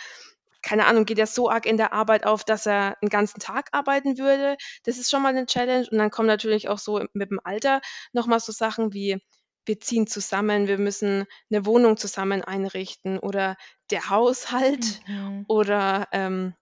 keine 0.63 0.85
Ahnung, 0.87 1.05
geht 1.05 1.19
er 1.19 1.27
so 1.27 1.49
arg 1.49 1.65
in 1.65 1.77
der 1.77 1.93
Arbeit 1.93 2.25
auf, 2.25 2.43
dass 2.43 2.65
er 2.67 2.97
'n 3.01 3.09
ganzen 3.09 3.39
Tag 3.39 3.69
arbeiten 3.73 4.17
würde? 4.17 4.57
Das 4.85 4.97
ist 4.97 5.09
schon 5.11 5.21
mal 5.23 5.33
'ne 5.33 5.45
Challenge 5.47 5.87
und 5.91 5.97
dann 5.97 6.11
kommen 6.11 6.27
natürlich 6.27 6.69
auch 6.69 6.79
so 6.79 7.03
mit 7.13 7.31
dem 7.31 7.39
Alter 7.43 7.81
noch 8.13 8.27
mal 8.27 8.39
so 8.39 8.51
Sachen 8.51 8.93
wie: 8.93 9.17
Wir 9.65 9.79
ziehen 9.79 10.07
zusammen, 10.07 10.67
wir 10.67 10.77
müssen 10.79 11.25
'ne 11.49 11.65
Wohnung 11.65 11.97
zusammen 11.97 12.43
einrichten 12.43 13.19
oder 13.19 13.57
der 13.91 14.09
Haushalt 14.09 15.01
Mhm. 15.07 15.45
oder, 15.47 16.07
ähm 16.13 16.55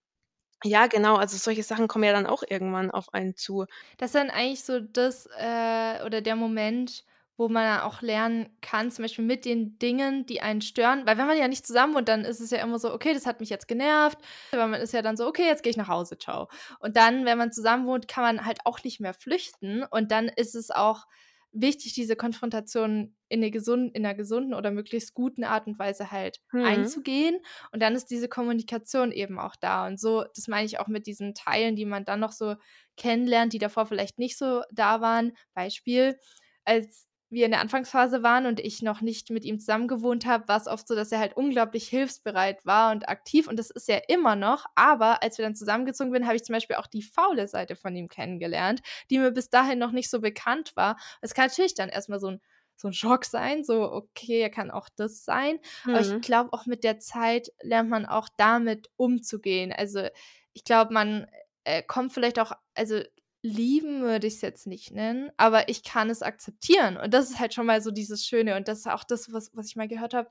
ja, 0.66 0.88
genau, 0.88 1.18
also 1.18 1.38
solche 1.38 1.64
Sachen 1.64 1.88
kommen 1.88 2.06
ja 2.06 2.14
dann 2.14 2.28
auch 2.28 2.44
irgendwann 2.48 2.92
auf 2.92 3.14
einen 3.14 3.36
zu. 3.38 3.66
Das 4.00 4.12
ist 4.12 4.16
dann 4.16 4.30
eigentlich 4.30 4.64
so 4.64 4.80
das, 4.80 5.26
äh 5.38 6.02
oder 6.06 6.22
der 6.22 6.38
Moment, 6.38 7.04
wo 7.40 7.50
man 7.50 7.80
auch 7.82 8.02
lernen 8.04 8.50
kann, 8.62 8.92
zum 8.92 9.04
Beispiel 9.04 9.26
mit 9.26 9.46
den 9.46 9.80
Dingen, 9.80 10.26
die 10.28 10.42
einen 10.42 10.62
stören 10.62 11.06
weil 11.08 11.18
wenn 11.18 11.28
man 11.28 11.38
ja 11.38 11.48
nicht 11.48 11.66
zusammen 11.68 11.96
wohnt, 11.96 12.10
dann 12.10 12.26
ist 12.26 12.42
es 12.42 12.52
ja 12.52 12.60
immer 12.60 12.80
so: 12.80 12.94
„Okay, 12.94 13.14
das 13.16 13.26
hat 13.26 13.40
mich 13.40 13.50
jetzt 13.50 13.68
genervt.“ 13.68 14.20
Aber 14.52 14.68
man 14.68 14.82
ist 14.82 14.94
ja 14.94 15.02
dann 15.02 15.18
so: 15.18 15.28
„Okay, 15.28 15.46
jetzt 15.48 15.64
gehe 15.64 15.72
ich 15.72 15.78
nach 15.78 15.88
Hause, 15.90 16.18
tschau.“ 16.18 16.50
Und 16.80 16.98
dann, 16.98 17.26
wenn 17.26 17.38
man 17.40 17.52
zusammen 17.52 17.88
wohnt, 17.88 18.08
kann 18.08 18.24
man 18.24 18.46
halt 18.46 18.60
auch 18.66 18.84
nicht 18.84 19.00
mehr 19.00 19.14
flüchten 19.16 19.84
und 19.90 20.12
dann 20.12 20.28
ist 20.30 20.56
es 20.56 20.72
auch 20.72 21.06
wichtig, 21.52 21.94
diese 21.94 22.16
Konfrontation 22.16 23.16
in 23.30 23.40
'ne 23.42 23.52
gesun 23.52 23.90
in 23.92 24.04
'ner 24.04 24.14
gesunden 24.16 24.54
oder 24.54 24.72
möglichst 24.72 25.14
guten 25.16 25.44
Art 25.44 25.66
und 25.68 25.80
Weise 25.80 26.12
halt 26.12 26.42
Mhm. 26.54 27.00
einzugehen 27.02 27.40
und 27.72 27.82
dann 27.82 27.96
ist 27.96 28.08
diese 28.12 28.28
Kommunikation 28.30 29.12
eben 29.14 29.40
auch 29.40 29.56
da 29.56 29.88
und 29.88 30.00
so 30.00 30.26
das 30.36 30.48
meine 30.50 30.66
ich 30.68 30.80
auch 30.80 30.88
mit 30.88 31.08
diesen 31.08 31.34
Teilen, 31.36 31.76
die 31.78 31.86
man 31.86 32.06
dann 32.06 32.20
noch 32.20 32.34
so 32.34 32.56
kennenlernt, 32.98 33.54
die 33.54 33.60
davor 33.60 33.86
vielleicht 33.88 34.20
nicht 34.20 34.38
so 34.38 34.62
da 34.72 35.02
waren. 35.02 35.32
Beispiel: 35.54 36.20
Als 36.66 37.09
wir 37.30 37.46
in 37.46 37.52
der 37.52 37.62
Anfangsphase 37.62 38.24
waren 38.24 38.46
und 38.48 38.60
ich 38.60 38.82
noch 38.82 39.02
nicht 39.02 39.30
mit 39.30 39.46
ihm 39.46 39.60
zusammen 39.60 39.88
gewohnt 39.88 40.26
habe, 40.26 40.48
war's 40.48 40.68
oft 40.68 40.88
so, 40.88 40.96
dass 40.96 41.12
er 41.12 41.20
halt 41.20 41.38
unglaublich 41.38 41.88
hilfsbereit 41.88 42.66
war 42.66 42.92
und 42.92 43.08
aktiv 43.10 43.48
und 43.48 43.58
das 43.60 43.70
ist 43.70 43.90
er 43.90 44.10
immer 44.10 44.36
noch, 44.36 44.66
aber 44.76 45.22
als 45.24 45.38
wir 45.38 45.46
dann 45.46 45.56
zusammengezogen 45.56 46.12
bin, 46.12 46.26
habe 46.26 46.36
ich 46.38 46.44
zum 46.44 46.54
Beispiel 46.54 46.78
auch 46.78 46.88
die 46.88 47.04
faule 47.04 47.48
Seite 47.48 47.76
von 47.76 47.96
ihm 47.96 48.08
kennengelernt, 48.10 48.82
die 49.10 49.20
mir 49.20 49.32
bis 49.32 49.50
dahin 49.50 49.80
noch 49.80 49.92
nicht 49.92 50.10
so 50.10 50.22
bekannt 50.22 50.76
war. 50.76 50.98
Es 51.22 51.34
kann 51.34 51.48
natürlich 51.48 51.76
dann 51.76 51.90
erst 51.90 52.10
mal 52.10 52.20
so 52.20 52.28
'n 52.30 52.42
so 52.76 52.88
'n 52.88 52.94
Schock 52.94 53.26
sein, 53.26 53.64
so: 53.64 53.92
„Okay, 53.92 54.40
er 54.42 54.50
kann 54.50 54.72
auch 54.72 54.90
das 54.96 55.24
sein.“ 55.26 55.60
Aber 55.92 56.02
ich 56.02 56.20
Mhm. 56.20 56.22
glaube, 56.22 56.54
auch 56.54 56.66
mit 56.66 56.84
der 56.84 57.00
Zeit 57.00 57.50
lernt 57.62 57.90
man 57.90 58.06
auch 58.06 58.30
damit 58.38 58.90
umzugehen. 58.98 59.74
Also, 59.74 60.08
ich 60.54 60.64
glaube, 60.64 60.94
man, 60.94 61.28
äh, 61.66 61.84
kommt 61.84 62.14
vielleicht 62.14 62.40
auch 62.40 62.54
also, 62.76 63.02
lieben 63.44 64.02
würde 64.02 64.28
ich's 64.28 64.42
jetzt 64.42 64.68
nicht 64.68 64.92
nennen, 64.92 65.32
aber 65.38 65.70
ich 65.70 65.84
kann 65.84 66.10
es 66.10 66.22
akzeptieren 66.24 66.98
und 66.98 67.14
das 67.14 67.30
ist 67.30 67.40
halt 67.40 67.54
schon 67.54 67.66
mal 67.68 67.82
so 67.82 67.92
dieses 67.92 68.26
Schöne 68.26 68.56
und 68.58 68.68
das 68.68 68.80
ist 68.80 68.88
auch 68.88 69.04
das, 69.06 69.32
was 69.34 69.52
was 69.56 69.68
ich 69.68 69.76
mal 69.78 69.88
gehört 69.88 70.14
habe, 70.14 70.30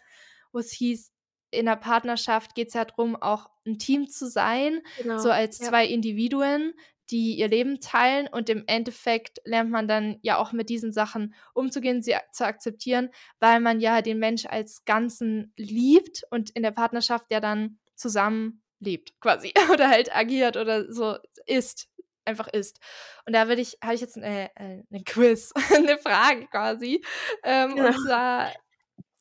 wo 0.53 0.59
es 0.59 0.73
hieß, 0.73 1.13
in 1.51 1.65
'ner 1.67 1.77
Partnerschaft 1.77 2.55
geht's 2.55 2.75
ja 2.75 2.85
drum, 2.85 3.17
auch 3.17 3.49
'n 3.67 3.79
Team 3.79 4.09
zu 4.09 4.29
sein, 4.29 4.83
so 5.17 5.31
Genau, 5.31 5.31
als 5.31 5.61
ja. 5.61 5.63
2 5.63 5.87
Individuen, 5.87 6.75
die 7.11 7.37
ihr 7.39 7.49
Leben 7.49 7.81
teilen 7.81 8.29
und 8.29 8.51
im 8.51 8.65
Endeffekt 8.67 9.39
lernt 9.45 9.71
man 9.71 9.89
dann 9.89 10.19
ja 10.23 10.37
auch 10.37 10.53
mit 10.53 10.69
diesen 10.69 10.93
Sachen 10.93 11.35
umzugehen, 11.55 12.03
sie 12.03 12.15
zu 12.33 12.45
akzeptieren, 12.45 13.09
weil 13.41 13.61
man 13.61 13.81
ja 13.81 14.03
den 14.03 14.19
Mensch 14.19 14.45
als 14.47 14.85
Ganzen 14.85 15.53
liebt 15.57 16.25
und 16.31 16.51
in 16.51 16.63
der 16.63 16.73
Partnerschaft 16.73 17.27
ja 17.31 17.41
dann 17.41 17.79
zusammenlebt 17.97 19.15
quasi 19.21 19.53
oder 19.73 19.89
halt 19.89 20.15
agiert 20.15 20.57
oder 20.59 20.93
so 20.93 21.17
ist 21.47 21.89
einfach 22.29 22.49
ist. 22.49 22.81
Und 23.26 23.35
da 23.35 23.49
würde 23.49 23.62
ich 23.62 23.79
habe 23.85 23.95
ich 23.97 24.03
jetzt 24.03 24.16
'n 24.18 24.22
äh, 24.24 24.51
'nen 24.91 25.05
Quiz, 25.05 25.53
'ne 25.83 25.99
Frage 25.99 26.47
quasi, 26.49 27.05
ähm, 27.45 27.74
Genau. 27.74 27.91
und 27.91 27.99
zwar 28.01 28.55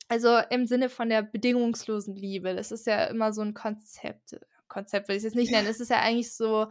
Also 0.10 0.38
im 0.51 0.68
Sinne 0.68 0.89
von 0.89 1.10
der 1.10 1.22
bedingungslosen 1.24 2.16
Liebe. 2.16 2.55
Das 2.55 2.72
ist 2.72 2.88
ja 2.88 3.05
immer 3.05 3.34
so 3.34 3.41
ein 3.41 3.53
Konzept. 3.53 4.38
Konzept 4.70 5.08
will 5.10 5.16
ich 5.16 5.20
es 5.20 5.24
jetzt 5.26 5.36
nicht 5.36 5.51
nennen. 5.51 5.68
Es 5.68 5.80
ist 5.82 5.89
ja 5.91 5.99
eigentlich 6.01 6.34
so, 6.36 6.68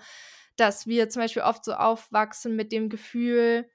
dass 0.56 0.86
wir 0.86 1.08
zum 1.10 1.22
Beispiel 1.22 1.42
oft 1.42 1.64
so 1.64 1.74
aufwachsen 1.74 2.56
mit 2.56 2.72
dem 2.72 2.88
Gefühl, 2.90 3.68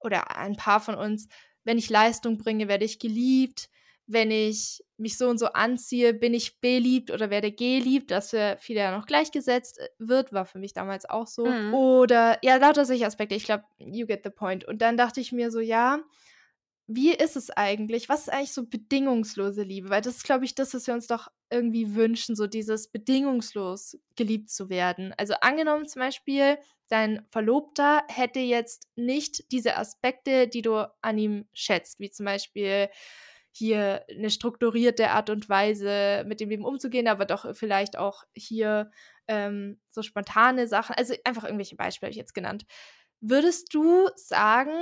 oder 0.00 0.36
ein 0.36 0.56
paar 0.56 0.80
von 0.80 0.94
uns, 0.96 1.28
wenn 1.64 1.78
ich 1.78 1.90
Leistung 1.90 2.38
bringe, 2.38 2.68
werde 2.68 2.84
ich 2.86 2.98
geliebt. 3.00 3.68
Wenn 4.12 4.30
ich 4.30 4.82
mich 4.96 5.16
so 5.16 5.28
und 5.28 5.38
so 5.38 5.46
anziehe, 5.46 6.12
bin 6.14 6.34
ich 6.34 6.60
beliebt 6.60 7.10
oder 7.10 7.30
werde 7.30 7.52
geliebt, 7.52 8.10
dass 8.10 8.30
für 8.30 8.56
viele 8.60 8.80
ja 8.80 8.96
noch 8.96 9.06
gleichgesetzt 9.06 9.78
äh, 9.78 9.88
wird, 9.98 10.32
war 10.32 10.44
für 10.44 10.58
mich 10.58 10.72
damals 10.72 11.08
auch 11.08 11.26
so. 11.26 11.46
Mhm. 11.46 11.74
Oder 11.74 12.38
ja, 12.42 12.56
lauter 12.56 12.84
solche 12.84 13.06
Aspekte. 13.06 13.34
Ich 13.34 13.44
glaube, 13.44 13.64
you 13.78 14.06
get 14.06 14.22
the 14.24 14.30
point. 14.30 14.64
Und 14.64 14.82
dann 14.82 14.96
dachte 14.96 15.20
ich 15.20 15.32
mir 15.32 15.50
so, 15.50 15.60
ja, 15.60 16.00
wie 16.92 17.14
ist 17.14 17.36
es 17.36 17.50
eigentlich? 17.50 18.08
Was 18.08 18.22
ist 18.22 18.32
eigentlich 18.32 18.52
so 18.52 18.66
bedingungslose 18.66 19.62
Liebe? 19.62 19.90
Weil 19.90 20.02
das 20.02 20.16
ist, 20.16 20.24
glaube 20.24 20.44
ich, 20.44 20.56
das, 20.56 20.74
was 20.74 20.88
wir 20.88 20.94
uns 20.94 21.06
doch 21.06 21.28
irgendwie 21.48 21.94
wünschen, 21.94 22.34
so 22.34 22.48
dieses 22.48 22.88
bedingungslos 22.88 23.96
geliebt 24.16 24.50
zu 24.50 24.68
werden. 24.70 25.14
Also 25.16 25.34
angenommen 25.40 25.86
zum 25.86 26.00
Beispiel, 26.00 26.58
dein 26.88 27.24
Verlobter 27.30 28.02
hätte 28.08 28.40
jetzt 28.40 28.88
nicht 28.96 29.52
diese 29.52 29.76
Aspekte, 29.76 30.48
die 30.48 30.62
du 30.62 30.90
an 31.00 31.16
ihm 31.16 31.46
schätzt, 31.52 32.00
wie 32.00 32.10
zum 32.10 32.26
Beispiel 32.26 32.88
hier 33.52 34.04
eine 34.08 34.30
strukturierte 34.30 35.10
Art 35.10 35.30
und 35.30 35.48
Weise, 35.48 36.24
mit 36.26 36.40
dem 36.40 36.50
Leben 36.50 36.64
umzugehen, 36.64 37.08
aber 37.08 37.24
doch 37.24 37.54
vielleicht 37.54 37.98
auch 37.98 38.24
hier 38.34 38.90
ähm, 39.28 39.80
so 39.90 40.02
spontane 40.02 40.66
Sachen, 40.66 40.94
also 40.96 41.14
einfach 41.24 41.44
irgendwelche 41.44 41.76
Beispiele 41.76 42.08
habe 42.08 42.12
ich 42.12 42.16
jetzt 42.16 42.34
genannt. 42.34 42.64
Würdest 43.20 43.74
du 43.74 44.08
sagen, 44.16 44.72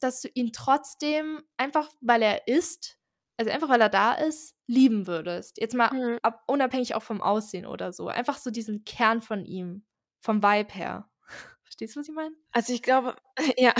dass 0.00 0.20
du 0.20 0.28
ihn 0.34 0.52
trotzdem 0.52 1.42
einfach, 1.56 1.90
weil 2.00 2.22
er 2.22 2.46
ist, 2.46 2.98
also 3.36 3.50
einfach 3.50 3.68
weil 3.68 3.80
er 3.80 3.88
da 3.88 4.14
ist, 4.14 4.54
lieben 4.66 5.06
würdest? 5.06 5.60
Jetzt 5.60 5.74
mal 5.74 5.92
mhm. 5.92 6.18
ab, 6.22 6.42
unabhängig 6.46 6.94
auch 6.94 7.02
vom 7.02 7.20
Aussehen 7.20 7.66
oder 7.66 7.92
so. 7.92 8.08
Einfach 8.08 8.38
so 8.38 8.50
diesen 8.50 8.84
Kern 8.84 9.20
von 9.20 9.44
ihm, 9.44 9.84
vom 10.20 10.42
Vibe 10.42 10.72
her. 10.72 11.10
Verstehst 11.64 11.96
du, 11.96 12.00
was 12.00 12.08
ich 12.08 12.14
meine? 12.14 12.34
Also 12.52 12.72
ich 12.72 12.82
glaube, 12.82 13.16
ja, 13.56 13.74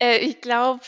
äh, 0.00 0.18
ich 0.18 0.40
glaube, 0.40 0.80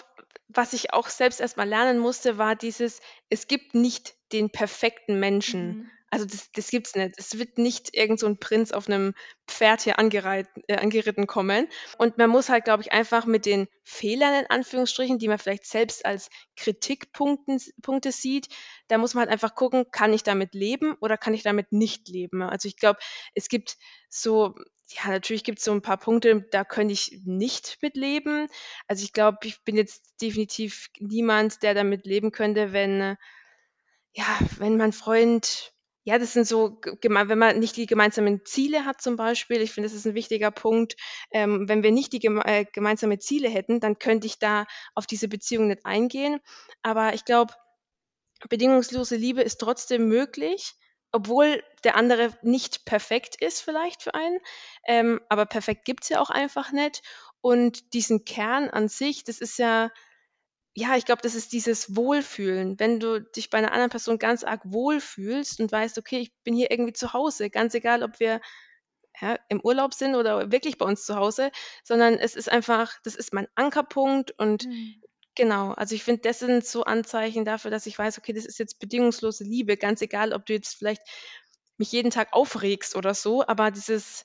was 0.57 0.73
ich 0.73 0.93
auch 0.93 1.09
selbst 1.09 1.41
erstmal 1.41 1.69
lernen 1.69 1.99
musste, 1.99 2.39
war 2.39 2.57
dieses, 2.57 3.01
es 3.29 3.47
gibt 3.49 3.75
nicht 3.75 4.15
den 4.33 4.51
perfekten 4.51 5.21
Menschen. 5.21 5.67
Mhm. 5.67 5.91
Also 6.15 6.27
das, 6.27 6.53
das 6.53 6.71
gibt's 6.71 6.95
nicht. 6.95 7.15
Es 7.17 7.41
wird 7.41 7.59
nicht 7.59 7.93
irgend 7.93 8.21
so 8.21 8.29
ein 8.29 8.39
Prinz 8.39 8.71
auf 8.71 8.87
einem 8.87 9.15
Pferd 9.49 9.81
hier 9.81 9.99
angereit, 9.99 10.47
äh, 10.69 10.77
angeritten 10.77 11.27
kommen. 11.27 11.67
Und 11.99 12.19
man 12.19 12.31
muss 12.31 12.49
halt, 12.49 12.63
glaube 12.63 12.85
ich, 12.85 12.93
einfach 12.93 13.27
mit 13.27 13.47
den 13.47 13.67
Fehlern 13.83 14.33
in 14.45 14.47
Anführungsstrichen, 14.49 15.19
die 15.19 15.27
man 15.27 15.41
vielleicht 15.41 15.67
selbst 15.67 16.07
als 16.07 16.31
Kritikpunkte 16.55 18.13
sieht, 18.13 18.47
da 18.87 18.97
muss 18.97 19.15
man 19.15 19.23
halt 19.23 19.33
einfach 19.33 19.57
gucken, 19.57 19.87
kann 19.91 20.13
ich 20.13 20.23
damit 20.23 20.55
leben 20.55 20.95
oder 21.01 21.19
kann 21.19 21.35
ich 21.35 21.43
damit 21.43 21.73
nicht 21.73 22.07
leben. 22.07 22.43
Also 22.43 22.69
ich 22.69 22.77
glaube, 22.77 23.01
es 23.35 23.49
gibt 23.49 23.77
so, 24.09 24.55
ja, 24.91 25.11
natürlich 25.11 25.43
gibt 25.43 25.59
es 25.59 25.65
so 25.65 25.73
ein 25.73 25.83
paar 25.83 25.99
Punkte, 25.99 26.47
da 26.53 26.63
könnte 26.63 26.93
ich 26.93 27.23
nicht 27.25 27.79
mitleben. 27.83 28.47
Also 28.87 29.03
ich 29.03 29.13
glaube, 29.13 29.39
ich 29.43 29.65
bin 29.65 29.77
jetzt 29.77 30.15
definitiv 30.23 30.91
niemand, 31.01 31.65
der 31.65 31.75
damit 31.75 32.07
leben 32.07 32.31
könnte, 32.31 32.73
wenn, 32.73 33.17
ja, 34.13 34.39
wenn 34.59 34.77
mein 34.77 34.93
Freund 34.93 35.74
ja, 36.05 36.19
das 36.19 36.35
sind 36.35 36.47
so, 36.47 36.79
wenn 37.03 37.39
man 37.39 37.59
nicht 37.59 37.77
die 37.77 37.87
gemeinsamen 37.87 38.45
Ziele 38.45 38.85
hat 38.85 39.01
zum 39.01 39.17
Beispiel, 39.17 39.63
ich 39.63 39.73
finde, 39.73 39.89
das 39.89 39.97
ist 39.97 40.07
ein 40.07 40.15
wichtiger 40.15 40.51
Punkt. 40.51 40.97
Ähm, 41.31 41.67
wenn 41.69 41.83
wir 41.83 41.93
nicht 41.93 42.13
die 42.13 42.19
geme 42.19 42.45
äh, 42.45 42.67
gemeinsamen 42.67 43.21
Ziele 43.21 43.49
hätten, 43.49 43.81
dann 43.81 43.99
könnte 43.99 44.27
ich 44.27 44.39
da 44.39 44.67
auf 44.95 45.07
diese 45.07 45.29
Beziehung 45.29 45.69
nicht 45.69 45.87
eingehen. 45.87 46.41
Aber 46.83 47.15
ich 47.15 47.25
glaube, 47.25 47.55
bedingungslose 48.51 49.17
Liebe 49.17 49.41
ist 49.41 49.57
trotzdem 49.59 50.07
möglich, 50.07 50.75
obwohl 51.11 51.63
der 51.85 51.97
andere 51.97 52.37
nicht 52.43 52.85
perfekt 52.85 53.37
ist 53.41 53.63
vielleicht 53.63 54.03
für 54.03 54.15
einen. 54.15 54.39
Ähm, 54.87 55.21
aber 55.31 55.47
perfekt 55.47 55.87
gibt's 55.87 56.11
ja 56.11 56.21
auch 56.21 56.31
einfach 56.31 56.71
nicht. 56.71 57.03
Und 57.41 57.95
diesen 57.95 58.27
Kern 58.27 58.69
an 58.69 58.89
sich, 58.89 59.25
das 59.25 59.39
ist 59.39 59.59
ja 59.59 59.91
ja, 60.77 60.97
ich 60.97 61.05
glaube, 61.05 61.23
das 61.23 61.37
ist 61.37 61.53
dieses 61.53 61.95
Wohlfühlen. 61.95 62.79
Wenn 62.81 62.99
du 62.99 63.21
dich 63.21 63.49
bei 63.49 63.59
einer 63.59 63.73
anderen 63.73 63.91
Person 63.91 64.19
ganz 64.19 64.43
arg 64.43 64.61
wohlfühlst 64.65 65.61
und 65.61 65.71
weißt, 65.71 65.99
okay, 65.99 66.19
ich 66.19 66.33
bin 66.43 66.55
hier 66.55 66.71
irgendwie 66.71 66.93
zu 66.93 67.13
Hause, 67.13 67.49
ganz 67.49 67.75
egal, 67.75 68.03
ob 68.03 68.19
wir 68.19 68.41
ja, 69.21 69.39
im 69.49 69.61
Urlaub 69.61 69.95
sind 69.95 70.17
oder 70.17 70.51
wirklich 70.51 70.77
bei 70.77 70.85
uns 70.85 71.05
zu 71.07 71.15
Hause, 71.15 71.53
sondern 71.85 72.15
es 72.15 72.35
ist 72.35 72.51
einfach, 72.51 72.93
das 73.05 73.15
ist 73.15 73.33
mein 73.33 73.47
Ankerpunkt 73.55 74.33
und 74.37 74.67
mhm. 74.67 75.01
genau, 75.37 75.71
also 75.73 75.95
ich 75.95 76.03
finde, 76.03 76.23
das 76.23 76.41
sind 76.41 76.67
so 76.67 76.83
Anzeichen 76.83 77.45
dafür, 77.45 77.71
dass 77.71 77.87
ich 77.87 77.97
weiß, 77.97 78.19
okay, 78.19 78.33
das 78.33 78.45
ist 78.45 78.59
jetzt 78.59 78.81
bedingungslose 78.81 79.45
Liebe, 79.45 79.77
ganz 79.77 80.03
egal, 80.03 80.33
ob 80.33 80.45
du 80.47 80.55
jetzt 80.55 80.75
vielleicht 80.75 81.03
mich 81.77 81.93
jeden 81.93 82.11
Tag 82.11 82.33
aufregst 82.33 82.97
oder 82.97 83.15
so, 83.15 83.47
aber 83.47 83.71
dieses, 83.71 84.25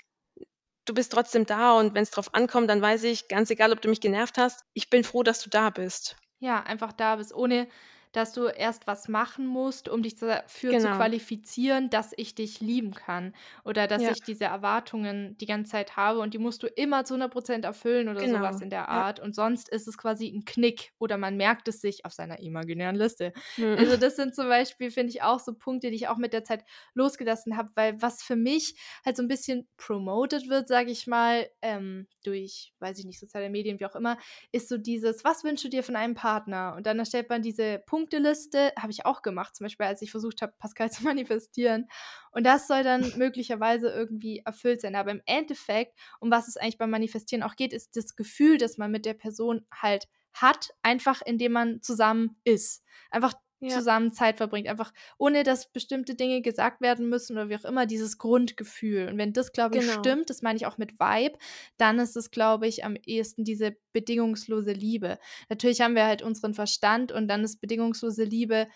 du 0.86 0.96
bist 0.96 1.12
trotzdem 1.12 1.46
da 1.46 1.74
und 1.74 1.94
wenn 1.94 2.04
es 2.04 2.12
drauf 2.12 2.34
ankommt, 2.34 2.72
dann 2.72 2.82
weiß 2.82 3.04
ich, 3.04 3.28
ganz 3.28 3.52
egal, 3.52 3.72
ob 3.72 3.82
du 3.82 3.90
mich 3.90 4.02
genervt 4.02 4.40
hast, 4.40 4.64
ich 4.74 4.90
bin 4.90 5.04
froh, 5.04 5.22
dass 5.22 5.42
du 5.42 5.52
da 5.52 5.70
bist. 5.70 6.16
Ja, 6.42 6.62
einfach 6.64 6.94
da 6.94 7.18
bist, 7.18 7.34
ohne 7.34 7.68
dass 8.12 8.34
du 8.34 8.46
erst 8.48 8.88
was 8.88 9.08
machen 9.08 9.46
musst, 9.46 9.90
um 9.90 10.02
dich 10.04 10.16
dafür 10.16 10.78
zu 10.78 10.90
qualifizieren, 10.90 11.90
dass 11.90 12.14
ich 12.18 12.36
dich 12.36 12.60
lieben 12.60 12.92
kann 12.94 13.34
oder 13.64 13.88
dass 13.88 14.06
Ja. 14.06 14.10
ich 14.10 14.24
diese 14.24 14.46
Erwartungen 14.46 15.38
die 15.38 15.46
ganze 15.46 15.72
Zeit 15.72 15.96
habe 15.98 16.20
und 16.20 16.34
die 16.34 16.38
musst 16.40 16.64
du 16.64 16.68
immer 16.68 17.06
zu 17.06 17.14
100% 17.16 17.66
erfüllen 17.66 18.10
oder 18.10 18.28
sowas 18.28 18.60
Genau. 18.60 18.62
in 18.62 18.70
der 18.70 18.90
Ja. 18.90 19.04
Art 19.04 19.20
und 19.20 19.36
sonst 19.36 19.70
ist 19.70 19.88
es 19.88 19.98
quasi 19.98 20.28
ein 20.28 20.46
Knick 20.46 20.92
oder 21.00 21.18
man 21.18 21.38
merkt 21.38 21.68
es 21.68 21.82
sich 21.82 22.06
auf 22.06 22.14
seiner 22.14 22.40
imaginären 22.40 22.96
Liste. 22.96 23.34
Mhm. 23.58 23.90
Also, 23.90 23.98
das 23.98 24.16
sind 24.16 24.36
zum 24.36 24.48
Beispiel, 24.48 24.92
finde 24.92 25.12
ich, 25.12 25.22
auch 25.22 25.40
so 25.40 25.54
Punkte, 25.54 25.90
die 25.90 25.96
ich 25.96 26.08
auch 26.08 26.18
mit 26.18 26.34
der 26.34 26.44
Zeit 26.44 26.64
losgelassen 26.94 27.58
habe, 27.58 27.70
weil 27.76 28.02
was 28.02 28.24
für 28.24 28.36
mich 28.36 28.76
halt 29.06 29.18
so 29.18 29.24
ein 29.24 29.28
bisschen 29.28 29.68
promoted 29.78 30.50
wird, 30.50 30.68
sage 30.68 30.92
ich 30.92 31.08
mal, 31.08 31.50
ähm, 31.62 32.08
durch, 32.24 32.74
weiß 32.80 33.00
ich 33.00 33.06
nicht, 33.06 33.20
soziale 33.20 33.50
Medien, 33.50 33.80
wie 33.80 33.86
auch 33.86 33.96
immer, 33.96 34.18
ist 34.52 34.70
so 34.70 34.78
dieses: 34.78 35.24
„Was 35.24 35.44
wünschst 35.44 35.66
du 35.66 35.70
dir 35.70 35.84
von 35.84 35.96
einem 35.96 36.16
Partner?“ 36.16 36.74
Und 36.76 36.86
dann 36.86 37.00
erstellt 37.00 37.30
man 37.30 37.42
diese 37.42 37.80
Punkte 37.86 37.99
Punkteliste 38.00 38.72
habe 38.78 38.92
ich 38.92 39.06
auch 39.06 39.22
gemacht, 39.22 39.56
zum 39.56 39.66
Beispiel, 39.66 39.86
als 39.86 40.02
ich 40.02 40.12
versucht 40.12 40.42
habe, 40.42 40.54
Pascal 40.58 40.90
zu 40.90 41.04
manifestieren. 41.04 41.88
Und 42.32 42.46
das 42.46 42.68
soll 42.68 42.84
dann 42.84 43.02
möglicherweise 43.18 43.90
irgendwie 43.90 44.42
erfüllt 44.46 44.82
sein. 44.82 44.96
Aber 44.96 45.12
im 45.12 45.22
Endeffekt, 45.26 46.00
um 46.20 46.32
was 46.32 46.48
es 46.48 46.58
eigentlich 46.58 46.78
beim 46.78 46.90
Manifestieren 46.90 47.44
auch 47.44 47.56
geht, 47.56 47.74
ist 47.74 47.96
das 47.96 48.16
Gefühl, 48.16 48.58
das 48.58 48.78
man 48.78 48.92
mit 48.92 49.06
der 49.06 49.14
Person 49.14 49.66
halt 49.72 50.08
hat, 50.34 50.70
einfach 50.82 51.22
indem 51.26 51.54
man 51.54 51.82
zusammen 51.82 52.38
ist. 52.44 52.84
Einfach 53.12 53.34
ja. 53.60 53.70
zusammen 53.70 54.12
Zeit 54.12 54.38
verbringt. 54.38 54.68
Einfach 54.68 54.94
ohne, 55.18 55.44
dass 55.44 55.72
bestimmte 55.72 56.16
Dinge 56.16 56.42
gesagt 56.42 56.82
werden 56.82 57.10
müssen 57.10 57.34
oder 57.34 57.50
wie 57.50 57.56
auch 57.56 57.66
immer, 57.66 57.86
dieses 57.86 58.18
Grundgefühl. 58.18 59.08
Und 59.08 59.18
wenn 59.18 59.34
das, 59.34 59.52
glaube 59.52 59.78
ich, 59.78 59.88
genau. 59.88 60.00
stimmt, 60.00 60.30
das 60.30 60.42
meine 60.42 60.58
ich 60.58 60.66
auch 60.66 60.78
mit 60.78 61.00
Vibe, 61.00 61.38
dann 61.78 62.00
ist 62.00 62.16
es, 62.16 62.32
glaube 62.32 62.68
ich, 62.68 62.86
am 62.86 62.96
ehesten 62.96 63.44
diese 63.44 63.76
bedingungslose 63.94 64.72
Liebe. 64.72 65.20
Natürlich 65.50 65.82
haben 65.82 65.96
wir 65.96 66.06
halt 66.06 66.22
unseren 66.22 66.54
Verstand 66.54 67.12
und 67.12 67.28
dann 67.28 67.44
ist 67.44 67.62
bedingungslose 67.62 68.24
Liebe 68.24 68.68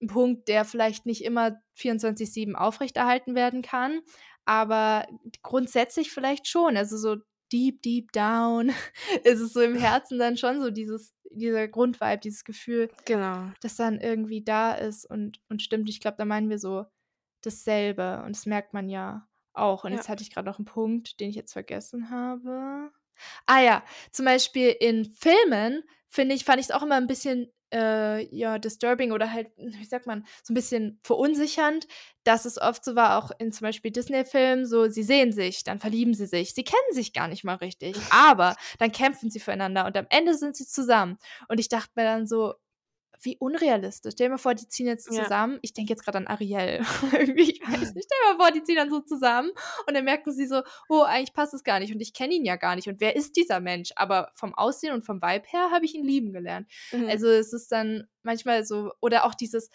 ein 0.00 0.08
Punkt, 0.08 0.48
der 0.48 0.64
vielleicht 0.64 1.06
nicht 1.06 1.24
immer 1.24 1.60
24-7 1.78 2.54
aufrechterhalten 2.54 3.34
werden 3.34 3.62
kann, 3.62 4.00
aber 4.44 5.06
grundsätzlich 5.42 6.10
vielleicht 6.10 6.48
schon. 6.48 6.76
Also 6.76 6.96
so 6.96 7.16
deep, 7.52 7.82
deep 7.82 8.12
down 8.12 8.70
ist 9.24 9.40
es 9.40 9.52
so 9.52 9.60
im 9.60 9.76
Herzen 9.76 10.18
dann 10.18 10.36
schon 10.36 10.60
so 10.60 10.70
dieses 10.70 11.14
dieser 11.34 11.68
Grundvibe, 11.68 12.18
dieses 12.18 12.44
Gefühl, 12.44 12.90
genau. 13.04 13.50
das 13.60 13.76
dann 13.76 13.98
irgendwie 13.98 14.42
da 14.42 14.74
ist 14.74 15.08
und, 15.08 15.40
und 15.48 15.62
stimmt. 15.62 15.88
Ich 15.88 16.00
glaube, 16.00 16.16
da 16.18 16.24
meinen 16.24 16.50
wir 16.50 16.58
so 16.58 16.84
dasselbe 17.42 18.22
und 18.24 18.36
das 18.36 18.46
merkt 18.46 18.74
man 18.74 18.88
ja 18.88 19.26
auch. 19.54 19.84
Und 19.84 19.92
ja. 19.92 19.96
jetzt 19.96 20.08
hatte 20.08 20.22
ich 20.22 20.30
gerade 20.30 20.48
noch 20.48 20.58
einen 20.58 20.66
Punkt, 20.66 21.20
den 21.20 21.30
ich 21.30 21.36
jetzt 21.36 21.52
vergessen 21.52 22.10
habe. 22.10 22.90
Ah 23.46 23.60
ja, 23.60 23.84
zum 24.10 24.24
Beispiel 24.24 24.74
in 24.80 25.04
Filmen 25.04 25.84
finde 26.12 26.34
ich, 26.34 26.44
fand 26.44 26.60
ich 26.60 26.66
es 26.66 26.70
auch 26.70 26.82
immer 26.82 26.96
ein 26.96 27.06
bisschen 27.06 27.50
äh, 27.72 28.26
ja, 28.36 28.58
disturbing 28.58 29.12
oder 29.12 29.32
halt, 29.32 29.48
wie 29.56 29.84
sagt 29.84 30.06
man, 30.06 30.24
so 30.44 30.52
ein 30.52 30.54
bisschen 30.54 31.00
verunsichernd, 31.02 31.86
dass 32.24 32.44
es 32.44 32.60
oft 32.60 32.84
so 32.84 32.94
war, 32.94 33.18
auch 33.18 33.30
in 33.38 33.50
zum 33.50 33.64
Beispiel 33.64 33.90
Disney-Filmen, 33.90 34.66
so, 34.66 34.88
sie 34.88 35.02
sehen 35.02 35.32
sich, 35.32 35.64
dann 35.64 35.78
verlieben 35.78 36.14
sie 36.14 36.26
sich, 36.26 36.54
sie 36.54 36.64
kennen 36.64 36.92
sich 36.92 37.14
gar 37.14 37.28
nicht 37.28 37.44
mal 37.44 37.56
richtig, 37.56 37.96
aber 38.10 38.54
dann 38.78 38.92
kämpfen 38.92 39.30
sie 39.30 39.40
füreinander 39.40 39.86
und 39.86 39.96
am 39.96 40.06
Ende 40.10 40.36
sind 40.36 40.54
sie 40.54 40.66
zusammen. 40.66 41.16
Und 41.48 41.58
ich 41.58 41.68
dachte 41.68 41.90
mir 41.96 42.04
dann 42.04 42.26
so, 42.26 42.54
wie 43.24 43.36
unrealistisch. 43.38 44.12
Stell 44.14 44.26
dir 44.26 44.32
mal 44.32 44.38
vor, 44.38 44.54
die 44.54 44.68
ziehen 44.68 44.86
jetzt 44.86 45.04
zusammen. 45.04 45.54
Ja. 45.54 45.58
Ich 45.62 45.72
denke 45.72 45.90
jetzt 45.90 46.04
gerade 46.04 46.18
an 46.18 46.26
Ariel. 46.26 46.80
ich 47.36 47.60
weiß 47.60 47.94
nicht. 47.94 48.06
Stell 48.06 48.18
dir 48.22 48.36
mal 48.36 48.44
vor, 48.44 48.50
die 48.52 48.62
ziehen 48.62 48.76
dann 48.76 48.90
so 48.90 49.00
zusammen 49.00 49.50
und 49.86 49.94
dann 49.94 50.04
merken 50.04 50.32
sie 50.32 50.46
so, 50.46 50.62
oh, 50.88 51.02
eigentlich 51.02 51.32
passt 51.32 51.54
es 51.54 51.64
gar 51.64 51.80
nicht 51.80 51.94
und 51.94 52.00
ich 52.00 52.12
kenne 52.12 52.34
ihn 52.34 52.44
ja 52.44 52.56
gar 52.56 52.76
nicht. 52.76 52.88
Und 52.88 53.00
wer 53.00 53.16
ist 53.16 53.36
dieser 53.36 53.60
Mensch? 53.60 53.90
Aber 53.96 54.30
vom 54.34 54.54
Aussehen 54.54 54.92
und 54.92 55.04
vom 55.04 55.22
Vibe 55.22 55.46
her 55.46 55.70
habe 55.70 55.84
ich 55.84 55.94
ihn 55.94 56.04
lieben 56.04 56.32
gelernt. 56.32 56.68
Mhm. 56.92 57.08
Also 57.08 57.28
es 57.28 57.52
ist 57.52 57.70
dann 57.72 58.08
manchmal 58.22 58.64
so, 58.64 58.92
oder 59.00 59.24
auch 59.24 59.34
dieses, 59.34 59.70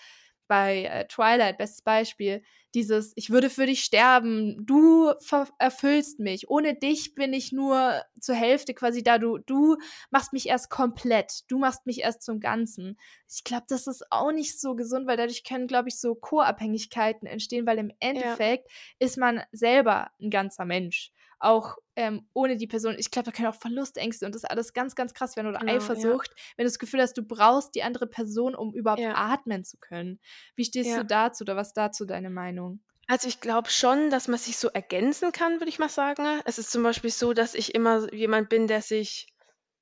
bei 0.48 0.84
äh, 0.86 1.08
Twilight, 1.08 1.58
bestes 1.58 1.82
Beispiel, 1.82 2.42
dieses, 2.74 3.14
ich 3.16 3.30
würde 3.30 3.50
für 3.50 3.66
dich 3.66 3.84
sterben, 3.84 4.66
du 4.66 5.12
erfüllst 5.58 6.20
mich, 6.20 6.50
ohne 6.50 6.76
dich 6.76 7.16
bin 7.16 7.34
ich 7.34 7.52
nur 7.52 8.04
zur 8.20 8.36
Hälfte 8.36 8.74
quasi 8.74 9.04
da, 9.04 9.18
du, 9.18 9.38
du 9.40 9.78
machst 10.12 10.34
mich 10.34 10.48
erst 10.48 10.70
komplett, 10.70 11.50
du 11.50 11.58
machst 11.58 11.86
mich 11.86 12.02
erst 12.02 12.24
zum 12.24 12.40
Ganzen. 12.40 13.00
Ich 13.30 13.44
glaube, 13.44 13.66
das 13.68 13.88
ist 13.88 14.06
auch 14.12 14.32
nicht 14.32 14.60
so 14.60 14.76
gesund, 14.76 15.08
weil 15.08 15.18
dadurch 15.18 15.44
können, 15.44 15.68
glaube 15.68 15.90
ich, 15.90 16.00
so 16.00 16.14
Co-Abhängigkeiten 16.14 17.28
entstehen, 17.28 17.66
weil 17.66 17.80
im 17.80 17.92
Endeffekt 18.00 18.70
ja. 18.70 19.08
ist 19.08 19.18
man 19.18 19.42
selber 19.52 20.12
ein 20.22 20.30
ganzer 20.30 20.66
Mensch 20.66 21.12
auch 21.40 21.78
ähm, 21.96 22.28
ohne 22.34 22.58
die 22.58 22.68
Person. 22.68 22.96
Ich 22.98 23.12
glaube, 23.12 23.26
da 23.26 23.32
können 23.32 23.48
auch 23.48 23.60
Verlustängste 23.60 24.26
und 24.26 24.36
das 24.36 24.44
ist 24.44 24.50
alles 24.50 24.74
ganz, 24.74 24.96
ganz 24.96 25.14
krass 25.14 25.36
werden 25.36 25.48
oder 25.48 25.60
genau, 25.60 25.74
Eifersucht, 25.74 26.30
ja. 26.30 26.44
wenn 26.56 26.64
du 26.64 26.70
das 26.70 26.80
Gefühl 26.80 27.02
hast, 27.02 27.18
du 27.18 27.24
brauchst 27.24 27.76
die 27.76 27.84
andere 27.84 28.08
Person, 28.08 28.56
um 28.56 28.74
überhaupt 28.74 29.02
ja. 29.02 29.16
atmen 29.16 29.64
zu 29.64 29.78
können. 29.78 30.20
Wie 30.56 30.66
stehst 30.66 30.90
ja. 30.90 30.98
du 30.98 31.06
dazu 31.06 31.44
oder 31.44 31.56
was 31.56 31.74
dazu 31.74 32.06
deine 32.06 32.30
Meinung? 32.30 32.82
Also 33.08 33.30
ich 33.30 33.40
glaube 33.40 33.70
schon, 33.70 34.10
dass 34.10 34.28
man 34.28 34.38
sich 34.38 34.58
so 34.58 34.68
ergänzen 34.68 35.32
kann, 35.32 35.56
würde 35.56 35.70
ich 35.70 35.80
mal 35.80 35.90
sagen. 35.90 36.42
Es 36.46 36.58
ist 36.58 36.72
zum 36.72 36.84
Beispiel 36.84 37.10
so, 37.10 37.34
dass 37.34 37.54
ich 37.54 37.74
immer 37.74 38.14
jemand 38.14 38.50
bin, 38.50 38.68
der 38.68 38.82
sich 38.82 39.28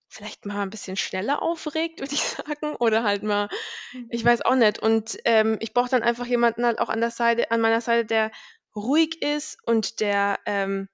vielleicht 0.07 0.45
mal 0.45 0.61
ein 0.61 0.69
bisschen 0.69 0.95
schneller 0.95 1.41
aufregt, 1.41 1.99
würde 1.99 2.14
ich 2.14 2.22
sagen, 2.22 2.76
oder 2.76 3.03
halt 3.03 3.23
mal, 3.23 3.49
ich 4.10 4.23
mhm. 4.23 4.27
weiß 4.27 4.44
auch 4.44 4.56
nicht. 4.56 4.80
Und 4.80 5.18
ähm, 5.26 5.57
ich 5.60 5.73
brauche 5.73 5.90
dann 5.90 6.03
einfach 6.03 6.27
jemanden 6.27 6.65
halt 6.65 6.80
auch 6.80 6.90
an 6.90 7.02
der 7.02 7.11
Seite, 7.11 7.49
an 7.52 7.61
meiner 7.61 7.82
Seite, 7.82 8.06
der 8.06 8.32
ruhig 8.76 9.22
ist 9.22 9.57
und 9.65 9.99
der 10.02 10.40
ähm, 10.45 10.88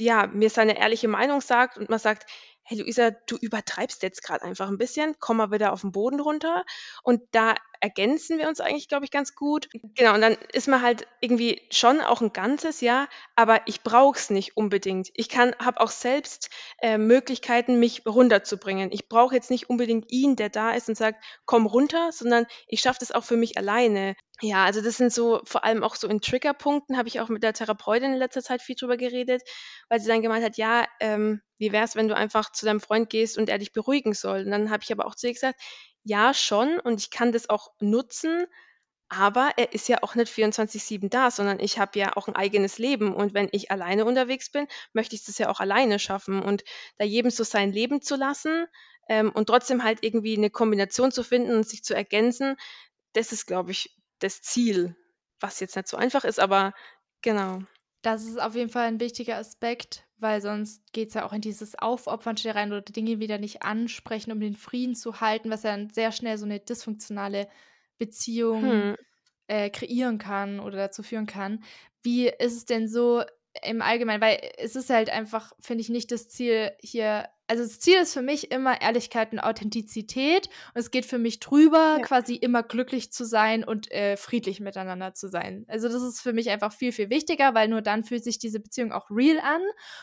ja, 0.00 0.26
mir 0.26 0.50
seine 0.50 0.78
ehrliche 0.78 1.08
Meinung 1.08 1.40
sagt 1.40 1.78
und 1.78 1.90
man 1.90 1.98
sagt, 1.98 2.30
hey 2.62 2.78
Luisa, 2.78 3.10
du 3.10 3.36
übertreibst 3.36 4.02
jetzt 4.02 4.22
gerade 4.22 4.42
einfach 4.42 4.68
ein 4.68 4.78
bisschen, 4.78 5.14
komm 5.20 5.36
mal 5.36 5.50
wieder 5.50 5.72
auf 5.72 5.82
den 5.82 5.92
Boden 5.92 6.20
runter. 6.20 6.64
Und 7.02 7.20
da 7.32 7.54
ergänzen 7.84 8.38
wir 8.38 8.48
uns 8.48 8.60
eigentlich, 8.60 8.88
glaube 8.88 9.04
ich, 9.04 9.10
ganz 9.10 9.34
gut. 9.34 9.68
Genau, 9.94 10.14
und 10.14 10.22
dann 10.22 10.38
ist 10.54 10.68
man 10.68 10.80
halt 10.80 11.06
irgendwie 11.20 11.60
schon 11.70 12.00
auch 12.00 12.22
ein 12.22 12.32
Ganzes, 12.32 12.80
ja, 12.80 13.08
aber 13.36 13.60
ich 13.66 13.82
brauche 13.82 14.18
es 14.18 14.30
nicht 14.30 14.56
unbedingt. 14.56 15.10
Ich 15.12 15.28
kann, 15.28 15.54
habe 15.58 15.82
auch 15.82 15.90
selbst 15.90 16.48
äh, 16.80 16.96
Möglichkeiten, 16.96 17.78
mich 17.78 18.06
runterzubringen. 18.06 18.90
Ich 18.90 19.10
brauche 19.10 19.34
jetzt 19.34 19.50
nicht 19.50 19.68
unbedingt 19.68 20.10
ihn, 20.10 20.34
der 20.34 20.48
da 20.48 20.70
ist 20.70 20.88
und 20.88 20.96
sagt, 20.96 21.22
komm 21.44 21.66
runter, 21.66 22.10
sondern 22.10 22.46
ich 22.68 22.80
schaffe 22.80 23.00
das 23.00 23.12
auch 23.12 23.24
für 23.24 23.36
mich 23.36 23.58
alleine. 23.58 24.16
Ja, 24.40 24.64
also 24.64 24.80
das 24.80 24.96
sind 24.96 25.12
so, 25.12 25.42
vor 25.44 25.64
allem 25.64 25.84
auch 25.84 25.94
so 25.94 26.08
in 26.08 26.22
Triggerpunkten, 26.22 26.96
habe 26.96 27.08
ich 27.08 27.20
auch 27.20 27.28
mit 27.28 27.42
der 27.42 27.52
Therapeutin 27.52 28.14
in 28.14 28.18
letzter 28.18 28.42
Zeit 28.42 28.62
viel 28.62 28.76
drüber 28.76 28.96
geredet, 28.96 29.42
weil 29.90 30.00
sie 30.00 30.08
dann 30.08 30.22
gemeint 30.22 30.44
hat, 30.44 30.56
ja, 30.56 30.86
ähm, 31.00 31.42
wie 31.58 31.70
wäre 31.70 31.84
es, 31.84 31.96
wenn 31.96 32.08
du 32.08 32.16
einfach 32.16 32.50
zu 32.50 32.64
deinem 32.64 32.80
Freund 32.80 33.10
gehst 33.10 33.36
und 33.36 33.50
er 33.50 33.58
dich 33.58 33.72
beruhigen 33.72 34.14
soll? 34.14 34.40
Und 34.44 34.50
dann 34.50 34.70
habe 34.70 34.82
ich 34.82 34.90
aber 34.90 35.06
auch 35.06 35.14
zu 35.14 35.26
ihr 35.26 35.34
gesagt, 35.34 35.60
ja, 36.04 36.34
schon 36.34 36.78
und 36.80 37.00
ich 37.00 37.10
kann 37.10 37.32
das 37.32 37.48
auch 37.50 37.72
nutzen, 37.80 38.46
aber 39.08 39.52
er 39.56 39.72
ist 39.72 39.88
ja 39.88 39.98
auch 40.02 40.14
nicht 40.14 40.32
24/7 40.32 41.10
da, 41.10 41.30
sondern 41.30 41.60
ich 41.60 41.78
habe 41.78 41.98
ja 41.98 42.16
auch 42.16 42.28
ein 42.28 42.36
eigenes 42.36 42.78
Leben 42.78 43.14
und 43.14 43.34
wenn 43.34 43.48
ich 43.52 43.70
alleine 43.70 44.04
unterwegs 44.04 44.50
bin, 44.50 44.66
möchte 44.92 45.14
ich 45.16 45.24
das 45.24 45.38
ja 45.38 45.50
auch 45.50 45.60
alleine 45.60 45.98
schaffen 45.98 46.42
und 46.42 46.64
da 46.98 47.04
jedem 47.04 47.30
so 47.30 47.44
sein 47.44 47.72
Leben 47.72 48.02
zu 48.02 48.16
lassen, 48.16 48.66
ähm, 49.08 49.30
und 49.32 49.46
trotzdem 49.46 49.84
halt 49.84 49.98
irgendwie 50.02 50.36
eine 50.36 50.50
Kombination 50.50 51.12
zu 51.12 51.22
finden 51.22 51.54
und 51.54 51.68
sich 51.68 51.84
zu 51.84 51.94
ergänzen, 51.94 52.56
das 53.12 53.32
ist, 53.32 53.46
glaube 53.46 53.70
ich, 53.72 53.96
das 54.18 54.42
Ziel, 54.42 54.96
was 55.40 55.60
jetzt 55.60 55.76
nicht 55.76 55.88
so 55.88 55.96
einfach 55.96 56.24
ist, 56.24 56.40
aber 56.40 56.74
genau. 57.22 57.60
Das 58.02 58.24
ist 58.24 58.40
auf 58.40 58.54
jeden 58.54 58.70
Fall 58.70 58.86
ein 58.86 59.00
wichtiger 59.00 59.36
Aspekt, 59.36 60.03
weil 60.18 60.40
sonst 60.40 60.92
geht 60.92 61.08
es 61.08 61.14
ja 61.14 61.24
auch 61.26 61.32
in 61.32 61.40
dieses 61.40 61.78
Aufopfern 61.78 62.36
schnell 62.36 62.54
rein 62.54 62.72
oder 62.72 62.82
Dinge 62.82 63.20
wieder 63.20 63.38
nicht 63.38 63.62
ansprechen, 63.62 64.32
um 64.32 64.40
den 64.40 64.54
Frieden 64.54 64.94
zu 64.94 65.20
halten, 65.20 65.50
was 65.50 65.62
ja 65.62 65.70
dann 65.70 65.90
sehr 65.90 66.12
schnell 66.12 66.38
so 66.38 66.44
eine 66.44 66.60
dysfunktionale 66.60 67.48
Beziehung 67.98 68.62
hm. 68.62 68.96
äh, 69.48 69.70
kreieren 69.70 70.18
kann 70.18 70.60
oder 70.60 70.76
dazu 70.76 71.02
führen 71.02 71.26
kann. 71.26 71.62
Wie 72.02 72.28
ist 72.28 72.56
es 72.56 72.64
denn 72.64 72.88
so 72.88 73.22
im 73.62 73.82
Allgemeinen? 73.82 74.22
Weil 74.22 74.38
es 74.58 74.76
ist 74.76 74.90
halt 74.90 75.10
einfach, 75.10 75.52
finde 75.60 75.82
ich, 75.82 75.88
nicht 75.88 76.10
das 76.10 76.28
Ziel, 76.28 76.72
hier 76.80 77.28
also 77.46 77.62
das 77.62 77.78
Ziel 77.78 77.98
ist 77.98 78.14
für 78.14 78.22
mich 78.22 78.50
immer 78.50 78.80
Ehrlichkeit 78.80 79.32
und 79.32 79.38
Authentizität 79.38 80.48
und 80.74 80.80
es 80.80 80.90
geht 80.90 81.04
für 81.04 81.18
mich 81.18 81.40
drüber, 81.40 81.96
ja. 81.98 82.04
quasi 82.04 82.36
immer 82.36 82.62
glücklich 82.62 83.12
zu 83.12 83.24
sein 83.24 83.64
und 83.64 83.90
äh, 83.92 84.16
friedlich 84.16 84.60
miteinander 84.60 85.12
zu 85.12 85.28
sein. 85.28 85.66
Also 85.68 85.88
das 85.88 86.02
ist 86.02 86.20
für 86.20 86.32
mich 86.32 86.48
einfach 86.48 86.72
viel, 86.72 86.92
viel 86.92 87.10
wichtiger, 87.10 87.54
weil 87.54 87.68
nur 87.68 87.82
dann 87.82 88.02
fühlt 88.02 88.24
sich 88.24 88.38
diese 88.38 88.60
Beziehung 88.60 88.92
auch 88.92 89.10
real 89.10 89.40
an 89.40 89.60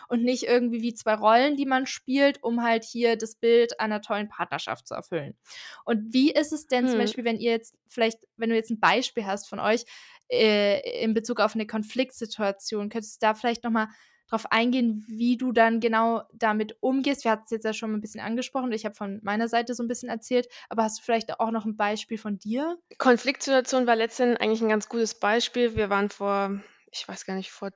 und 0.08 0.24
nicht 0.24 0.44
irgendwie 0.44 0.82
wie 0.82 0.94
zwei 0.94 1.16
Rollen, 1.16 1.56
die 1.56 1.66
man 1.66 1.88
spielt, 1.88 2.44
um 2.44 2.62
halt 2.62 2.84
hier 2.84 3.16
das 3.16 3.36
Bild 3.36 3.80
einer 3.80 4.02
tollen 4.02 4.30
Partnerschaft 4.30 4.88
zu 4.88 4.94
erfüllen. 4.94 5.36
Und 5.84 6.14
wie 6.14 6.32
ist 6.32 6.54
es 6.54 6.68
denn 6.68 6.84
hm. 6.84 6.90
zum 6.92 7.00
Beispiel, 7.00 7.26
wenn 7.26 7.40
ihr 7.40 7.52
jetzt 7.52 7.76
vielleicht, 7.88 8.20
wenn 8.38 8.50
du 8.50 8.56
jetzt 8.56 8.70
ein 8.70 8.80
Beispiel 8.80 9.26
hast 9.26 9.50
von 9.50 9.60
euch 9.60 9.84
äh, 10.32 11.04
in 11.04 11.14
Bezug 11.14 11.40
auf 11.40 11.56
eine 11.56 11.68
Konfliktsituation, 11.68 12.90
könntest 12.90 13.22
du 13.22 13.28
da 13.28 13.34
vielleicht 13.34 13.64
nochmal 13.64 13.88
darauf 14.32 14.52
eingehen, 14.52 15.04
wie 15.08 15.36
du 15.38 15.52
dann 15.52 15.80
genau 15.82 16.24
damit 16.34 16.78
umgehst. 16.80 17.26
Wir 17.26 17.32
hatten 17.32 17.44
es 17.46 17.52
jetzt 17.52 17.66
ja 17.66 17.74
schon 17.74 17.94
ein 17.94 18.02
bisschen 18.02 18.22
angesprochen. 18.22 18.72
Ich 18.72 18.86
habe 18.86 18.96
von 18.96 19.20
meiner 19.24 19.50
Seite 19.50 19.74
so 19.74 19.84
ein 19.84 19.90
bisschen 19.90 20.10
erzählt, 20.10 20.48
aber 20.70 20.84
hast 20.84 21.00
du 21.00 21.04
vielleicht 21.04 21.40
auch 21.40 21.52
noch 21.52 21.66
ein 21.66 21.76
Beispiel 21.76 22.18
von 22.18 22.40
dir? 22.40 22.78
Konfliktsituation 22.98 23.88
war 23.88 23.98
letztendlich 23.98 24.42
eigentlich 24.42 24.62
ein 24.62 24.70
ganz 24.70 24.88
gutes 24.88 25.20
Beispiel. 25.20 25.76
Wir 25.76 25.90
waren 25.90 26.10
vor, 26.10 26.62
ich 26.92 27.06
weiß 27.08 27.26
gar 27.26 27.36
nicht, 27.36 27.52
vor 27.52 27.72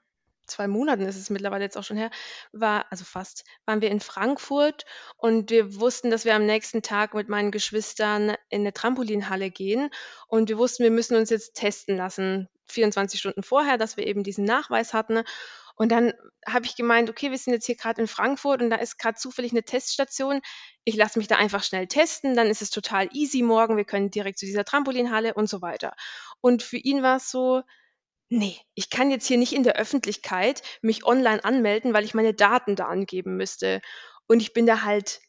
zwei 0.48 0.68
Monaten 0.68 1.06
ist 1.06 1.18
es 1.18 1.30
mittlerweile 1.30 1.64
jetzt 1.64 1.78
auch 1.78 1.84
schon 1.84 1.98
her, 1.98 2.12
war, 2.52 2.86
also 2.90 3.04
fast, 3.04 3.44
waren 3.66 3.82
wir 3.82 3.90
in 3.90 4.00
Frankfurt 4.00 4.86
und 5.18 5.50
wir 5.50 5.80
wussten, 5.80 6.10
dass 6.10 6.26
wir 6.26 6.36
am 6.36 6.46
nächsten 6.46 6.82
Tag 6.82 7.14
mit 7.14 7.30
meinen 7.30 7.52
Geschwistern 7.52 8.36
in 8.50 8.62
eine 8.62 8.74
Trampolinhalle 8.74 9.52
gehen 9.52 9.90
und 10.28 10.50
wir 10.50 10.58
wussten, 10.58 10.84
wir 10.84 10.92
müssen 10.92 11.16
uns 11.16 11.30
jetzt 11.30 11.56
testen 11.56 11.98
lassen, 11.98 12.50
24 12.68 13.20
Stunden 13.20 13.44
vorher, 13.44 13.78
dass 13.78 13.98
wir 13.98 14.08
eben 14.08 14.24
diesen 14.24 14.46
Nachweis 14.46 14.94
hatten. 14.94 15.24
Und 15.78 15.92
dann 15.92 16.14
habe 16.48 16.66
ich 16.66 16.76
gemeint, 16.76 17.10
okay, 17.10 17.32
wir 17.32 17.38
sind 17.38 17.54
jetzt 17.54 17.66
hier 17.66 17.76
gerade 17.76 18.02
in 18.02 18.08
Frankfurt 18.08 18.62
und 18.62 18.70
da 18.70 18.78
ist 18.78 18.98
gerade 18.98 19.18
zufällig 19.18 19.52
eine 19.52 19.64
Teststation. 19.64 20.42
Ich 20.86 20.96
lasse 20.96 21.20
mich 21.20 21.28
da 21.28 21.36
einfach 21.36 21.64
schnell 21.64 21.88
testen, 21.88 22.36
dann 22.36 22.48
ist 22.48 22.62
es 22.62 22.70
total 22.70 23.10
easy 23.12 23.42
morgen, 23.42 23.76
wir 23.76 23.84
können 23.84 24.10
direkt 24.10 24.40
zu 24.40 24.46
dieser 24.46 24.64
Trampolinhalle 24.64 25.34
und 25.34 25.50
so 25.50 25.62
weiter. 25.62 25.94
Und 26.40 26.64
für 26.64 26.78
ihn 26.78 27.04
war 27.04 27.18
es 27.18 27.30
so, 27.30 27.62
nee, 28.30 28.58
ich 28.76 28.90
kann 28.90 29.12
jetzt 29.12 29.28
hier 29.28 29.38
nicht 29.38 29.54
in 29.54 29.64
der 29.64 29.76
Öffentlichkeit 29.78 30.62
mich 30.82 31.06
online 31.06 31.44
anmelden, 31.44 31.94
weil 31.94 32.04
ich 32.06 32.14
meine 32.14 32.34
Daten 32.34 32.76
da 32.76 32.88
angeben 32.88 33.38
müsste. 33.38 33.82
Und 34.28 34.42
ich 34.42 34.54
bin 34.54 34.66
da 34.66 34.82
halt 34.84 35.22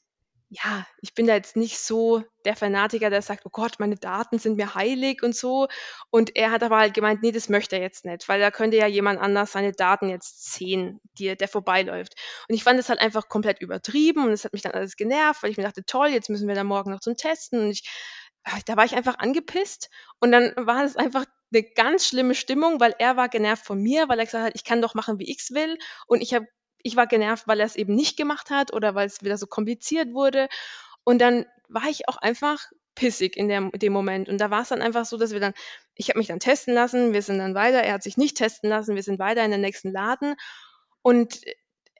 ja, 0.51 0.87
ich 1.03 1.15
bin 1.15 1.27
da 1.27 1.35
jetzt 1.35 1.57
nicht 1.57 1.79
so 1.79 2.25
der 2.47 2.57
Fanatiker, 2.57 3.11
der 3.11 3.23
sagt: 3.23 3.45
„Oh 3.47 3.51
Gott, 3.51 3.77
meine 3.81 3.97
Daten 3.97 4.39
sind 4.39 4.57
mir 4.57 4.75
heilig“ 4.77 5.23
und 5.23 5.37
so. 5.37 5.69
Und 6.11 6.37
er 6.37 6.53
hat 6.53 6.63
aber 6.63 6.79
halt 6.79 6.95
gemeint: 6.95 7.23
„Ne, 7.23 7.33
das 7.33 7.49
möchte 7.51 7.77
er 7.77 7.83
jetzt 7.83 8.05
nicht, 8.05 8.29
weil 8.29 8.41
da 8.41 8.51
könnte 8.53 8.77
ja 8.79 8.87
jemand 8.87 9.21
anders 9.21 9.53
seine 9.53 9.73
Daten 9.73 10.09
jetzt 10.09 10.53
sehen, 10.55 11.01
die 11.19 11.37
der 11.37 11.49
vorbeiläuft.“ 11.49 12.15
Und 12.49 12.55
ich 12.55 12.65
fand 12.65 12.79
das 12.79 12.89
halt 12.91 13.01
einfach 13.01 13.29
komplett 13.29 13.61
übertrieben 13.61 14.25
und 14.25 14.33
es 14.33 14.45
hat 14.45 14.53
mich 14.55 14.63
dann 14.63 14.73
alles 14.73 14.97
genervt, 14.97 15.43
weil 15.43 15.51
ich 15.51 15.57
mir 15.59 15.65
dachte: 15.65 15.85
„Toll, 15.85 16.09
jetzt 16.09 16.31
müssen 16.31 16.49
wir 16.49 16.55
da 16.55 16.65
morgen 16.65 16.91
noch 16.93 17.01
zum 17.01 17.17
Testen“ 17.17 17.61
und 17.61 17.71
ich 17.73 17.85
ah, 18.45 18.59
da 18.67 18.77
war 18.77 18.85
ich 18.85 18.95
einfach 18.97 19.19
angepisst 19.19 19.91
und 20.21 20.33
dann 20.33 20.53
war 20.57 20.83
das 20.83 20.97
einfach 20.97 21.25
eine 21.53 21.63
ganz 21.63 22.07
schlimme 22.07 22.35
Stimmung, 22.35 22.81
weil 22.81 22.95
er 22.99 23.17
war 23.17 23.29
genervt 23.29 23.65
von 23.67 23.81
mir, 23.81 24.09
weil 24.09 24.19
er 24.19 24.27
gesagt 24.27 24.45
hat: 24.47 24.53
„Ich 24.55 24.65
kann 24.65 24.83
doch 24.83 24.95
machen, 24.95 25.19
wie 25.19 25.31
ich's 25.31 25.53
will“ 25.53 25.79
und 26.07 26.21
ich 26.23 26.35
habe 26.35 26.47
ich 26.83 26.97
war 26.97 27.07
genervt, 27.07 27.49
weil 27.49 27.61
er 27.61 27.67
es 27.67 27.77
eben 27.77 27.95
nicht 27.97 28.17
gemacht 28.17 28.51
hat 28.51 28.73
oder 28.73 28.95
weil 28.95 29.07
es 29.09 29.23
wieder 29.23 29.37
so 29.39 29.47
kompliziert 29.47 30.13
wurde. 30.13 30.49
Und 31.05 31.21
dann 31.21 31.47
war 31.69 31.89
ich 31.89 32.09
auch 32.09 32.17
einfach 32.17 32.65
pissig 32.95 33.37
in 33.37 33.49
der, 33.49 33.71
dem 33.71 33.93
Moment. 33.93 34.29
Und 34.29 34.39
da 34.39 34.51
war 34.51 34.63
es 34.63 34.69
dann 34.69 34.83
einfach 34.83 35.05
so, 35.05 35.17
dass 35.17 35.33
wir 35.33 35.41
dann, 35.41 35.55
ich 35.95 36.09
habe 36.09 36.19
mich 36.19 36.29
dann 36.29 36.41
testen 36.41 36.75
lassen, 36.75 37.13
wir 37.13 37.23
sind 37.23 37.39
dann 37.39 37.55
weiter, 37.55 37.79
er 37.83 37.95
hat 37.95 38.03
sich 38.05 38.17
nicht 38.17 38.37
testen 38.37 38.71
lassen, 38.71 38.95
wir 38.95 39.03
sind 39.03 39.19
weiter 39.19 39.45
in 39.45 39.51
den 39.51 39.61
nächsten 39.61 39.91
Laden. 39.93 40.37
Und 41.03 41.41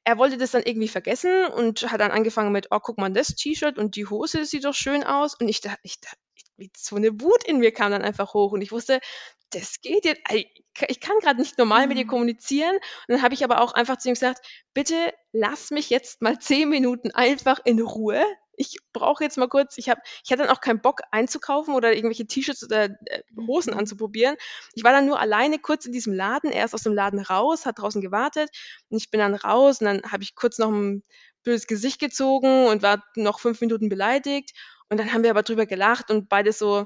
er 0.05 0.19
wollte 0.19 0.39
das 0.39 0.53
dann 0.53 0.63
irgendwie 0.65 0.89
vergessen 0.89 1.47
und 1.47 1.91
hat 1.91 2.01
dann 2.01 2.13
angefangen 2.13 2.53
mit, 2.53 2.69
oh, 2.71 2.81
guck 2.81 2.99
mal, 2.99 3.11
das 3.13 3.35
T-Shirt 3.35 3.79
und 3.79 3.97
die 3.97 4.07
Hose 4.07 4.45
sieht 4.45 4.65
doch 4.65 4.75
schön 4.75 5.05
aus. 5.05 5.35
Und 5.35 5.49
ich 5.49 5.61
dachte, 5.61 5.79
ich, 5.83 5.99
ich, 6.03 6.26
so 6.77 6.97
eine 6.97 7.21
Wut 7.21 7.45
in 7.45 7.59
mir 7.59 7.73
kam 7.73 7.91
dann 7.91 8.03
einfach 8.03 8.35
hoch 8.35 8.53
und 8.53 8.63
ich 8.63 8.73
wusste, 8.73 9.01
das 9.51 9.81
geht 9.81 10.05
jetzt, 10.05 10.23
ich 10.33 11.01
kann 11.01 11.19
gerade 11.21 11.41
nicht 11.41 11.59
normal 11.59 11.87
mit 11.87 11.97
dir 11.97 12.05
mhm. 12.05 12.11
kommunizieren. 12.11 12.75
Und 12.75 13.15
dann 13.15 13.23
habe 13.23 13.35
ich 13.35 13.45
aber 13.45 13.61
auch 13.61 13.73
einfach 13.73 13.97
zu 13.99 14.09
ihm 14.09 14.15
gesagt, 14.15 14.41
bitte 14.75 14.95
lass 15.33 15.71
mich 15.71 15.91
jetzt 15.91 16.23
mal 16.23 16.39
zehn 16.39 16.69
Minuten 16.69 17.11
einfach 17.13 17.61
in 17.65 17.81
Ruhe. 17.81 18.25
Ich 18.59 18.79
brauche 18.93 19.23
jetzt 19.23 19.37
mal 19.37 19.49
kurz, 19.49 19.77
ich 19.77 19.91
habe, 19.91 20.01
ich 20.25 20.33
hatte 20.33 20.43
dann 20.43 20.51
auch 20.51 20.63
keinen 20.63 20.81
Bock 20.81 21.03
einzukaufen 21.11 21.75
oder 21.75 21.95
irgendwelche 21.95 22.27
T-Shirts 22.27 22.65
oder 22.65 22.85
äh, 22.85 23.23
Hosen 23.47 23.75
mhm. 23.75 23.81
anzuprobieren. 23.81 24.37
Ich 24.75 24.83
war 24.83 24.93
dann 24.93 25.07
nur 25.07 25.21
alleine 25.21 25.59
kurz 25.59 25.85
in 25.87 25.93
diesem 25.93 26.15
Laden. 26.15 26.51
Er 26.51 26.65
ist 26.65 26.75
aus 26.75 26.83
dem 26.83 26.95
Laden 26.95 27.21
raus, 27.21 27.67
hat 27.67 27.79
draußen 27.79 28.01
gewartet 28.01 28.51
und 28.89 28.97
ich 28.97 29.11
bin 29.11 29.21
dann 29.21 29.35
raus 29.35 29.81
und 29.81 29.87
dann 29.87 30.03
habe 30.11 30.23
ich 30.23 30.35
kurz 30.35 30.59
noch 30.59 30.71
ein 30.71 31.03
böses 31.45 31.67
Gesicht 31.67 32.01
gezogen 32.01 32.67
und 32.67 32.83
war 32.83 33.05
noch 33.15 33.41
fünf 33.41 33.61
Minuten 33.61 33.89
beleidigt. 33.89 34.53
Und 34.89 34.99
dann 34.99 35.13
haben 35.13 35.23
wir 35.23 35.31
aber 35.31 35.43
drüber 35.43 35.67
gelacht 35.67 36.11
und 36.11 36.29
beide 36.29 36.53
so, 36.53 36.85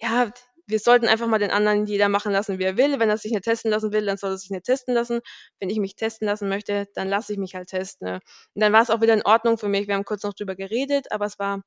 ja, 0.00 0.30
wir 0.66 0.78
sollten 0.78 1.06
einfach 1.08 1.26
mal 1.26 1.38
den 1.38 1.50
anderen 1.50 1.86
jeder 1.86 2.08
machen 2.08 2.32
lassen, 2.32 2.58
wie 2.58 2.64
er 2.64 2.76
will. 2.76 2.98
Wenn 2.98 3.10
er 3.10 3.18
sich 3.18 3.32
nicht 3.32 3.44
testen 3.44 3.70
lassen 3.70 3.92
will, 3.92 4.06
dann 4.06 4.16
soll 4.16 4.30
er 4.30 4.38
sich 4.38 4.50
nicht 4.50 4.64
testen 4.64 4.94
lassen. 4.94 5.20
Wenn 5.60 5.70
ich 5.70 5.78
mich 5.78 5.96
testen 5.96 6.26
lassen 6.26 6.48
möchte, 6.48 6.86
dann 6.94 7.08
lasse 7.08 7.32
ich 7.32 7.38
mich 7.38 7.54
halt 7.54 7.68
testen. 7.68 8.06
Ne? 8.08 8.20
Und 8.54 8.62
dann 8.62 8.72
war 8.72 8.82
es 8.82 8.90
auch 8.90 9.00
wieder 9.00 9.14
in 9.14 9.24
Ordnung 9.24 9.58
für 9.58 9.68
mich. 9.68 9.88
Wir 9.88 9.94
haben 9.94 10.04
kurz 10.04 10.22
noch 10.22 10.34
drüber 10.34 10.54
geredet, 10.54 11.10
aber 11.10 11.26
es 11.26 11.38
war 11.38 11.62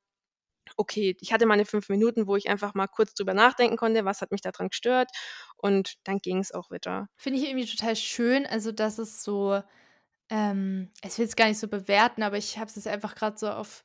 okay, 0.76 1.16
ich 1.20 1.32
hatte 1.32 1.46
meine 1.46 1.64
fünf 1.64 1.88
Minuten, 1.88 2.26
wo 2.26 2.36
ich 2.36 2.48
einfach 2.48 2.74
mal 2.74 2.88
kurz 2.88 3.14
drüber 3.14 3.34
nachdenken 3.34 3.76
konnte, 3.76 4.04
was 4.04 4.20
hat 4.20 4.32
mich 4.32 4.40
daran 4.40 4.68
gestört 4.68 5.10
und 5.56 5.94
dann 6.04 6.18
ging 6.18 6.38
es 6.38 6.52
auch 6.52 6.70
wieder. 6.70 7.08
Finde 7.16 7.38
ich 7.38 7.46
irgendwie 7.46 7.66
total 7.66 7.96
schön, 7.96 8.46
also 8.46 8.72
dass 8.72 8.98
es 8.98 9.22
so, 9.22 9.62
ähm, 10.28 10.90
ich 11.04 11.18
will 11.18 11.26
es 11.26 11.36
gar 11.36 11.46
nicht 11.46 11.58
so 11.58 11.68
bewerten, 11.68 12.22
aber 12.22 12.36
ich 12.36 12.58
habe 12.58 12.66
es 12.66 12.76
jetzt 12.76 12.88
einfach 12.88 13.14
gerade 13.14 13.38
so 13.38 13.48
auf 13.48 13.84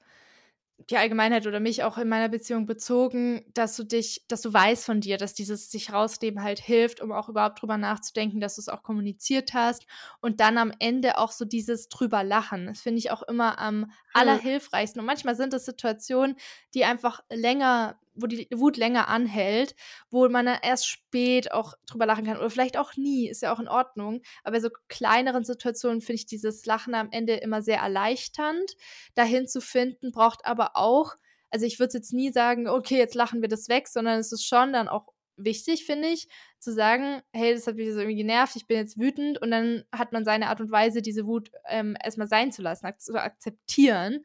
die 0.90 0.98
Allgemeinheit 0.98 1.48
oder 1.48 1.60
mich 1.60 1.84
auch 1.84 1.98
in 1.98 2.10
meiner 2.10 2.30
Beziehung 2.30 2.66
bezogen, 2.66 3.44
dass 3.53 3.76
du 3.76 3.84
dich, 3.84 4.26
dass 4.28 4.41
du 4.41 4.52
weißt 4.52 4.86
von 4.86 5.02
dir, 5.02 5.18
dass 5.18 5.34
dieses 5.34 5.72
sich 5.72 5.94
rausleben 5.94 6.41
halt 6.41 6.60
hilft, 6.60 7.02
um 7.02 7.12
auch 7.12 7.30
überhaupt 7.30 7.62
drüber 7.62 7.78
nachzudenken, 7.78 8.41
dass 8.41 8.56
du 8.56 8.62
es 8.62 8.70
auch 8.70 8.84
kommuniziert 8.84 9.53
hast 9.53 9.86
und 10.20 10.40
dann 10.40 10.58
am 10.58 10.74
Ende 10.80 11.18
auch 11.18 11.32
so 11.32 11.45
dieses 11.45 11.90
drüber 11.90 12.24
lachen. 12.24 12.68
Das 12.68 12.82
finde 12.82 12.99
ich 12.99 13.12
auch 13.12 13.22
immer 13.24 13.60
am 13.60 13.91
allerhilfreichsten. 14.14 14.99
Und 14.99 15.06
manchmal 15.06 15.36
sind 15.36 15.53
das 15.53 15.66
Situationen, 15.66 16.36
die 16.74 16.86
einfach 16.86 17.22
länger 17.30 17.98
wo 18.13 18.27
die 18.27 18.47
Wut 18.53 18.77
länger 18.77 19.07
anhält, 19.07 19.75
wo 20.09 20.27
man 20.29 20.45
dann 20.45 20.59
erst 20.61 20.88
spät 20.88 21.51
auch 21.51 21.75
drüber 21.88 22.05
lachen 22.05 22.25
kann 22.25 22.38
oder 22.38 22.49
vielleicht 22.49 22.77
auch 22.77 22.95
nie, 22.95 23.29
ist 23.29 23.41
ja 23.41 23.53
auch 23.53 23.59
in 23.59 23.67
Ordnung. 23.67 24.21
Aber 24.43 24.57
bei 24.57 24.61
so 24.61 24.69
kleineren 24.89 25.43
Situationen 25.43 26.01
finde 26.01 26.15
ich 26.15 26.25
dieses 26.25 26.65
Lachen 26.65 26.93
am 26.95 27.09
Ende 27.11 27.35
immer 27.35 27.61
sehr 27.61 27.79
erleichternd. 27.79 28.75
Dahin 29.15 29.47
zu 29.47 29.61
finden, 29.61 30.11
braucht 30.11 30.45
aber 30.45 30.75
auch, 30.75 31.15
also 31.49 31.65
ich 31.65 31.79
würde 31.79 31.97
jetzt 31.97 32.13
nie 32.13 32.31
sagen, 32.31 32.67
okay, 32.67 32.97
jetzt 32.97 33.15
lachen 33.15 33.41
wir 33.41 33.49
das 33.49 33.69
weg, 33.69 33.88
sondern 33.88 34.19
es 34.19 34.31
ist 34.31 34.45
schon 34.45 34.73
dann 34.73 34.88
auch 34.88 35.07
wichtig, 35.38 35.85
finde 35.85 36.09
ich, 36.09 36.27
zu 36.61 36.71
sagen, 36.71 37.21
hey, 37.33 37.53
das 37.53 37.65
hat 37.65 37.75
mich 37.75 37.91
so 37.91 37.99
irgendwie 37.99 38.17
genervt, 38.17 38.55
ich 38.55 38.67
bin 38.67 38.77
jetzt 38.77 38.99
wütend 38.99 39.41
und 39.41 39.51
dann 39.51 39.83
hat 39.91 40.11
man 40.11 40.23
seine 40.23 40.47
Art 40.47 40.61
und 40.61 40.71
Weise, 40.71 41.01
diese 41.01 41.25
Wut 41.25 41.51
ähm, 41.67 41.97
erstmal 42.03 42.27
sein 42.27 42.51
zu 42.51 42.61
lassen, 42.61 42.88
zu 42.99 43.15
akzeptieren. 43.15 44.23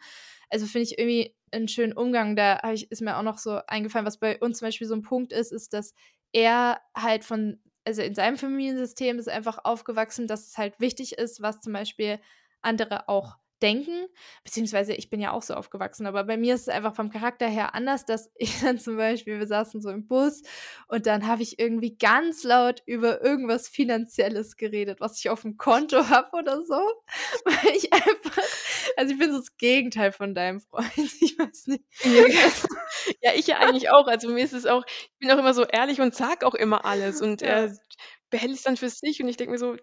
Also 0.50 0.66
finde 0.66 0.84
ich 0.84 0.98
irgendwie 0.98 1.34
einen 1.50 1.68
schönen 1.68 1.94
Umgang. 1.94 2.36
Da 2.36 2.60
ich, 2.72 2.90
ist 2.90 3.00
mir 3.00 3.16
auch 3.16 3.22
noch 3.22 3.38
so 3.38 3.60
eingefallen, 3.66 4.06
was 4.06 4.18
bei 4.18 4.38
uns 4.38 4.58
zum 4.58 4.68
Beispiel 4.68 4.86
so 4.86 4.94
ein 4.94 5.02
Punkt 5.02 5.32
ist, 5.32 5.50
ist, 5.50 5.72
dass 5.72 5.94
er 6.32 6.80
halt 6.94 7.24
von, 7.24 7.58
also 7.84 8.02
in 8.02 8.14
seinem 8.14 8.36
Familiensystem 8.36 9.18
ist 9.18 9.28
einfach 9.28 9.64
aufgewachsen, 9.64 10.26
dass 10.26 10.48
es 10.48 10.58
halt 10.58 10.78
wichtig 10.78 11.18
ist, 11.18 11.40
was 11.40 11.60
zum 11.60 11.72
Beispiel 11.72 12.20
andere 12.60 13.08
auch 13.08 13.36
denken, 13.62 14.07
beziehungsweise 14.45 14.93
ich 14.95 15.11
bin 15.11 15.20
ja 15.20 15.33
auch 15.33 15.43
so 15.43 15.55
aufgewachsen, 15.55 16.07
aber 16.07 16.24
bei 16.24 16.37
mir 16.37 16.55
ist 16.55 16.62
es 16.62 16.69
einfach 16.69 16.95
vom 16.95 17.11
Charakter 17.11 17.47
her 17.47 17.74
anders, 17.74 18.05
dass 18.05 18.31
ich 18.37 18.61
dann 18.61 18.78
zum 18.78 18.97
Beispiel, 18.97 19.39
wir 19.39 19.47
saßen 19.47 19.81
so 19.81 19.91
im 19.91 20.07
Bus 20.07 20.43
und 20.89 21.07
dann 21.07 21.27
habe 21.27 21.43
ich 21.43 21.59
irgendwie 21.59 21.97
ganz 21.97 22.45
laut 22.45 22.83
über 22.87 23.23
irgendwas 23.23 23.69
Finanzielles 23.69 24.57
geredet, 24.57 25.01
was 25.01 25.19
ich 25.19 25.31
auf 25.31 25.43
dem 25.43 25.57
Konto 25.57 25.97
habe 26.09 26.31
oder 26.37 26.62
so, 26.62 26.81
weil 27.45 27.77
ich 27.77 27.93
einfach, 27.93 28.43
also 28.97 29.12
ich 29.12 29.19
bin 29.19 29.31
so 29.31 29.39
das 29.39 29.57
Gegenteil 29.57 30.12
von 30.12 30.35
deinem 30.35 30.61
Freund, 30.61 30.87
ich 31.20 31.39
weiß 31.39 31.69
nicht. 31.69 31.85
Ja, 33.23 33.33
ich 33.35 33.47
ja 33.47 33.59
eigentlich 33.59 33.91
auch, 33.91 34.07
also 34.07 34.28
mir 34.28 34.45
ist 34.45 34.53
es 34.53 34.66
auch, 34.66 34.85
ich 34.87 35.19
bin 35.19 35.31
auch 35.31 35.39
immer 35.39 35.55
so 35.55 35.65
ehrlich 35.65 36.01
und 36.01 36.15
sag 36.15 36.45
auch 36.45 36.55
immer 36.55 36.85
alles 36.85 37.20
und 37.20 37.43
er 37.43 37.77
behält 38.31 38.53
es 38.53 38.62
dann 38.62 38.77
für 38.77 38.91
sich 38.91 39.23
und 39.23 39.28
ich 39.28 39.37
denke 39.37 39.53
mir 39.53 39.59
so, 39.59 39.77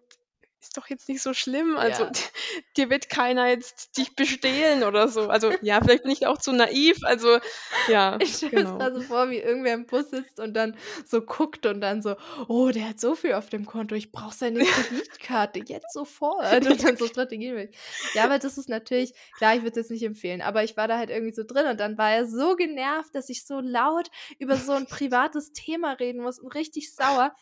ist 0.63 0.77
doch 0.77 0.87
jetzt 0.87 1.07
nicht 1.09 1.21
so 1.21 1.33
schlimm. 1.33 1.77
Also 1.77 2.03
ja. 2.05 2.11
dir 2.77 2.89
wird 2.89 3.09
keiner 3.09 3.47
jetzt 3.47 3.97
dich 3.97 4.15
bestehlen 4.15 4.83
oder 4.83 5.07
so. 5.07 5.29
Also 5.29 5.51
ja, 5.61 5.79
vielleicht 5.81 6.03
bin 6.03 6.11
ich 6.11 6.25
auch 6.27 6.37
zu 6.37 6.51
naiv. 6.51 7.03
Also 7.03 7.39
ja. 7.87 8.17
Ich 8.23 8.35
stelle 8.35 8.63
genau. 8.63 8.77
mir 8.77 8.93
so 8.93 9.01
vor, 9.01 9.29
wie 9.29 9.37
irgendwer 9.37 9.73
im 9.73 9.85
Bus 9.85 10.09
sitzt 10.09 10.39
und 10.39 10.53
dann 10.53 10.77
so 11.05 11.21
guckt 11.21 11.65
und 11.65 11.81
dann 11.81 12.01
so, 12.01 12.15
oh, 12.47 12.69
der 12.71 12.89
hat 12.89 12.99
so 12.99 13.15
viel 13.15 13.33
auf 13.33 13.49
dem 13.49 13.65
Konto, 13.65 13.95
ich 13.95 14.11
brauche 14.11 14.33
seine 14.33 14.63
Kreditkarte 14.63 15.59
jetzt 15.65 15.93
sofort. 15.93 16.65
Und 16.67 16.83
dann 16.83 16.97
so 16.97 17.07
Strategien. 17.07 17.69
Ja, 18.13 18.23
aber 18.23 18.39
das 18.39 18.57
ist 18.57 18.69
natürlich, 18.69 19.13
klar, 19.37 19.55
ich 19.55 19.61
würde 19.61 19.71
es 19.71 19.87
jetzt 19.87 19.91
nicht 19.91 20.03
empfehlen, 20.03 20.41
aber 20.41 20.63
ich 20.63 20.77
war 20.77 20.87
da 20.87 20.97
halt 20.97 21.09
irgendwie 21.09 21.33
so 21.33 21.43
drin 21.43 21.67
und 21.67 21.79
dann 21.79 21.97
war 21.97 22.11
er 22.11 22.25
so 22.25 22.55
genervt, 22.55 23.13
dass 23.13 23.29
ich 23.29 23.45
so 23.45 23.59
laut 23.59 24.09
über 24.39 24.55
so 24.55 24.71
ein 24.71 24.87
privates 24.87 25.51
Thema 25.51 25.93
reden 25.93 26.21
muss 26.21 26.39
und 26.39 26.55
richtig 26.55 26.93
sauer. 26.95 27.35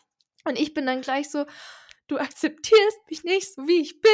Und 0.44 0.58
ich 0.58 0.74
bin 0.74 0.86
dann 0.86 1.02
gleich 1.02 1.30
so, 1.30 1.44
du 2.12 2.18
akzeptierst 2.18 2.98
mich 3.10 3.24
nicht 3.24 3.54
so 3.54 3.66
wie 3.66 3.80
ich 3.80 4.00
bin. 4.00 4.10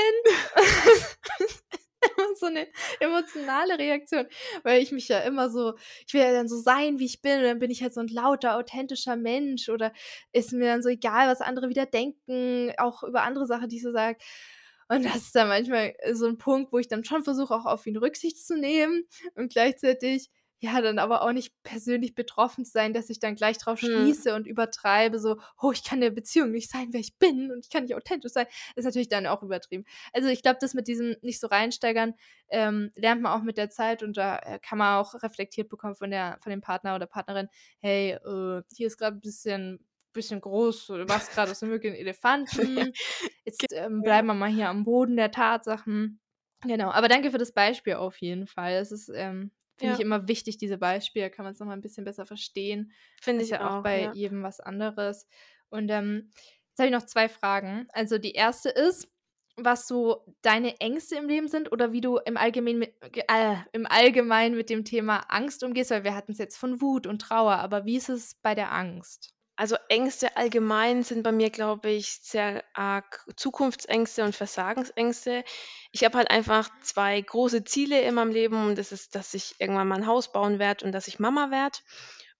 immer 2.16 2.34
so 2.36 2.46
eine 2.46 2.66
emotionale 3.00 3.78
Reaktion, 3.78 4.26
weil 4.62 4.82
ich 4.82 4.92
mich 4.92 5.08
ja 5.08 5.20
immer 5.20 5.50
so, 5.50 5.74
ich 6.06 6.14
will 6.14 6.20
ja 6.20 6.32
dann 6.32 6.48
so 6.48 6.56
sein, 6.56 6.98
wie 6.98 7.06
ich 7.06 7.22
bin, 7.22 7.38
und 7.38 7.44
dann 7.44 7.58
bin 7.58 7.70
ich 7.70 7.82
halt 7.82 7.94
so 7.94 8.00
ein 8.00 8.08
lauter, 8.08 8.56
authentischer 8.56 9.16
Mensch 9.16 9.68
oder 9.68 9.92
ist 10.32 10.52
mir 10.52 10.66
dann 10.66 10.82
so 10.82 10.88
egal, 10.88 11.28
was 11.28 11.40
andere 11.40 11.68
wieder 11.68 11.86
denken, 11.86 12.72
auch 12.78 13.02
über 13.02 13.22
andere 13.22 13.46
Sachen, 13.46 13.68
die 13.68 13.76
ich 13.76 13.82
so 13.82 13.92
sage. 13.92 14.18
Und 14.88 15.04
das 15.04 15.16
ist 15.16 15.34
dann 15.34 15.48
manchmal 15.48 15.94
so 16.12 16.26
ein 16.26 16.38
Punkt, 16.38 16.72
wo 16.72 16.78
ich 16.78 16.88
dann 16.88 17.04
schon 17.04 17.22
versuche, 17.22 17.54
auch 17.54 17.66
auf 17.66 17.86
ihn 17.86 17.98
Rücksicht 17.98 18.38
zu 18.46 18.56
nehmen 18.56 19.04
und 19.34 19.52
gleichzeitig 19.52 20.30
ja, 20.60 20.80
dann 20.80 20.98
aber 20.98 21.22
auch 21.22 21.32
nicht 21.32 21.52
persönlich 21.62 22.14
betroffen 22.14 22.64
sein, 22.64 22.92
dass 22.92 23.10
ich 23.10 23.20
dann 23.20 23.36
gleich 23.36 23.58
drauf 23.58 23.80
hm. 23.80 23.88
schließe 23.88 24.34
und 24.34 24.46
übertreibe, 24.46 25.20
so, 25.20 25.36
oh, 25.60 25.70
ich 25.70 25.84
kann 25.84 26.00
der 26.00 26.10
Beziehung 26.10 26.50
nicht 26.50 26.70
sein, 26.70 26.88
wer 26.90 27.00
ich 27.00 27.16
bin 27.18 27.52
und 27.52 27.64
ich 27.64 27.70
kann 27.70 27.84
nicht 27.84 27.94
authentisch 27.94 28.32
sein, 28.32 28.46
ist 28.74 28.84
natürlich 28.84 29.08
dann 29.08 29.26
auch 29.26 29.42
übertrieben. 29.42 29.84
Also 30.12 30.28
ich 30.28 30.42
glaube, 30.42 30.58
das 30.60 30.74
mit 30.74 30.88
diesem 30.88 31.16
nicht 31.22 31.38
so 31.38 31.46
reinsteigern, 31.46 32.14
ähm, 32.48 32.90
lernt 32.96 33.22
man 33.22 33.38
auch 33.38 33.44
mit 33.44 33.56
der 33.56 33.70
Zeit 33.70 34.02
und 34.02 34.16
da 34.16 34.38
äh, 34.38 34.58
kann 34.58 34.78
man 34.78 34.96
auch 34.96 35.14
reflektiert 35.22 35.68
bekommen 35.68 35.94
von 35.94 36.10
der, 36.10 36.38
von 36.42 36.50
dem 36.50 36.60
Partner 36.60 36.96
oder 36.96 37.06
Partnerin, 37.06 37.48
hey, 37.80 38.12
äh, 38.12 38.62
hier 38.74 38.88
ist 38.88 38.98
gerade 38.98 39.16
ein 39.16 39.20
bisschen 39.20 39.84
bisschen 40.14 40.40
groß, 40.40 40.86
du 40.86 41.04
machst 41.04 41.32
gerade 41.32 41.52
aus 41.52 41.60
dem 41.60 41.68
möglichen 41.68 41.94
Elefanten. 42.00 42.92
Jetzt 43.44 43.66
ähm, 43.72 44.02
bleiben 44.02 44.26
wir 44.26 44.34
mal 44.34 44.50
hier 44.50 44.68
am 44.68 44.82
Boden 44.82 45.16
der 45.16 45.30
Tatsachen. 45.30 46.18
Genau, 46.62 46.90
aber 46.90 47.06
danke 47.06 47.30
für 47.30 47.38
das 47.38 47.52
Beispiel 47.52 47.94
auf 47.94 48.16
jeden 48.16 48.48
Fall. 48.48 48.72
Es 48.72 48.90
ist 48.90 49.10
ähm, 49.14 49.52
Finde 49.78 49.92
ja. 49.92 49.98
ich 49.98 50.04
immer 50.04 50.26
wichtig, 50.28 50.58
diese 50.58 50.76
Beispiele, 50.76 51.30
kann 51.30 51.44
man 51.44 51.54
es 51.54 51.60
nochmal 51.60 51.76
ein 51.76 51.82
bisschen 51.82 52.04
besser 52.04 52.26
verstehen. 52.26 52.92
Finde 53.22 53.44
ich 53.44 53.50
ja 53.50 53.66
auch, 53.66 53.76
auch 53.76 53.82
bei 53.82 54.02
ja. 54.02 54.12
jedem 54.12 54.42
was 54.42 54.60
anderes. 54.60 55.26
Und 55.70 55.88
ähm, 55.90 56.32
jetzt 56.68 56.78
habe 56.78 56.88
ich 56.88 56.92
noch 56.92 57.06
zwei 57.06 57.28
Fragen. 57.28 57.86
Also 57.92 58.18
die 58.18 58.32
erste 58.32 58.70
ist, 58.70 59.08
was 59.56 59.86
so 59.88 60.24
deine 60.42 60.80
Ängste 60.80 61.16
im 61.16 61.28
Leben 61.28 61.48
sind 61.48 61.72
oder 61.72 61.92
wie 61.92 62.00
du 62.00 62.18
im 62.18 62.36
Allgemeinen 62.36 62.78
mit, 62.78 62.94
äh, 63.02 63.56
im 63.72 63.86
Allgemeinen 63.86 64.56
mit 64.56 64.70
dem 64.70 64.84
Thema 64.84 65.18
Angst 65.28 65.62
umgehst, 65.64 65.90
weil 65.90 66.04
wir 66.04 66.14
hatten 66.14 66.32
es 66.32 66.38
jetzt 66.38 66.56
von 66.56 66.80
Wut 66.80 67.06
und 67.06 67.20
Trauer, 67.20 67.54
aber 67.54 67.84
wie 67.84 67.96
ist 67.96 68.08
es 68.08 68.34
bei 68.36 68.54
der 68.54 68.72
Angst? 68.72 69.34
Also 69.58 69.74
Ängste 69.88 70.36
allgemein 70.36 71.02
sind 71.02 71.24
bei 71.24 71.32
mir, 71.32 71.50
glaube 71.50 71.90
ich, 71.90 72.20
sehr 72.22 72.62
arg 72.74 73.26
Zukunftsängste 73.34 74.22
und 74.22 74.36
Versagensängste. 74.36 75.42
Ich 75.90 76.04
habe 76.04 76.16
halt 76.16 76.30
einfach 76.30 76.70
zwei 76.84 77.20
große 77.20 77.64
Ziele 77.64 78.00
in 78.02 78.14
meinem 78.14 78.30
Leben 78.30 78.68
und 78.68 78.78
das 78.78 78.92
ist, 78.92 79.16
dass 79.16 79.34
ich 79.34 79.56
irgendwann 79.58 79.88
mal 79.88 79.96
ein 79.96 80.06
Haus 80.06 80.30
bauen 80.30 80.60
werde 80.60 80.84
und 80.84 80.92
dass 80.92 81.08
ich 81.08 81.18
Mama 81.18 81.50
werde. 81.50 81.76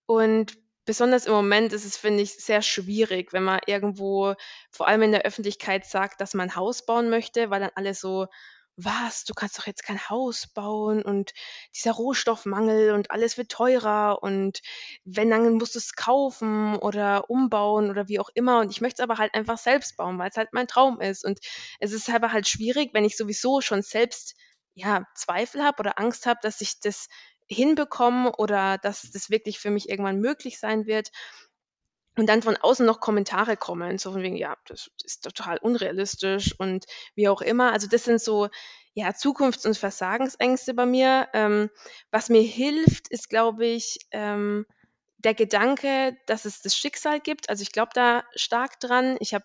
Und 0.06 0.58
besonders 0.84 1.26
im 1.26 1.32
Moment 1.32 1.72
ist 1.72 1.84
es, 1.84 1.96
finde 1.96 2.22
ich, 2.22 2.34
sehr 2.34 2.62
schwierig, 2.62 3.32
wenn 3.32 3.42
man 3.42 3.58
irgendwo, 3.66 4.36
vor 4.70 4.86
allem 4.86 5.02
in 5.02 5.10
der 5.10 5.22
Öffentlichkeit, 5.22 5.86
sagt, 5.86 6.20
dass 6.20 6.34
man 6.34 6.50
ein 6.50 6.56
Haus 6.56 6.86
bauen 6.86 7.10
möchte, 7.10 7.50
weil 7.50 7.58
dann 7.58 7.72
alle 7.74 7.94
so 7.94 8.28
was, 8.78 9.24
du 9.24 9.34
kannst 9.34 9.58
doch 9.58 9.66
jetzt 9.66 9.82
kein 9.82 10.08
Haus 10.08 10.46
bauen 10.46 11.02
und 11.02 11.32
dieser 11.74 11.92
Rohstoffmangel 11.92 12.92
und 12.92 13.10
alles 13.10 13.36
wird 13.36 13.50
teurer 13.50 14.22
und 14.22 14.60
wenn, 15.04 15.30
dann 15.30 15.54
musst 15.54 15.74
du 15.74 15.80
es 15.80 15.94
kaufen 15.94 16.76
oder 16.76 17.28
umbauen 17.28 17.90
oder 17.90 18.06
wie 18.06 18.20
auch 18.20 18.30
immer. 18.34 18.60
Und 18.60 18.70
ich 18.70 18.80
möchte 18.80 19.02
es 19.02 19.04
aber 19.04 19.18
halt 19.18 19.34
einfach 19.34 19.58
selbst 19.58 19.96
bauen, 19.96 20.18
weil 20.18 20.30
es 20.30 20.36
halt 20.36 20.52
mein 20.52 20.68
Traum 20.68 21.00
ist. 21.00 21.24
Und 21.24 21.40
es 21.80 21.92
ist 21.92 22.08
aber 22.08 22.32
halt 22.32 22.46
schwierig, 22.46 22.90
wenn 22.94 23.04
ich 23.04 23.16
sowieso 23.16 23.60
schon 23.60 23.82
selbst 23.82 24.36
ja, 24.74 25.04
Zweifel 25.16 25.64
habe 25.64 25.80
oder 25.80 25.98
Angst 25.98 26.26
habe, 26.26 26.38
dass 26.40 26.60
ich 26.60 26.78
das 26.80 27.08
hinbekomme 27.48 28.32
oder 28.36 28.78
dass 28.78 29.10
das 29.10 29.28
wirklich 29.30 29.58
für 29.58 29.70
mich 29.70 29.88
irgendwann 29.88 30.20
möglich 30.20 30.60
sein 30.60 30.86
wird 30.86 31.10
und 32.18 32.26
dann 32.26 32.42
von 32.42 32.56
außen 32.56 32.84
noch 32.84 33.00
Kommentare 33.00 33.56
kommen, 33.56 33.98
so 33.98 34.12
von 34.12 34.22
wegen, 34.22 34.36
ja, 34.36 34.56
das 34.66 34.90
ist 35.04 35.22
total 35.22 35.58
unrealistisch 35.58 36.54
und 36.58 36.86
wie 37.14 37.28
auch 37.28 37.40
immer. 37.40 37.72
Also 37.72 37.86
das 37.86 38.04
sind 38.04 38.20
so, 38.20 38.48
ja, 38.94 39.10
Zukunfts- 39.10 39.66
und 39.66 39.76
Versagensängste 39.76 40.74
bei 40.74 40.84
mir. 40.84 41.28
Ähm, 41.32 41.70
was 42.10 42.28
mir 42.28 42.42
hilft, 42.42 43.08
ist, 43.08 43.30
glaube 43.30 43.66
ich, 43.66 43.98
ähm, 44.10 44.66
der 45.18 45.34
Gedanke, 45.34 46.16
dass 46.26 46.44
es 46.44 46.60
das 46.62 46.76
Schicksal 46.76 47.20
gibt. 47.20 47.48
Also 47.50 47.62
ich 47.62 47.72
glaube 47.72 47.90
da 47.94 48.24
stark 48.34 48.80
dran. 48.80 49.16
Ich 49.20 49.34
habe 49.34 49.44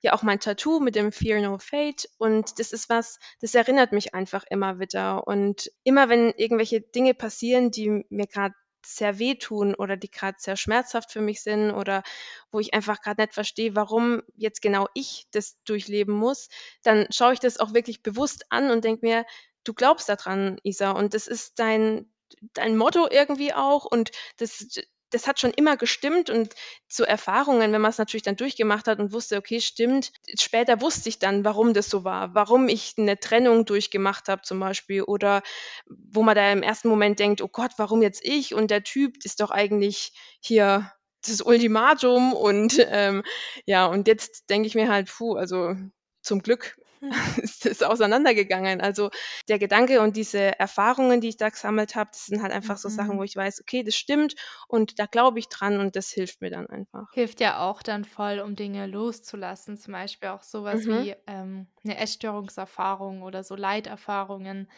ja 0.00 0.14
auch 0.14 0.22
mein 0.22 0.40
Tattoo 0.40 0.80
mit 0.80 0.94
dem 0.94 1.12
Fear 1.12 1.40
No 1.40 1.58
Fate 1.58 2.08
und 2.18 2.58
das 2.58 2.72
ist 2.72 2.88
was, 2.88 3.18
das 3.40 3.54
erinnert 3.54 3.92
mich 3.92 4.14
einfach 4.14 4.44
immer 4.48 4.78
wieder. 4.78 5.26
Und 5.26 5.70
immer 5.84 6.08
wenn 6.08 6.30
irgendwelche 6.36 6.80
Dinge 6.80 7.14
passieren, 7.14 7.70
die 7.70 8.04
mir 8.08 8.26
gerade 8.26 8.54
sehr 8.84 9.18
wehtun 9.18 9.74
oder 9.74 9.96
die 9.96 10.10
gerade 10.10 10.36
sehr 10.40 10.56
schmerzhaft 10.56 11.12
für 11.12 11.20
mich 11.20 11.42
sind 11.42 11.70
oder 11.70 12.02
wo 12.50 12.60
ich 12.60 12.74
einfach 12.74 13.00
gerade 13.00 13.22
nicht 13.22 13.34
verstehe, 13.34 13.76
warum 13.76 14.22
jetzt 14.36 14.62
genau 14.62 14.88
ich 14.94 15.26
das 15.32 15.56
durchleben 15.64 16.14
muss, 16.14 16.48
dann 16.82 17.06
schaue 17.10 17.32
ich 17.34 17.40
das 17.40 17.58
auch 17.58 17.74
wirklich 17.74 18.02
bewusst 18.02 18.46
an 18.50 18.70
und 18.70 18.84
denke 18.84 19.06
mir, 19.06 19.24
du 19.64 19.74
glaubst 19.74 20.08
daran, 20.08 20.58
Isa, 20.62 20.92
und 20.92 21.14
das 21.14 21.26
ist 21.26 21.58
dein, 21.58 22.10
dein 22.54 22.76
Motto 22.76 23.08
irgendwie 23.10 23.52
auch 23.52 23.84
und 23.84 24.10
das 24.38 24.66
das 25.10 25.26
hat 25.26 25.40
schon 25.40 25.50
immer 25.50 25.76
gestimmt 25.76 26.30
und 26.30 26.54
zu 26.88 27.04
Erfahrungen, 27.04 27.72
wenn 27.72 27.80
man 27.80 27.90
es 27.90 27.98
natürlich 27.98 28.22
dann 28.22 28.36
durchgemacht 28.36 28.86
hat 28.86 28.98
und 28.98 29.12
wusste, 29.12 29.36
okay, 29.36 29.60
stimmt, 29.60 30.12
später 30.38 30.80
wusste 30.80 31.08
ich 31.08 31.18
dann, 31.18 31.44
warum 31.44 31.74
das 31.74 31.90
so 31.90 32.04
war, 32.04 32.34
warum 32.34 32.68
ich 32.68 32.94
eine 32.96 33.18
Trennung 33.18 33.64
durchgemacht 33.64 34.28
habe 34.28 34.42
zum 34.42 34.60
Beispiel 34.60 35.02
oder 35.02 35.42
wo 35.86 36.22
man 36.22 36.34
da 36.34 36.50
im 36.52 36.62
ersten 36.62 36.88
Moment 36.88 37.18
denkt, 37.18 37.42
oh 37.42 37.48
Gott, 37.48 37.72
warum 37.76 38.02
jetzt 38.02 38.24
ich? 38.24 38.54
Und 38.54 38.70
der 38.70 38.82
Typ 38.82 39.24
ist 39.24 39.40
doch 39.40 39.50
eigentlich 39.50 40.12
hier 40.40 40.92
das 41.26 41.42
Ultimatum 41.42 42.32
und 42.32 42.84
ähm, 42.88 43.22
ja, 43.66 43.86
und 43.86 44.08
jetzt 44.08 44.48
denke 44.48 44.66
ich 44.66 44.74
mir 44.74 44.90
halt, 44.90 45.10
puh, 45.10 45.34
also 45.34 45.74
zum 46.22 46.42
Glück 46.42 46.76
ist 47.42 47.66
es 47.66 47.82
auseinandergegangen. 47.82 48.80
Also 48.80 49.10
der 49.48 49.58
Gedanke 49.58 50.00
und 50.00 50.16
diese 50.16 50.58
Erfahrungen, 50.58 51.20
die 51.20 51.28
ich 51.28 51.36
da 51.36 51.48
gesammelt 51.48 51.94
habe, 51.94 52.10
das 52.12 52.26
sind 52.26 52.42
halt 52.42 52.52
einfach 52.52 52.76
so 52.76 52.88
Sachen, 52.88 53.12
wo 53.12 53.20
mhm. 53.20 53.24
ich 53.24 53.36
weiß, 53.36 53.60
okay, 53.60 53.82
das 53.82 53.94
stimmt 53.94 54.34
und 54.68 54.98
da 54.98 55.06
glaube 55.06 55.38
ich 55.38 55.48
dran 55.48 55.80
und 55.80 55.96
das 55.96 56.10
hilft 56.10 56.40
mir 56.40 56.50
dann 56.50 56.66
einfach. 56.68 57.10
Hilft 57.12 57.40
ja 57.40 57.60
auch 57.60 57.82
dann 57.82 58.04
voll, 58.04 58.40
um 58.40 58.56
Dinge 58.56 58.86
loszulassen. 58.86 59.76
Zum 59.76 59.92
Beispiel 59.92 60.30
auch 60.30 60.42
sowas 60.42 60.84
mhm. 60.84 61.02
wie 61.02 61.14
ähm, 61.26 61.66
eine 61.84 61.98
Essstörungserfahrung 61.98 63.22
oder 63.22 63.44
so 63.44 63.54
Leiterfahrungen, 63.54 64.70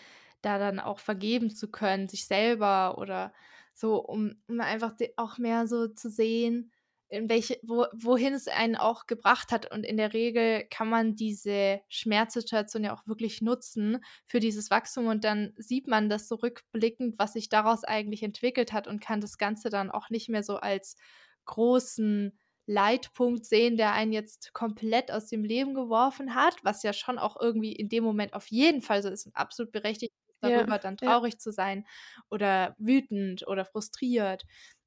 da 0.43 0.59
dann 0.59 0.81
auch 0.81 0.99
vergeben 0.99 1.55
zu 1.55 1.71
können, 1.71 2.09
sich 2.09 2.27
selber 2.27 2.99
oder 2.99 3.33
so, 3.75 3.97
um, 3.97 4.37
um 4.49 4.61
einfach 4.61 4.93
auch 5.17 5.39
mehr 5.39 5.67
so 5.67 5.89
zu 5.89 6.11
sehen, 6.11 6.72
in 7.13 7.29
welche, 7.29 7.59
wo, 7.63 7.85
wohin 7.93 8.33
es 8.33 8.49
einen 8.49 8.75
auch 8.75 9.07
gebracht 9.07 9.53
hat. 9.53 9.71
Und 9.71 9.85
in 9.85 9.99
der 9.99 10.15
Regel 10.15 10.65
kann 10.71 10.89
man 10.89 11.15
diese 11.15 11.83
Schmerzsituation 11.89 12.85
ja 12.85 12.95
auch 12.95 13.07
wirklich 13.07 13.43
nutzen 13.43 14.03
für 14.27 14.41
dieses 14.41 14.71
Wachstum. 14.71 15.09
Und 15.09 15.23
dann 15.23 15.53
sieht 15.59 15.87
man 15.87 16.09
das 16.09 16.27
so 16.27 16.37
rückblickend, 16.37 17.19
was 17.19 17.35
sich 17.35 17.51
daraus 17.51 17.85
eigentlich 17.85 18.23
entwickelt 18.23 18.73
hat 18.73 18.87
und 18.89 19.01
kann 19.01 19.21
das 19.21 19.37
Ganze 19.37 19.69
dann 19.69 19.91
auch 19.91 20.09
nicht 20.09 20.31
mehr 20.31 20.43
so 20.43 20.57
als 20.57 20.97
großen 21.45 22.33
Leitpunkt 22.67 23.45
sehen, 23.45 23.77
der 23.77 23.93
einen 23.93 24.13
jetzt 24.13 24.55
komplett 24.55 25.13
aus 25.13 25.27
dem 25.27 25.45
Leben 25.45 25.75
geworfen 25.75 26.35
hat, 26.35 26.57
was 26.63 26.83
ja 26.83 26.95
schon 26.95 27.19
auch 27.19 27.37
irgendwie 27.39 27.73
in 27.73 27.91
dem 27.91 28.05
Moment 28.05 28.33
auf 28.33 28.47
jeden 28.47 28.81
Fall 28.81 29.03
so 29.03 29.11
ist 29.11 29.27
und 29.27 29.37
absolut 29.37 29.71
berechtigt 29.71 30.15
darüber 30.41 30.73
ja, 30.73 30.79
dann 30.79 30.97
traurig 30.97 31.35
ja. 31.35 31.39
zu 31.39 31.53
sein 31.53 31.85
oder 32.31 32.75
wütend 32.79 33.47
oder 33.47 33.65
frustriert 33.67 34.45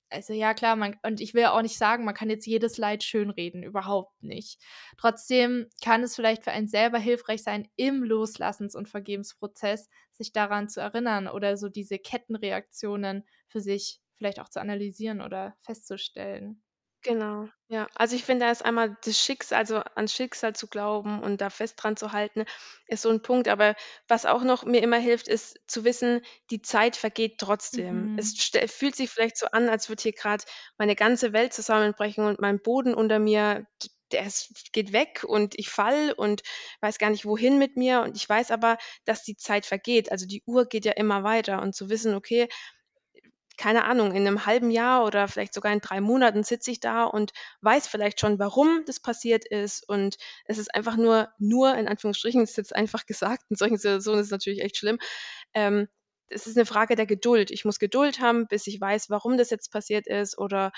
also 0.09 0.33
ja 0.33 0.53
klar, 0.53 0.75
man, 0.75 0.97
und 1.03 1.19
ich 1.21 1.33
will 1.33 1.45
auch 1.45 1.61
nicht 1.61 1.77
sagen, 1.77 2.05
man 2.05 2.13
kann 2.15 2.29
jetzt 2.29 2.45
jedes 2.45 2.77
Leid 2.77 3.03
schönreden, 3.03 3.63
überhaupt 3.63 4.21
nicht. 4.23 4.59
Trotzdem 4.97 5.67
kann 5.83 6.03
es 6.03 6.15
vielleicht 6.15 6.43
für 6.43 6.51
einen 6.51 6.67
selber 6.67 6.99
hilfreich 6.99 7.43
sein, 7.43 7.67
im 7.75 8.03
Loslassens- 8.03 8.75
und 8.75 8.89
Vergebensprozess 8.89 9.89
sich 10.11 10.31
daran 10.31 10.69
zu 10.69 10.79
erinnern 10.81 11.27
oder 11.27 11.57
so 11.57 11.69
diese 11.69 11.99
Kettenreaktionen 11.99 13.25
für 13.47 13.59
sich 13.61 13.99
vielleicht 14.13 14.39
auch 14.39 14.49
zu 14.49 14.61
analysieren 14.61 15.21
oder 15.21 15.55
festzustellen. 15.61 16.61
Genau, 17.05 17.49
ja. 17.67 17.87
Also, 17.93 18.15
ich 18.15 18.23
finde, 18.23 18.45
da 18.45 18.51
ist 18.51 18.65
einmal 18.65 18.97
das 19.03 19.19
Schicksal 19.19 19.59
also, 19.59 19.77
an 19.77 20.07
Schicksal 20.07 20.55
zu 20.55 20.65
glauben 20.67 21.21
und 21.21 21.39
da 21.39 21.51
fest 21.51 21.75
dran 21.77 21.95
zu 21.97 22.11
halten, 22.13 22.45
ist 22.87 23.03
so 23.03 23.09
ein 23.11 23.21
Punkt. 23.21 23.47
Aber 23.47 23.75
was 24.07 24.25
auch 24.25 24.41
noch 24.43 24.63
mir 24.65 24.81
immer 24.81 24.97
hilft, 24.97 25.27
ist 25.27 25.59
zu 25.67 25.83
wissen, 25.83 26.21
die 26.49 26.63
Zeit 26.63 26.95
vergeht 26.95 27.37
trotzdem. 27.37 28.09
Mhm. 28.13 28.15
Es 28.15 28.33
fühlt 28.71 28.95
sich 28.95 29.11
vielleicht 29.11 29.37
so 29.37 29.45
an, 29.51 29.69
als 29.69 29.87
würde 29.87 30.01
hier 30.01 30.13
gerade 30.13 30.43
meine 30.79 30.95
ganze 30.95 31.31
Welt 31.31 31.53
zusammenbrechen 31.53 32.25
und 32.25 32.39
mein 32.41 32.59
Boden 32.59 32.95
unter 32.95 33.19
mir, 33.19 33.67
der 34.11 34.25
ist 34.25 34.71
geht 34.73 34.91
weg 34.91 35.23
und 35.27 35.53
ich 35.59 35.69
fall 35.69 36.11
und 36.17 36.41
weiß 36.81 36.97
gar 36.97 37.11
nicht, 37.11 37.25
wohin 37.25 37.59
mit 37.59 37.77
mir. 37.77 38.01
Und 38.01 38.17
ich 38.17 38.27
weiß 38.27 38.49
aber, 38.49 38.77
dass 39.05 39.21
die 39.23 39.35
Zeit 39.35 39.67
vergeht. 39.67 40.11
Also, 40.11 40.25
die 40.25 40.41
Uhr 40.47 40.65
geht 40.65 40.85
ja 40.85 40.93
immer 40.93 41.21
weiter 41.23 41.61
und 41.61 41.75
zu 41.75 41.89
wissen: 41.89 42.15
„Okay, 42.15 42.47
keine 43.57 43.85
Ahnung, 43.85 44.11
in 44.11 44.27
einem 44.27 44.45
halben 44.45 44.71
Jahr 44.71 45.05
oder 45.05 45.27
vielleicht 45.27 45.53
sogar 45.53 45.71
in 45.71 45.79
drei 45.79 46.01
Monaten 46.01 46.43
sitze 46.43 46.71
ich 46.71 46.79
da 46.79 47.03
und 47.03 47.31
weiß 47.61 47.87
vielleicht 47.87 48.19
schon, 48.19 48.39
warum 48.39 48.83
das 48.85 48.99
passiert 48.99 49.45
ist. 49.45 49.87
Und 49.87 50.17
es 50.45 50.57
ist 50.57 50.73
einfach 50.73 50.97
nur, 50.97 51.29
nur 51.37 51.75
in 51.75 51.87
Anführungsstrichen, 51.87 52.41
das 52.41 52.51
ist 52.51 52.57
jetzt 52.57 52.75
einfach 52.75 53.05
gesagt, 53.07 53.43
in 53.49 53.55
solchen 53.55 53.77
Situationen 53.77 54.21
ist 54.21 54.27
es 54.27 54.31
natürlich 54.31 54.61
echt 54.61 54.77
schlimm. 54.77 54.99
Ähm, 55.53 55.87
es 56.27 56.47
ist 56.47 56.57
eine 56.57 56.65
Frage 56.65 56.95
der 56.95 57.05
Geduld. 57.05 57.51
Ich 57.51 57.65
muss 57.65 57.79
Geduld 57.79 58.19
haben, 58.19 58.47
bis 58.47 58.67
ich 58.67 58.81
weiß, 58.81 59.09
warum 59.09 59.37
das 59.37 59.49
jetzt 59.51 59.71
passiert 59.71 60.07
ist 60.07 60.37
oder 60.37 60.71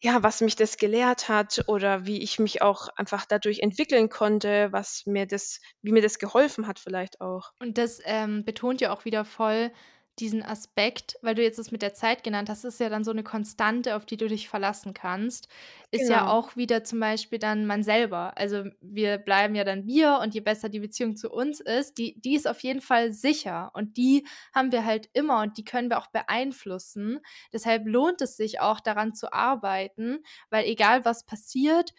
ja, 0.00 0.22
was 0.22 0.40
mich 0.40 0.54
das 0.54 0.76
gelehrt 0.76 1.28
hat 1.28 1.64
oder 1.66 2.06
wie 2.06 2.22
ich 2.22 2.38
mich 2.38 2.62
auch 2.62 2.88
einfach 2.96 3.26
dadurch 3.26 3.60
entwickeln 3.60 4.08
konnte, 4.08 4.68
was 4.70 5.02
mir 5.06 5.26
das, 5.26 5.60
wie 5.82 5.90
mir 5.90 6.02
das 6.02 6.20
geholfen 6.20 6.68
hat 6.68 6.78
vielleicht 6.78 7.20
auch. 7.20 7.52
Und 7.58 7.78
das 7.78 8.00
ähm, 8.04 8.44
betont 8.44 8.80
ja 8.80 8.92
auch 8.92 9.04
wieder 9.04 9.24
voll, 9.24 9.72
diesen 10.20 10.42
Aspekt, 10.42 11.16
weil 11.22 11.34
du 11.34 11.42
jetzt 11.42 11.58
das 11.58 11.70
mit 11.70 11.82
der 11.82 11.94
Zeit 11.94 12.24
genannt 12.24 12.48
hast, 12.48 12.64
ist 12.64 12.80
ja 12.80 12.88
dann 12.88 13.04
so 13.04 13.10
eine 13.10 13.22
Konstante, 13.22 13.96
auf 13.96 14.04
die 14.04 14.16
du 14.16 14.28
dich 14.28 14.48
verlassen 14.48 14.94
kannst, 14.94 15.48
ist 15.90 16.08
ja 16.08 16.20
genau. 16.20 16.32
auch 16.32 16.56
wieder 16.56 16.84
zum 16.84 17.00
Beispiel 17.00 17.38
dann 17.38 17.66
man 17.66 17.82
selber. 17.82 18.36
Also 18.36 18.64
wir 18.80 19.18
bleiben 19.18 19.54
ja 19.54 19.64
dann 19.64 19.86
wir 19.86 20.20
und 20.22 20.34
je 20.34 20.40
besser 20.40 20.68
die 20.68 20.80
Beziehung 20.80 21.16
zu 21.16 21.30
uns 21.30 21.60
ist, 21.60 21.98
die, 21.98 22.20
die 22.20 22.34
ist 22.34 22.48
auf 22.48 22.60
jeden 22.60 22.80
Fall 22.80 23.12
sicher 23.12 23.70
und 23.74 23.96
die 23.96 24.26
haben 24.54 24.72
wir 24.72 24.84
halt 24.84 25.08
immer 25.12 25.40
und 25.42 25.56
die 25.56 25.64
können 25.64 25.90
wir 25.90 25.98
auch 25.98 26.08
beeinflussen. 26.08 27.20
Deshalb 27.52 27.86
lohnt 27.86 28.20
es 28.20 28.36
sich 28.36 28.60
auch 28.60 28.80
daran 28.80 29.14
zu 29.14 29.32
arbeiten, 29.32 30.18
weil 30.50 30.66
egal 30.66 31.04
was 31.04 31.24
passiert, 31.24 31.94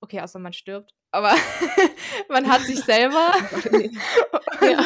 okay, 0.00 0.20
außer 0.20 0.38
man 0.38 0.52
stirbt, 0.52 0.94
aber 1.10 1.34
man 2.28 2.48
hat 2.48 2.62
sich 2.62 2.80
selber 2.80 3.32
und, 4.60 4.70
ja. 4.70 4.84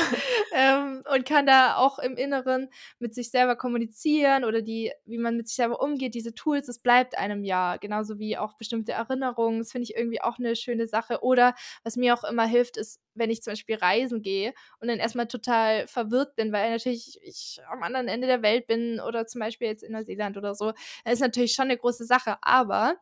ähm, 0.53 1.03
und, 1.13 1.27
kann 1.27 1.47
da 1.47 1.77
auch 1.77 1.99
im 1.99 2.17
Inneren 2.17 2.69
mit 2.99 3.15
sich 3.15 3.31
selber 3.31 3.57
kommunizieren 3.57 4.45
oder 4.45 4.63
die, 4.63 4.93
wie 5.05 5.19
man 5.19 5.37
mit 5.37 5.49
sich 5.49 5.57
selber 5.57 5.81
umgeht, 5.81 6.15
diese 6.15 6.35
Tools, 6.35 6.69
es 6.69 6.79
bleibt 6.79 7.19
einem 7.19 7.45
ja, 7.45 7.77
genauso 7.79 8.19
wie 8.19 8.39
auch 8.39 8.55
bestimmte 8.55 8.93
Erinnerungen, 8.93 9.59
das 9.59 9.73
finde 9.73 9.85
ich 9.85 9.97
irgendwie 9.97 10.21
auch 10.21 10.39
eine 10.39 10.55
schöne 10.57 10.87
Sache. 10.87 11.23
Oder 11.23 11.55
was 11.83 11.97
mir 11.97 12.15
auch 12.15 12.25
immer 12.25 12.47
hilft, 12.47 12.77
ist, 12.77 13.01
wenn 13.15 13.31
ich 13.31 13.43
zum 13.43 13.53
Beispiel 13.53 13.77
reisen 13.77 14.23
gehe 14.23 14.55
und 14.79 14.89
dann 14.89 14.99
erstmal 14.99 15.27
total 15.27 15.89
verwirrt 15.89 16.37
bin, 16.37 16.53
weil 16.53 16.71
natürlich 16.71 17.19
ich 17.23 17.61
am 17.71 17.83
anderen 17.83 18.09
Ende 18.09 18.27
der 18.27 18.43
Welt 18.43 18.67
bin 18.67 19.01
oder 19.01 19.27
zum 19.27 19.41
Beispiel 19.41 19.69
jetzt 19.69 19.83
in 19.83 19.93
Neuseeland 19.93 20.37
oder 20.37 20.55
so, 20.55 20.73
das 21.05 21.15
ist 21.15 21.21
natürlich 21.21 21.55
schon 21.55 21.67
eine 21.67 21.77
große 21.77 22.05
Sache, 22.05 22.37
aber 22.43 22.97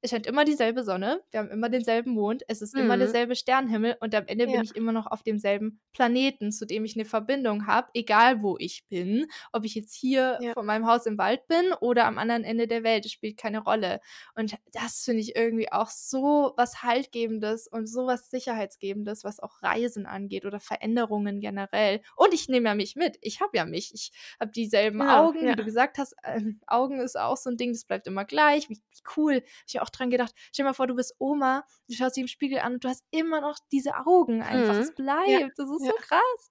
es 0.00 0.10
scheint 0.10 0.26
immer 0.26 0.44
dieselbe 0.44 0.84
Sonne, 0.84 1.22
wir 1.30 1.40
haben 1.40 1.50
immer 1.50 1.68
denselben 1.68 2.12
Mond, 2.12 2.42
es 2.46 2.62
ist 2.62 2.74
mhm. 2.74 2.82
immer 2.82 2.96
derselbe 2.96 3.34
Sternenhimmel 3.34 3.96
und 4.00 4.14
am 4.14 4.26
Ende 4.26 4.46
ja. 4.46 4.52
bin 4.52 4.62
ich 4.62 4.76
immer 4.76 4.92
noch 4.92 5.06
auf 5.06 5.22
demselben 5.22 5.80
Planeten, 5.92 6.52
zu 6.52 6.66
dem 6.66 6.84
ich 6.84 6.94
eine 6.94 7.04
Verbindung 7.04 7.66
habe, 7.66 7.88
egal 7.94 8.42
wo 8.42 8.56
ich 8.58 8.86
bin. 8.88 9.26
Ob 9.52 9.64
ich 9.64 9.74
jetzt 9.74 9.94
hier 9.94 10.38
ja. 10.40 10.52
vor 10.52 10.62
meinem 10.62 10.86
Haus 10.86 11.06
im 11.06 11.18
Wald 11.18 11.46
bin 11.48 11.72
oder 11.80 12.06
am 12.06 12.18
anderen 12.18 12.44
Ende 12.44 12.68
der 12.68 12.84
Welt, 12.84 13.04
das 13.04 13.12
spielt 13.12 13.36
keine 13.36 13.58
Rolle. 13.60 14.00
Und 14.36 14.56
das 14.72 15.02
finde 15.04 15.20
ich 15.20 15.34
irgendwie 15.34 15.72
auch 15.72 15.88
so 15.88 16.52
was 16.56 16.82
Haltgebendes 16.82 17.66
und 17.66 17.88
so 17.88 18.06
was 18.06 18.30
Sicherheitsgebendes, 18.30 19.24
was 19.24 19.40
auch 19.40 19.62
Reisen 19.62 20.06
angeht 20.06 20.44
oder 20.44 20.60
Veränderungen 20.60 21.40
generell. 21.40 22.02
Und 22.16 22.32
ich 22.32 22.48
nehme 22.48 22.68
ja 22.68 22.74
mich 22.74 22.94
mit. 22.94 23.18
Ich 23.20 23.40
habe 23.40 23.56
ja 23.56 23.64
mich. 23.64 23.92
Ich 23.92 24.12
habe 24.38 24.52
dieselben 24.52 25.00
ja, 25.00 25.20
Augen, 25.22 25.40
wie 25.40 25.56
du 25.56 25.64
gesagt 25.64 25.98
hast. 25.98 26.14
Ähm, 26.24 26.60
Augen 26.66 27.00
ist 27.00 27.18
auch 27.18 27.36
so 27.36 27.50
ein 27.50 27.56
Ding, 27.56 27.72
das 27.72 27.84
bleibt 27.84 28.06
immer 28.06 28.24
gleich. 28.24 28.68
Wie, 28.68 28.76
wie 28.76 29.02
cool. 29.16 29.42
Ich 29.66 29.80
auch 29.80 29.87
auch 29.88 29.90
dran 29.90 30.10
gedacht, 30.10 30.32
stell 30.52 30.64
dir 30.64 30.68
mal 30.68 30.74
vor, 30.74 30.86
du 30.86 30.94
bist 30.94 31.14
Oma, 31.18 31.64
du 31.88 31.94
schaust 31.94 32.16
dich 32.16 32.22
im 32.22 32.28
Spiegel 32.28 32.58
an 32.58 32.74
und 32.74 32.84
du 32.84 32.88
hast 32.88 33.04
immer 33.10 33.40
noch 33.40 33.58
diese 33.72 33.94
Augen 34.06 34.42
einfach. 34.42 34.74
Mhm. 34.74 34.80
Es 34.80 34.94
bleibt. 34.94 35.28
Ja. 35.28 35.48
Das 35.56 35.70
ist 35.70 35.84
ja. 35.84 35.90
so 35.90 35.96
krass. 36.00 36.50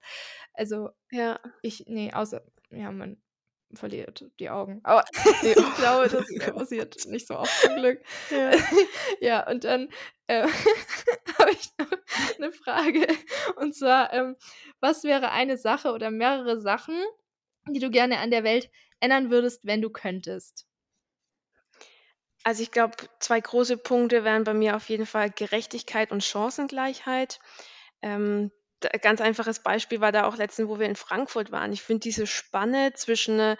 Also, 0.53 0.89
ja. 1.11 1.39
ich, 1.61 1.85
nee, 1.87 2.11
außer, 2.13 2.41
ja, 2.71 2.91
man 2.91 3.21
verliert 3.73 4.25
die 4.39 4.49
Augen. 4.49 4.79
Aber 4.83 5.03
ich 5.43 5.75
glaube, 5.75 6.09
das 6.09 6.53
passiert 6.53 7.05
nicht 7.07 7.27
so 7.27 7.37
oft 7.37 7.61
zum 7.61 7.75
Glück. 7.75 8.01
Ja, 8.29 8.51
ja 9.21 9.49
und 9.49 9.63
dann 9.63 9.89
äh, 10.27 10.47
habe 11.39 11.51
ich 11.51 11.69
noch 11.77 11.91
eine 12.37 12.51
Frage. 12.51 13.07
Und 13.57 13.75
zwar, 13.75 14.13
ähm, 14.13 14.35
was 14.79 15.03
wäre 15.03 15.31
eine 15.31 15.57
Sache 15.57 15.91
oder 15.91 16.11
mehrere 16.11 16.59
Sachen, 16.59 16.95
die 17.69 17.79
du 17.79 17.89
gerne 17.89 18.19
an 18.19 18.31
der 18.31 18.43
Welt 18.43 18.69
ändern 18.99 19.29
würdest, 19.29 19.61
wenn 19.63 19.81
du 19.81 19.89
könntest? 19.89 20.66
Also 22.43 22.63
ich 22.63 22.71
glaube, 22.71 22.95
zwei 23.19 23.39
große 23.41 23.77
Punkte 23.77 24.23
wären 24.23 24.43
bei 24.43 24.53
mir 24.53 24.75
auf 24.75 24.89
jeden 24.89 25.05
Fall 25.05 25.29
Gerechtigkeit 25.29 26.11
und 26.11 26.23
Chancengleichheit. 26.23 27.39
Ähm, 28.01 28.51
ganz 29.01 29.21
einfaches 29.21 29.61
Beispiel 29.63 30.01
war 30.01 30.11
da 30.11 30.25
auch 30.25 30.37
letztens, 30.37 30.69
wo 30.69 30.79
wir 30.79 30.87
in 30.87 30.95
Frankfurt 30.95 31.51
waren. 31.51 31.73
Ich 31.73 31.81
finde 31.81 32.01
diese 32.01 32.27
Spanne 32.27 32.93
zwischen 32.93 33.39
äh, 33.39 33.57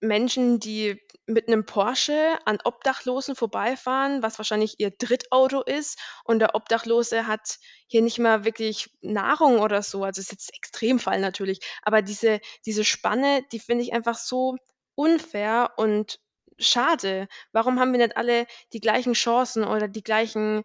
Menschen, 0.00 0.60
die 0.60 1.00
mit 1.26 1.48
einem 1.48 1.66
Porsche 1.66 2.38
an 2.46 2.58
Obdachlosen 2.64 3.36
vorbeifahren, 3.36 4.22
was 4.22 4.38
wahrscheinlich 4.38 4.76
ihr 4.78 4.90
Drittauto 4.90 5.62
ist, 5.62 5.98
und 6.24 6.38
der 6.38 6.54
Obdachlose 6.54 7.26
hat 7.26 7.58
hier 7.86 8.02
nicht 8.02 8.18
mal 8.18 8.44
wirklich 8.44 8.90
Nahrung 9.02 9.60
oder 9.60 9.82
so. 9.82 10.04
Also 10.04 10.20
ist 10.20 10.32
jetzt 10.32 10.54
Extremfall 10.54 11.20
natürlich, 11.20 11.60
aber 11.82 12.02
diese, 12.02 12.40
diese 12.64 12.84
Spanne, 12.84 13.44
die 13.52 13.60
finde 13.60 13.84
ich 13.84 13.92
einfach 13.92 14.16
so 14.16 14.56
unfair 14.94 15.72
und 15.76 16.18
schade. 16.58 17.28
Warum 17.52 17.80
haben 17.80 17.92
wir 17.92 17.98
nicht 17.98 18.16
alle 18.16 18.46
die 18.72 18.80
gleichen 18.80 19.14
Chancen 19.14 19.64
oder 19.64 19.88
die 19.88 20.02
gleichen 20.02 20.62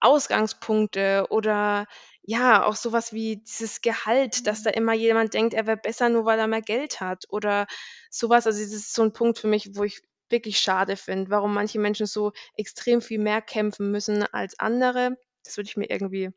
Ausgangspunkte 0.00 1.26
oder 1.30 1.86
ja, 2.22 2.64
auch 2.64 2.74
sowas 2.74 3.12
wie 3.12 3.38
dieses 3.38 3.80
Gehalt, 3.82 4.46
dass 4.46 4.62
da 4.64 4.70
immer 4.70 4.94
jemand 4.94 5.34
denkt, 5.34 5.54
er 5.54 5.66
wäre 5.66 5.76
besser, 5.76 6.08
nur 6.08 6.24
weil 6.24 6.38
er 6.38 6.48
mehr 6.48 6.62
Geld 6.62 7.00
hat 7.00 7.24
oder 7.28 7.66
sowas. 8.10 8.46
Also 8.46 8.60
das 8.60 8.72
ist 8.72 8.94
so 8.94 9.02
ein 9.02 9.12
Punkt 9.12 9.38
für 9.38 9.46
mich, 9.46 9.76
wo 9.76 9.84
ich 9.84 10.02
wirklich 10.28 10.58
schade 10.58 10.96
finde, 10.96 11.30
warum 11.30 11.54
manche 11.54 11.78
Menschen 11.78 12.06
so 12.06 12.32
extrem 12.56 13.00
viel 13.00 13.20
mehr 13.20 13.42
kämpfen 13.42 13.92
müssen 13.92 14.24
als 14.24 14.58
andere. 14.58 15.16
Das 15.44 15.56
würde 15.56 15.68
ich 15.68 15.76
mir 15.76 15.88
irgendwie 15.88 16.30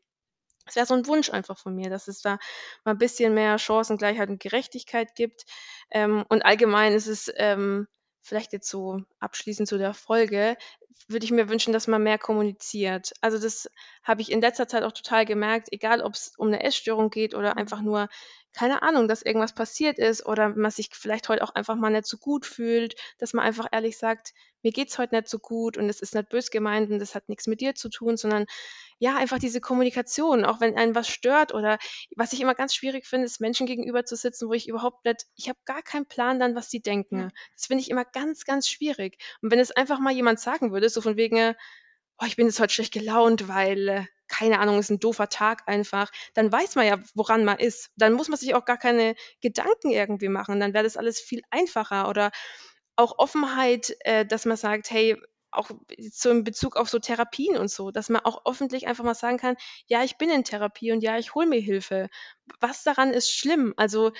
das 0.66 0.76
wäre 0.76 0.86
so 0.86 0.94
ein 0.94 1.06
Wunsch 1.08 1.30
einfach 1.30 1.58
von 1.58 1.74
mir, 1.74 1.90
dass 1.90 2.06
es 2.06 2.22
da 2.22 2.38
mal 2.84 2.92
ein 2.92 2.98
bisschen 2.98 3.34
mehr 3.34 3.58
Chancengleichheit 3.58 4.28
und 4.28 4.40
Gerechtigkeit 4.40 5.16
gibt. 5.16 5.44
Ähm, 5.90 6.24
und 6.28 6.42
allgemein 6.42 6.92
ist 6.92 7.08
es 7.08 7.32
ähm, 7.36 7.88
vielleicht 8.22 8.52
jetzt 8.52 8.68
so 8.68 9.02
abschließend 9.18 9.68
zu 9.68 9.78
der 9.78 9.94
Folge, 9.94 10.56
würde 11.08 11.24
ich 11.24 11.30
mir 11.32 11.48
wünschen, 11.48 11.72
dass 11.72 11.88
man 11.88 12.02
mehr 12.02 12.18
kommuniziert. 12.18 13.12
Also 13.20 13.38
das 13.38 13.70
habe 14.04 14.22
ich 14.22 14.30
in 14.30 14.40
letzter 14.40 14.68
Zeit 14.68 14.84
auch 14.84 14.92
total 14.92 15.24
gemerkt, 15.24 15.68
egal 15.72 16.02
ob 16.02 16.14
es 16.14 16.34
um 16.36 16.48
eine 16.48 16.62
Essstörung 16.62 17.10
geht 17.10 17.34
oder 17.34 17.56
einfach 17.56 17.80
nur, 17.80 18.08
keine 18.52 18.82
Ahnung, 18.82 19.08
dass 19.08 19.22
irgendwas 19.22 19.54
passiert 19.54 19.98
ist 19.98 20.26
oder 20.26 20.50
man 20.50 20.70
sich 20.70 20.90
vielleicht 20.92 21.28
heute 21.28 21.42
auch 21.44 21.54
einfach 21.54 21.76
mal 21.76 21.90
nicht 21.90 22.06
so 22.06 22.16
gut 22.16 22.46
fühlt, 22.46 22.94
dass 23.18 23.32
man 23.32 23.44
einfach 23.44 23.66
ehrlich 23.70 23.96
sagt, 23.96 24.32
mir 24.62 24.72
geht's 24.72 24.98
heute 24.98 25.14
nicht 25.14 25.28
so 25.28 25.38
gut 25.38 25.76
und 25.78 25.88
es 25.88 26.00
ist 26.00 26.14
nicht 26.14 26.28
bös 26.28 26.50
gemeint 26.50 26.90
und 26.90 26.98
das 26.98 27.14
hat 27.14 27.28
nichts 27.28 27.46
mit 27.46 27.60
dir 27.60 27.74
zu 27.74 27.88
tun, 27.88 28.16
sondern 28.16 28.46
ja, 28.98 29.16
einfach 29.16 29.38
diese 29.38 29.62
Kommunikation, 29.62 30.44
auch 30.44 30.60
wenn 30.60 30.76
einen 30.76 30.94
was 30.94 31.08
stört 31.08 31.54
oder 31.54 31.78
was 32.16 32.34
ich 32.34 32.40
immer 32.42 32.54
ganz 32.54 32.74
schwierig 32.74 33.06
finde, 33.06 33.24
ist 33.24 33.40
Menschen 33.40 33.66
gegenüber 33.66 34.04
zu 34.04 34.14
sitzen, 34.14 34.48
wo 34.48 34.52
ich 34.52 34.68
überhaupt 34.68 35.06
nicht, 35.06 35.26
ich 35.36 35.48
habe 35.48 35.58
gar 35.64 35.82
keinen 35.82 36.06
Plan 36.06 36.38
dann, 36.38 36.54
was 36.54 36.68
die 36.68 36.82
denken. 36.82 37.30
Das 37.56 37.66
finde 37.66 37.82
ich 37.82 37.90
immer 37.90 38.04
ganz, 38.04 38.44
ganz 38.44 38.68
schwierig. 38.68 39.16
Und 39.40 39.50
wenn 39.50 39.58
es 39.58 39.70
einfach 39.70 40.00
mal 40.00 40.12
jemand 40.12 40.38
sagen 40.38 40.72
würde, 40.72 40.90
so 40.90 41.00
von 41.00 41.16
wegen, 41.16 41.54
oh, 42.18 42.26
ich 42.26 42.36
bin 42.36 42.46
jetzt 42.46 42.60
heute 42.60 42.74
schlecht 42.74 42.92
gelaunt, 42.92 43.48
weil, 43.48 43.88
äh, 43.88 44.04
keine 44.30 44.60
Ahnung, 44.60 44.78
ist 44.78 44.90
ein 44.90 45.00
doofer 45.00 45.28
Tag 45.28 45.64
einfach, 45.66 46.10
dann 46.34 46.50
weiß 46.50 46.76
man 46.76 46.86
ja, 46.86 46.98
woran 47.14 47.44
man 47.44 47.58
ist. 47.58 47.90
Dann 47.96 48.14
muss 48.14 48.28
man 48.28 48.38
sich 48.38 48.54
auch 48.54 48.64
gar 48.64 48.78
keine 48.78 49.14
Gedanken 49.42 49.90
irgendwie 49.90 50.28
machen. 50.28 50.60
Dann 50.60 50.72
wäre 50.72 50.84
das 50.84 50.96
alles 50.96 51.20
viel 51.20 51.42
einfacher. 51.50 52.08
Oder 52.08 52.30
auch 52.96 53.18
Offenheit, 53.18 53.96
äh, 54.00 54.24
dass 54.24 54.46
man 54.46 54.56
sagt, 54.56 54.90
hey, 54.90 55.16
auch 55.52 55.70
so 56.12 56.30
in 56.30 56.44
Bezug 56.44 56.76
auf 56.76 56.88
so 56.88 57.00
Therapien 57.00 57.56
und 57.56 57.70
so, 57.70 57.90
dass 57.90 58.08
man 58.08 58.24
auch 58.24 58.46
öffentlich 58.46 58.86
einfach 58.86 59.04
mal 59.04 59.14
sagen 59.14 59.36
kann, 59.36 59.56
ja, 59.86 60.04
ich 60.04 60.16
bin 60.16 60.30
in 60.30 60.44
Therapie 60.44 60.92
und 60.92 61.02
ja, 61.02 61.18
ich 61.18 61.34
hole 61.34 61.46
mir 61.46 61.60
Hilfe. 61.60 62.08
Was 62.60 62.84
daran 62.84 63.12
ist 63.12 63.32
schlimm? 63.32 63.74
Also 63.76 64.12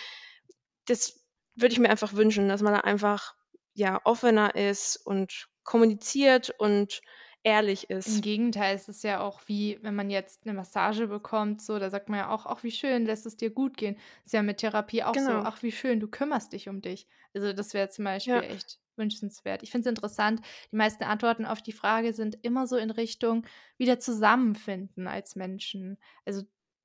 das 0.86 1.20
würde 1.54 1.72
ich 1.72 1.78
mir 1.78 1.90
einfach 1.90 2.14
wünschen, 2.14 2.48
dass 2.48 2.62
man 2.62 2.74
da 2.74 2.80
einfach 2.80 3.34
ja 3.74 4.00
offener 4.04 4.56
ist 4.56 4.96
und 4.96 5.46
kommuniziert 5.62 6.50
und 6.58 7.00
ehrlich 7.42 7.88
ist. 7.90 8.16
Im 8.16 8.20
Gegenteil, 8.20 8.76
es 8.76 8.88
ist 8.88 9.02
ja 9.04 9.20
auch 9.20 9.40
wie, 9.46 9.78
wenn 9.82 9.94
man 9.94 10.10
jetzt 10.10 10.44
eine 10.44 10.54
Massage 10.54 11.06
bekommt, 11.08 11.62
so, 11.62 11.78
da 11.78 11.90
sagt 11.90 12.08
man 12.08 12.18
ja 12.18 12.30
auch, 12.30 12.46
ach, 12.46 12.62
wie 12.62 12.70
schön, 12.70 13.06
lässt 13.06 13.26
es 13.26 13.36
dir 13.36 13.50
gut 13.50 13.76
gehen. 13.76 13.96
Ist 14.24 14.34
ja 14.34 14.42
mit 14.42 14.58
Therapie 14.58 15.02
auch 15.02 15.12
genau. 15.12 15.40
so, 15.40 15.46
ach, 15.46 15.62
wie 15.62 15.72
schön, 15.72 16.00
du 16.00 16.08
kümmerst 16.08 16.52
dich 16.52 16.68
um 16.68 16.82
dich. 16.82 17.06
Also 17.34 17.52
das 17.52 17.72
wäre 17.74 17.88
zum 17.88 18.04
Beispiel 18.04 18.34
ja. 18.34 18.40
echt 18.42 18.78
wünschenswert. 18.96 19.62
Ich 19.62 19.70
finde 19.70 19.88
es 19.88 19.90
interessant, 19.90 20.42
die 20.70 20.76
meisten 20.76 21.04
Antworten 21.04 21.46
auf 21.46 21.62
die 21.62 21.72
Frage 21.72 22.12
sind 22.12 22.38
immer 22.42 22.66
so 22.66 22.76
in 22.76 22.90
Richtung 22.90 23.46
wieder 23.78 23.98
zusammenfinden 23.98 25.06
als 25.06 25.36
Menschen. 25.36 25.96
Also 26.26 26.42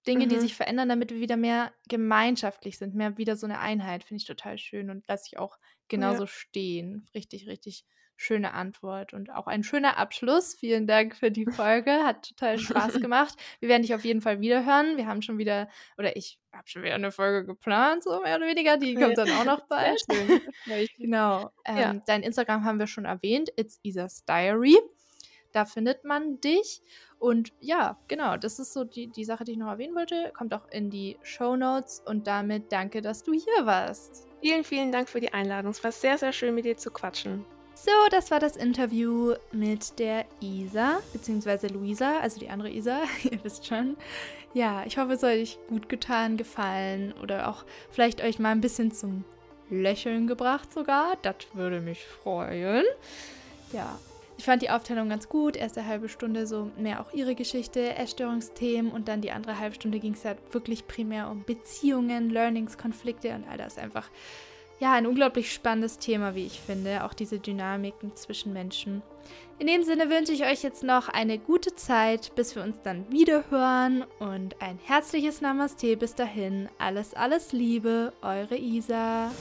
Dinge, 0.08 0.26
mhm. 0.26 0.30
die 0.30 0.40
sich 0.40 0.56
verändern, 0.56 0.88
damit 0.88 1.12
wir 1.12 1.20
wieder 1.20 1.36
mehr 1.36 1.74
gemeinschaftlich 1.90 2.78
sind, 2.78 2.96
mehr 2.96 3.18
wieder 3.18 3.36
so 3.36 3.46
eine 3.46 3.60
Einheit, 3.60 4.04
finde 4.04 4.22
ich 4.22 4.28
total 4.28 4.58
schön 4.58 4.90
und 4.90 5.06
lasse 5.08 5.26
ich 5.28 5.38
auch 5.38 5.58
genauso 5.88 6.24
ja. 6.24 6.28
stehen. 6.28 7.08
Richtig, 7.14 7.48
richtig 7.48 7.86
schöne 8.16 8.54
Antwort 8.54 9.14
und 9.14 9.32
auch 9.32 9.48
ein 9.48 9.64
schöner 9.64 9.98
Abschluss. 9.98 10.56
Vielen 10.56 10.88
Dank 10.88 11.16
für 11.16 11.32
die 11.32 11.46
Folge. 11.52 11.92
Hat 12.04 12.30
total 12.30 12.58
Spaß 12.58 13.02
gemacht. 13.02 13.36
Wir 13.60 13.70
werden 13.70 13.82
dich 13.82 13.94
auf 13.94 14.06
jeden 14.06 14.22
Fall 14.22 14.40
wieder 14.42 14.66
hören. 14.66 14.98
Wir 14.98 15.08
haben 15.08 15.22
schon 15.22 15.38
wieder, 15.38 15.70
oder 15.98 16.16
ich 16.16 16.40
habe 16.54 16.68
schon 16.68 16.84
wieder 16.84 16.96
eine 16.96 17.12
Folge 17.12 17.46
geplant, 17.46 18.04
so 18.04 18.22
mehr 18.22 18.38
oder 18.38 18.48
weniger. 18.48 18.78
Die 18.78 18.96
kommt 18.96 19.18
dann 19.18 19.32
auch 19.32 19.46
noch 19.46 19.62
bald. 19.68 20.02
genau. 20.98 21.52
Ähm, 21.66 21.78
ja. 21.78 21.94
Dein 22.08 22.24
Instagram 22.24 22.64
haben 22.64 22.80
wir 22.80 22.88
schon 22.88 23.06
erwähnt. 23.06 23.50
It's 23.56 23.80
Isas 23.84 24.26
Diary. 24.26 24.78
Da 25.52 25.66
findet 25.66 26.04
man 26.04 26.42
dich. 26.42 26.82
Und 27.18 27.54
ja, 27.62 27.98
genau, 28.10 28.36
das 28.36 28.60
ist 28.60 28.74
so 28.74 28.84
die, 28.84 29.08
die 29.08 29.24
Sache, 29.24 29.46
die 29.46 29.54
ich 29.54 29.58
noch 29.58 29.70
erwähnen 29.70 29.96
wollte. 29.96 30.32
Kommt 30.38 30.54
auch 30.54 30.68
in 30.70 30.90
die 30.90 31.18
Show 31.24 31.56
Notes. 31.56 32.02
Und 32.06 32.28
damit 32.28 32.72
danke, 32.72 33.02
dass 33.02 33.24
du 33.24 33.32
hier 33.32 33.66
warst. 33.66 34.28
Vielen, 34.42 34.64
vielen 34.64 34.92
Dank 34.92 35.10
für 35.10 35.22
die 35.22 35.34
Einladung. 35.34 35.72
Es 35.72 35.84
war 35.84 35.92
sehr, 35.92 36.18
sehr 36.18 36.34
schön, 36.34 36.54
mit 36.54 36.66
dir 36.66 36.78
zu 36.78 36.92
quatschen. 36.92 37.46
So, 37.76 37.92
das 38.10 38.32
war 38.32 38.40
das 38.40 38.56
Interview 38.56 39.34
mit 39.52 40.00
der 40.00 40.26
Isa, 40.40 41.00
beziehungsweise 41.12 41.68
Luisa, 41.68 42.20
also 42.20 42.40
die 42.40 42.50
andere 42.50 42.70
Isa, 42.70 43.02
ihr 43.24 43.44
wisst 43.44 43.68
schon. 43.68 43.98
Ja, 44.54 44.86
ich 44.88 44.98
hoffe, 44.98 45.12
es 45.14 45.24
hat 45.24 45.32
euch 45.32 45.60
gut 45.68 45.90
getan, 45.90 46.38
gefallen 46.38 47.14
oder 47.22 47.50
auch 47.50 47.66
vielleicht 47.92 48.24
euch 48.24 48.40
mal 48.40 48.52
ein 48.52 48.62
bisschen 48.62 48.94
zum 48.94 49.26
Lächeln 49.70 50.26
gebracht 50.26 50.72
sogar. 50.72 51.18
Das 51.22 51.36
würde 51.54 51.82
mich 51.82 52.06
freuen. 52.06 52.86
Ja, 53.74 54.00
ich 54.38 54.46
fand 54.46 54.62
die 54.62 54.70
Aufteilung 54.70 55.10
ganz 55.10 55.28
gut. 55.28 55.58
Erste 55.58 55.86
halbe 55.86 56.08
Stunde 56.08 56.48
so 56.48 56.72
mehr 56.78 57.02
auch 57.02 57.12
ihre 57.14 57.36
Geschichte, 57.36 57.96
Essstörungsthemen 57.96 58.90
und 58.90 59.10
dann 59.10 59.20
die 59.20 59.32
andere 59.32 59.60
halbe 59.60 59.76
Stunde 59.76 60.00
ging 60.00 60.14
es 60.14 60.24
halt 60.24 60.38
wirklich 60.52 60.88
primär 60.88 61.30
um 61.30 61.44
Beziehungen, 61.44 62.30
Learnings, 62.30 62.78
Konflikte 62.78 63.36
und 63.36 63.46
all 63.50 63.58
das 63.58 63.78
einfach 63.78 64.10
ja, 64.86 64.94
ein 64.94 65.08
unglaublich 65.08 65.52
spannendes 65.52 65.98
Thema, 65.98 66.36
wie 66.36 66.46
ich 66.46 66.60
finde, 66.60 67.06
auch 67.06 67.16
diese 67.16 67.40
Dynamiken 67.40 68.16
zwischen 68.16 68.54
Menschen. 68.54 69.02
In 69.58 69.66
dem 69.66 69.82
Sinne 69.82 70.12
wünsche 70.12 70.32
ich 70.32 70.44
euch 70.44 70.62
jetzt 70.62 70.84
noch 70.84 71.10
eine 71.10 71.40
gute 71.40 71.74
Zeit, 71.74 72.36
bis 72.36 72.56
wir 72.56 72.62
uns 72.62 72.80
dann 72.84 73.12
wieder 73.12 73.50
hören 73.50 74.06
und 74.20 74.62
ein 74.62 74.78
herzliches 74.84 75.42
Namaste 75.42 75.98
bis 75.98 76.14
dahin. 76.14 76.70
Alles, 76.78 77.16
alles 77.16 77.52
Liebe, 77.52 78.14
eure 78.22 78.58
Isa. 78.58 79.32